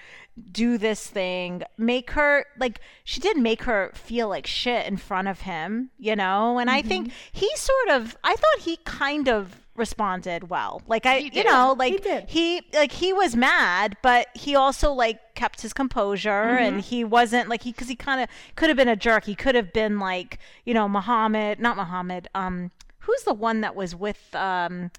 Do 0.51 0.79
this 0.79 1.07
thing 1.07 1.63
make 1.77 2.13
her 2.13 2.47
like 2.59 2.81
she 3.05 3.21
did 3.21 3.37
make 3.37 3.65
her 3.65 3.91
feel 3.95 4.29
like 4.29 4.47
shit 4.47 4.87
in 4.87 4.97
front 4.97 5.29
of 5.29 5.43
him 5.43 5.91
you 5.99 6.17
know? 6.17 6.59
And 6.59 6.71
i 6.71 6.81
think 6.83 7.13
he 7.31 7.51
sort 7.57 7.91
of 7.91 8.17
i 8.25 8.35
thought 8.35 8.61
he 8.61 8.77
kind 8.85 9.29
of 9.29 9.63
responded 9.75 10.51
well. 10.51 10.83
Like 10.87 11.07
i 11.07 11.19
you 11.19 11.45
know 11.45 11.75
like 11.79 12.03
did. 12.03 12.29
he 12.29 12.63
like 12.75 12.93
he 12.93 13.13
was 13.13 13.35
mad 13.35 13.97
but 14.03 14.29
he 14.35 14.55
also 14.55 14.93
like 14.93 15.35
kept 15.35 15.63
his 15.63 15.73
composure 15.73 16.31
and 16.31 16.81
he 16.81 17.05
wasn't 17.05 17.49
like 17.49 17.63
he 17.63 17.73
because 17.73 17.89
he 17.89 17.97
kind 17.97 18.21
of 18.21 18.29
could 18.55 18.69
have 18.69 18.77
been 18.77 18.89
a 18.89 18.97
jerk. 18.97 19.25
He 19.25 19.35
could 19.35 19.55
have 19.55 19.73
been 19.73 19.99
like 19.99 20.39
you 20.65 20.75
know 20.75 20.89
muhammad 20.89 21.59
not 21.59 21.77
muhammad 21.77 22.29
um 22.35 22.71
who's 23.01 23.23
the 23.23 23.35
one 23.35 23.63
that 23.63 23.75
was 23.75 23.95
with 23.95 24.35
um 24.35 24.91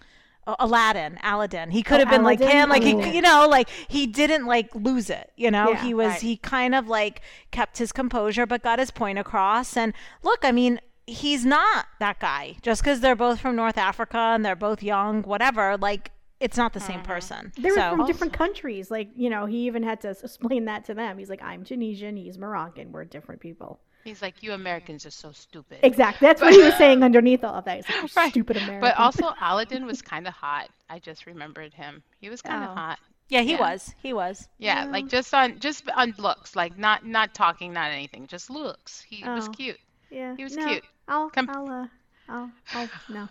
Aladdin, 0.47 1.17
Aladdin. 1.23 1.71
He 1.71 1.83
could 1.83 1.95
Oh, 1.95 1.99
have 2.05 2.09
been 2.09 2.23
like 2.23 2.39
him, 2.39 2.69
like 2.69 2.83
Oh. 2.83 2.99
he, 3.01 3.15
you 3.15 3.21
know, 3.21 3.47
like 3.49 3.69
he 3.87 4.07
didn't 4.07 4.45
like 4.45 4.73
lose 4.75 5.09
it. 5.09 5.31
You 5.35 5.51
know, 5.51 5.69
Yeah, 5.71 5.83
he 5.83 5.93
was 5.93 6.07
right. 6.07 6.21
he 6.21 6.37
kind 6.37 6.75
of 6.75 6.87
like 6.87 7.21
kept 7.51 7.77
his 7.77 7.91
composure, 7.91 8.45
but 8.45 8.61
got 8.63 8.79
his 8.79 8.91
point 8.91 9.17
across. 9.19 9.77
And 9.77 9.93
look, 10.21 10.39
I 10.43 10.51
mean, 10.51 10.79
he's 11.07 11.45
not 11.45 11.85
that 11.99 12.19
guy. 12.19 12.55
Just 12.61 12.81
because 12.81 12.99
they're 13.01 13.15
both 13.15 13.39
from 13.39 13.55
North 13.55 13.77
Africa 13.77 14.17
and 14.17 14.45
they're 14.45 14.55
both 14.55 14.83
young, 14.83 15.23
whatever. 15.23 15.77
Like 15.77 16.11
it's 16.39 16.57
not 16.57 16.73
the 16.73 16.79
same 16.81 16.97
Mm-hmm. 16.99 17.05
person. 17.11 17.51
They 17.57 17.69
were 17.69 17.75
so 17.75 17.95
from 17.95 18.05
different 18.05 18.33
countries. 18.33 18.91
Like, 18.91 19.09
you 19.15 19.29
know, 19.29 19.45
he 19.45 19.65
even 19.67 19.81
had 19.83 20.01
to 20.01 20.09
explain 20.09 20.65
that 20.65 20.83
to 20.85 20.93
them. 20.93 21.17
He's 21.17 21.29
like, 21.29 21.41
I'm 21.41 21.63
Tunisian, 21.63 22.17
he's 22.17 22.37
Moroccan, 22.37 22.91
we're 22.91 23.05
different 23.05 23.39
people. 23.39 23.79
He's 24.03 24.21
like, 24.21 24.43
you 24.43 24.51
Americans 24.53 25.05
are 25.05 25.11
so 25.11 25.31
stupid. 25.31 25.79
Exactly. 25.83 26.27
That's 26.27 26.41
what 26.41 26.53
he 26.53 26.61
was 26.61 26.73
saying 26.77 27.03
underneath 27.03 27.43
all 27.43 27.55
of 27.55 27.65
that. 27.65 27.77
He's 27.77 27.89
like, 27.89 28.01
"You 28.03 28.09
Right. 28.21 28.31
stupid 28.31 28.57
American. 28.57 28.81
But 28.81 28.97
also, 28.97 29.29
Aladdin 29.41 29.85
was 29.85 30.01
kind 30.01 30.27
of 30.27 30.33
hot. 30.33 30.69
I 30.89 30.99
just 30.99 31.25
remembered 31.25 31.73
him. 31.73 32.03
He 32.19 32.29
was 32.29 32.41
kind 32.41 32.63
of 32.63 32.71
Oh. 32.71 32.75
hot. 32.75 32.99
yeah, 33.29 33.41
he 33.41 33.51
Yeah. 33.53 33.61
was, 33.61 33.95
he 34.03 34.11
was. 34.13 34.47
Yeah, 34.59 34.85
like 34.85 35.07
just 35.07 35.33
on 35.33 35.59
just 35.59 35.89
on 35.89 36.13
looks, 36.17 36.55
like 36.55 36.77
not 36.77 37.05
not 37.05 37.33
talking, 37.33 37.71
not 37.73 37.91
anything, 37.91 38.27
just 38.27 38.49
looks. 38.49 39.01
He 39.01 39.23
was 39.23 39.47
Oh. 39.47 39.51
cute. 39.51 39.79
yeah, 40.11 40.35
he 40.35 40.43
was 40.43 40.55
no, 40.57 40.67
cute. 40.67 40.83
I'll, 41.07 41.29
Com- 41.29 41.49
I'll, 41.49 41.69
uh, 41.69 41.87
I'll, 42.29 42.51
I'll, 42.73 42.89
no, 43.09 43.29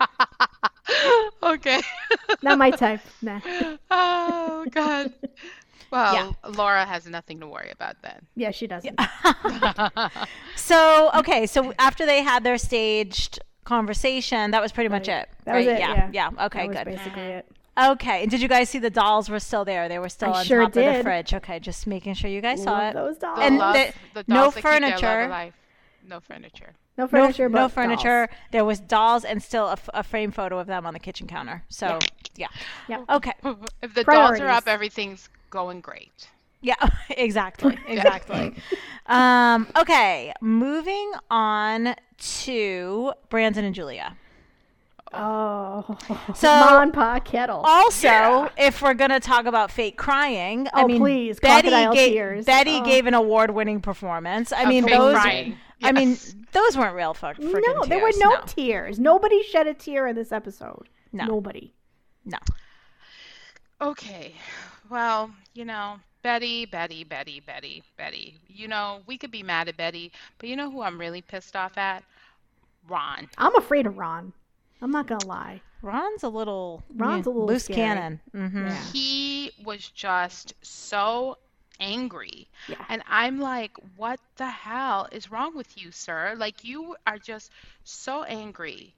okay. 1.42 1.80
not 2.42 2.58
my 2.58 2.70
type. 2.70 3.00
Nah. 3.22 3.40
oh 3.90 4.66
God. 4.70 5.12
Well, 5.90 6.14
Yeah. 6.14 6.50
Laura 6.50 6.84
has 6.84 7.06
nothing 7.06 7.40
to 7.40 7.46
worry 7.46 7.70
about 7.70 7.96
then. 8.02 8.26
Yeah, 8.36 8.50
she 8.50 8.66
doesn't. 8.66 8.98
So 10.56 11.10
okay, 11.14 11.46
so 11.46 11.72
after 11.78 12.04
they 12.04 12.22
had 12.22 12.44
their 12.44 12.58
staged 12.58 13.38
conversation, 13.64 14.50
that 14.50 14.60
was 14.62 14.72
pretty 14.72 14.88
much 14.88 15.08
it. 15.08 15.28
That 15.44 15.56
was 15.56 15.66
it. 15.66 15.78
Yeah, 15.78 16.10
Yeah. 16.12 16.30
Okay, 16.46 16.68
that 16.68 16.68
was 16.68 16.76
good. 16.76 16.84
basically 17.04 17.22
it. 17.22 17.46
Okay, 17.80 18.22
and 18.22 18.30
did 18.30 18.42
you 18.42 18.48
guys 18.48 18.68
see 18.68 18.80
the 18.80 18.90
dolls 18.90 19.30
were 19.30 19.38
still 19.38 19.64
there? 19.64 19.88
They 19.88 20.00
were 20.00 20.08
still 20.08 20.32
I 20.34 20.40
on 20.40 20.44
sure 20.44 20.60
top 20.62 20.68
of 20.70 20.74
the 20.74 20.80
did. 20.82 21.02
fridge. 21.04 21.32
Okay, 21.32 21.60
just 21.60 21.86
making 21.86 22.14
sure 22.14 22.28
you 22.28 22.40
guys 22.40 22.62
saw 22.62 22.88
it. 22.88 22.94
those 22.94 23.18
dolls. 23.18 23.38
And 23.40 23.58
love- 23.58 23.74
the- 23.74 23.92
the 24.14 24.24
no 24.26 24.34
dolls 24.42 24.54
that 24.54 24.62
keep 24.62 24.64
their 24.64 24.80
love 24.90 25.00
furniture. 25.00 25.52
No 26.08 26.20
furniture. 26.20 26.74
no 26.96 27.04
No, 27.04 27.08
furniture, 27.08 27.48
no 27.48 27.58
but 27.66 27.68
furniture. 27.68 28.26
dolls. 28.26 28.38
There 28.50 28.64
was 28.64 28.80
dolls 28.80 29.24
and 29.24 29.40
still 29.42 29.68
a, 29.68 29.72
f- 29.72 29.88
a 29.94 30.02
frame 30.02 30.32
photo 30.32 30.58
of 30.58 30.66
them 30.66 30.86
on 30.86 30.92
the 30.94 30.98
kitchen 30.98 31.26
counter. 31.28 31.62
So 31.68 31.98
yeah, 32.34 32.48
Yeah. 32.88 33.04
okay, 33.08 33.32
If 33.82 33.94
the 33.94 34.02
dolls 34.04 34.40
are 34.40 34.48
up, 34.48 34.66
everything's 34.66 35.28
going 35.50 35.80
great. 35.80 36.28
yeah, 36.60 36.74
exactly, 37.10 37.78
exactly. 37.88 38.54
um, 39.06 39.66
okay, 39.76 40.32
moving 40.40 41.12
on 41.30 41.94
to 42.18 43.12
Brandon 43.28 43.64
and 43.64 43.74
Julia. 43.74 44.16
Oh, 45.12 45.96
So- 46.34 46.48
Mon 46.48 46.92
Pa 46.92 47.18
Kettle. 47.20 47.62
Also, 47.64 48.50
if 48.58 48.82
we're 48.82 48.92
gonna 48.94 49.20
talk 49.20 49.46
about 49.46 49.70
fake 49.70 49.96
crying, 49.96 50.68
I 50.74 50.82
Oh, 50.82 50.86
mean, 50.86 51.00
please, 51.00 51.40
Betty 51.40 51.68
crocodile 51.70 51.94
gave 51.94 52.12
tears. 52.12 52.44
Betty 52.44 52.78
Oh. 52.82 52.84
gave 52.84 53.06
an 53.06 53.14
award-winning 53.14 53.80
performance. 53.80 54.52
I 54.52 54.66
mean, 54.66 54.84
those. 54.84 55.14
crying. 55.14 55.56
I 55.82 55.92
mean, 55.92 56.18
those 56.52 56.76
weren't 56.76 56.94
real 56.96 57.14
fuck. 57.14 57.36
freaking 57.38 57.62
no, 57.74 57.84
there 57.86 58.00
were 58.02 58.10
tears, 58.10 58.18
no, 58.20 58.40
tears. 58.46 58.98
Nobody 58.98 59.42
shed 59.44 59.66
a 59.68 59.72
tear 59.74 60.08
in 60.08 60.16
this 60.16 60.30
episode. 60.32 60.88
No. 61.12 61.24
Nobody. 61.24 61.72
no. 62.26 62.36
Okay. 63.80 64.34
Well, 64.90 65.30
you 65.54 65.64
know, 65.64 66.00
Betty, 66.22 66.64
Betty, 66.66 67.04
Betty, 67.04 67.40
Betty, 67.40 67.82
Betty. 67.96 68.40
You 68.48 68.68
know, 68.68 69.02
we 69.06 69.16
could 69.18 69.30
be 69.30 69.42
mad 69.42 69.68
at 69.68 69.76
Betty, 69.76 70.12
but 70.38 70.48
you 70.48 70.56
know 70.56 70.70
who 70.70 70.82
I'm 70.82 70.98
really 70.98 71.22
pissed 71.22 71.56
off 71.56 71.76
at? 71.78 72.04
Ron. 72.88 73.28
I'm 73.38 73.54
afraid 73.56 73.86
of 73.86 73.98
Ron. 73.98 74.32
I'm 74.80 74.90
not 74.90 75.06
gonna 75.06 75.24
lie. 75.24 75.62
Ron's 75.82 76.22
a 76.22 76.28
little 76.28 76.84
Ron's 76.96 77.26
yeah, 77.26 77.30
a 77.30 77.32
little 77.32 77.46
loose 77.46 77.64
scary. 77.64 77.76
cannon. 77.76 78.20
hmm 78.32 78.66
Yeah. 78.66 78.92
He 78.92 79.52
was 79.64 79.88
just 79.90 80.54
so 80.62 81.38
angry. 81.80 82.48
Yeah. 82.66 82.84
And 82.88 83.02
I'm 83.06 83.38
like, 83.40 83.72
what 83.96 84.20
the 84.36 84.48
hell 84.50 85.08
is 85.12 85.30
wrong 85.30 85.54
with 85.56 85.76
you, 85.76 85.90
sir? 85.92 86.34
Like, 86.36 86.64
you 86.64 86.96
are 87.06 87.18
just 87.18 87.50
so 87.84 88.22
angry. 88.24 88.94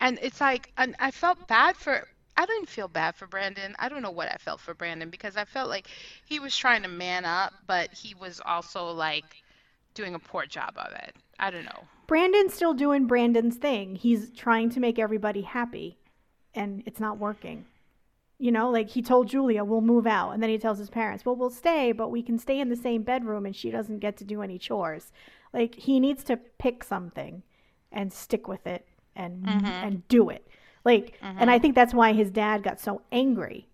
And 0.00 0.18
it's 0.22 0.40
like, 0.40 0.72
and 0.76 0.94
I 0.98 1.10
felt 1.10 1.46
bad 1.48 1.76
for, 1.76 2.08
I 2.42 2.46
didn't 2.46 2.68
feel 2.68 2.88
bad 2.88 3.14
for 3.14 3.28
Brandon. 3.28 3.76
I 3.78 3.88
don't 3.88 4.02
know 4.02 4.10
what 4.10 4.28
I 4.28 4.36
felt 4.36 4.60
for 4.60 4.74
Brandon 4.74 5.10
because 5.10 5.36
I 5.36 5.44
felt 5.44 5.68
like 5.68 5.86
he 6.24 6.40
was 6.40 6.56
trying 6.56 6.82
to 6.82 6.88
man 6.88 7.24
up, 7.24 7.52
but 7.68 7.94
he 7.94 8.14
was 8.14 8.40
also 8.44 8.86
like 8.90 9.44
doing 9.94 10.16
a 10.16 10.18
poor 10.18 10.44
job 10.44 10.72
of 10.76 10.92
it. 10.92 11.14
I 11.38 11.52
don't 11.52 11.64
know. 11.64 11.84
Brandon's 12.08 12.52
still 12.52 12.74
doing 12.74 13.06
Brandon's 13.06 13.58
thing. 13.58 13.94
He's 13.94 14.30
trying 14.30 14.70
to 14.70 14.80
make 14.80 14.98
everybody 14.98 15.42
happy, 15.42 15.98
and 16.52 16.82
it's 16.84 16.98
not 16.98 17.18
working. 17.18 17.64
You 18.38 18.50
know, 18.50 18.70
like 18.70 18.90
he 18.90 19.02
told 19.02 19.28
Julia, 19.28 19.62
we'll 19.62 19.80
move 19.80 20.08
out. 20.08 20.32
And 20.32 20.42
then 20.42 20.50
he 20.50 20.58
tells 20.58 20.78
his 20.78 20.90
parents, 20.90 21.24
well, 21.24 21.36
we'll 21.36 21.48
stay, 21.48 21.92
but 21.92 22.10
we 22.10 22.24
can 22.24 22.40
stay 22.40 22.58
in 22.58 22.70
the 22.70 22.76
same 22.76 23.04
bedroom 23.04 23.46
and 23.46 23.54
she 23.54 23.70
doesn't 23.70 24.00
get 24.00 24.16
to 24.16 24.24
do 24.24 24.42
any 24.42 24.58
chores. 24.58 25.12
Like 25.52 25.76
he 25.76 26.00
needs 26.00 26.24
to 26.24 26.36
pick 26.58 26.82
something 26.82 27.44
and 27.92 28.12
stick 28.12 28.48
with 28.48 28.66
it 28.66 28.84
and 29.14 29.44
mm-hmm. 29.44 29.66
and 29.66 30.08
do 30.08 30.28
it. 30.28 30.44
Like 30.84 31.18
and 31.22 31.50
I 31.50 31.54
mm-hmm. 31.54 31.62
think 31.62 31.74
that's 31.74 31.94
why 31.94 32.12
his 32.12 32.30
dad 32.30 32.62
got 32.62 32.80
so 32.80 33.02
angry. 33.12 33.68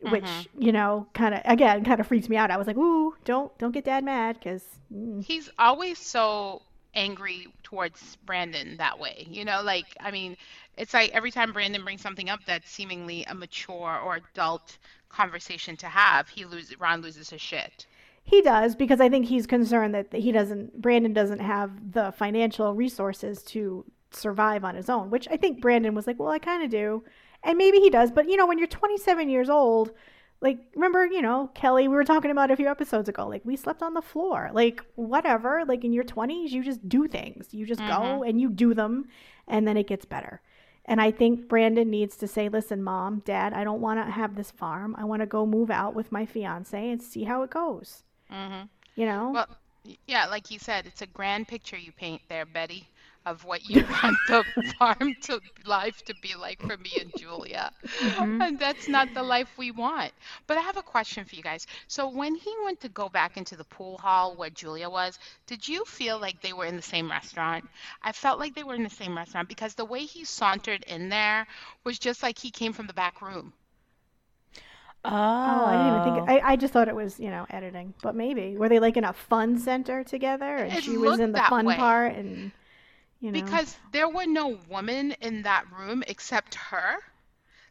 Which, 0.00 0.22
mm-hmm. 0.22 0.62
you 0.62 0.70
know, 0.70 1.08
kind 1.12 1.34
of 1.34 1.40
again 1.44 1.84
kind 1.84 1.98
of 2.00 2.06
freaks 2.06 2.28
me 2.28 2.36
out. 2.36 2.52
I 2.52 2.56
was 2.56 2.66
like, 2.68 2.76
"Ooh, 2.76 3.14
don't 3.24 3.56
don't 3.58 3.72
get 3.72 3.84
dad 3.84 4.04
mad 4.04 4.40
cuz 4.40 4.62
mm. 4.92 5.24
He's 5.24 5.50
always 5.58 5.98
so 5.98 6.62
angry 6.94 7.46
towards 7.62 8.16
Brandon 8.24 8.76
that 8.76 8.98
way. 8.98 9.26
You 9.28 9.44
know, 9.44 9.62
like 9.62 9.86
I 10.00 10.10
mean, 10.10 10.36
it's 10.76 10.94
like 10.94 11.10
every 11.10 11.30
time 11.30 11.52
Brandon 11.52 11.82
brings 11.82 12.00
something 12.00 12.30
up 12.30 12.40
that's 12.46 12.70
seemingly 12.70 13.24
a 13.24 13.34
mature 13.34 13.98
or 14.04 14.20
adult 14.34 14.78
conversation 15.08 15.76
to 15.78 15.86
have, 15.86 16.28
he 16.28 16.44
loses 16.44 16.78
Ron 16.78 17.00
loses 17.00 17.30
his 17.30 17.40
shit. 17.40 17.86
He 18.22 18.42
does 18.42 18.76
because 18.76 19.00
I 19.00 19.08
think 19.08 19.26
he's 19.26 19.46
concerned 19.46 19.94
that 19.94 20.12
he 20.12 20.32
doesn't 20.32 20.80
Brandon 20.80 21.12
doesn't 21.12 21.40
have 21.40 21.92
the 21.92 22.12
financial 22.12 22.74
resources 22.74 23.42
to 23.44 23.84
survive 24.10 24.64
on 24.64 24.74
his 24.74 24.88
own, 24.88 25.10
which 25.10 25.28
I 25.30 25.36
think 25.36 25.60
Brandon 25.60 25.94
was 25.94 26.06
like, 26.06 26.18
"Well, 26.18 26.30
I 26.30 26.38
kind 26.38 26.62
of 26.62 26.70
do." 26.70 27.04
And 27.42 27.56
maybe 27.56 27.78
he 27.78 27.90
does, 27.90 28.10
but 28.10 28.28
you 28.28 28.36
know, 28.36 28.46
when 28.46 28.58
you're 28.58 28.66
27 28.66 29.28
years 29.28 29.48
old, 29.48 29.92
like 30.40 30.58
remember, 30.74 31.06
you 31.06 31.22
know, 31.22 31.50
Kelly, 31.54 31.88
we 31.88 31.94
were 31.94 32.04
talking 32.04 32.30
about 32.30 32.50
a 32.50 32.56
few 32.56 32.68
episodes 32.68 33.08
ago, 33.08 33.26
like 33.26 33.44
we 33.44 33.56
slept 33.56 33.82
on 33.82 33.94
the 33.94 34.02
floor. 34.02 34.50
Like 34.52 34.84
whatever, 34.94 35.64
like 35.66 35.84
in 35.84 35.92
your 35.92 36.04
20s, 36.04 36.50
you 36.50 36.62
just 36.62 36.88
do 36.88 37.08
things. 37.08 37.48
You 37.52 37.66
just 37.66 37.80
go 37.80 38.22
and 38.22 38.40
you 38.40 38.50
do 38.50 38.74
them 38.74 39.08
and 39.48 39.66
then 39.66 39.76
it 39.76 39.88
gets 39.88 40.04
better. 40.04 40.40
And 40.84 41.02
I 41.02 41.10
think 41.10 41.48
Brandon 41.48 41.90
needs 41.90 42.16
to 42.16 42.26
say, 42.26 42.48
listen, 42.48 42.82
mom, 42.82 43.22
dad, 43.26 43.52
I 43.52 43.62
don't 43.62 43.80
want 43.80 44.04
to 44.04 44.10
have 44.10 44.36
this 44.36 44.50
farm. 44.50 44.96
I 44.96 45.04
want 45.04 45.20
to 45.20 45.26
go 45.26 45.44
move 45.44 45.70
out 45.70 45.94
with 45.94 46.10
my 46.10 46.24
fiance 46.24 46.90
and 46.90 47.02
see 47.02 47.24
how 47.24 47.42
it 47.42 47.50
goes. 47.50 48.04
Mm-hmm. 48.32 48.66
You 48.94 49.06
know? 49.06 49.30
Well, 49.34 49.48
yeah, 50.06 50.26
like 50.26 50.50
you 50.50 50.58
said, 50.58 50.86
it's 50.86 51.02
a 51.02 51.06
grand 51.06 51.46
picture 51.46 51.76
you 51.76 51.92
paint 51.92 52.22
there, 52.28 52.46
Betty, 52.46 52.88
of 53.28 53.44
what 53.44 53.68
you 53.68 53.84
want 54.02 54.16
the 54.28 54.44
farm 54.78 55.14
to 55.22 55.40
life 55.66 56.02
to 56.06 56.14
be 56.22 56.34
like 56.34 56.60
for 56.60 56.76
me 56.78 56.90
and 57.00 57.12
Julia. 57.16 57.70
Mm-hmm. 58.00 58.42
And 58.42 58.58
that's 58.58 58.88
not 58.88 59.12
the 59.14 59.22
life 59.22 59.48
we 59.56 59.70
want. 59.70 60.12
But 60.46 60.58
I 60.58 60.60
have 60.62 60.76
a 60.76 60.82
question 60.82 61.24
for 61.24 61.36
you 61.36 61.42
guys. 61.42 61.66
So 61.86 62.08
when 62.08 62.34
he 62.34 62.54
went 62.64 62.80
to 62.80 62.88
go 62.88 63.08
back 63.08 63.36
into 63.36 63.56
the 63.56 63.64
pool 63.64 63.98
hall 63.98 64.34
where 64.36 64.50
Julia 64.50 64.88
was, 64.90 65.18
did 65.46 65.66
you 65.68 65.84
feel 65.84 66.18
like 66.18 66.40
they 66.42 66.52
were 66.52 66.66
in 66.66 66.76
the 66.76 66.82
same 66.82 67.10
restaurant? 67.10 67.64
I 68.02 68.12
felt 68.12 68.38
like 68.40 68.54
they 68.54 68.64
were 68.64 68.74
in 68.74 68.84
the 68.84 68.90
same 68.90 69.16
restaurant 69.16 69.48
because 69.48 69.74
the 69.74 69.84
way 69.84 70.00
he 70.04 70.24
sauntered 70.24 70.84
in 70.84 71.08
there 71.08 71.46
was 71.84 71.98
just 71.98 72.22
like 72.22 72.38
he 72.38 72.50
came 72.50 72.72
from 72.72 72.86
the 72.86 72.94
back 72.94 73.20
room. 73.22 73.52
Oh, 75.04 75.10
Oh, 75.10 75.64
I 75.66 75.76
didn't 75.76 75.88
even 75.92 76.02
think. 76.26 76.28
Oh. 76.28 76.46
I, 76.46 76.52
I 76.52 76.56
just 76.56 76.72
thought 76.72 76.88
it 76.88 76.96
was, 76.96 77.20
you 77.20 77.30
know, 77.30 77.46
editing. 77.50 77.94
But 78.02 78.14
maybe 78.16 78.56
were 78.56 78.68
they 78.68 78.80
like 78.80 78.96
in 78.96 79.04
a 79.04 79.12
fun 79.12 79.58
center 79.58 80.02
together, 80.04 80.56
and 80.56 80.72
It 80.72 80.82
she 80.84 80.96
was 80.96 81.20
in 81.20 81.32
the 81.32 81.42
fun 81.48 81.66
way. 81.66 81.76
part, 81.76 82.14
and 82.16 82.50
you 83.20 83.32
know, 83.32 83.60
Because 83.60 83.78
there 83.92 84.08
were 84.08 84.26
no 84.26 84.48
women 84.68 85.12
in 85.20 85.42
that 85.42 85.70
room 85.72 86.02
except 86.06 86.54
her. 86.56 86.98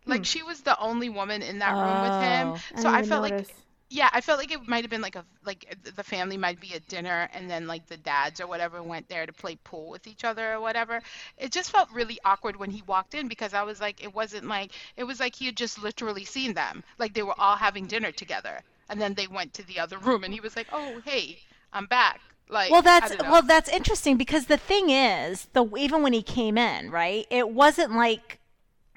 Like 0.05 0.23
hmm. 0.23 0.25
she 0.25 0.41
was 0.43 0.61
the 0.61 0.77
only 0.79 1.09
woman 1.09 1.41
in 1.43 1.59
that 1.59 1.77
room 1.77 1.99
with 1.99 2.15
Oh, 2.15 2.17
him. 2.17 2.53
So 2.75 2.89
didn't 2.89 2.89
I 2.89 3.01
even 3.01 3.03
felt 3.03 3.21
like 3.23 3.45
yeah, 3.89 4.09
I 4.13 4.21
felt 4.21 4.39
like 4.39 4.51
it 4.51 4.67
might 4.67 4.83
have 4.83 4.89
been 4.91 5.01
like 5.01 5.15
a 5.15 5.25
like 5.45 5.77
the 5.95 6.03
family 6.03 6.37
might 6.37 6.59
be 6.59 6.73
at 6.73 6.87
dinner 6.87 7.29
and 7.33 7.49
then 7.49 7.67
like 7.67 7.85
the 7.87 7.97
dads 7.97 8.39
or 8.41 8.47
whatever 8.47 8.81
went 8.83 9.07
there 9.09 9.25
to 9.25 9.33
play 9.33 9.55
pool 9.63 9.89
with 9.89 10.07
each 10.07 10.23
other 10.23 10.53
or 10.53 10.59
whatever. 10.61 11.01
It 11.37 11.51
just 11.51 11.71
felt 11.71 11.91
really 11.91 12.19
awkward 12.25 12.55
when 12.57 12.71
he 12.71 12.81
walked 12.83 13.13
in 13.15 13.27
because 13.27 13.53
I 13.53 13.63
was 13.63 13.79
like 13.81 14.03
it 14.03 14.13
wasn't 14.13 14.45
like 14.47 14.71
it 14.97 15.03
was 15.03 15.19
like 15.19 15.35
he 15.35 15.45
had 15.45 15.57
just 15.57 15.77
literally 15.81 16.25
seen 16.25 16.53
them. 16.53 16.83
Like 16.97 17.13
they 17.13 17.23
were 17.23 17.39
all 17.39 17.55
having 17.57 17.87
dinner 17.87 18.11
together 18.11 18.61
and 18.89 18.99
then 19.01 19.13
they 19.15 19.27
went 19.27 19.53
to 19.55 19.63
the 19.65 19.79
other 19.79 19.97
room 19.99 20.23
and 20.23 20.33
he 20.33 20.39
was 20.41 20.55
like, 20.55 20.67
"Oh, 20.71 21.01
hey, 21.05 21.39
I'm 21.73 21.85
back." 21.87 22.21
Like 22.49 22.71
Well, 22.71 22.81
that's 22.81 23.13
well, 23.23 23.41
that's 23.41 23.69
interesting 23.69 24.15
because 24.17 24.45
the 24.45 24.57
thing 24.57 24.89
is, 24.89 25.47
the 25.53 25.65
even 25.77 26.01
when 26.01 26.13
he 26.13 26.21
came 26.21 26.57
in, 26.57 26.89
right? 26.91 27.25
It 27.29 27.49
wasn't 27.49 27.93
like 27.93 28.39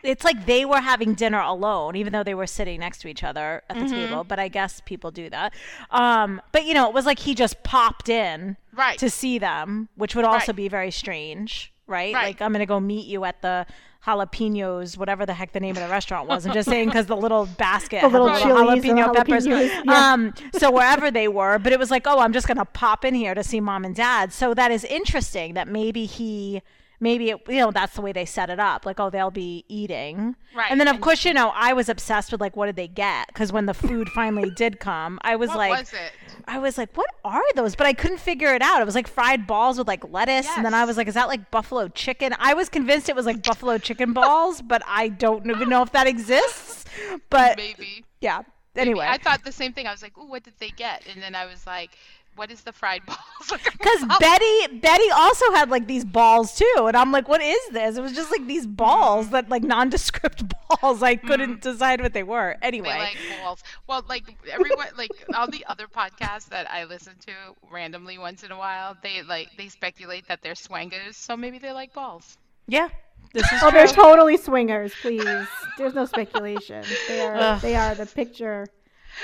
it's 0.02 0.24
like 0.24 0.46
they 0.46 0.64
were 0.64 0.80
having 0.80 1.14
dinner 1.14 1.40
alone, 1.40 1.94
even 1.96 2.12
though 2.12 2.22
they 2.22 2.34
were 2.34 2.46
sitting 2.46 2.80
next 2.80 3.00
to 3.02 3.08
each 3.08 3.22
other 3.22 3.62
at 3.68 3.78
the 3.78 3.84
Mm-hmm. 3.84 3.94
table. 3.94 4.24
But 4.24 4.38
I 4.38 4.48
guess 4.48 4.80
people 4.86 5.10
do 5.10 5.28
that. 5.30 5.52
Um, 5.90 6.40
but 6.52 6.64
you 6.64 6.74
know, 6.74 6.88
it 6.88 6.94
was 6.94 7.06
like 7.06 7.18
he 7.18 7.34
just 7.34 7.62
popped 7.62 8.08
in 8.08 8.56
Right. 8.72 8.98
to 8.98 9.10
see 9.10 9.38
them, 9.38 9.88
which 9.96 10.14
would 10.14 10.24
also 10.24 10.52
Right. 10.52 10.56
be 10.56 10.68
very 10.68 10.90
strange, 10.90 11.72
right? 11.86 12.14
Right. 12.14 12.24
Like 12.28 12.40
I'm 12.42 12.52
gonna 12.52 12.66
go 12.66 12.80
meet 12.80 13.06
you 13.06 13.24
at 13.24 13.42
the 13.42 13.66
jalapenos, 14.06 14.96
whatever 14.96 15.26
the 15.26 15.34
heck 15.34 15.52
the 15.52 15.60
name 15.60 15.76
of 15.76 15.82
the 15.82 15.88
restaurant 15.88 16.28
was. 16.28 16.46
I'm 16.46 16.52
just 16.52 16.68
saying 16.68 16.88
because 16.88 17.06
the 17.06 17.16
little 17.16 17.46
basket, 17.46 18.00
The 18.02 18.08
had 18.08 18.12
little 18.12 18.28
the 18.28 18.34
chilies 18.40 18.84
and 18.84 18.98
jalapeno 18.98 19.06
the 19.12 19.18
peppers. 19.24 19.46
jalapenos, 19.46 19.84
yeah. 19.84 20.12
Um, 20.12 20.34
so 20.58 20.70
wherever 20.70 21.10
they 21.10 21.28
were, 21.28 21.58
but 21.58 21.72
it 21.72 21.78
was 21.78 21.90
like, 21.90 22.06
oh, 22.06 22.18
I'm 22.20 22.32
just 22.32 22.46
gonna 22.48 22.64
pop 22.64 23.04
in 23.04 23.14
here 23.14 23.34
to 23.34 23.42
see 23.42 23.60
mom 23.60 23.84
and 23.84 23.94
dad. 23.94 24.32
So 24.32 24.54
that 24.54 24.70
is 24.70 24.84
interesting 24.84 25.54
that 25.54 25.68
maybe 25.68 26.06
he. 26.06 26.62
Maybe 27.02 27.30
it, 27.30 27.40
you 27.48 27.60
know 27.60 27.70
that's 27.70 27.94
the 27.94 28.02
way 28.02 28.12
they 28.12 28.26
set 28.26 28.50
it 28.50 28.60
up. 28.60 28.84
Like, 28.84 29.00
oh, 29.00 29.08
they'll 29.08 29.30
be 29.30 29.64
eating, 29.68 30.36
Right, 30.54 30.70
And 30.70 30.78
then 30.78 30.86
of 30.86 30.96
and- 30.96 31.02
course, 31.02 31.24
you 31.24 31.32
know, 31.32 31.50
I 31.54 31.72
was 31.72 31.88
obsessed 31.88 32.30
with 32.30 32.42
like, 32.42 32.56
what 32.58 32.66
did 32.66 32.76
they 32.76 32.88
get? 32.88 33.28
Because 33.28 33.50
when 33.54 33.64
the 33.64 33.72
food 33.72 34.10
finally 34.10 34.50
did 34.50 34.80
come, 34.80 35.18
I 35.22 35.36
was 35.36 35.48
what 35.48 35.56
like, 35.56 35.70
was 35.70 35.92
it? 35.94 36.12
I 36.46 36.58
was 36.58 36.78
like, 36.78 36.96
what 36.96 37.08
are 37.24 37.42
those? 37.54 37.74
But 37.76 37.86
I 37.86 37.92
couldn't 37.92 38.18
figure 38.18 38.54
it 38.54 38.62
out. 38.62 38.80
It 38.80 38.84
was 38.84 38.94
like 38.94 39.08
fried 39.08 39.46
balls 39.46 39.78
with 39.78 39.88
like 39.88 40.10
lettuce. 40.10 40.48
And 40.56 40.64
then 40.64 40.74
I 40.74 40.84
was 40.84 40.96
like, 40.96 41.08
is 41.08 41.14
that 41.14 41.28
like 41.28 41.50
buffalo 41.50 41.88
chicken? 41.88 42.34
I 42.38 42.54
was 42.54 42.68
convinced 42.68 43.08
it 43.08 43.16
was 43.16 43.26
like 43.26 43.42
buffalo 43.42 43.78
chicken 43.78 44.12
balls, 44.12 44.62
but 44.62 44.82
I 44.86 45.08
don't 45.08 45.48
even 45.50 45.68
know 45.68 45.82
if 45.82 45.92
that 45.92 46.06
exists. 46.06 46.84
But 47.28 47.56
Maybe. 47.56 48.04
yeah. 48.20 48.42
Maybe. 48.74 48.90
Anyway. 48.90 49.06
I 49.08 49.18
thought 49.18 49.44
the 49.44 49.52
same 49.52 49.72
thing. 49.72 49.86
I 49.86 49.90
was 49.90 50.02
like, 50.02 50.16
"Ooh, 50.16 50.26
what 50.28 50.44
did 50.44 50.54
they 50.60 50.68
get?" 50.70 51.02
And 51.12 51.20
then 51.20 51.34
I 51.34 51.46
was 51.46 51.66
like, 51.66 51.90
"What 52.36 52.50
is 52.50 52.62
the 52.62 52.72
fried 52.72 53.04
balls?" 53.06 53.18
Because 53.62 54.04
Betty, 54.18 54.78
Betty 54.78 55.10
also 55.10 55.50
had 55.52 55.70
like 55.70 55.86
these 55.86 56.04
balls 56.04 56.54
too, 56.54 56.84
and 56.86 56.96
I'm 56.96 57.12
like, 57.12 57.28
"What 57.28 57.40
is 57.42 57.68
this?" 57.72 57.96
It 57.96 58.02
was 58.02 58.12
just 58.12 58.30
like 58.30 58.46
these 58.46 58.66
balls 58.66 59.26
mm-hmm. 59.26 59.34
that 59.34 59.48
like 59.48 59.62
nondescript 59.62 60.44
balls. 60.68 61.02
I 61.02 61.16
couldn't 61.16 61.60
mm-hmm. 61.60 61.70
decide 61.70 62.00
what 62.00 62.12
they 62.12 62.22
were. 62.22 62.56
Anyway, 62.62 62.88
They 62.88 62.98
like 62.98 63.42
balls. 63.42 63.62
Well, 63.86 64.04
like 64.08 64.24
everyone, 64.50 64.88
like 64.96 65.10
all 65.34 65.48
the 65.48 65.64
other 65.66 65.86
podcasts 65.86 66.48
that 66.50 66.70
I 66.70 66.84
listen 66.84 67.14
to 67.26 67.32
randomly 67.70 68.18
once 68.18 68.42
in 68.42 68.52
a 68.52 68.58
while, 68.58 68.96
they 69.02 69.22
like 69.22 69.48
they 69.56 69.68
speculate 69.68 70.28
that 70.28 70.42
they're 70.42 70.54
swangers, 70.54 71.14
so 71.14 71.36
maybe 71.36 71.58
they 71.58 71.72
like 71.72 71.92
balls. 71.92 72.38
yeah, 72.66 72.88
this 73.32 73.44
is 73.44 73.62
Oh, 73.62 73.70
true. 73.70 73.78
they're 73.78 73.86
totally 73.86 74.36
swingers. 74.36 74.92
Please, 75.00 75.46
there's 75.78 75.94
no 75.94 76.04
speculation. 76.04 76.84
They 77.08 77.20
are. 77.20 77.34
Ugh. 77.36 77.60
They 77.60 77.76
are 77.76 77.94
the 77.94 78.06
picture 78.06 78.66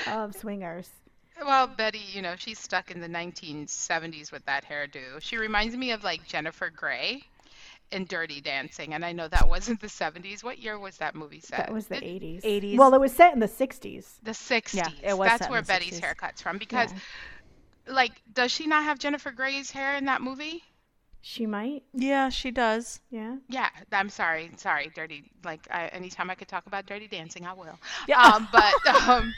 of 0.07 0.35
swingers. 0.35 0.89
Well, 1.43 1.67
Betty, 1.67 1.99
you 2.11 2.21
know, 2.21 2.35
she's 2.37 2.59
stuck 2.59 2.91
in 2.91 2.99
the 2.99 3.07
1970s 3.07 4.31
with 4.31 4.45
that 4.45 4.65
hairdo. 4.65 5.21
She 5.21 5.37
reminds 5.37 5.75
me 5.75 5.91
of 5.91 6.03
like 6.03 6.27
Jennifer 6.27 6.69
Grey 6.69 7.23
in 7.91 8.05
Dirty 8.05 8.41
Dancing, 8.41 8.93
and 8.93 9.05
I 9.05 9.13
know 9.13 9.27
that 9.29 9.47
wasn't 9.47 9.79
the 9.79 9.87
70s. 9.87 10.43
What 10.43 10.59
year 10.59 10.77
was 10.77 10.97
that 10.97 11.15
movie 11.15 11.39
set? 11.39 11.59
That 11.67 11.73
was 11.73 11.87
the 11.87 11.97
It- 11.97 12.03
80s. 12.03 12.41
80s. 12.43 12.77
Well, 12.77 12.93
it 12.93 12.99
was 12.99 13.13
set 13.15 13.33
in 13.33 13.39
the 13.39 13.47
60s. 13.47 14.19
The 14.23 14.31
60s. 14.33 14.93
it 15.03 15.17
was 15.17 15.29
set 15.29 15.39
That's 15.39 15.45
in 15.47 15.51
where 15.51 15.61
the 15.61 15.67
Betty's 15.67 15.93
60s. 15.99 16.01
haircut's 16.01 16.41
from 16.41 16.57
because, 16.57 16.91
like, 17.87 18.11
does 18.33 18.51
she 18.51 18.67
not 18.67 18.83
have 18.83 18.99
Jennifer 18.99 19.31
Grey's 19.31 19.71
hair 19.71 19.95
in 19.95 20.05
that 20.05 20.21
movie? 20.21 20.63
She 21.21 21.45
might. 21.45 21.83
yeah, 21.93 22.29
she 22.29 22.51
does. 22.51 22.99
Yeah. 23.09 23.37
Yeah, 23.49 23.69
I'm 23.91 24.09
sorry, 24.09 24.51
sorry, 24.57 24.91
dirty. 24.95 25.29
Like, 25.43 25.67
I, 25.71 25.87
anytime 25.87 26.29
I 26.29 26.35
could 26.35 26.47
talk 26.47 26.67
about 26.67 26.85
Dirty 26.85 27.07
Dancing, 27.07 27.45
I 27.45 27.53
will. 27.53 27.77
Yeah. 28.07 28.21
Um, 28.21 28.47
but 28.51 28.87
um, 29.09 29.33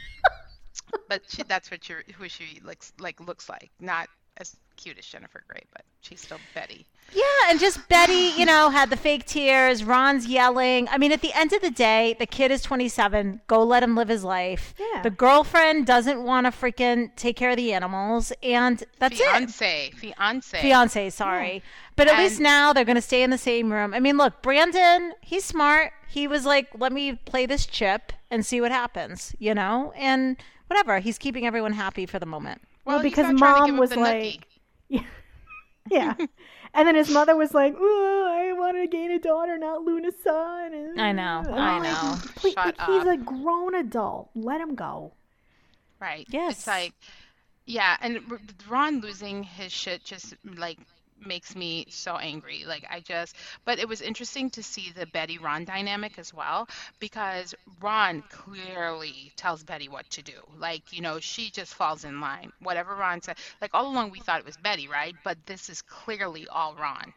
but 1.08 1.22
she, 1.28 1.44
that's 1.44 1.72
what 1.72 1.88
you 1.90 1.98
who 2.18 2.30
she 2.30 2.62
looks 2.64 2.94
like 3.00 3.20
looks 3.20 3.50
like. 3.50 3.72
Not 3.80 4.08
as 4.38 4.56
cute 4.78 4.98
as 4.98 5.06
Jennifer 5.06 5.44
Grey, 5.48 5.64
but 5.74 5.84
she's 6.02 6.22
still 6.22 6.40
Betty. 6.56 6.86
Yeah, 7.12 7.24
and 7.50 7.60
just 7.60 7.88
Betty, 7.90 8.32
you 8.38 8.46
know, 8.46 8.70
had 8.70 8.90
the 8.90 8.96
fake 8.96 9.26
tears. 9.26 9.84
Ron's 9.84 10.28
yelling. 10.28 10.88
I 10.90 10.98
mean, 10.98 11.12
at 11.12 11.22
the 11.22 11.34
end 11.34 11.54
of 11.54 11.62
the 11.62 11.72
day, 11.72 12.16
the 12.18 12.26
kid 12.26 12.52
is 12.52 12.62
27. 12.62 13.42
Go 13.48 13.64
let 13.64 13.84
him 13.84 13.96
live 13.96 14.08
his 14.08 14.24
life. 14.24 14.74
Yeah. 14.80 15.02
The 15.02 15.10
girlfriend 15.10 15.86
doesn't 15.86 16.24
want 16.24 16.46
to 16.46 16.52
freaking 16.52 17.16
take 17.16 17.36
care 17.36 17.52
of 17.52 17.58
the 17.58 17.74
animals, 17.74 18.32
and 18.42 18.84
that's 19.00 19.20
it. 19.20 19.26
fiance, 19.26 19.92
fiance. 19.96 20.62
Fiance, 20.62 21.10
sorry. 21.10 21.62
But 21.96 22.08
at 22.08 22.18
least 22.18 22.40
now 22.40 22.72
they're 22.72 22.86
going 22.86 22.96
to 22.96 23.02
stay 23.02 23.24
in 23.24 23.30
the 23.30 23.38
same 23.38 23.74
room. 23.74 23.94
I 23.94 24.00
mean, 24.00 24.16
look, 24.16 24.42
Brandon, 24.42 25.14
he's 25.20 25.44
smart. 25.44 25.92
He 26.08 26.28
was 26.30 26.46
like, 26.46 26.70
let 26.78 26.94
me 26.94 27.14
play 27.14 27.46
this 27.46 27.66
chip 27.66 28.14
and 28.32 28.46
see 28.46 28.62
what 28.62 28.72
happens, 28.72 29.36
you 29.38 29.54
know? 29.54 29.92
And 29.98 30.38
whatever. 30.70 31.00
He's 31.00 31.18
keeping 31.18 31.46
everyone 31.46 31.74
happy 31.74 32.06
for 32.06 32.20
the 32.20 32.26
moment. 32.26 32.62
Well, 32.86 33.00
he's 33.00 33.12
because 33.12 33.32
not 33.32 33.38
trying 33.38 33.54
to 33.56 33.60
mom 33.60 33.70
give 33.72 33.80
was 33.80 33.90
the 33.92 33.96
nookie. 33.98 34.00
like, 34.00 34.48
yeah, 34.90 35.04
yeah. 35.90 36.14
and 36.74 36.88
then 36.88 36.96
his 36.96 37.10
mother 37.10 37.36
was 37.36 37.54
like, 37.54 37.76
"Oh, 37.78 38.28
I 38.32 38.54
want 38.54 38.78
to 38.78 38.88
gain 38.88 39.12
a 39.12 39.20
daughter, 39.20 39.58
not 39.58 39.84
Luna's 39.84 40.16
son." 40.24 40.74
And, 40.74 41.02
I 41.02 41.12
know, 41.12 41.44
and 41.46 41.56
I 41.56 41.76
I'm 41.76 41.84
like, 41.84 41.92
know. 41.92 42.18
Please, 42.36 42.54
Shut 42.54 42.78
like, 42.78 42.90
he's 42.90 43.06
a 43.06 43.18
grown 43.18 43.76
adult. 43.76 44.30
Let 44.36 44.62
him 44.62 44.76
go. 44.76 45.14
Right. 46.00 46.26
Yes. 46.30 46.60
It's 46.60 46.68
like, 46.68 46.94
yeah, 47.66 47.98
and 48.02 48.22
Ron 48.70 49.02
losing 49.02 49.44
his 49.44 49.72
shit 49.72 50.04
just 50.04 50.34
like 50.56 50.80
makes 51.26 51.56
me 51.56 51.86
so 51.90 52.16
angry. 52.18 52.64
Like 52.66 52.86
I 52.90 53.00
just, 53.00 53.36
but 53.66 53.80
it 53.80 53.88
was 53.88 54.02
interesting 54.02 54.50
to 54.52 54.64
see 54.64 54.92
the 54.96 55.06
Betty 55.08 55.38
Ron 55.38 55.66
dynamic 55.66 56.18
as 56.18 56.34
well 56.34 56.68
because 57.00 57.54
Ron 57.82 58.24
clearly 58.30 59.32
tells 59.36 59.64
Betty 59.64 59.90
what 59.90 60.10
to 60.12 60.22
do. 60.22 60.34
Like, 60.58 60.92
you 60.94 61.02
know, 61.02 61.20
she 61.20 61.50
just 61.50 61.74
falls 61.74 62.04
in 62.06 62.20
line. 62.22 62.52
Whatever 62.62 62.96
Ron 62.96 63.22
said, 63.22 63.38
like 63.62 63.72
all 63.74 63.88
along 63.88 64.12
we 64.12 64.20
thought 64.20 64.40
it 64.40 64.46
was 64.46 64.58
Betty, 64.58 64.88
right? 64.88 65.16
But 65.24 65.38
this 65.46 65.70
is 65.70 65.82
clearly 65.82 66.48
all 66.48 66.76
Ron. 66.76 67.14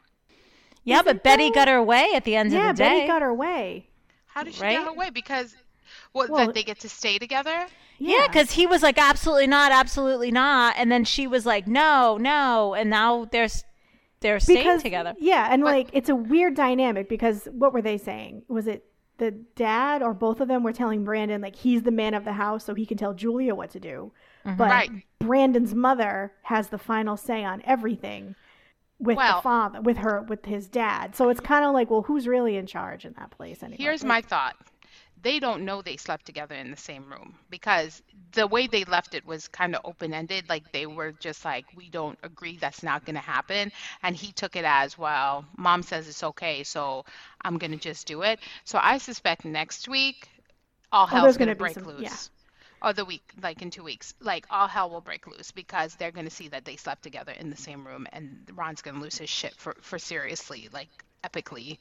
Yeah, 0.85 0.99
Is 0.99 1.03
but 1.05 1.17
it 1.17 1.23
Betty 1.23 1.49
though? 1.49 1.55
got 1.55 1.69
her 1.69 1.83
way 1.83 2.11
at 2.15 2.25
the 2.25 2.35
end 2.37 2.53
Yeah, 2.53 2.71
of 2.71 2.77
the 2.77 2.83
day. 2.83 2.89
Yeah, 2.89 2.95
Betty 2.97 3.07
got 3.07 3.23
her 3.23 3.35
way. 3.35 3.87
How 4.27 4.43
did 4.43 4.55
she 4.55 4.63
Right? 4.63 4.79
get 4.79 4.89
away? 4.89 5.11
Because 5.11 5.55
what 6.13 6.29
Well- 6.31 6.47
that 6.47 6.55
they 6.55 6.63
get 6.65 6.81
to 6.81 6.89
stay 6.89 7.19
together? 7.19 7.67
Yeah, 7.99 8.27
because 8.27 8.51
he 8.53 8.67
was 8.67 8.83
like, 8.83 8.99
absolutely 8.99 9.47
not, 9.47 9.71
absolutely 9.71 10.33
not. 10.33 10.75
And 10.77 10.91
then 10.91 11.05
she 11.05 11.29
was 11.29 11.47
like, 11.47 11.69
no, 11.69 12.17
no. 12.17 12.75
And 12.75 12.91
now 12.91 13.27
there's, 13.31 13.63
they're 14.23 14.41
staying 14.41 14.59
because 14.59 14.83
together. 14.83 15.15
yeah, 15.19 15.49
and 15.51 15.63
like 15.63 15.89
it's 15.93 16.09
a 16.09 16.15
weird 16.17 16.55
dynamic 16.55 17.09
because 17.09 17.47
what 17.53 17.73
were 17.73 17.83
they 17.83 17.99
saying? 17.99 18.43
Was 18.49 18.67
it 18.67 18.85
the 19.19 19.31
dad 19.31 20.03
or 20.03 20.15
both 20.15 20.41
of 20.41 20.49
them 20.49 20.63
were 20.63 20.73
telling 20.73 21.05
Brandon 21.05 21.41
like 21.43 21.55
he's 21.55 21.83
the 21.83 21.91
man 21.93 22.15
of 22.15 22.25
the 22.25 22.33
house 22.33 22.65
so 22.65 22.75
he 22.75 22.87
can 22.87 22.97
tell 22.97 23.13
Julia 23.15 23.55
what 23.55 23.71
to 23.71 23.79
do. 23.81 24.11
Mm-hmm. 24.45 24.57
But 24.57 24.71
Right. 24.71 24.91
Brandon's 25.21 25.75
mother 25.75 26.33
has 26.43 26.69
the 26.69 26.79
final 26.79 27.17
say 27.17 27.45
on 27.45 27.63
everything 27.65 28.35
with 28.99 29.17
Well- 29.19 29.37
the 29.37 29.43
father, 29.43 29.81
with 29.81 29.99
her, 29.99 30.23
with 30.23 30.47
his 30.47 30.67
dad. 30.67 31.15
So 31.15 31.29
it's 31.29 31.41
kind 31.41 31.65
of 31.65 31.73
like, 31.73 31.91
well, 31.91 32.03
who's 32.03 32.27
really 32.27 32.57
in 32.57 32.67
charge 32.67 33.05
in 33.05 33.13
that 33.19 33.31
place 33.31 33.63
anyway? 33.63 33.77
Here's 33.79 34.03
Like, 34.03 34.09
my 34.09 34.21
thought. 34.23 34.57
They 35.23 35.39
don't 35.39 35.65
know 35.65 35.83
they 35.83 35.97
slept 35.97 36.27
together 36.27 36.55
in 36.55 36.71
the 36.71 36.77
same 36.77 37.09
room 37.11 37.37
because 37.49 38.03
the 38.33 38.47
way 38.47 38.67
they 38.67 38.85
left 38.85 39.15
it 39.15 39.25
was 39.25 39.47
kind 39.49 39.75
of 39.77 39.83
open 39.85 40.13
ended. 40.13 40.49
Like 40.49 40.73
they 40.73 40.87
were 40.87 41.13
just 41.13 41.45
like, 41.45 41.65
we 41.77 41.89
don't 41.89 42.19
agree 42.23 42.57
that's 42.57 42.83
not 42.83 43.05
going 43.05 43.15
to 43.15 43.21
happen. 43.23 43.71
And 44.03 44.17
he 44.17 44.33
took 44.33 44.57
it 44.57 44.65
as, 44.65 44.99
well, 44.99 45.45
mom 45.57 45.83
says 45.83 46.09
it's 46.09 46.25
okay, 46.25 46.65
so 46.65 47.05
I'm 47.41 47.59
going 47.59 47.71
to 47.73 47.79
just 47.79 48.07
do 48.07 48.23
it. 48.23 48.41
So 48.65 48.79
I 48.83 48.99
suspect 48.99 49.45
next 49.45 49.89
week, 49.89 50.29
all 50.91 51.05
Oh, 51.05 51.07
hell's 51.07 51.23
there's 51.25 51.37
going 51.39 51.49
to 51.49 51.55
break 51.55 51.75
some- 51.75 51.85
loose. 51.85 52.01
yeah. 52.03 52.89
Or 52.89 52.93
the 52.93 53.05
week, 53.05 53.23
like 53.41 53.63
in 53.63 53.71
two 53.71 53.85
weeks, 53.85 54.13
like 54.21 54.45
all 54.51 54.67
hell 54.67 54.91
will 54.91 55.01
break 55.01 55.29
loose 55.29 55.53
because 55.53 55.95
they're 55.95 56.11
going 56.11 56.27
to 56.27 56.35
see 56.35 56.49
that 56.49 56.65
they 56.65 56.75
slept 56.75 57.05
together 57.05 57.31
in 57.31 57.49
the 57.49 57.57
same 57.57 57.87
room 57.87 58.09
and 58.13 58.51
Ron's 58.57 58.83
going 58.83 58.97
to 58.97 59.01
lose 59.01 59.17
his 59.19 59.31
shit 59.31 59.55
for, 59.55 59.77
for 59.83 60.01
seriously, 60.01 60.69
like 60.73 60.89
epically, 61.23 61.79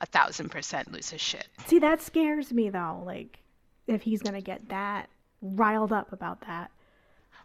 a 0.00 0.06
thousand 0.06 0.50
percent 0.50 0.92
lose 0.92 1.10
his 1.10 1.20
shit. 1.20 1.46
See, 1.66 1.78
that 1.80 2.00
scares 2.02 2.52
me 2.52 2.70
though. 2.70 3.02
Like, 3.04 3.38
if 3.86 4.02
he's 4.02 4.22
gonna 4.22 4.40
get 4.40 4.68
that 4.68 5.08
riled 5.42 5.92
up 5.92 6.12
about 6.12 6.40
that. 6.42 6.70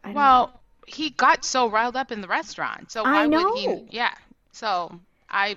I 0.03 0.07
don't 0.07 0.15
know. 0.15 0.19
Well, 0.19 0.61
he 0.87 1.09
got 1.11 1.45
so 1.45 1.69
riled 1.69 1.95
up 1.95 2.11
in 2.11 2.21
the 2.21 2.27
restaurant. 2.27 2.91
So 2.91 3.03
I 3.03 3.27
why 3.27 3.43
would 3.43 3.57
he? 3.57 3.85
Yeah. 3.89 4.13
So 4.51 4.99
I, 5.29 5.55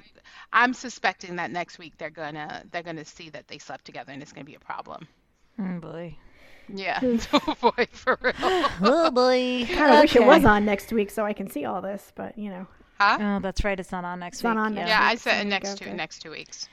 I'm 0.53 0.73
suspecting 0.73 1.37
that 1.37 1.51
next 1.51 1.79
week 1.79 1.95
they're 1.99 2.11
gonna 2.11 2.65
they're 2.71 2.83
gonna 2.83 3.05
see 3.05 3.31
that 3.31 3.49
they 3.49 3.59
slept 3.59 3.85
together 3.85 4.13
and 4.13 4.23
it's 4.23 4.33
gonna 4.33 4.45
be 4.45 4.55
a 4.55 4.61
problem. 4.61 5.07
Oh 5.59 5.79
boy. 5.81 6.17
Yeah. 6.69 7.01
Hmm. 7.01 7.17
oh 7.33 7.57
boy, 7.61 7.87
for 7.93 8.19
real. 8.21 8.35
Oh 8.83 9.11
boy. 9.11 9.67
kind 9.67 9.95
of 9.95 10.01
wish 10.01 10.17
it 10.17 10.25
was 10.25 10.45
on 10.45 10.65
next 10.65 10.93
week 10.93 11.11
so 11.11 11.25
I 11.25 11.33
can 11.33 11.51
see 11.51 11.65
all 11.65 11.81
this, 11.81 12.13
but 12.15 12.37
you 12.39 12.51
know, 12.51 12.67
Huh? 12.99 13.19
Oh, 13.21 13.41
that's 13.41 13.63
right. 13.63 13.79
It's 13.79 13.93
not 13.93 14.05
on 14.05 14.21
next 14.21 14.39
It's 14.39 14.45
week. 14.45 14.55
not 14.55 14.67
on 14.67 14.75
yeah. 14.75 14.81
next 14.81 14.91
Yeah, 14.91 15.03
I 15.03 15.15
said 15.17 15.43
so 15.43 15.49
next 15.49 15.79
two 15.79 15.91
next 15.93 16.19
two 16.21 16.31
weeks. 16.31 16.69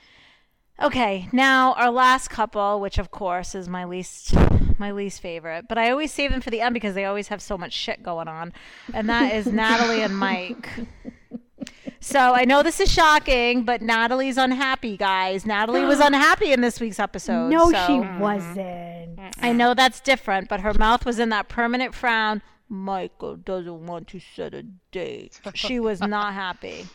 Okay, 0.82 1.28
now 1.32 1.72
our 1.74 1.90
last 1.90 2.28
couple, 2.28 2.80
which 2.80 2.98
of 2.98 3.10
course 3.10 3.54
is 3.54 3.68
my 3.68 3.84
least 3.84 4.34
my 4.78 4.90
least 4.90 5.20
favorite, 5.20 5.66
but 5.68 5.78
I 5.78 5.90
always 5.90 6.12
save 6.12 6.32
them 6.32 6.40
for 6.40 6.50
the 6.50 6.60
end 6.60 6.74
because 6.74 6.94
they 6.94 7.04
always 7.04 7.28
have 7.28 7.40
so 7.40 7.56
much 7.56 7.72
shit 7.72 8.02
going 8.02 8.26
on, 8.26 8.52
and 8.92 9.08
that 9.08 9.32
is 9.32 9.46
Natalie 9.52 10.02
and 10.02 10.16
Mike. 10.18 10.68
So 12.00 12.18
I 12.34 12.44
know 12.44 12.62
this 12.62 12.80
is 12.80 12.92
shocking, 12.92 13.62
but 13.62 13.80
Natalie's 13.80 14.36
unhappy, 14.36 14.96
guys. 14.96 15.46
Natalie 15.46 15.84
was 15.84 16.00
unhappy 16.00 16.52
in 16.52 16.60
this 16.60 16.80
week's 16.80 16.98
episode. 16.98 17.50
no, 17.50 17.70
so- 17.70 17.86
she 17.86 18.00
wasn't. 18.20 19.20
I 19.40 19.52
know 19.52 19.74
that's 19.74 20.00
different, 20.00 20.48
but 20.48 20.60
her 20.60 20.74
mouth 20.74 21.06
was 21.06 21.18
in 21.18 21.28
that 21.30 21.48
permanent 21.48 21.94
frown. 21.94 22.42
Michael 22.68 23.36
doesn't 23.36 23.86
want 23.86 24.08
to 24.08 24.20
set 24.20 24.52
a 24.54 24.64
date. 24.90 25.40
She 25.54 25.78
was 25.78 26.00
not 26.00 26.34
happy. 26.34 26.86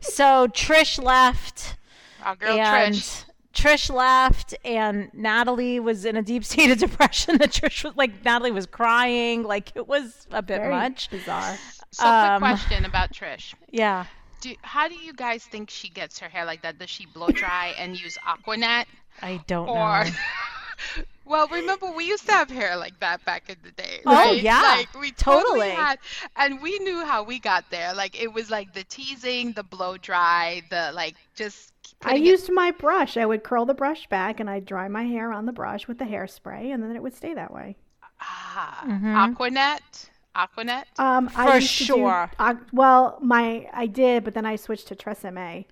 So 0.00 0.48
Trish 0.48 1.02
left 1.02 1.76
Our 2.24 2.36
girl 2.36 2.58
and 2.58 2.94
Trish. 2.94 3.24
Trish 3.54 3.92
left, 3.92 4.54
and 4.64 5.10
Natalie 5.14 5.80
was 5.80 6.04
in 6.04 6.16
a 6.16 6.22
deep 6.22 6.44
state 6.44 6.70
of 6.70 6.78
depression. 6.88 7.38
That 7.38 7.50
Trish 7.50 7.82
was 7.84 7.96
like, 7.96 8.24
Natalie 8.24 8.50
was 8.52 8.66
crying, 8.66 9.42
like 9.42 9.72
it 9.74 9.88
was 9.88 10.26
a 10.30 10.42
bit 10.42 10.58
Very 10.60 10.70
much. 10.70 11.10
bizarre. 11.10 11.56
So 11.90 12.02
quick 12.02 12.12
um, 12.12 12.40
question 12.40 12.84
about 12.84 13.12
Trish. 13.12 13.54
Yeah. 13.70 14.04
Do, 14.40 14.54
how 14.62 14.86
do 14.88 14.94
you 14.94 15.12
guys 15.12 15.42
think 15.44 15.70
she 15.70 15.88
gets 15.88 16.18
her 16.20 16.28
hair 16.28 16.44
like 16.44 16.62
that? 16.62 16.78
Does 16.78 16.90
she 16.90 17.06
blow 17.06 17.28
dry 17.28 17.74
and 17.78 18.00
use 18.00 18.16
Aquanet? 18.18 18.84
I 19.20 19.40
don't 19.48 19.68
Or 19.68 20.04
know. 20.04 20.10
well, 21.24 21.48
remember 21.48 21.90
we 21.90 22.04
used 22.04 22.26
to 22.26 22.32
have 22.32 22.48
hair 22.50 22.76
like 22.76 23.00
that 23.00 23.24
back 23.24 23.48
in 23.48 23.56
the 23.64 23.72
day. 23.72 24.00
Oh, 24.06 24.12
right? 24.14 24.40
yeah. 24.40 24.60
like 24.78 24.94
we 25.00 25.10
totally, 25.12 25.42
Totally. 25.60 25.70
had, 25.70 25.98
and 26.36 26.62
we 26.62 26.78
knew 26.78 27.04
how 27.04 27.24
we 27.24 27.40
got 27.40 27.64
there. 27.70 27.92
Like 27.94 28.20
it 28.20 28.32
was 28.32 28.48
like 28.50 28.72
the 28.74 28.84
teasing, 28.84 29.52
the 29.52 29.64
blow 29.64 29.96
dry, 29.96 30.62
the 30.70 30.92
like 30.94 31.16
just. 31.34 31.72
I 32.02 32.10
putting 32.10 32.24
it- 32.26 32.28
used 32.28 32.50
my 32.52 32.70
brush. 32.72 33.16
I 33.16 33.26
would 33.26 33.42
curl 33.44 33.64
the 33.66 33.74
brush 33.74 34.06
back 34.08 34.40
and 34.40 34.48
I'd 34.50 34.64
dry 34.64 34.88
my 34.88 35.04
hair 35.04 35.32
on 35.32 35.46
the 35.46 35.52
brush 35.52 35.86
with 35.88 35.98
the 35.98 36.04
hairspray, 36.04 36.72
and 36.72 36.82
then 36.82 36.94
it 36.96 37.02
would 37.02 37.14
stay 37.14 37.34
that 37.34 37.52
way. 37.52 37.76
ah, 38.20 38.82
Mhm. 38.86 39.34
Aquanet, 39.36 40.10
Aquanet. 40.34 40.84
Um, 40.98 41.28
For 41.28 41.40
I 41.42 41.54
used 41.56 41.78
do- 41.78 41.84
sure. 41.84 42.30
uh, 42.38 42.54
well, 42.72 43.18
my 43.20 43.66
I 43.72 43.86
did, 43.86 44.24
but 44.24 44.34
then 44.34 44.44
I 44.46 44.56
switched 44.56 44.88
to 44.88 44.96
Tresemme. 44.96 45.66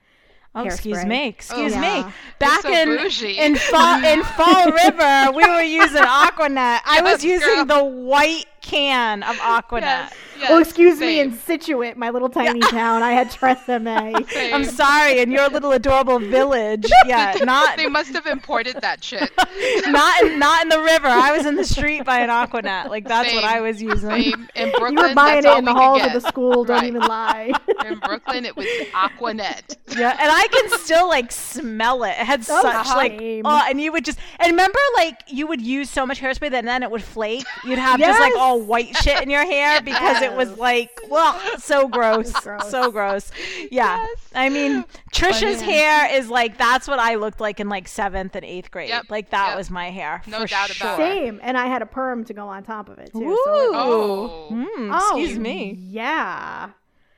Oh, 0.54 0.62
excuse 0.62 0.98
hairspray. 0.98 1.08
me. 1.08 1.26
Excuse 1.28 1.74
Oh, 1.74 1.80
me. 1.80 1.86
yeah. 1.86 2.10
Back 2.38 2.62
so 2.62 2.72
in 2.72 2.96
bougie. 2.96 3.36
in 3.38 3.56
fall 3.56 4.02
in 4.04 4.22
Fall 4.38 4.70
River, 4.72 5.32
we 5.32 5.44
were 5.46 5.60
using 5.62 6.02
Aquanet. 6.02 6.80
I 6.86 7.00
was 7.02 7.22
Yes, 7.22 7.42
using 7.42 7.66
girl. 7.66 7.78
the 7.80 7.84
white 7.84 8.46
can 8.62 9.22
of 9.22 9.36
Aquanet. 9.36 9.82
Yes, 9.82 10.14
yes, 10.38 10.50
oh, 10.50 10.58
excuse 10.58 10.98
me, 11.00 11.20
in 11.20 11.32
Scituate, 11.36 11.96
my 11.96 12.10
little 12.10 12.28
tiny 12.28 12.60
town, 12.60 13.02
I 13.02 13.12
had 13.12 13.30
Tresemme. 13.30 14.28
same. 14.30 14.54
I'm 14.54 14.64
sorry, 14.64 15.18
in 15.20 15.30
your 15.30 15.48
little 15.48 15.72
adorable 15.72 16.18
village. 16.18 16.86
Yeah, 17.06 17.34
not 17.44 17.76
They 17.76 17.86
must 17.86 18.12
have 18.14 18.26
imported 18.26 18.78
that 18.80 19.04
shit. 19.04 19.30
not 19.86 20.22
in, 20.22 20.38
not 20.40 20.62
in 20.64 20.68
the 20.70 20.80
river. 20.80 21.06
I 21.06 21.36
was 21.36 21.46
in 21.46 21.54
the 21.54 21.64
street 21.64 22.04
by 22.04 22.18
an 22.18 22.30
Aquanet. 22.30 22.88
Like 22.88 23.06
that's 23.06 23.32
what 23.32 23.44
I 23.44 23.60
was 23.60 23.80
using. 23.80 24.10
Same. 24.10 24.48
In 24.56 24.70
Brooklyn, 24.70 24.92
you 24.94 25.02
were 25.08 25.14
buying 25.14 25.44
it 25.44 25.58
in 25.58 25.64
the 25.64 25.72
halls 25.72 26.02
of 26.02 26.12
the 26.12 26.20
school. 26.20 26.64
Don't 26.64 26.76
Right. 26.78 26.86
even 26.88 27.00
lie. 27.02 27.52
In 27.84 27.98
Brooklyn, 28.00 28.44
it 28.44 28.56
was 28.56 28.66
Aquanet. 28.92 29.76
Yeah, 29.96 30.10
and 30.18 30.30
I 30.32 30.46
can 30.48 30.78
still 30.80 31.06
like 31.08 31.30
smell 31.30 32.02
it. 32.04 32.10
It 32.10 32.26
had 32.26 32.44
such 32.44 32.86
like 32.88 33.12
oh, 33.44 33.64
and 33.68 33.80
you 33.80 33.92
would 33.92 34.04
just 34.04 34.18
and 34.40 34.50
remember 34.50 34.78
like 34.96 35.20
you 35.28 35.46
would 35.46 35.60
use 35.60 35.88
so 35.88 36.04
much 36.06 36.20
hairspray 36.20 36.50
that 36.50 36.64
then 36.64 36.82
it 36.82 36.90
would 36.90 37.02
flake. 37.04 37.44
You'd 37.64 37.78
have 37.78 38.00
just 38.00 38.18
like 38.18 38.34
all 38.36 38.60
white 38.60 38.96
shit 38.96 39.22
in 39.22 39.30
your 39.30 39.44
hair 39.44 39.80
because 39.80 40.22
it 40.22 40.25
was 40.34 40.56
like 40.58 40.98
well, 41.10 41.38
so 41.58 41.86
gross, 41.88 42.32
gross. 42.32 42.70
so 42.70 42.90
gross. 42.90 43.30
Yeah, 43.70 43.96
Yes. 44.02 44.18
I 44.34 44.48
mean 44.48 44.84
Trisha's 45.12 45.60
Funny. 45.60 45.72
hair 45.72 46.14
is 46.16 46.28
like 46.30 46.56
that's 46.58 46.88
what 46.88 46.98
I 46.98 47.16
looked 47.16 47.40
like 47.40 47.60
in 47.60 47.68
like 47.68 47.86
seventh 47.88 48.34
and 48.34 48.44
eighth 48.44 48.70
grade. 48.70 48.88
Yep, 48.88 49.06
Like 49.10 49.30
that 49.30 49.48
yep. 49.48 49.56
was 49.58 49.70
my 49.70 49.90
hair. 49.90 50.22
No 50.26 50.40
for 50.40 50.46
doubt 50.46 50.70
sure. 50.70 50.86
about 50.88 51.00
it. 51.00 51.02
Same, 51.14 51.40
and 51.42 51.56
I 51.58 51.66
had 51.66 51.82
a 51.82 51.86
perm 51.86 52.24
to 52.24 52.34
go 52.34 52.48
on 52.48 52.62
top 52.64 52.88
of 52.88 52.98
it 52.98 53.12
too. 53.12 53.22
Ooh. 53.22 53.38
So 53.44 53.54
it- 53.54 53.70
Oh, 53.76 54.48
Mm, 54.50 54.90
oh, 54.92 55.18
excuse 55.18 55.38
me. 55.38 55.76
Yeah, 55.78 56.70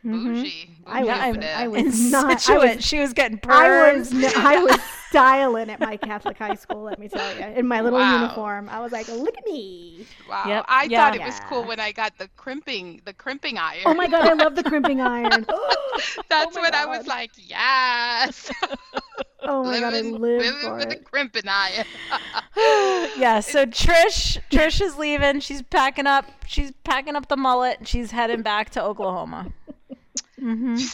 Mm-hmm. 0.08 0.34
bougie. 0.34 0.70
I 0.86 1.00
was- 1.04 1.36
over 1.36 1.46
I 1.46 1.68
was- 1.68 2.00
In 2.04 2.10
not- 2.10 2.48
I 2.48 2.58
was- 2.74 2.84
she 2.84 2.98
was 2.98 3.12
getting 3.12 3.38
I 3.48 3.94
was 3.96 4.12
I 4.36 4.56
was 4.62 4.80
styling 5.10 5.70
at 5.70 5.80
my 5.80 5.96
Catholic 5.96 6.36
high 6.38 6.54
school. 6.54 6.82
Let 6.82 6.98
me 6.98 7.08
tell 7.08 7.34
you, 7.38 7.44
in 7.46 7.66
my 7.66 7.80
little 7.80 7.98
Wow. 7.98 8.20
uniform, 8.22 8.68
I 8.68 8.80
was 8.80 8.92
like, 8.92 9.08
"Look 9.08 9.36
at 9.38 9.44
me!" 9.46 10.06
Wow. 10.28 10.44
Yep, 10.46 10.64
I 10.68 10.84
yeah. 10.84 10.98
thought 11.10 11.16
it 11.16 11.22
was 11.24 11.40
cool 11.48 11.64
when 11.64 11.80
I 11.80 11.92
got 11.92 12.16
the 12.18 12.28
crimping, 12.36 13.00
the 13.04 13.12
crimping 13.14 13.56
iron. 13.58 13.82
Oh 13.86 13.94
my 13.94 14.06
god, 14.06 14.26
I 14.28 14.34
love 14.34 14.54
the 14.56 14.62
crimping 14.70 15.00
iron. 15.00 15.30
That's 16.28 16.56
oh 16.56 16.60
my 16.60 16.60
when 16.62 16.74
I 16.74 16.84
was 16.86 17.06
like, 17.06 17.30
yes. 17.36 18.50
Oh 19.40 19.62
my 19.62 19.78
god, 19.78 19.94
I 19.94 20.00
living, 20.00 20.12
live 20.20 20.40
living 20.42 20.60
for 20.60 20.74
with 20.74 20.90
it. 20.92 21.00
a 21.00 21.04
crimping 21.04 21.44
iron. 21.46 21.84
yeah, 23.18 23.38
so 23.40 23.64
Trish 23.66 24.36
Trish 24.50 24.82
is 24.82 24.96
leaving. 24.98 25.38
She's 25.40 25.62
packing 25.62 26.06
up. 26.08 26.26
She's 26.46 26.72
packing 26.84 27.14
up 27.14 27.28
the 27.28 27.36
mullet. 27.36 27.78
and 27.78 27.86
She's 27.88 28.10
heading 28.10 28.42
back 28.42 28.70
to 28.70 28.82
Oklahoma. 28.82 29.52
Hmm 30.38 30.86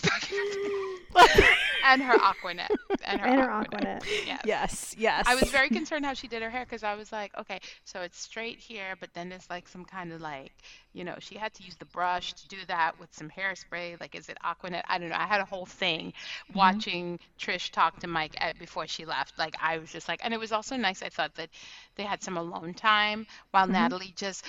and 1.82 2.02
her 2.02 2.18
Aquanet. 2.18 2.70
And 3.04 3.20
her, 3.20 3.26
And 3.26 3.40
her 3.40 3.48
Aquanet. 3.48 4.02
Aquanet. 4.02 4.04
Yes. 4.22 4.40
Yes, 4.42 4.94
yes. 4.98 5.24
I 5.26 5.34
was 5.34 5.50
very 5.50 5.70
concerned 5.70 6.04
how 6.04 6.14
she 6.14 6.28
did 6.28 6.42
her 6.42 6.50
hair 6.50 6.64
because 6.64 6.82
I 6.82 6.94
was 6.94 7.12
like, 7.12 7.32
okay, 7.38 7.60
so 7.84 8.02
it's 8.02 8.18
straight 8.18 8.58
here, 8.58 8.94
but 9.00 9.14
then 9.14 9.28
there's 9.28 9.48
like 9.48 9.68
some 9.68 9.84
kind 9.84 10.12
of 10.12 10.20
like, 10.20 10.52
you 10.92 11.04
know, 11.04 11.16
she 11.18 11.36
had 11.36 11.54
to 11.54 11.62
use 11.62 11.76
the 11.76 11.86
brush 11.86 12.34
to 12.34 12.48
do 12.48 12.58
that 12.68 12.98
with 12.98 13.12
some 13.14 13.30
hairspray. 13.30 14.00
Like, 14.00 14.14
is 14.14 14.28
it 14.28 14.38
Aquanet? 14.44 14.82
I 14.88 14.98
don't 14.98 15.08
know. 15.08 15.16
I 15.16 15.26
had 15.26 15.40
a 15.40 15.44
whole 15.46 15.66
thing 15.66 16.12
watching 16.54 17.18
Trish 17.38 17.70
talk 17.70 18.00
to 18.00 18.06
Mike 18.06 18.34
at, 18.38 18.58
before 18.58 18.86
she 18.86 19.04
left. 19.06 19.38
Like, 19.38 19.54
I 19.60 19.78
was 19.78 19.92
just 19.92 20.08
like, 20.08 20.20
and 20.22 20.34
it 20.34 20.40
was 20.40 20.52
also 20.52 20.76
nice. 20.76 21.02
I 21.02 21.08
thought 21.08 21.34
that 21.36 21.50
they 21.96 22.04
had 22.04 22.22
some 22.22 22.36
alone 22.36 22.74
time 22.74 23.26
while 23.50 23.66
Natalie 23.66 24.12
just 24.16 24.44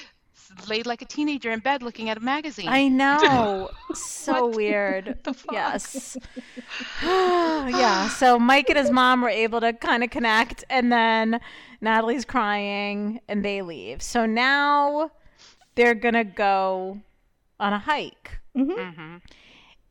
laid 0.67 0.85
like 0.85 1.01
a 1.01 1.05
teenager 1.05 1.51
in 1.51 1.59
bed 1.59 1.83
looking 1.83 2.09
at 2.09 2.17
a 2.17 2.19
magazine. 2.19 2.67
I 2.69 2.87
know. 2.87 3.69
so 3.93 4.47
weird. 4.47 5.17
Yes. 5.51 6.17
yeah. 7.01 8.07
So 8.07 8.39
Mike 8.39 8.69
and 8.69 8.77
his 8.77 8.91
mom 8.91 9.21
were 9.21 9.29
able 9.29 9.61
to 9.61 9.73
kind 9.73 10.03
of 10.03 10.09
connect, 10.09 10.63
and 10.69 10.91
then 10.91 11.39
Natalie's 11.81 12.25
crying, 12.25 13.19
and 13.27 13.45
they 13.45 13.61
leave. 13.61 14.01
So 14.01 14.25
now 14.25 15.11
they're 15.75 15.95
gonna 15.95 16.23
go 16.23 17.01
on 17.59 17.73
a 17.73 17.79
hike. 17.79 18.39
hmm 18.55 19.17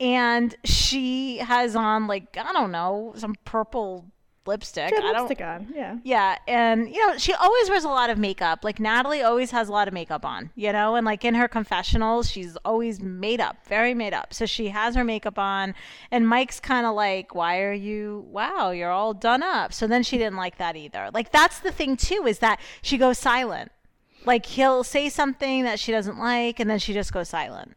and 0.00 0.56
she 0.64 1.38
has 1.38 1.76
on 1.76 2.08
like 2.08 2.36
I 2.36 2.52
don't 2.52 2.72
know 2.72 3.12
some 3.16 3.36
purple 3.44 4.06
lipstick. 4.46 4.88
She 4.90 4.94
had 4.94 5.04
I 5.04 5.12
don't. 5.12 5.28
lipstick 5.28 5.46
on. 5.46 5.72
Yeah. 5.74 5.98
Yeah, 6.02 6.38
and 6.46 6.88
you 6.88 7.06
know, 7.06 7.16
she 7.18 7.32
always 7.32 7.68
wears 7.68 7.84
a 7.84 7.88
lot 7.88 8.10
of 8.10 8.18
makeup. 8.18 8.64
Like 8.64 8.78
Natalie 8.80 9.22
always 9.22 9.50
has 9.50 9.68
a 9.68 9.72
lot 9.72 9.88
of 9.88 9.94
makeup 9.94 10.24
on, 10.24 10.50
you 10.54 10.72
know, 10.72 10.94
and 10.96 11.04
like 11.04 11.24
in 11.24 11.34
her 11.34 11.48
confessionals, 11.48 12.30
she's 12.30 12.56
always 12.64 13.00
made 13.00 13.40
up, 13.40 13.56
very 13.66 13.94
made 13.94 14.14
up. 14.14 14.34
So 14.34 14.46
she 14.46 14.68
has 14.68 14.94
her 14.94 15.04
makeup 15.04 15.38
on, 15.38 15.74
and 16.10 16.28
Mike's 16.28 16.60
kind 16.60 16.86
of 16.86 16.94
like, 16.94 17.34
"Why 17.34 17.60
are 17.60 17.72
you? 17.72 18.26
Wow, 18.30 18.70
you're 18.70 18.90
all 18.90 19.14
done 19.14 19.42
up." 19.42 19.72
So 19.72 19.86
then 19.86 20.02
she 20.02 20.18
didn't 20.18 20.36
like 20.36 20.58
that 20.58 20.76
either. 20.76 21.10
Like 21.12 21.32
that's 21.32 21.60
the 21.60 21.72
thing 21.72 21.96
too 21.96 22.24
is 22.26 22.38
that 22.40 22.60
she 22.82 22.98
goes 22.98 23.18
silent. 23.18 23.72
Like 24.26 24.46
he'll 24.46 24.84
say 24.84 25.08
something 25.08 25.64
that 25.64 25.78
she 25.78 25.92
doesn't 25.92 26.18
like, 26.18 26.58
and 26.60 26.68
then 26.70 26.78
she 26.78 26.92
just 26.92 27.12
goes 27.12 27.28
silent. 27.28 27.76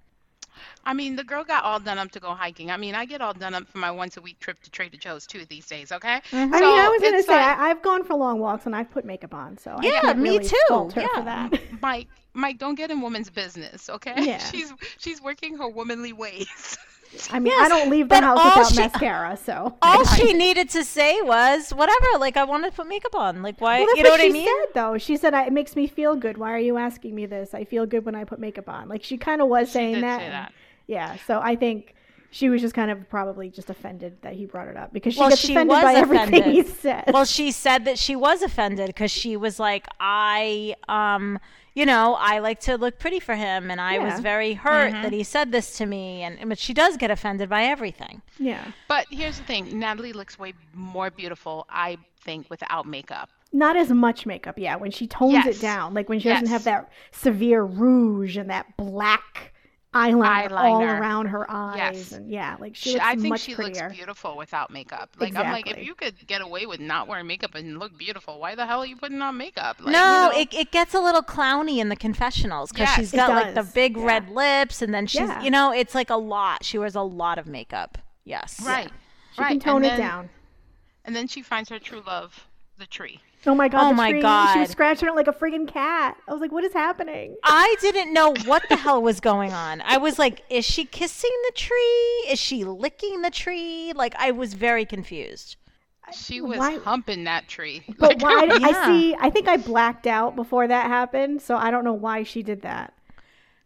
I 0.87 0.93
mean, 0.93 1.17
the 1.17 1.23
girl 1.23 1.43
got 1.43 1.63
all 1.65 1.79
done 1.79 1.97
up 1.99 2.11
to 2.11 2.19
go 2.19 2.29
hiking. 2.33 2.71
I 2.71 2.77
mean, 2.77 2.95
I 2.95 3.03
get 3.05 3.19
all 3.21 3.33
done 3.33 3.53
up 3.53 3.67
for 3.67 3.77
my 3.77 3.91
once 3.91 4.15
a 4.15 4.21
week 4.21 4.39
trip 4.39 4.59
to 4.63 4.71
Trader 4.71 4.97
Joe's 4.97 5.27
too 5.27 5.45
these 5.49 5.65
days. 5.67 5.91
Okay. 5.91 6.21
Mm-hmm. 6.31 6.53
I 6.53 6.59
mean, 6.61 6.79
I 6.79 6.87
was 6.89 7.01
gonna 7.01 7.21
say 7.23 7.33
like- 7.35 7.57
I, 7.59 7.69
I've 7.69 7.81
gone 7.81 8.03
for 8.05 8.15
long 8.15 8.39
walks 8.39 8.65
and 8.65 8.75
I've 8.75 8.89
put 8.89 9.03
makeup 9.03 9.33
on, 9.33 9.57
so 9.57 9.71
I 9.71 9.83
Yeah, 9.83 9.99
can't 10.01 10.19
me 10.19 10.37
really 10.37 10.47
too. 10.47 10.91
Yeah. 10.95 11.07
for 11.13 11.21
that. 11.23 11.59
Mike, 11.81 12.07
Mike, 12.33 12.57
don't 12.57 12.75
get 12.75 12.89
in 12.89 13.01
woman's 13.01 13.29
business, 13.29 13.89
okay? 13.89 14.13
Yeah. 14.17 14.37
She's 14.51 14.73
she's 14.97 15.21
working 15.21 15.57
her 15.57 15.67
womanly 15.67 16.13
ways. 16.13 16.77
I 17.31 17.39
mean, 17.39 17.51
Yes, 17.53 17.65
I 17.65 17.69
don't 17.69 17.89
leave 17.89 18.09
the 18.09 18.19
house 18.21 18.37
without 18.37 18.71
she- 18.73 18.77
mascara, 18.79 19.37
so. 19.37 19.77
All 19.81 20.05
she 20.05 20.33
needed 20.45 20.69
to 20.71 20.83
say 20.83 21.21
was 21.21 21.71
whatever. 21.71 22.05
Like 22.19 22.37
I 22.37 22.43
wanted 22.43 22.69
to 22.71 22.75
put 22.75 22.87
makeup 22.87 23.15
on. 23.15 23.41
Like 23.41 23.59
why? 23.59 23.79
Well, 23.79 23.95
you 23.97 24.03
know 24.03 24.09
what 24.11 24.21
I 24.21 24.29
mean? 24.29 24.45
said, 24.45 24.73
though. 24.73 24.97
She 24.97 25.15
said, 25.17 25.33
"It 25.33 25.51
makes 25.53 25.75
me 25.75 25.87
feel 25.87 26.15
good. 26.15 26.37
Why 26.37 26.51
are 26.53 26.59
you 26.59 26.77
asking 26.77 27.15
me 27.15 27.25
this? 27.25 27.53
I 27.53 27.63
feel 27.63 27.85
good 27.85 28.05
when 28.05 28.13
I 28.15 28.23
put 28.25 28.39
makeup 28.39 28.67
on." 28.69 28.87
Like 28.89 29.03
she 29.03 29.17
kind 29.17 29.41
of 29.41 29.47
was 29.47 29.71
saying 29.71 29.95
did 29.95 30.03
that. 30.03 30.19
say 30.19 30.29
that. 30.29 30.53
Yeah. 30.87 31.17
So 31.27 31.39
I 31.41 31.55
think 31.55 31.93
she 32.29 32.49
was 32.49 32.61
just 32.61 32.73
kind 32.73 32.91
of 32.91 33.09
probably 33.09 33.49
just 33.49 33.69
offended 33.69 34.17
that 34.21 34.33
he 34.33 34.45
brought 34.45 34.67
it 34.67 34.75
up 34.77 34.91
because 34.93 35.13
she 35.13 35.19
Well, 35.19 35.29
gets 35.29 35.41
she 35.41 35.53
offended 35.53 35.69
was 35.69 35.83
by 35.83 35.93
everything 35.95 36.33
he 36.43 36.59
offended. 36.59 36.67
says. 36.67 37.03
Well, 37.13 37.25
she 37.25 37.51
said 37.51 37.85
that 37.85 37.97
she 37.97 38.15
was 38.15 38.41
offended 38.41 38.87
because 38.87 39.11
she 39.11 39.37
was 39.37 39.59
like, 39.59 39.85
I, 39.99 40.75
um, 40.89 41.39
you 41.73 41.85
know, 41.85 42.15
I 42.19 42.39
like 42.39 42.59
to 42.61 42.75
look 42.77 42.99
pretty 42.99 43.19
for 43.19 43.35
him, 43.35 43.69
and 43.71 43.79
I 43.79 43.95
Yeah. 43.95 44.11
was 44.11 44.19
very 44.19 44.53
hurt 44.53 44.91
Mm-hmm. 44.93 45.01
that 45.03 45.13
he 45.13 45.23
said 45.23 45.51
this 45.51 45.77
to 45.77 45.85
me, 45.85 46.23
and 46.23 46.49
but 46.49 46.57
she 46.57 46.73
does 46.73 46.97
get 46.97 47.11
offended 47.11 47.49
by 47.49 47.63
everything. 47.65 48.21
yeah. 48.39 48.63
But 48.87 49.05
here's 49.11 49.37
the 49.37 49.43
thing: 49.43 49.77
Natalie 49.79 50.11
looks 50.13 50.39
way 50.39 50.53
more 50.73 51.11
beautiful, 51.11 51.65
I 51.69 51.97
think, 52.23 52.49
without 52.49 52.87
makeup. 52.87 53.29
Not 53.53 53.77
as 53.77 53.89
much 53.91 54.25
makeup, 54.25 54.55
yeah. 54.57 54.75
When 54.75 54.91
she 54.91 55.05
tones 55.07 55.33
Yes. 55.33 55.45
it 55.47 55.61
down, 55.61 55.93
like 55.93 56.09
when 56.09 56.19
she 56.19 56.27
doesn't 56.29 56.47
have 56.49 56.63
that 56.65 56.89
severe 57.11 57.63
rouge 57.63 58.37
and 58.37 58.49
that 58.49 58.75
black 58.75 59.53
eyeliner, 59.97 60.51
all 60.51 60.81
around 60.81 61.27
her 61.27 61.49
eyes, 61.49 61.77
Yes. 61.77 62.11
and 62.11 62.29
yeah, 62.29 62.55
like 62.59 62.75
she 62.75 62.91
She, 62.91 62.93
looks 62.95 63.05
I 63.05 63.15
think 63.15 63.27
much 63.29 63.41
she 63.41 63.55
prettier. 63.55 63.83
looks 63.85 63.95
beautiful 63.95 64.37
without 64.37 64.71
makeup. 64.71 65.09
Like 65.19 65.35
I'm 65.35 65.51
like, 65.51 65.67
if 65.69 65.83
you 65.85 65.95
could 65.95 66.15
get 66.27 66.41
away 66.41 66.65
with 66.65 66.79
not 66.79 67.07
wearing 67.07 67.27
makeup 67.27 67.55
and 67.55 67.79
look 67.79 67.97
beautiful, 67.97 68.39
why 68.39 68.55
the 68.55 68.65
hell 68.65 68.79
are 68.81 68.85
you 68.85 68.95
putting 68.95 69.21
on 69.21 69.37
makeup? 69.37 69.77
Like, 69.79 69.91
no, 69.93 70.29
you 70.31 70.35
know? 70.35 70.39
it, 70.41 70.53
it 70.53 70.71
gets 70.71 70.93
a 70.93 70.99
little 70.99 71.23
clowny 71.23 71.77
in 71.79 71.89
the 71.89 71.95
confessionals 71.95 72.71
because 72.71 72.87
Yes, 72.89 72.95
she's 72.95 73.13
it 73.13 73.17
got 73.17 73.29
like 73.29 73.53
the 73.55 73.63
big 73.63 73.97
yeah. 73.97 74.05
red 74.05 74.29
lips, 74.29 74.81
and 74.81 74.93
then 74.93 75.07
she's, 75.07 75.21
Yeah. 75.21 75.41
you 75.41 75.51
know, 75.51 75.71
it's 75.71 75.95
like 75.95 76.09
a 76.09 76.15
lot. 76.15 76.63
She 76.63 76.77
wears 76.77 76.95
a 76.95 77.01
lot 77.01 77.37
of 77.37 77.47
makeup. 77.47 77.97
Yes. 78.23 78.61
right, 78.65 78.91
She 79.35 79.41
right. 79.41 79.49
can 79.51 79.59
tone 79.59 79.75
and 79.77 79.85
it 79.85 79.89
then, 79.89 79.99
down. 79.99 80.29
And 81.05 81.15
then 81.15 81.27
she 81.27 81.41
finds 81.41 81.69
her 81.69 81.79
true 81.79 82.01
love, 82.05 82.47
the 82.77 82.85
tree. 82.85 83.21
Oh 83.47 83.55
my 83.55 83.67
god! 83.69 83.85
Oh 83.85 83.89
the 83.89 83.95
my 83.95 84.11
tree, 84.11 84.21
She 84.53 84.59
was 84.59 84.69
scratching 84.69 85.07
it 85.07 85.15
like 85.15 85.27
a 85.27 85.33
friggin' 85.33 85.67
cat. 85.67 86.17
I 86.27 86.31
was 86.33 86.41
like, 86.41 86.51
"What 86.51 86.63
is 86.63 86.73
happening?" 86.73 87.35
I 87.43 87.75
didn't 87.81 88.13
know 88.13 88.33
what 88.45 88.63
the 88.69 88.75
hell 88.75 89.01
was 89.01 89.19
going 89.19 89.53
on. 89.53 89.81
I 89.81 89.97
was 89.97 90.19
like, 90.19 90.43
is 90.49 90.65
she 90.65 90.85
kissing 90.85 91.31
the 91.47 91.53
tree? 91.55 92.31
Is 92.31 92.39
she 92.39 92.63
licking 92.65 93.21
the 93.21 93.31
tree? 93.31 93.93
Like, 93.95 94.13
I 94.17 94.31
was 94.31 94.53
very 94.53 94.85
confused. 94.85 95.55
She 96.13 96.39
was 96.41 96.57
Why- 96.57 96.77
humping 96.77 97.25
that 97.25 97.47
tree. 97.47 97.83
But 97.99 98.21
Like, 98.21 98.21
why? 98.21 98.59
I 98.61 98.85
see. 98.85 99.15
I 99.19 99.29
think 99.29 99.47
I 99.47 99.57
blacked 99.57 100.07
out 100.07 100.35
before 100.35 100.67
that 100.67 100.87
happened, 100.87 101.41
so 101.41 101.55
I 101.57 101.69
don't 101.71 101.83
know 101.83 101.93
why 101.93 102.23
she 102.23 102.43
did 102.43 102.61
that. 102.61 102.93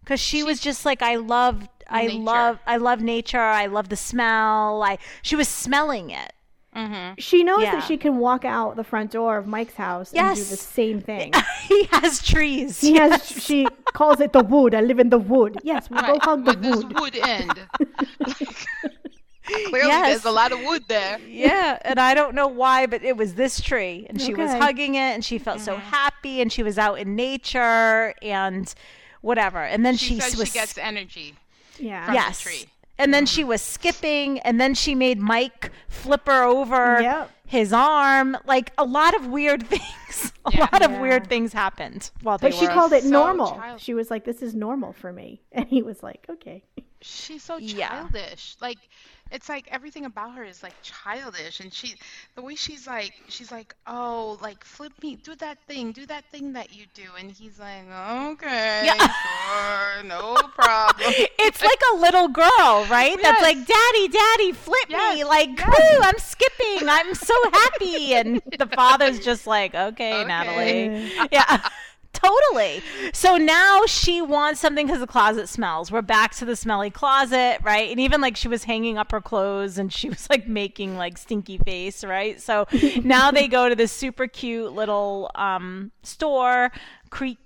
Because 0.03 0.19
she 0.19 0.41
was 0.43 0.59
just 0.59 0.84
like, 0.84 1.03
I 1.03 1.17
love, 1.17 1.69
I 1.88 2.07
Nature. 2.07 2.19
love, 2.19 2.59
I 2.65 2.77
love 2.77 3.01
nature. 3.01 3.39
I 3.39 3.67
love 3.67 3.89
the 3.89 3.95
smell. 3.95 4.82
I, 4.82 4.97
she 5.21 5.36
was 5.36 5.47
smelling 5.47 6.09
it. 6.09 6.34
Mhm. 6.76 7.15
She 7.19 7.43
knows 7.43 7.63
Yeah. 7.63 7.72
that 7.76 7.84
she 7.84 7.97
can 7.97 8.17
walk 8.17 8.45
out 8.45 8.76
the 8.78 8.84
front 8.84 9.11
door 9.11 9.38
of 9.38 9.45
Mike's 9.45 9.76
house 9.76 10.13
and 10.13 10.36
do 10.36 10.41
the 10.41 10.55
same 10.55 11.01
thing. 11.01 11.34
he 11.67 11.84
has 11.91 12.24
trees. 12.24 12.80
He 12.80 12.93
has. 12.95 13.26
She 13.28 13.67
calls 13.93 14.22
it 14.22 14.32
the 14.32 14.43
wood. 14.43 14.74
I 14.74 14.80
live 14.82 14.97
in 14.99 15.09
the 15.09 15.17
wood. 15.19 15.57
Yes, 15.63 15.89
we 15.89 15.97
go 15.99 16.13
Right, 16.13 16.24
hug 16.24 16.45
the 16.45 16.51
with 16.51 16.61
this 16.61 16.76
wood. 16.78 16.99
wood 16.99 17.15
end. 17.17 17.59
Like, 18.22 18.38
clearly, 19.67 19.88
Yes. 19.89 20.07
there's 20.09 20.26
a 20.26 20.32
lot 20.32 20.53
of 20.53 20.61
wood 20.63 20.84
there. 20.88 21.19
yeah, 21.28 21.78
and 21.84 21.99
I 21.99 22.13
don't 22.13 22.34
know 22.36 22.47
why, 22.47 22.86
but 22.86 23.03
it 23.03 23.17
was 23.17 23.36
this 23.36 23.59
tree, 23.59 24.05
and 24.09 24.22
she 24.22 24.34
was 24.34 24.51
hugging 24.51 24.95
it, 24.95 24.99
and 25.15 25.26
she 25.26 25.38
felt 25.39 25.59
so 25.59 25.76
happy, 25.76 26.39
and 26.41 26.51
she 26.53 26.63
was 26.63 26.78
out 26.78 26.99
in 26.99 27.15
nature, 27.17 28.13
and 28.22 28.74
whatever. 29.19 29.59
And 29.61 29.86
then 29.86 29.97
She 29.97 30.15
she, 30.15 30.19
says 30.22 30.38
was 30.38 30.47
she 30.47 30.53
gets 30.53 30.78
energy. 30.78 31.36
Yeah. 31.78 32.05
from 32.05 32.13
the 32.13 32.19
yes. 32.22 32.65
Tree. 33.02 33.04
And 33.06 33.14
then 33.14 33.26
she 33.26 33.43
was 33.43 33.62
skipping, 33.62 34.39
and 34.39 34.60
then 34.60 34.74
she 34.74 34.95
made 34.95 35.20
Mike 35.20 35.72
flip 35.88 36.28
her 36.28 36.43
over 36.43 37.02
Yep. 37.02 37.32
his 37.45 37.74
arm. 37.74 38.38
Like 38.45 38.72
a 38.78 38.86
lot 38.86 39.16
of 39.16 39.28
weird 39.28 39.66
things. 39.68 40.34
A 40.45 40.52
Yeah. 40.54 40.68
lot 40.72 40.84
of 40.84 40.91
Yeah. 40.91 41.02
weird 41.02 41.28
things 41.28 41.54
happened 41.54 42.10
while 42.24 42.38
they 42.38 42.49
But 42.49 42.58
she 42.58 42.66
were. 42.68 42.74
called 42.74 42.93
it 42.93 43.04
so 43.04 43.10
normal. 43.10 43.52
child- 43.56 43.80
She 43.82 43.93
was 43.93 44.10
like, 44.10 44.24
"This 44.26 44.41
is 44.41 44.56
normal 44.56 44.93
for 44.93 45.12
me," 45.14 45.41
and 45.52 45.68
he 45.68 45.82
was 45.84 46.02
like, 46.04 46.26
"Okay." 46.30 46.64
She's 47.02 47.43
so 47.43 47.58
Yeah. 47.58 47.89
childish. 47.89 48.56
Like 48.62 48.78
it's 49.32 49.47
like 49.49 49.67
everything 49.71 50.05
about 50.05 50.34
her 50.34 50.43
is 50.43 50.61
like 50.61 50.73
childish 50.84 51.59
and 51.59 51.73
she 51.73 51.95
the 52.36 52.41
way 52.41 52.55
she's 52.55 52.86
like 52.86 53.13
she's 53.29 53.51
like, 53.51 53.73
"Oh, 53.88 54.38
like 54.41 54.63
flip 54.63 54.91
me, 55.01 55.15
do 55.15 55.36
that 55.36 55.57
thing, 55.67 55.91
do 55.91 56.05
that 56.07 56.25
thing 56.25 56.53
that 56.53 56.73
you 56.73 56.86
do." 56.93 57.03
And 57.17 57.32
he's 57.32 57.59
like, 57.59 57.84
"Okay, 57.89 58.89
sure, 58.99 60.03
no 60.03 60.36
problem." 60.53 61.13
it's 61.39 61.61
like 61.61 61.82
a 61.93 61.97
little 61.97 62.27
girl, 62.27 62.86
right? 62.89 63.17
That's 63.21 63.41
like, 63.41 63.65
"Daddy, 63.65 64.07
Daddy, 64.09 64.51
flip 64.51 64.89
me!" 64.89 65.23
Like, 65.23 65.57
yes. 65.57 65.67
"Woo, 65.67 65.99
I'm 66.03 66.17
skipping. 66.17 66.89
I'm 66.89 67.13
so 67.15 67.34
happy." 67.53 68.13
And 68.13 68.41
the 68.59 68.67
father's 68.67 69.19
just 69.19 69.47
like, 69.47 69.73
"Okay, 69.73 70.13
Okay. 70.21 70.27
Natalie." 70.27 71.11
Yeah. 71.32 71.69
Totally. 72.24 72.82
So 73.13 73.38
now 73.38 73.86
she 73.86 74.22
wants 74.22 74.59
something 74.59 74.86
because 74.86 75.01
the 75.01 75.07
closet 75.07 75.49
smells. 75.49 75.91
We're 75.91 76.01
back 76.01 76.36
to 76.36 76.45
the 76.45 76.55
smelly 76.55 76.89
closet, 76.89 77.59
right? 77.63 77.89
And 77.89 77.99
even 77.99 78.22
like 78.22 78.38
she 78.38 78.47
was 78.47 78.63
hanging 78.63 78.97
up 78.97 79.11
her 79.11 79.22
clothes 79.22 79.78
and 79.78 79.91
she 79.91 80.09
was 80.09 80.30
like 80.30 80.47
making 80.47 80.97
like 80.97 81.17
stinky 81.17 81.57
face, 81.57 82.03
right? 82.03 82.39
So 82.39 82.67
now 83.03 83.32
they 83.32 83.47
go 83.47 83.69
to 83.69 83.76
this 83.76 83.91
super 83.91 84.28
cute 84.28 84.74
little 84.74 85.32
um, 85.36 85.91
store, 86.03 86.72
Creek. 87.09 87.38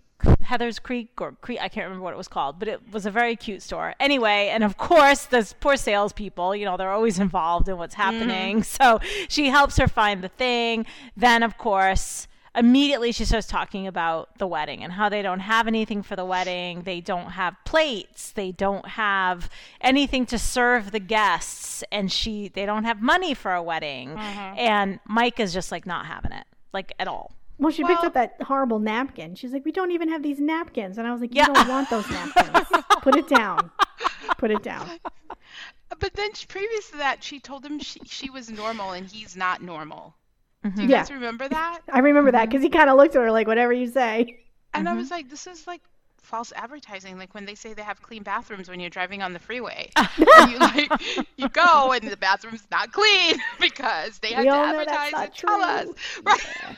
Heather's 0.41 0.79
Creek 0.79 1.09
or 1.19 1.33
Creek, 1.41 1.59
I 1.61 1.67
can't 1.67 1.83
remember 1.85 2.03
what 2.03 2.13
it 2.13 2.17
was 2.17 2.29
called, 2.29 2.57
but 2.57 2.67
it 2.67 2.81
was 2.91 3.05
a 3.05 3.11
very 3.11 3.35
cute 3.35 3.61
store. 3.61 3.93
Anyway, 3.99 4.49
and 4.51 4.63
of 4.63 4.77
course, 4.77 5.25
those 5.25 5.53
poor 5.53 5.75
salespeople, 5.75 6.55
you 6.55 6.65
know, 6.65 6.77
they're 6.77 6.89
always 6.91 7.19
involved 7.19 7.67
in 7.67 7.77
what's 7.77 7.95
happening. 7.95 8.63
So 8.63 8.99
she 9.27 9.47
helps 9.49 9.77
her 9.77 9.87
find 9.87 10.23
the 10.23 10.29
thing. 10.29 10.85
Then, 11.15 11.43
of 11.43 11.57
course, 11.57 12.27
immediately 12.55 13.11
she 13.11 13.25
starts 13.25 13.47
talking 13.47 13.87
about 13.87 14.37
the 14.37 14.47
wedding 14.47 14.83
and 14.83 14.93
how 14.93 15.09
they 15.09 15.21
don't 15.21 15.39
have 15.41 15.67
anything 15.67 16.01
for 16.03 16.15
the 16.15 16.25
wedding. 16.25 16.83
They 16.83 17.01
don't 17.01 17.31
have 17.31 17.55
plates. 17.65 18.31
They 18.31 18.51
don't 18.51 18.87
have 18.87 19.49
anything 19.81 20.25
to 20.27 20.39
serve 20.39 20.91
the 20.91 20.99
guests. 20.99 21.83
And 21.91 22.11
she, 22.11 22.47
they 22.49 22.65
don't 22.65 22.83
have 22.85 23.01
money 23.01 23.33
for 23.33 23.53
a 23.53 23.61
wedding. 23.63 24.09
Mm-hmm. 24.09 24.59
And 24.59 24.99
Mike 25.05 25.39
is 25.39 25.53
just 25.53 25.71
like 25.71 25.85
not 25.85 26.05
having 26.05 26.31
it, 26.31 26.45
like 26.73 26.93
at 26.99 27.07
all. 27.07 27.31
Well, 27.57 27.71
she 27.71 27.83
picked 27.85 28.03
up 28.03 28.13
that 28.15 28.41
horrible 28.41 28.79
napkin. 28.79 29.35
She's 29.35 29.53
like, 29.53 29.63
"We 29.63 29.71
don't 29.71 29.91
even 29.91 30.09
have 30.09 30.21
these 30.21 30.41
napkins," 30.41 30.97
and 30.97 31.07
I 31.07 31.13
was 31.13 31.21
like, 31.21 31.33
"You 31.33 31.39
Yeah. 31.39 31.53
don't 31.53 31.69
want 31.69 31.89
those 31.89 32.09
napkins. 32.09 32.67
Put 33.01 33.15
it 33.15 33.29
down. 33.29 33.71
Put 34.37 34.51
it 34.51 34.61
down." 34.61 34.89
But 35.99 36.13
then 36.15 36.33
she, 36.33 36.45
previous 36.47 36.89
to 36.89 36.97
that, 36.97 37.23
she 37.23 37.39
told 37.39 37.65
him 37.65 37.79
she, 37.79 38.01
she 38.05 38.29
was 38.29 38.49
normal 38.49 38.91
and 38.91 39.07
he's 39.07 39.37
not 39.37 39.61
normal. 39.61 40.15
Do 40.77 40.83
you 40.83 40.89
Mm-hmm. 40.89 40.89
Yeah. 40.89 40.97
guys 40.97 41.11
remember 41.11 41.47
that? 41.47 41.81
I 41.91 41.99
remember 41.99 42.31
that 42.31 42.49
because 42.49 42.63
he 42.63 42.69
kind 42.69 42.89
of 42.89 42.97
looked 42.97 43.15
at 43.15 43.21
her 43.21 43.31
like, 43.31 43.47
"Whatever 43.47 43.73
you 43.73 43.87
say." 43.87 44.39
And 44.73 44.87
I 44.89 44.93
Mm-hmm. 44.93 44.95
was 44.95 45.09
like, 45.11 45.29
this 45.29 45.47
is 45.47 45.67
like 45.67 45.81
false 46.21 46.51
advertising. 46.55 47.17
Like 47.17 47.33
when 47.33 47.45
they 47.45 47.55
say 47.55 47.73
they 47.73 47.81
have 47.83 48.01
clean 48.01 48.23
bathrooms 48.23 48.69
when 48.69 48.79
you're 48.79 48.89
driving 48.89 49.21
on 49.21 49.33
the 49.33 49.39
freeway. 49.39 49.91
and 50.33 50.49
you 50.49 50.59
like 50.59 50.91
you 51.37 51.47
go 51.49 51.91
and 51.93 52.09
the 52.09 52.17
bathroom's 52.17 52.67
not 52.71 52.91
clean 52.91 53.37
because 53.59 54.19
they 54.19 54.33
have 54.33 54.43
We 54.43 54.49
to 54.49 54.57
all 54.57 54.67
know 54.67 54.83
that's 54.85 55.07
advertise 55.07 55.11
not 55.11 55.23
and 55.23 55.35
tell 55.35 55.61
us. 55.61 55.87
true. 55.87 55.95
Right. 56.25 56.77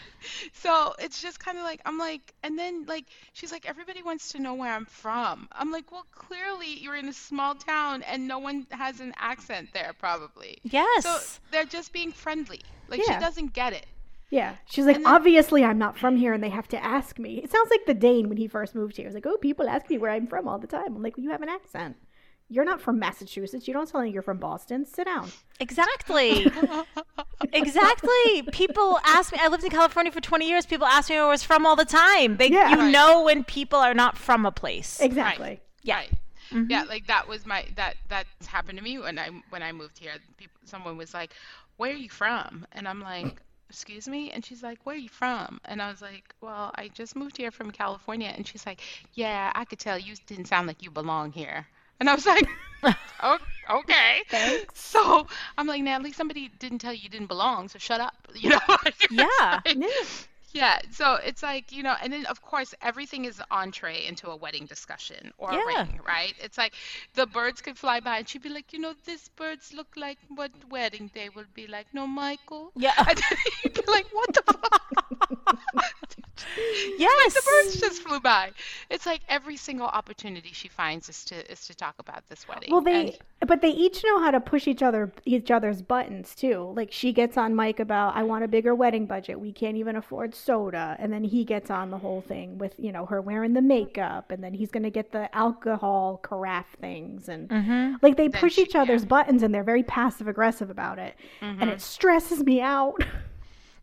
So 0.54 0.94
it's 1.00 1.22
just 1.22 1.40
kind 1.40 1.58
of 1.58 1.64
like 1.64 1.82
I'm 1.86 1.98
like, 1.98 2.34
and 2.44 2.58
then 2.58 2.86
like 2.86 3.06
she's 3.34 3.52
like, 3.52 3.68
everybody 3.68 4.02
wants 4.04 4.32
to 4.34 4.40
know 4.40 4.54
where 4.54 4.74
I'm 4.74 4.86
from. 4.86 5.48
I'm 5.52 5.72
like, 5.72 5.92
well, 5.92 6.06
clearly 6.12 6.80
you're 6.80 6.96
in 6.96 7.08
a 7.08 7.14
small 7.14 7.56
town 7.56 8.04
and 8.04 8.28
no 8.28 8.40
one 8.40 8.68
has 8.72 9.00
an 9.00 9.14
accent 9.18 9.70
there, 9.74 9.94
probably. 10.00 10.58
Yes. 10.64 11.04
So 11.04 11.18
they're 11.52 11.66
just 11.66 11.94
being 11.94 12.12
friendly. 12.12 12.62
Like 12.90 13.02
Yeah. 13.08 13.16
she 13.16 13.20
doesn't 13.26 13.54
get 13.54 13.74
it. 13.74 13.86
Yeah, 14.30 14.56
she's 14.66 14.86
like, 14.86 14.98
then- 14.98 15.06
obviously, 15.08 15.64
I'm 15.64 15.78
not 15.78 15.98
from 15.98 16.18
here, 16.18 16.34
and 16.34 16.44
they 16.44 16.50
have 16.50 16.68
to 16.70 16.84
ask 16.84 17.18
me. 17.18 17.38
It 17.42 17.50
sounds 17.50 17.70
like 17.70 17.86
the 17.86 17.94
Dane 17.94 18.28
when 18.28 18.38
he 18.38 18.50
first 18.50 18.76
moved 18.76 18.98
here. 18.98 19.06
He's 19.06 19.14
like, 19.14 19.26
oh, 19.26 19.38
people 19.38 19.70
ask 19.70 19.90
me 19.90 19.98
where 19.98 20.12
I'm 20.12 20.28
from 20.28 20.50
all 20.50 20.60
the 20.60 20.68
time. 20.68 20.94
I'm 20.98 21.02
like, 21.02 21.16
well, 21.16 21.24
you 21.24 21.30
have 21.32 21.42
an 21.42 21.48
accent. 21.48 21.96
You're 22.50 22.64
not 22.66 22.80
from 22.80 22.98
Massachusetts. 22.98 23.68
You 23.68 23.74
don't 23.74 23.88
sound 23.90 24.06
like 24.06 24.14
you're 24.14 24.22
from 24.24 24.38
Boston. 24.38 24.86
Sit 24.86 25.06
down. 25.06 25.30
Exactly. 25.60 26.46
exactly. 27.54 28.44
People 28.52 29.00
ask 29.06 29.32
me. 29.34 29.40
I 29.42 29.48
lived 29.50 29.64
in 29.64 29.70
California 29.70 30.12
for 30.12 30.22
20 30.22 30.48
years. 30.48 30.66
People 30.66 30.88
ask 30.88 31.10
me 31.10 31.16
where 31.18 31.26
I 31.26 31.30
was 31.30 31.44
from 31.44 31.66
all 31.66 31.76
the 31.76 31.86
time. 31.86 32.38
They, 32.38 32.48
Yeah. 32.50 32.70
you 32.70 32.78
Right. 32.78 32.92
know, 32.92 33.24
when 33.24 33.44
people 33.44 33.80
are 33.80 33.94
not 33.94 34.18
from 34.18 34.46
a 34.46 34.52
place. 34.52 35.00
Exactly. 35.02 35.60
Yeah. 35.84 35.98
Right. 35.98 36.12
Mm-hmm. 36.52 36.72
Yeah, 36.72 36.84
like 36.84 37.08
that 37.08 37.28
was 37.28 37.46
my 37.46 37.66
that 37.76 37.96
that's 38.08 38.48
happened 38.48 38.78
to 38.78 38.84
me 38.84 38.98
when 39.00 39.20
I 39.20 39.30
when 39.50 39.62
I 39.62 39.74
moved 39.74 39.98
here. 40.00 40.14
People, 40.38 40.56
someone 40.64 40.96
was 40.96 41.14
like, 41.14 41.34
"Where 41.76 41.92
are 41.92 41.96
you 41.98 42.08
from?" 42.10 42.66
And 42.72 42.88
I'm 42.88 43.02
like, 43.02 43.42
"Excuse 43.70 44.08
me?" 44.08 44.32
And 44.32 44.46
she's 44.46 44.64
like, 44.64 44.80
"Where 44.86 44.96
are 44.96 44.98
you 44.98 45.10
from?" 45.10 45.60
And 45.66 45.82
I 45.82 45.90
was 45.90 46.02
like, 46.02 46.34
"Well, 46.40 46.72
I 46.76 46.88
just 46.88 47.18
moved 47.18 47.36
here 47.36 47.52
from 47.52 47.70
California." 47.72 48.32
And 48.34 48.48
she's 48.48 48.66
like, 48.66 48.80
"Yeah, 49.14 49.52
I 49.56 49.66
could 49.66 49.78
tell 49.80 50.00
you 50.00 50.16
didn't 50.26 50.46
sound 50.46 50.68
like 50.68 50.82
you 50.82 50.90
belong 50.90 51.34
here." 51.34 51.68
And 52.00 52.10
I 52.10 52.16
was 52.16 52.26
like, 52.26 52.48
"Oh, 53.22 53.40
okay." 53.70 54.24
So 54.74 55.28
I'm 55.58 55.68
like, 55.68 55.82
Natalie, 55.82 56.12
somebody 56.12 56.50
didn't 56.60 56.80
tell 56.80 56.94
you 56.94 57.02
you 57.04 57.10
didn't 57.10 57.28
belong, 57.28 57.68
so 57.70 57.80
shut 57.80 58.02
up. 58.02 58.28
You 58.36 58.50
know? 58.52 58.60
Yeah. 59.10 59.62
Yeah. 59.74 59.88
Yeah, 60.54 60.80
so 60.92 61.16
it's 61.16 61.44
like, 61.44 61.72
you 61.72 61.84
know, 61.84 61.94
and 62.02 62.12
then 62.14 62.26
of 62.28 62.42
course 62.42 62.74
everything 62.82 63.26
is 63.26 63.42
entree 63.52 64.06
into 64.06 64.30
a 64.30 64.36
wedding 64.36 64.66
discussion 64.66 65.32
or 65.38 65.52
Yeah. 65.54 65.62
a 65.62 65.66
ring, 65.84 66.00
right? 66.08 66.34
It's 66.42 66.58
like 66.58 66.74
the 67.16 67.28
birds 67.28 67.62
could 67.62 67.78
fly 67.78 68.00
by 68.00 68.20
and 68.20 68.30
she'd 68.30 68.42
be 68.44 68.50
like, 68.50 68.72
you 68.74 68.80
know, 68.80 68.94
these 69.06 69.28
birds 69.36 69.74
look 69.74 69.88
like 69.98 70.18
what 70.30 70.52
wedding 70.70 71.12
day 71.14 71.30
will 71.36 71.46
be 71.54 71.68
like. 71.68 71.88
No, 71.94 72.08
Michael. 72.08 72.72
Yeah. 72.76 72.94
And 73.10 73.18
then 73.18 73.38
you'd 73.64 73.74
be 73.74 73.92
like, 73.92 74.08
what 74.14 74.34
the 74.34 74.44
fuck? 74.54 74.84
Yes. 76.98 77.34
the 77.34 77.42
birds 77.42 77.80
just 77.80 78.02
flew 78.04 78.20
by. 78.20 78.52
It's 78.90 79.06
like 79.06 79.22
every 79.28 79.58
single 79.58 79.88
opportunity 79.88 80.50
she 80.54 80.68
finds 80.68 81.10
is 81.10 81.26
to 81.26 81.52
is 81.52 81.66
to 81.68 81.76
talk 81.76 81.96
about 82.00 82.28
this 82.30 82.48
wedding. 82.48 82.72
Well, 82.72 82.82
they 82.82 83.08
And- 83.08 83.18
but 83.48 83.62
they 83.62 83.70
each 83.70 84.04
know 84.04 84.20
how 84.20 84.32
to 84.32 84.40
push 84.40 84.68
each 84.68 84.84
other 84.84 85.12
each 85.26 85.50
other's 85.52 85.82
buttons 85.82 86.36
too. 86.36 86.74
Like 86.76 86.92
she 86.92 87.14
gets 87.14 87.38
on 87.38 87.56
Mike 87.56 87.80
about 87.80 88.16
I 88.16 88.24
want 88.24 88.44
a 88.44 88.48
bigger 88.48 88.76
wedding 88.76 89.06
budget. 89.06 89.40
We 89.40 89.52
can't 89.52 89.78
even 89.78 89.96
afford 89.96 90.36
soda, 90.36 90.96
and 91.00 91.12
then 91.12 91.24
he 91.24 91.44
gets 91.44 91.70
on 91.72 91.90
the 91.90 91.98
whole 91.98 92.22
thing 92.22 92.58
with 92.58 92.74
you 92.78 92.92
know 92.92 93.06
her 93.08 93.22
wearing 93.22 93.54
the 93.54 93.62
makeup, 93.62 94.32
and 94.32 94.44
then 94.44 94.54
he's 94.54 94.70
gonna 94.72 94.90
get 94.90 95.12
the 95.12 95.34
alcohol 95.36 96.20
carafe 96.24 96.76
things, 96.82 97.30
and 97.30 97.50
Mm-hmm. 97.50 97.96
like 98.02 98.18
they 98.18 98.28
Then 98.28 98.42
push 98.42 98.54
she- 98.56 98.64
each 98.64 98.76
other's 98.76 99.06
buttons, 99.06 99.42
and 99.44 99.54
they're 99.56 99.64
very 99.64 99.84
passive 99.84 100.28
aggressive 100.28 100.70
about 100.70 101.00
it, 101.00 101.16
Mm-hmm. 101.42 101.62
and 101.62 101.70
it 101.72 101.82
stresses 101.82 102.44
me 102.44 102.62
out. 102.62 103.04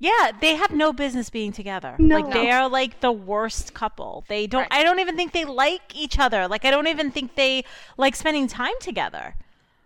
Yeah, 0.00 0.32
they 0.38 0.56
have 0.56 0.72
no 0.72 0.92
business 0.92 1.30
being 1.30 1.52
together. 1.52 1.94
No. 1.98 2.18
Like 2.18 2.32
they 2.32 2.50
are 2.50 2.68
like 2.68 3.00
the 3.00 3.12
worst 3.12 3.72
couple. 3.74 4.24
They 4.28 4.46
don't 4.46 4.62
Right. 4.62 4.80
I 4.80 4.82
don't 4.82 4.98
even 4.98 5.16
think 5.16 5.32
they 5.32 5.44
like 5.46 5.94
each 5.94 6.18
other. 6.18 6.46
Like 6.46 6.64
I 6.66 6.70
don't 6.70 6.88
even 6.88 7.10
think 7.10 7.36
they 7.36 7.64
like 7.96 8.14
spending 8.14 8.46
time 8.46 8.74
together. 8.80 9.34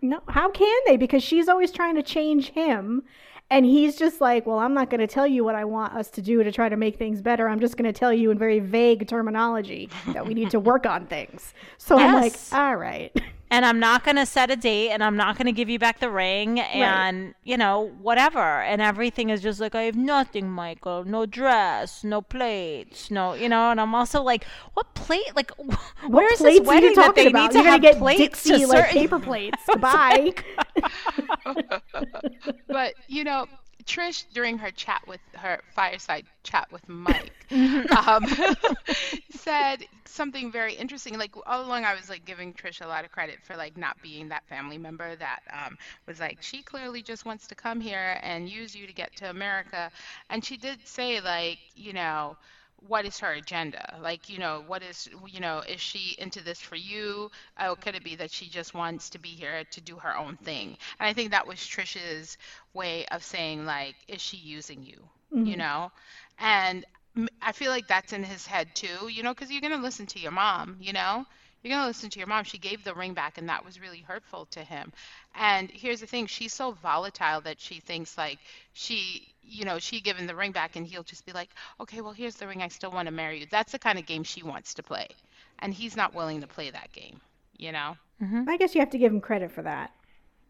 No, 0.01 0.21
how 0.27 0.49
can 0.49 0.79
they? 0.85 0.97
Because 0.97 1.23
she's 1.23 1.49
always 1.49 1.71
trying 1.71 1.95
to 1.95 2.03
change 2.03 2.51
him. 2.51 3.03
And 3.51 3.65
he's 3.65 3.95
just 3.97 4.21
like, 4.21 4.45
well, 4.45 4.59
I'm 4.59 4.75
not 4.75 4.91
going 4.91 4.99
to 4.99 5.07
tell 5.07 5.25
you 5.25 5.43
what 5.43 5.55
I 5.55 5.65
want 5.65 5.93
us 5.95 6.09
to 6.11 6.21
do 6.21 6.43
to 6.43 6.51
try 6.51 6.69
to 6.69 6.77
make 6.77 6.97
things 6.97 7.19
better. 7.21 7.49
I'm 7.49 7.59
just 7.59 7.77
going 7.77 7.91
to 7.91 7.97
tell 7.97 8.13
you 8.13 8.29
in 8.29 8.37
very 8.37 8.59
vague 8.59 9.07
terminology 9.07 9.89
that 10.13 10.27
we 10.27 10.35
need 10.35 10.51
to 10.51 10.59
work 10.59 10.85
on 10.85 11.07
things. 11.07 11.55
So 11.79 11.97
I'm 11.97 12.13
like, 12.13 12.35
all 12.53 12.75
right. 12.75 13.11
And 13.51 13.65
I'm 13.65 13.79
not 13.79 14.03
going 14.03 14.15
to 14.17 14.27
set 14.27 14.51
a 14.51 14.55
date 14.55 14.91
and 14.91 15.03
I'm 15.03 15.17
not 15.17 15.35
going 15.35 15.47
to 15.47 15.51
give 15.51 15.69
you 15.69 15.79
back 15.79 15.99
the 15.99 16.09
ring 16.11 16.59
and, 16.59 17.33
you 17.43 17.57
know, 17.57 17.91
whatever. 17.99 18.61
And 18.61 18.79
everything 18.79 19.31
is 19.31 19.41
just 19.41 19.59
like, 19.59 19.73
I 19.73 19.83
have 19.83 19.95
nothing, 19.95 20.51
Michael. 20.51 21.03
No 21.03 21.25
dress, 21.25 22.03
no 22.03 22.21
plates, 22.21 23.09
no, 23.09 23.33
you 23.33 23.49
know. 23.49 23.71
And 23.71 23.81
I'm 23.81 23.95
also 23.95 24.21
like, 24.21 24.43
what 24.75 24.93
plate? 24.93 25.35
Like, 25.35 25.51
wh- 25.57 26.09
where's 26.09 26.37
plates 26.37 26.41
this 26.41 26.45
are 26.45 26.51
you 26.51 26.61
wedding 26.61 26.93
that 26.95 27.05
talking 27.07 27.23
they 27.23 27.29
about? 27.31 27.41
need 27.41 27.51
to 27.51 27.53
You're 27.57 27.63
gonna 27.63 27.71
have 27.71 27.81
get 27.81 27.97
plates 27.97 28.19
Dixie 28.43 28.59
to 28.59 28.67
like 28.67 28.77
certain- 28.85 28.93
paper 29.01 29.19
plates 29.19 29.65
to 29.71 29.77
buy. 29.79 30.31
but 32.67 32.93
you 33.07 33.23
know 33.23 33.45
trish 33.89 34.25
during 34.33 34.59
her 34.59 34.71
chat 34.71 35.01
with 35.07 35.21
her 35.35 35.59
fireside 35.75 36.25
chat 36.43 36.67
with 36.71 36.87
mike 36.87 37.33
um, 38.07 38.25
said 39.31 39.83
something 40.05 40.51
very 40.51 40.73
interesting. 40.75 41.17
Like 41.17 41.33
all 41.47 41.65
along 41.65 41.85
i 41.85 41.95
was 41.95 42.09
like 42.09 42.25
giving 42.25 42.53
trish 42.53 42.81
a 42.83 42.87
lot 42.87 43.05
of 43.05 43.11
credit 43.11 43.39
for 43.43 43.55
like 43.55 43.77
not 43.77 43.97
being 44.01 44.29
that 44.29 44.47
family 44.47 44.77
member 44.77 45.15
that 45.15 45.39
um, 45.51 45.77
was 46.07 46.19
like 46.19 46.37
she 46.41 46.61
clearly 46.63 47.01
just 47.01 47.25
wants 47.25 47.47
to 47.47 47.55
come 47.55 47.81
here 47.81 48.19
and 48.21 48.49
use 48.49 48.75
you 48.75 48.87
to 48.87 48.93
get 48.93 49.15
to 49.17 49.29
america. 49.29 49.91
And 50.29 50.43
she 50.45 50.57
did 50.57 50.87
say 50.87 51.21
like 51.21 51.59
you 51.75 51.93
know 51.93 52.37
what 52.87 53.05
is 53.05 53.19
her 53.19 53.31
agenda? 53.33 53.97
Like, 54.01 54.29
you 54.29 54.39
know, 54.39 54.63
what 54.65 54.83
is, 54.83 55.09
you 55.27 55.39
know, 55.39 55.59
is 55.59 55.81
she 55.81 56.15
into 56.17 56.43
this 56.43 56.59
for 56.59 56.75
you? 56.75 57.31
Oh, 57.59 57.75
could 57.75 57.95
it 57.95 58.03
be 58.03 58.15
that 58.15 58.31
she 58.31 58.47
just 58.49 58.73
wants 58.73 59.09
to 59.11 59.19
be 59.19 59.29
here 59.29 59.63
to 59.71 59.81
do 59.81 59.97
her 59.97 60.17
own 60.17 60.37
thing? 60.37 60.77
And 60.99 61.07
I 61.07 61.13
think 61.13 61.31
that 61.31 61.47
was 61.47 61.59
Trisha's 61.59 62.37
way 62.73 63.05
of 63.07 63.23
saying, 63.23 63.65
like, 63.65 63.95
is 64.07 64.21
she 64.21 64.37
using 64.37 64.83
you? 64.83 64.97
You 65.31 65.43
mm-hmm. 65.43 65.59
know? 65.59 65.91
And 66.39 66.85
I 67.41 67.51
feel 67.51 67.71
like 67.71 67.87
that's 67.87 68.13
in 68.13 68.23
his 68.23 68.45
head 68.47 68.73
too, 68.75 69.07
you 69.09 69.23
know, 69.23 69.33
because 69.33 69.51
you're 69.51 69.61
going 69.61 69.73
to 69.73 69.79
listen 69.79 70.05
to 70.07 70.19
your 70.19 70.31
mom, 70.31 70.77
you 70.79 70.93
know? 70.93 71.25
You're 71.61 71.73
going 71.73 71.83
to 71.83 71.87
listen 71.87 72.09
to 72.11 72.19
your 72.19 72.27
mom. 72.27 72.45
She 72.45 72.57
gave 72.57 72.83
the 72.83 72.95
ring 72.95 73.13
back, 73.13 73.37
and 73.37 73.49
that 73.49 73.65
was 73.65 73.81
really 73.81 73.99
hurtful 73.99 74.45
to 74.51 74.63
him. 74.63 74.93
And 75.39 75.71
here's 75.71 76.01
the 76.01 76.05
thing 76.05 76.27
she's 76.27 76.51
so 76.51 76.71
volatile 76.71 77.39
that 77.41 77.61
she 77.61 77.79
thinks, 77.79 78.17
like, 78.17 78.39
she, 78.73 79.29
you 79.41 79.63
know, 79.63 79.79
she 79.79 80.01
given 80.01 80.27
the 80.27 80.35
ring 80.35 80.51
back, 80.51 80.75
and 80.75 80.85
he'll 80.85 81.01
just 81.01 81.25
be 81.25 81.31
like, 81.31 81.49
okay, 81.79 82.01
well, 82.01 82.11
here's 82.11 82.35
the 82.35 82.45
ring. 82.45 82.61
I 82.61 82.67
still 82.67 82.91
want 82.91 83.05
to 83.07 83.11
marry 83.13 83.39
you. 83.39 83.47
That's 83.49 83.71
the 83.71 83.79
kind 83.79 83.97
of 83.97 84.05
game 84.05 84.23
she 84.23 84.43
wants 84.43 84.73
to 84.73 84.83
play. 84.83 85.07
And 85.59 85.73
he's 85.73 85.95
not 85.95 86.13
willing 86.13 86.41
to 86.41 86.47
play 86.47 86.69
that 86.71 86.91
game, 86.91 87.21
you 87.57 87.71
know? 87.71 87.95
Mm-hmm. 88.21 88.49
I 88.49 88.57
guess 88.57 88.75
you 88.75 88.81
have 88.81 88.89
to 88.89 88.97
give 88.97 89.13
him 89.13 89.21
credit 89.21 89.49
for 89.49 89.61
that. 89.61 89.91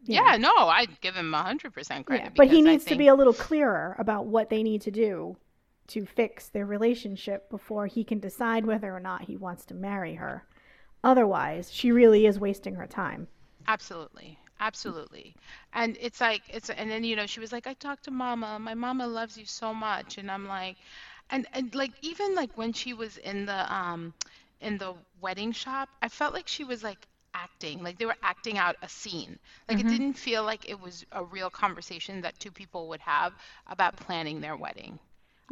Yeah, 0.02 0.36
no, 0.38 0.52
I'd 0.52 1.00
give 1.00 1.14
him 1.14 1.30
100% 1.32 1.72
credit. 2.04 2.24
Yeah, 2.24 2.30
but 2.34 2.48
he 2.48 2.62
because 2.62 2.66
I 2.66 2.70
needs 2.72 2.84
to 2.86 2.96
be 2.96 3.06
a 3.06 3.14
little 3.14 3.32
clearer 3.32 3.94
about 3.98 4.26
what 4.26 4.50
they 4.50 4.64
need 4.64 4.80
to 4.82 4.90
do 4.90 5.36
to 5.88 6.04
fix 6.04 6.48
their 6.48 6.66
relationship 6.66 7.48
before 7.48 7.86
he 7.86 8.02
can 8.02 8.18
decide 8.18 8.66
whether 8.66 8.92
or 8.94 9.00
not 9.00 9.22
he 9.22 9.36
wants 9.36 9.64
to 9.66 9.74
marry 9.74 10.14
her. 10.14 10.44
Otherwise, 11.04 11.70
she 11.72 11.92
really 11.92 12.26
is 12.26 12.40
wasting 12.40 12.74
her 12.74 12.86
time. 12.88 13.28
Absolutely. 13.68 14.38
Absolutely. 14.60 15.36
And 15.72 15.96
it's 16.00 16.20
like 16.20 16.42
it's 16.48 16.70
and 16.70 16.88
then 16.90 17.02
you 17.02 17.16
know 17.16 17.26
she 17.26 17.40
was 17.40 17.50
like 17.52 17.66
I 17.66 17.74
talked 17.74 18.04
to 18.04 18.10
mama. 18.12 18.58
My 18.60 18.74
mama 18.74 19.06
loves 19.08 19.36
you 19.36 19.44
so 19.46 19.74
much 19.74 20.18
and 20.18 20.30
I'm 20.30 20.46
like 20.46 20.78
and 21.30 21.46
and 21.52 21.74
like 21.74 21.92
even 22.02 22.34
like 22.36 22.56
when 22.56 22.72
she 22.72 22.92
was 22.92 23.16
in 23.18 23.46
the 23.46 23.72
um 23.74 24.14
in 24.60 24.78
the 24.78 24.94
wedding 25.20 25.50
shop, 25.52 25.88
I 26.02 26.08
felt 26.08 26.34
like 26.34 26.46
she 26.48 26.62
was 26.64 26.84
like 26.84 27.06
acting, 27.34 27.82
like 27.82 27.98
they 27.98 28.06
were 28.06 28.16
acting 28.22 28.58
out 28.58 28.76
a 28.82 28.88
scene. 28.88 29.38
Like 29.68 29.78
it 29.80 29.86
didn't 29.88 30.14
feel 30.14 30.44
like 30.44 30.68
it 30.68 30.78
was 30.80 31.04
a 31.12 31.24
real 31.24 31.50
conversation 31.50 32.20
that 32.22 32.38
two 32.38 32.52
people 32.52 32.88
would 32.88 33.00
have 33.00 33.34
about 33.66 33.96
planning 33.96 34.40
their 34.40 34.56
wedding. 34.56 34.98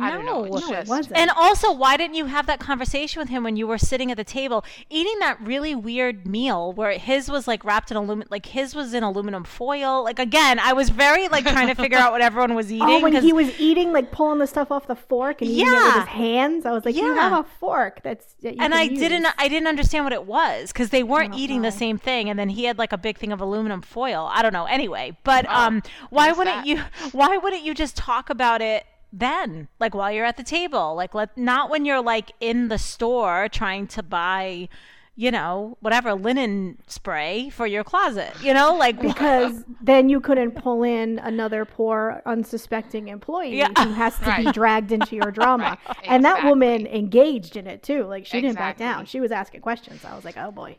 I 0.01 0.11
don't 0.11 0.24
know. 0.24 0.44
No. 0.44 0.57
It's 0.57 0.68
No, 0.68 0.76
it 0.76 0.86
wasn't. 0.86 1.16
And 1.16 1.30
also, 1.36 1.72
why 1.72 1.96
didn't 1.96 2.14
you 2.14 2.26
have 2.26 2.46
that 2.46 2.61
conversation 2.61 3.18
with 3.20 3.28
him 3.28 3.42
when 3.42 3.57
you 3.57 3.66
were 3.66 3.78
sitting 3.78 4.11
at 4.11 4.16
the 4.16 4.24
table 4.24 4.64
eating 4.88 5.18
that 5.20 5.40
really 5.40 5.74
weird 5.74 6.26
meal 6.26 6.72
where 6.72 6.92
his 6.92 7.30
was 7.30 7.49
like 7.49 7.64
wrapped 7.64 7.90
in 7.90 7.96
aluminum, 7.96 8.28
like 8.30 8.46
his 8.46 8.74
was 8.74 8.94
in 8.94 9.03
aluminum 9.03 9.44
foil? 9.44 10.05
Like 10.05 10.18
again, 10.18 10.59
I 10.61 10.72
was 10.72 10.90
very 10.90 11.26
like 11.28 11.44
trying 11.44 11.66
to 11.68 11.74
figure 11.74 11.99
out 11.99 12.12
what 12.12 12.20
everyone 12.20 12.55
was 12.55 12.70
eating. 12.72 12.86
Oh, 12.88 13.01
when 13.01 13.12
'cause- 13.12 13.24
he 13.24 13.32
was 13.32 13.49
eating, 13.59 13.92
like 13.92 14.12
pulling 14.12 14.38
the 14.38 14.46
stuff 14.46 14.70
off 14.70 14.86
the 14.86 14.94
fork 14.96 15.42
and 15.42 15.51
eating 15.51 15.66
it 15.66 15.72
with 15.72 15.94
his 15.94 16.05
hands, 16.05 16.64
I 16.66 16.70
was 16.72 16.84
like, 16.84 16.94
"You 16.94 17.14
Yeah. 17.14 17.28
have 17.30 17.44
a 17.44 17.49
fork 17.59 18.01
that's." 18.03 18.34
That 18.42 18.55
you 18.55 18.62
and 18.62 18.72
can 18.72 18.80
I 18.80 18.82
use. 18.82 18.99
didn't, 19.01 19.26
I 19.36 19.49
didn't 19.49 19.66
understand 19.66 20.05
what 20.05 20.12
it 20.12 20.24
was 20.24 20.70
because 20.72 20.90
they 20.90 21.03
weren't 21.03 21.32
don't 21.32 21.40
eating 21.40 21.62
the 21.62 21.72
same 21.72 21.99
thing, 21.99 22.30
and 22.30 22.38
then 22.38 22.51
he 22.51 22.64
had 22.64 22.78
like 22.78 22.92
a 22.92 22.99
big 22.99 23.18
thing 23.18 23.32
of 23.32 23.40
aluminum 23.40 23.82
foil. 23.82 24.28
I 24.32 24.42
don't 24.42 24.53
know. 24.53 24.66
Anyway, 24.66 25.16
but 25.24 25.44
Oh, 25.49 25.53
um, 25.55 25.82
why 26.11 26.30
wouldn't 26.30 26.59
that. 26.59 26.66
you? 26.66 26.82
Why 27.12 27.36
wouldn't 27.36 27.62
you 27.62 27.74
just 27.74 27.96
talk 27.96 28.30
about 28.30 28.62
it? 28.62 28.84
Then 29.13 29.69
like 29.81 29.95
while 29.95 30.13
you're 30.13 30.25
at 30.25 30.37
the 30.37 30.43
table 30.43 30.95
like 30.95 31.15
let 31.15 31.37
not 31.37 31.71
when 31.71 31.85
you're 31.85 32.03
like 32.03 32.33
in 32.41 32.69
the 32.69 32.79
store 32.79 33.49
trying 33.49 33.87
to 33.87 34.03
buy 34.03 34.69
you 35.17 35.31
know 35.33 35.77
whatever 35.81 36.15
linen 36.15 36.79
spray 36.87 37.49
for 37.49 37.67
your 37.67 37.83
closet 37.83 38.33
you 38.43 38.53
know 38.55 38.77
like 38.77 39.01
because 39.09 39.65
then 39.81 40.09
you 40.09 40.21
couldn't 40.21 40.53
pull 40.53 40.83
in 40.85 41.19
another 41.21 41.65
poor 41.65 42.23
unsuspecting 42.27 43.09
employee 43.09 43.57
Yeah. 43.59 43.73
who 43.83 43.93
has 43.95 44.17
to 44.21 44.35
be 44.37 44.53
dragged 44.53 44.93
into 44.93 45.17
your 45.17 45.31
drama. 45.39 45.77
Right, 45.89 45.97
and 46.07 46.25
that 46.25 46.45
woman 46.45 46.87
engaged 46.87 47.57
in 47.57 47.67
it 47.67 47.83
too. 47.83 48.05
Like 48.05 48.27
she 48.27 48.41
didn't 48.41 48.57
back 48.59 48.77
down. 48.77 49.07
She 49.07 49.19
was 49.21 49.33
asking 49.33 49.63
questions. 49.63 50.05
I 50.05 50.15
was 50.15 50.25
like 50.25 50.37
oh 50.37 50.53
boy 50.53 50.77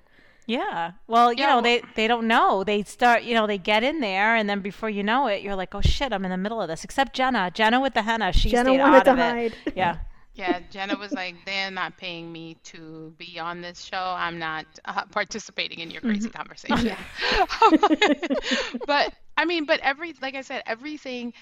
Yeah. 0.49 0.93
Well, 1.07 1.31
you 1.31 1.39
Yeah, 1.41 1.47
know, 1.47 1.53
well- 1.57 1.61
they 1.61 1.81
they 1.95 2.07
don't 2.07 2.27
know. 2.27 2.63
They 2.63 2.81
start, 2.83 3.21
you 3.23 3.35
know, 3.35 3.45
they 3.45 3.59
get 3.59 3.83
in 3.83 3.99
there, 3.99 4.35
and 4.35 4.49
then 4.49 4.61
before 4.61 4.89
you 4.89 5.03
know 5.03 5.27
it, 5.27 5.43
you're 5.43 5.55
like, 5.55 5.75
oh 5.75 5.81
shit, 5.81 6.11
I'm 6.11 6.25
in 6.25 6.31
the 6.31 6.37
middle 6.37 6.59
of 6.61 6.67
this. 6.67 6.83
Except 6.83 7.13
Jenna, 7.13 7.51
Jenna 7.53 7.79
with 7.79 7.93
the 7.93 8.01
henna, 8.01 8.33
she 8.33 8.49
Jenna 8.49 8.71
stayed 8.71 8.79
wanted 8.79 8.97
out 8.97 9.05
to 9.05 9.11
of 9.11 9.17
hide. 9.19 9.55
it. 9.65 9.73
Yeah. 9.75 9.97
Yeah, 10.35 10.59
Jenna 10.71 10.95
was 10.97 11.11
like, 11.11 11.35
they're 11.45 11.69
not 11.69 11.97
paying 11.97 12.31
me 12.31 12.55
to 12.63 13.13
be 13.17 13.37
on 13.39 13.59
this 13.61 13.81
show. 13.83 14.15
I'm 14.17 14.39
not 14.39 14.65
uh, 14.85 15.03
participating 15.11 15.79
in 15.79 15.91
your 15.91 15.99
crazy 16.01 16.29
conversation. 16.29 16.95
but 18.87 19.13
I 19.37 19.45
mean, 19.45 19.65
but 19.65 19.79
every, 19.81 20.13
like 20.21 20.35
I 20.35 20.41
said, 20.41 20.63
everything 20.65 21.33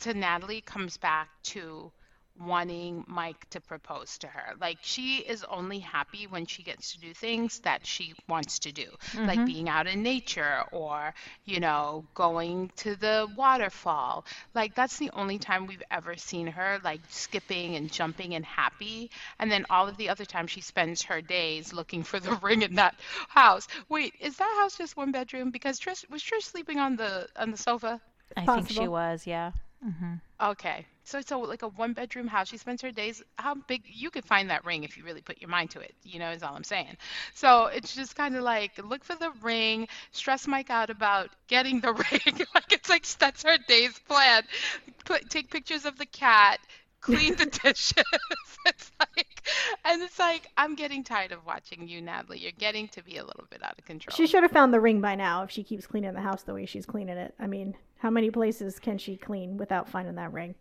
to 0.00 0.14
Natalie 0.14 0.60
comes 0.60 0.96
back 0.96 1.28
to 1.44 1.90
wanting 2.40 3.04
Mike 3.06 3.48
to 3.50 3.60
propose 3.60 4.18
to 4.18 4.26
her. 4.26 4.54
Like 4.60 4.78
she 4.82 5.16
is 5.16 5.44
only 5.44 5.78
happy 5.78 6.26
when 6.26 6.46
she 6.46 6.62
gets 6.62 6.92
to 6.92 7.00
do 7.00 7.12
things 7.12 7.60
that 7.60 7.86
she 7.86 8.14
wants 8.28 8.60
to 8.60 8.72
do, 8.72 8.86
like 9.16 9.38
mm-hmm. 9.38 9.44
being 9.44 9.68
out 9.68 9.86
in 9.86 10.02
nature 10.02 10.64
or, 10.72 11.14
you 11.44 11.60
know, 11.60 12.04
going 12.14 12.70
to 12.78 12.96
the 12.96 13.28
waterfall. 13.36 14.24
Like 14.54 14.74
that's 14.74 14.98
the 14.98 15.10
only 15.12 15.38
time 15.38 15.66
we've 15.66 15.82
ever 15.90 16.16
seen 16.16 16.46
her 16.46 16.78
like 16.82 17.00
skipping 17.08 17.76
and 17.76 17.92
jumping 17.92 18.34
and 18.34 18.44
happy. 18.44 19.10
And 19.38 19.50
then 19.50 19.66
all 19.70 19.88
of 19.88 19.96
the 19.96 20.08
other 20.08 20.24
times 20.24 20.50
she 20.50 20.60
spends 20.60 21.02
her 21.02 21.20
days 21.20 21.72
looking 21.72 22.02
for 22.02 22.18
the 22.18 22.34
ring 22.42 22.62
in 22.62 22.76
that 22.76 22.94
house. 23.28 23.68
Wait, 23.88 24.14
is 24.20 24.36
that 24.36 24.56
house 24.60 24.76
just 24.78 24.96
one 24.96 25.12
bedroom? 25.12 25.50
Because 25.50 25.78
Trish 25.78 26.08
was 26.10 26.22
Trish 26.22 26.44
sleeping 26.44 26.78
on 26.78 26.96
the 26.96 27.28
on 27.36 27.50
the 27.50 27.56
sofa? 27.56 28.00
I 28.36 28.46
think 28.46 28.70
she 28.70 28.86
was, 28.86 29.26
yeah. 29.26 29.52
Mm-hmm. 29.86 30.14
Okay. 30.50 30.86
So 31.04 31.18
it's 31.18 31.32
a, 31.32 31.36
like 31.36 31.62
a 31.62 31.68
one 31.68 31.92
bedroom 31.92 32.26
house. 32.26 32.48
She 32.48 32.58
spends 32.58 32.82
her 32.82 32.92
days. 32.92 33.22
How 33.36 33.54
big? 33.54 33.82
You 33.86 34.10
could 34.10 34.24
find 34.24 34.50
that 34.50 34.64
ring 34.64 34.84
if 34.84 34.96
you 34.96 35.04
really 35.04 35.22
put 35.22 35.40
your 35.40 35.50
mind 35.50 35.70
to 35.70 35.80
it. 35.80 35.94
You 36.04 36.18
know, 36.18 36.30
is 36.30 36.42
all 36.42 36.54
I'm 36.54 36.64
saying. 36.64 36.96
So 37.34 37.66
it's 37.66 37.94
just 37.94 38.14
kind 38.14 38.36
of 38.36 38.42
like 38.42 38.72
look 38.84 39.04
for 39.04 39.16
the 39.16 39.32
ring, 39.42 39.88
stress 40.12 40.46
Mike 40.46 40.70
out 40.70 40.90
about 40.90 41.30
getting 41.48 41.80
the 41.80 41.92
ring. 42.12 42.46
like 42.54 42.72
it's 42.72 42.88
like 42.88 43.06
that's 43.18 43.42
her 43.42 43.56
day's 43.68 43.98
plan. 44.00 44.42
Put 45.04 45.30
take 45.30 45.50
pictures 45.50 45.86
of 45.86 45.98
the 45.98 46.06
cat, 46.06 46.60
clean 47.00 47.34
the 47.36 47.46
dishes. 47.62 48.04
it's 48.66 48.90
like, 49.00 49.42
and 49.84 50.02
it's 50.02 50.18
like 50.18 50.46
I'm 50.56 50.74
getting 50.74 51.04
tired 51.04 51.32
of 51.32 51.44
watching 51.46 51.88
you, 51.88 52.02
Natalie. 52.02 52.38
You're 52.38 52.52
getting 52.52 52.88
to 52.88 53.02
be 53.02 53.16
a 53.16 53.24
little 53.24 53.46
bit 53.50 53.62
out 53.62 53.78
of 53.78 53.84
control. 53.84 54.14
She 54.14 54.26
should 54.26 54.42
have 54.42 54.52
found 54.52 54.74
the 54.74 54.80
ring 54.80 55.00
by 55.00 55.14
now 55.14 55.42
if 55.42 55.50
she 55.50 55.64
keeps 55.64 55.86
cleaning 55.86 56.12
the 56.12 56.20
house 56.20 56.42
the 56.42 56.54
way 56.54 56.66
she's 56.66 56.86
cleaning 56.86 57.16
it. 57.16 57.34
I 57.38 57.46
mean, 57.46 57.74
how 58.00 58.08
many 58.10 58.30
places 58.30 58.78
can 58.78 58.96
she 58.98 59.16
clean 59.16 59.56
without 59.58 59.88
finding 59.88 60.14
that 60.14 60.32
ring? 60.32 60.54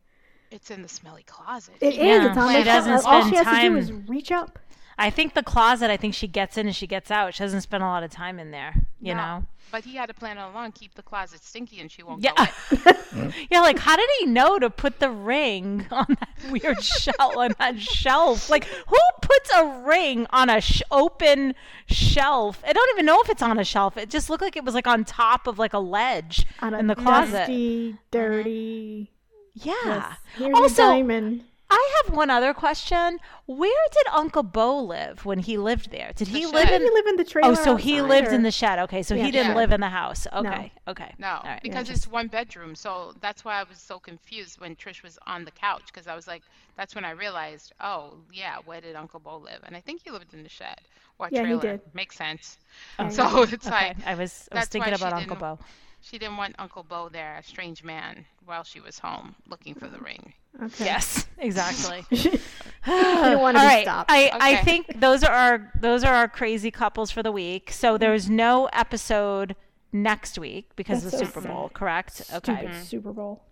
It's 0.51 0.71
in 0.71 0.81
the 0.81 0.89
smelly 0.89 1.23
closet. 1.23 1.75
It 1.79 1.87
is. 1.87 1.93
She- 1.95 1.99
Yeah, 2.01 2.27
It's 2.29 2.37
on 2.37 2.51
she 2.51 2.57
the 2.59 2.63
doesn't 2.65 2.91
All 2.91 2.99
spend 3.21 3.29
she 3.29 3.35
has 3.37 3.45
to 3.45 3.51
time- 3.51 3.71
do 3.73 3.77
is 3.77 3.91
reach 4.09 4.31
up. 4.31 4.59
I 4.99 5.09
think 5.09 5.33
the 5.33 5.43
closet, 5.43 5.89
I 5.89 5.97
think 5.97 6.13
she 6.13 6.27
gets 6.27 6.57
in 6.57 6.67
and 6.67 6.75
she 6.75 6.85
gets 6.87 7.09
out. 7.09 7.33
She 7.33 7.43
doesn't 7.43 7.61
spend 7.61 7.83
a 7.83 7.87
lot 7.87 8.03
of 8.03 8.11
time 8.11 8.37
in 8.37 8.51
there, 8.51 8.75
you 9.01 9.13
No, 9.15 9.21
know? 9.21 9.43
But 9.71 9.83
he 9.85 9.95
had 9.95 10.09
a 10.09 10.13
plan 10.13 10.37
all 10.37 10.51
along. 10.51 10.71
Keep 10.73 10.95
the 10.95 11.03
closet 11.03 11.43
stinky, 11.43 11.79
and 11.79 11.89
she 11.91 12.01
won't 12.03 12.23
Yeah. 12.23 12.33
go 12.35 12.91
in. 13.13 13.33
yeah, 13.51 13.61
like 13.61 13.77
how 13.79 13.95
did 13.95 14.09
he 14.19 14.25
know 14.25 14.57
to 14.59 14.69
put 14.69 14.99
the 14.99 15.09
ring 15.11 15.85
on 15.91 16.05
that 16.19 16.29
weird 16.51 16.81
shelf 16.83 17.37
on 17.37 17.53
that 17.59 17.79
shelf? 17.79 18.49
Like 18.49 18.65
who 18.65 18.97
puts 19.21 19.51
a 19.55 19.65
ring 19.85 20.25
on 20.31 20.49
a 20.49 20.59
sh- 20.59 20.81
open 20.91 21.53
shelf? 21.85 22.61
I 22.67 22.73
don't 22.73 22.89
even 22.95 23.05
know 23.05 23.21
if 23.21 23.29
it's 23.29 23.41
on 23.43 23.59
a 23.59 23.63
shelf. 23.63 23.95
It 23.95 24.09
just 24.09 24.29
looked 24.29 24.41
like 24.41 24.55
it 24.57 24.63
was 24.65 24.73
like 24.73 24.87
on 24.87 25.05
top 25.05 25.45
of 25.47 25.59
like 25.59 25.73
a 25.73 25.79
ledge 25.79 26.45
On 26.61 26.73
a 26.73 26.79
in 26.79 26.87
the 26.87 26.95
closet. 26.95 27.31
dusty, 27.47 27.89
uh-huh. 27.91 27.97
dirty. 28.11 29.11
Yeah. 29.53 29.73
Yes. 29.85 30.17
Here's 30.35 30.55
Also, 30.57 30.83
your 30.83 30.91
diamond. 30.93 31.43
I 31.71 32.01
have 32.03 32.15
one 32.15 32.29
other 32.31 32.53
question. 32.53 33.19
Where 33.45 33.85
did 33.91 34.07
Uncle 34.11 34.41
Bo 34.43 34.79
live 34.79 35.23
when 35.25 35.39
he 35.39 35.57
lived 35.57 35.91
there? 35.91 36.11
Did 36.15 36.27
he 36.29 36.45
The 36.45 36.51
live 36.51 36.69
in 36.69 36.81
he 36.81 36.89
live 36.89 37.05
in 37.07 37.15
the 37.17 37.23
trailer? 37.23 37.51
Oh, 37.51 37.53
so 37.53 37.75
he 37.75 38.01
lived 38.01 38.29
or- 38.29 38.33
in 38.33 38.41
the 38.43 38.51
shed. 38.51 38.79
Okay, 38.79 39.03
so 39.03 39.13
Yeah, 39.13 39.25
he 39.25 39.31
didn't 39.31 39.47
shed. 39.51 39.55
live 39.57 39.71
in 39.71 39.81
the 39.81 39.89
house. 39.89 40.25
Okay. 40.33 40.71
Okay. 40.87 41.13
No, 41.19 41.27
All 41.27 41.41
right. 41.43 41.61
because 41.61 41.89
it's 41.91 42.07
one 42.07 42.27
bedroom. 42.27 42.73
So 42.75 43.13
that's 43.21 43.45
why 43.45 43.59
I 43.59 43.63
was 43.63 43.77
so 43.77 43.99
confused 43.99 44.59
when 44.59 44.75
Trish 44.75 45.03
was 45.03 45.19
on 45.27 45.45
the 45.45 45.51
couch 45.51 45.83
because 45.87 46.07
I 46.07 46.15
was 46.15 46.27
like, 46.27 46.41
that's 46.75 46.95
when 46.95 47.05
I 47.05 47.11
realized, 47.11 47.73
oh 47.79 48.13
yeah, 48.33 48.57
where 48.65 48.81
did 48.81 48.95
Uncle 48.95 49.19
Bo 49.19 49.37
live? 49.37 49.59
And 49.63 49.75
I 49.75 49.81
think 49.81 50.01
he 50.03 50.09
lived 50.11 50.33
in 50.33 50.41
the 50.43 50.49
shed 50.49 50.81
or 51.19 51.29
Yeah, 51.31 51.41
he 51.41 51.45
trailer. 51.47 51.61
did. 51.61 51.81
Makes 51.93 52.15
sense. 52.15 52.57
Okay. 52.99 53.09
So 53.11 53.43
it's 53.43 53.67
Okay. 53.67 53.69
like 53.69 53.97
I 54.07 54.15
was 54.15 54.15
I 54.15 54.15
was 54.15 54.49
that's 54.51 54.67
thinking 54.69 54.91
why 54.91 54.97
she 54.97 55.03
about 55.03 55.13
Uncle 55.13 55.35
didn't- 55.35 55.57
Bo. 55.57 55.65
She 56.01 56.17
didn't 56.17 56.37
want 56.37 56.55
Uncle 56.59 56.83
Bo 56.83 57.09
there, 57.09 57.37
a 57.37 57.43
strange 57.43 57.83
man, 57.83 58.25
while 58.45 58.63
she 58.63 58.79
was 58.79 58.99
home 58.99 59.35
looking 59.47 59.75
for 59.75 59.87
the 59.87 59.99
ring. 59.99 60.33
Okay. 60.63 60.85
Yes, 60.85 61.27
exactly. 61.37 62.03
she 62.15 62.29
didn't 62.31 63.39
want 63.39 63.57
to 63.57 63.61
All 63.61 63.67
be 63.67 63.73
right. 63.75 63.83
stopped. 63.83 64.11
I, 64.11 64.31
I 64.33 64.55
think 64.63 64.99
those 64.99 65.23
are 65.23 65.31
our 65.33 65.71
those 65.79 66.03
are 66.03 66.13
our 66.13 66.27
crazy 66.27 66.71
couples 66.71 67.11
for 67.11 67.21
the 67.23 67.31
week. 67.31 67.71
So 67.71 67.97
there's 67.97 68.29
no 68.29 68.65
episode 68.73 69.55
next 69.91 70.37
week 70.39 70.69
because 70.75 71.03
of 71.05 71.11
the 71.11 71.17
That's 71.17 71.33
Super 71.33 71.47
Bowl, 71.47 71.67
sad. 71.69 71.73
correct? 71.75 72.15
Stupid 72.15 72.49
Okay. 72.49 72.73
Super 72.83 73.11
Bowl. 73.13 73.43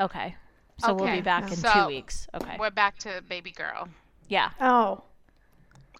Okay. 0.00 0.36
So 0.78 0.92
we'll 0.94 1.10
be 1.10 1.22
back 1.22 1.50
in 1.50 1.56
two 1.56 1.86
weeks. 1.86 2.28
Okay. 2.34 2.56
We're 2.58 2.70
back 2.70 2.98
to 2.98 3.22
baby 3.28 3.50
girl. 3.50 3.88
Yeah. 4.28 4.50
Oh, 4.60 5.02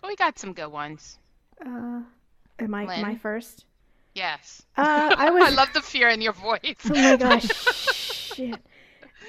Oh, 0.03 0.09
we 0.09 0.17
got 0.17 0.39
some 0.39 0.53
good 0.53 0.69
ones. 0.69 1.19
uh, 1.65 2.01
am 2.59 2.75
I 2.75 2.85
Lynn? 2.85 3.01
my 3.01 3.17
first? 3.17 3.65
Yes. 4.17 4.63
Uh, 4.77 5.15
I 5.17 5.31
was. 5.37 5.43
I 5.45 5.51
love 5.51 5.73
the 5.75 5.83
fear 5.83 6.09
in 6.09 6.21
your 6.23 6.33
voice. 6.33 6.61
Oh 6.87 6.91
my 6.95 7.17
gosh. 7.17 7.45
Shit. 8.35 8.59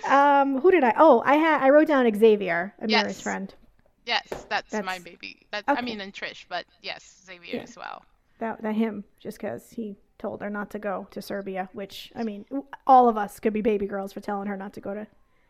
Um, 0.09 0.59
who 0.61 0.71
did 0.71 0.83
I? 0.83 0.93
Oh, 0.97 1.21
I 1.25 1.35
had. 1.35 1.61
I 1.61 1.69
wrote 1.69 1.87
down 1.87 2.11
Xavier, 2.15 2.73
Amira's 2.81 2.89
Yes. 2.91 3.21
friend. 3.21 3.53
Yes, 4.05 4.25
that's, 4.49 4.71
my 4.71 4.79
That's- 4.81 5.03
baby. 5.03 5.45
That 5.51 5.65
I 5.67 5.81
mean, 5.81 5.99
and 5.99 6.13
Trish, 6.13 6.45
but 6.47 6.65
yes, 6.81 7.21
Xavier 7.25 7.57
Yeah. 7.57 7.63
as 7.63 7.75
well. 7.75 8.05
That 8.39 8.61
that 8.61 8.75
him, 8.75 9.03
just 9.19 9.37
because 9.37 9.69
he 9.71 9.97
told 10.17 10.41
her 10.41 10.49
not 10.49 10.69
to 10.71 10.79
go 10.79 11.07
to 11.11 11.21
Serbia. 11.21 11.67
Which 11.73 12.11
I 12.15 12.23
mean, 12.23 12.45
all 12.85 13.09
of 13.09 13.17
us 13.17 13.39
could 13.41 13.51
be 13.51 13.61
baby 13.61 13.85
girls 13.87 14.13
for 14.13 14.21
telling 14.21 14.47
her 14.47 14.55
not 14.55 14.71
to 14.73 14.79
go 14.79 14.93
to 14.93 15.05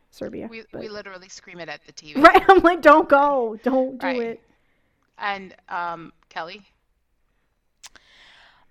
Serbia. 0.09 0.47
We 0.49 0.63
but- 0.71 0.81
we 0.81 0.89
literally 0.89 1.29
scream 1.29 1.59
it 1.59 1.69
at 1.69 1.85
the 1.85 1.93
TV. 1.93 2.17
right? 2.23 2.43
I'm 2.49 2.63
like, 2.63 2.81
don't 2.81 3.07
go, 3.07 3.59
don't 3.61 3.99
do 3.99 4.07
Right. 4.07 4.21
it. 4.21 4.41
And 5.19 5.55
um, 5.69 6.11
Kelly. 6.29 6.63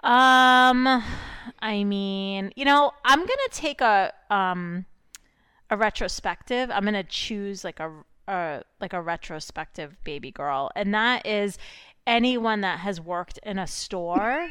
Um, 0.06 1.02
I 1.60 1.82
mean, 1.82 2.52
you 2.54 2.64
know, 2.64 2.92
I'm 3.04 3.18
gonna 3.18 3.48
take 3.50 3.80
a 3.80 4.12
um 4.30 4.86
a 5.68 5.76
retrospective. 5.76 6.70
I'm 6.70 6.84
gonna 6.84 7.02
choose 7.02 7.64
like 7.64 7.80
a, 7.80 7.92
a 8.28 8.62
like 8.80 8.92
a 8.92 9.02
retrospective 9.02 9.96
baby 10.04 10.30
girl, 10.30 10.70
and 10.76 10.94
that 10.94 11.26
is 11.26 11.58
anyone 12.06 12.60
that 12.60 12.78
has 12.78 13.00
worked 13.00 13.40
in 13.42 13.58
a 13.58 13.66
store 13.66 14.48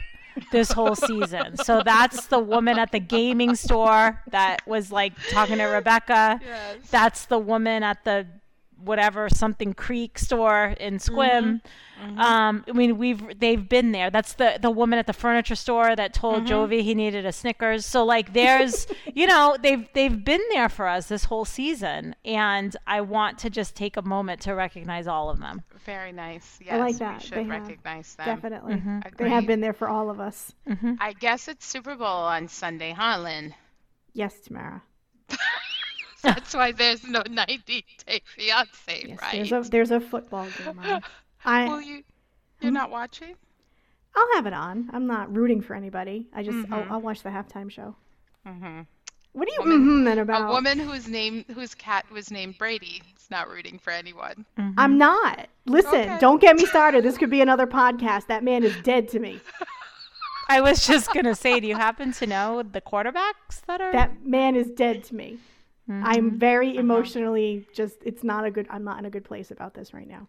this 0.52 0.74
whole 0.74 0.96
season. 0.96 1.56
So 1.56 1.82
that's 1.86 2.28
the 2.28 2.40
woman 2.40 2.78
at 2.78 2.92
the 2.92 3.00
gaming 3.00 3.56
store 3.56 4.22
that 4.32 4.60
was 4.68 4.92
like 4.92 5.14
talking 5.30 5.60
to 5.60 5.66
Rebecca. 5.66 6.42
Yes. 6.46 6.78
That's 6.92 7.26
the 7.28 7.40
woman 7.40 7.82
at 7.82 8.04
the 8.04 8.28
whatever 8.84 9.30
something 9.30 9.74
creek 9.74 10.18
store 10.20 10.76
in 10.80 10.98
Sequim. 10.98 11.62
Um, 12.18 12.66
I 12.68 12.72
mean, 12.74 12.98
we've 12.98 13.40
they've 13.40 13.68
been 13.70 13.92
there. 13.94 14.10
That's 14.10 14.34
the 14.34 14.58
the 14.62 14.70
woman 14.70 15.00
at 15.00 15.08
the 15.08 15.14
furniture 15.14 15.56
store 15.56 15.96
that 15.96 16.14
told 16.14 16.46
Jovi 16.46 16.82
he 16.82 16.94
needed 16.94 17.26
a 17.26 17.32
Snickers. 17.32 17.86
So 17.86 18.04
like, 18.04 18.34
there's 18.34 18.86
you 19.14 19.28
know 19.28 19.56
they've 19.62 19.88
they've 19.94 20.24
been 20.26 20.42
there 20.52 20.68
for 20.70 20.88
us 20.88 21.08
this 21.08 21.24
whole 21.24 21.46
season, 21.46 22.16
and 22.26 22.76
I 22.86 23.02
want 23.02 23.38
to 23.40 23.50
just 23.50 23.76
take 23.76 23.96
a 23.96 24.02
moment 24.02 24.42
to 24.42 24.54
recognize 24.54 25.08
all 25.08 25.30
of 25.30 25.40
them. 25.40 25.62
Very 25.86 26.12
nice. 26.12 26.60
Yes, 26.64 26.74
I 26.74 26.78
like 26.78 26.98
that. 26.98 27.14
We 27.14 27.20
They 27.22 27.26
should 27.28 27.38
have. 27.38 27.48
recognize 27.62 28.16
them. 28.16 28.26
Definitely, 28.26 28.74
Mm-hmm. 28.76 29.00
they 29.18 29.30
have 29.30 29.48
been 29.48 29.62
there 29.62 29.74
for 29.74 29.88
all 29.88 30.10
of 30.10 30.20
us. 30.20 30.54
I 31.00 31.14
guess 31.14 31.48
it's 31.48 31.66
Super 31.66 31.96
Bowl 31.96 32.06
on 32.08 32.48
Sunday, 32.50 32.92
huh, 32.92 33.20
Lynn? 33.22 33.54
Yes, 34.14 34.40
Tamara. 34.42 34.82
That's 36.26 36.54
why 36.54 36.72
there's 36.72 37.04
no 37.08 37.24
90 37.30 37.86
Day 38.06 38.22
Fiance, 38.36 39.06
Yes, 39.08 39.20
right? 39.22 39.32
there's 39.50 39.52
a 39.52 39.70
there's 39.70 39.92
a 39.92 40.00
football 40.00 40.48
game 40.58 40.80
on. 40.80 41.02
I 41.46 41.68
Will 41.68 41.82
you? 41.82 42.04
You're 42.62 42.72
not 42.72 42.90
watching? 42.92 43.36
I'll 44.16 44.34
have 44.36 44.46
it 44.46 44.54
on. 44.54 44.90
I'm 44.94 45.08
not 45.08 45.36
rooting 45.36 45.62
for 45.62 45.76
anybody. 45.76 46.28
I 46.34 46.42
just 46.44 46.58
Mm-hmm. 46.58 46.74
I'll, 46.74 46.86
I'll 46.94 47.02
watch 47.02 47.22
the 47.22 47.30
halftime 47.30 47.70
show. 47.70 47.96
hmm 48.46 48.82
What 49.34 49.48
are 49.50 49.52
you 49.52 49.60
Woman- 49.60 49.80
mm-hmm 49.80 50.04
then 50.06 50.20
about? 50.20 50.50
A 50.50 50.54
woman 50.54 50.80
whose 50.80 51.08
name, 51.08 51.44
whose 51.54 51.76
cat 51.76 52.06
was 52.12 52.32
named 52.32 52.58
Brady, 52.58 53.02
is 53.20 53.30
not 53.30 53.50
rooting 53.50 53.78
for 53.78 53.92
anyone. 53.92 54.46
I'm 54.78 54.98
not. 54.98 55.48
Listen, 55.66 55.94
Okay. 55.96 56.18
don't 56.20 56.40
get 56.42 56.56
me 56.56 56.66
started. 56.66 57.04
This 57.04 57.18
could 57.18 57.30
be 57.30 57.42
another 57.42 57.68
podcast. 57.68 58.28
That 58.28 58.44
man 58.44 58.64
is 58.64 58.76
dead 58.84 59.10
to 59.10 59.20
me. 59.20 59.42
I 60.48 60.62
was 60.62 60.86
just 60.86 61.12
gonna 61.14 61.34
say, 61.36 61.60
do 61.60 61.68
you 61.68 61.76
happen 61.76 62.12
to 62.14 62.28
know 62.28 62.62
the 62.64 62.80
quarterbacks 62.82 63.62
that 63.68 63.82
are? 63.82 63.92
That 63.92 64.26
man 64.26 64.56
is 64.56 64.70
dead 64.70 65.04
to 65.06 65.16
me. 65.16 65.40
Mm-hmm. 65.90 66.04
I'm 66.06 66.28
Uh-huh. 66.28 66.38
very 66.38 66.78
emotionally 66.78 67.68
just 67.74 67.98
it's 68.04 68.24
not 68.24 68.44
a 68.46 68.52
good 68.52 68.66
I'm 68.70 68.84
not 68.84 68.98
in 69.00 69.06
a 69.06 69.10
good 69.10 69.24
place 69.26 69.52
about 69.52 69.74
this 69.74 69.94
right 69.94 70.08
now. 70.08 70.28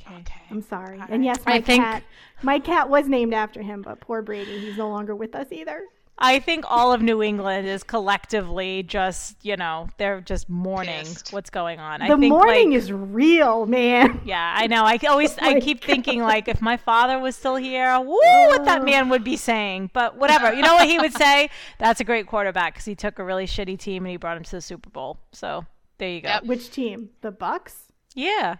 okay. 0.00 0.14
Okay. 0.20 0.42
I'm 0.50 0.62
sorry. 0.62 0.98
All 1.00 1.06
And 1.08 1.24
yes, 1.24 1.44
my 1.46 1.54
I 1.54 1.60
think- 1.60 1.82
cat 1.82 2.02
my 2.42 2.58
cat 2.60 2.88
was 2.88 3.08
named 3.08 3.34
after 3.34 3.62
him, 3.62 3.82
but 3.82 4.00
poor 4.00 4.22
Brady, 4.22 4.58
he's 4.60 4.76
no 4.76 4.88
longer 4.88 5.14
with 5.16 5.34
us 5.34 5.48
either. 5.50 5.82
I 6.18 6.38
think 6.38 6.64
all 6.68 6.94
of 6.94 7.02
New 7.02 7.22
England 7.22 7.68
is 7.68 7.82
collectively 7.82 8.82
just, 8.82 9.36
you 9.44 9.56
know, 9.56 9.88
they're 9.98 10.22
just 10.22 10.48
mourning 10.48 11.00
Pissed. 11.04 11.32
what's 11.32 11.50
going 11.50 11.78
on. 11.78 12.00
I 12.00 12.08
the 12.08 12.16
think 12.16 12.30
mourning 12.30 12.70
like, 12.70 12.78
is 12.78 12.90
real, 12.90 13.66
man. 13.66 14.22
Yeah, 14.24 14.54
I 14.56 14.66
know. 14.66 14.84
I 14.84 14.98
always 15.08 15.32
oh 15.42 15.42
I 15.42 15.54
my 15.54 15.60
keep 15.60 15.84
thinking 15.84 16.22
like 16.22 16.48
if 16.48 16.62
my 16.62 16.78
father 16.78 17.18
was 17.18 17.36
still 17.36 17.56
here, 17.56 18.00
woo, 18.00 18.16
what 18.48 18.64
that 18.64 18.80
Oh. 18.80 18.84
man 18.84 19.08
would 19.10 19.24
be 19.24 19.36
saying. 19.36 19.90
But 19.92 20.16
whatever. 20.16 20.54
You 20.54 20.62
know 20.62 20.74
what 20.74 20.88
he 20.88 20.98
would 20.98 21.12
say? 21.18 21.50
That's 21.78 22.00
a 22.00 22.04
great 22.04 22.26
quarterback 22.26 22.72
because 22.74 22.86
he 22.86 22.94
took 22.94 23.18
a 23.18 23.24
really 23.24 23.46
shitty 23.46 23.78
team 23.78 24.04
and 24.04 24.10
he 24.10 24.16
brought 24.16 24.36
him 24.38 24.44
to 24.44 24.50
the 24.52 24.60
Super 24.62 24.88
Bowl. 24.88 25.18
So 25.32 25.66
there 25.98 26.08
you 26.08 26.22
go. 26.22 26.28
Yep. 26.28 26.44
Which 26.44 26.70
team? 26.70 27.10
The 27.20 27.30
Bucs? 27.30 27.74
Yeah. 28.14 28.56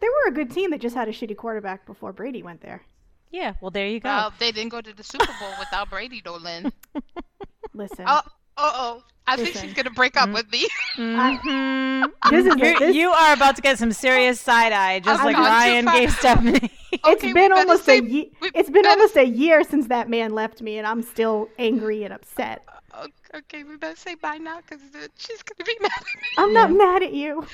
They 0.00 0.06
were 0.08 0.28
a 0.28 0.34
good 0.34 0.50
team 0.50 0.70
that 0.72 0.80
just 0.82 0.94
had 0.94 1.08
a 1.08 1.12
shitty 1.12 1.36
quarterback 1.36 1.86
before 1.86 2.12
Brady 2.12 2.42
went 2.42 2.60
there. 2.60 2.82
Yeah. 3.30 3.54
Well, 3.60 3.70
there 3.70 3.86
you 3.86 4.00
go. 4.00 4.08
Well, 4.08 4.32
they 4.38 4.52
didn't 4.52 4.70
go 4.70 4.80
to 4.80 4.92
the 4.94 5.02
Super 5.04 5.32
Bowl 5.40 5.52
without 5.58 5.90
Brady, 5.90 6.22
though, 6.24 6.36
Lynn. 6.36 6.72
Listen. 7.74 8.04
Oh, 8.08 8.22
oh. 8.56 9.02
I 9.30 9.36
think 9.36 9.54
she's 9.56 9.74
gonna 9.74 9.90
break 9.90 10.16
up 10.16 10.30
mm. 10.30 10.34
with 10.34 10.50
me. 10.50 10.66
Mhm. 10.96 12.10
This 12.30 12.46
is 12.46 12.56
You're- 12.56 12.78
this, 12.78 12.96
you 12.96 13.10
are 13.10 13.34
about 13.34 13.56
to 13.56 13.62
get 13.62 13.78
some 13.78 13.92
serious 13.92 14.40
side 14.40 14.72
eye, 14.72 15.00
just 15.00 15.20
I've 15.20 15.26
like 15.26 15.36
gone 15.36 15.44
too 15.44 15.50
Ryan 15.50 15.84
gave 15.86 16.12
Stephanie. 16.12 16.70
It's 16.90 17.04
Okay, 17.06 17.26
we 17.28 17.32
been 17.34 17.52
almost 17.52 17.84
say- 17.84 17.98
a 17.98 18.02
ye- 18.02 18.32
It's 18.40 18.70
been 18.70 18.82
better- 18.82 18.88
almost 18.98 19.16
a 19.16 19.26
year 19.26 19.62
since 19.64 19.88
that 19.88 20.08
man 20.08 20.32
left 20.32 20.62
me, 20.62 20.78
and 20.78 20.86
I'm 20.86 21.02
still 21.02 21.50
angry 21.58 22.04
and 22.04 22.14
upset. 22.14 22.64
Uh, 22.66 23.02
uh, 23.34 23.38
okay, 23.38 23.62
we 23.64 23.76
better 23.76 23.94
say 23.96 24.14
bye 24.14 24.38
now 24.38 24.60
because 24.62 24.80
she's 25.18 25.42
gonna 25.42 25.66
be 25.66 25.76
mad 25.82 25.92
at 25.94 26.04
me. 26.04 26.28
I'm 26.38 26.54
not 26.54 26.70
mad 26.72 27.02
at 27.02 27.12
you. 27.12 27.46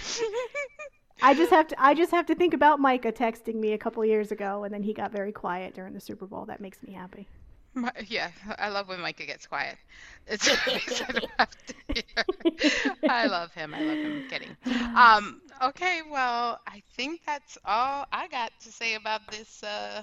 I 1.25 1.35
just 1.35 1.51
have 1.51 1.69
to. 1.69 1.83
I 1.83 1.95
just 1.95 2.11
have 2.11 2.27
to 2.27 2.35
think 2.35 2.53
about 2.53 2.81
Micah 2.81 3.11
texting 3.13 3.55
me 3.55 3.73
a 3.73 3.79
couple 3.79 4.05
years 4.05 4.31
ago, 4.31 4.65
and 4.65 4.73
then 4.75 4.83
he 4.83 4.93
got 4.93 5.11
very 5.11 5.33
quiet 5.33 5.75
during 5.75 5.95
the 5.95 6.01
Super 6.01 6.27
Bowl. 6.27 6.45
That 6.45 6.61
makes 6.61 6.83
me 6.83 6.93
happy. 6.93 7.27
My, 7.73 7.91
yeah, 8.07 8.31
I 8.59 8.69
love 8.69 8.89
when 8.89 9.01
Micah 9.01 9.27
gets 9.27 9.47
quiet. 9.47 9.77
It's 10.27 10.49
I 10.49 11.13
don't 11.13 11.31
have 11.39 11.51
to 11.67 11.75
hear. 11.95 13.01
I 13.09 13.27
love 13.27 13.53
him. 13.53 13.75
I 13.75 13.81
love 13.81 13.99
him. 13.99 14.25
Kidding. 14.29 14.57
Um. 14.95 15.41
Okay. 15.63 16.03
Well, 16.11 16.61
I 16.67 16.83
think 16.97 17.23
that's 17.27 17.57
all 17.65 18.07
I 18.13 18.29
got 18.29 18.53
to 18.61 18.71
say 18.71 18.95
about 18.95 19.23
this 19.31 19.63
uh, 19.63 20.03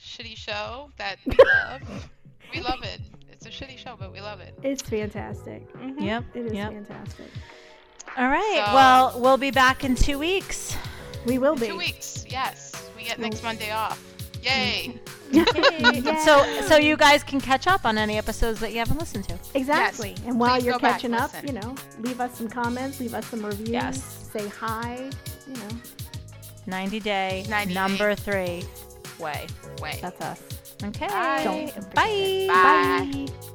shitty 0.00 0.36
show 0.36 0.90
that 0.96 1.18
we 1.26 1.36
love. 1.36 2.08
we 2.54 2.60
love 2.60 2.82
it. 2.84 3.00
It's 3.32 3.46
a 3.46 3.50
shitty 3.50 3.78
show, 3.78 3.96
but 3.98 4.12
we 4.12 4.20
love 4.20 4.40
it. 4.40 4.54
It's 4.62 4.82
fantastic. 4.82 5.68
Yep. 5.98 6.24
It 6.34 6.46
is 6.46 6.52
Yep. 6.52 6.72
fantastic. 6.72 7.26
All 8.16 8.28
right. 8.28 8.62
So- 8.66 8.74
well, 8.74 9.20
we'll 9.20 9.36
be 9.36 9.50
back 9.50 9.84
in 9.84 9.94
two 9.94 10.18
weeks. 10.18 10.76
We 11.26 11.38
will 11.38 11.56
be. 11.56 11.66
Two 11.68 11.76
weeks. 11.78 12.24
Yes, 12.28 12.72
we 12.96 13.04
get 13.04 13.18
next 13.18 13.42
Monday 13.42 13.70
off. 13.72 14.02
Yay! 14.42 14.98
Yay. 15.32 15.42
So, 16.24 16.60
so 16.62 16.76
you 16.76 16.96
guys 16.96 17.24
can 17.24 17.40
catch 17.40 17.66
up 17.66 17.84
on 17.84 17.98
any 17.98 18.16
episodes 18.16 18.60
that 18.60 18.70
you 18.72 18.78
haven't 18.78 18.98
listened 18.98 19.24
to. 19.28 19.36
Exactly. 19.54 20.10
Yes. 20.10 20.20
And 20.26 20.38
while 20.38 20.54
Please 20.56 20.64
you're 20.66 20.74
go 20.74 20.78
back, 20.78 20.92
catching 20.94 21.14
up, 21.14 21.32
listen. 21.32 21.48
you 21.48 21.52
know, 21.60 21.74
leave 22.00 22.20
us 22.20 22.36
some 22.38 22.48
comments, 22.48 23.00
leave 23.00 23.12
us 23.14 23.26
some 23.26 23.44
reviews, 23.44 23.68
Yes. 23.68 24.28
say 24.32 24.46
hi. 24.48 25.10
You 25.48 25.54
know, 25.54 25.68
90 26.68 27.00
day 27.00 27.44
90 27.48 27.74
number 27.74 28.14
three 28.14 28.62
way. 29.18 29.46
Way. 29.80 29.98
that's 30.00 30.20
us. 30.20 30.40
Okay. 30.84 31.08
Bye. 31.08 31.72
Bye. 31.94 32.46
Bye. 32.46 33.26
Bye. 33.26 33.52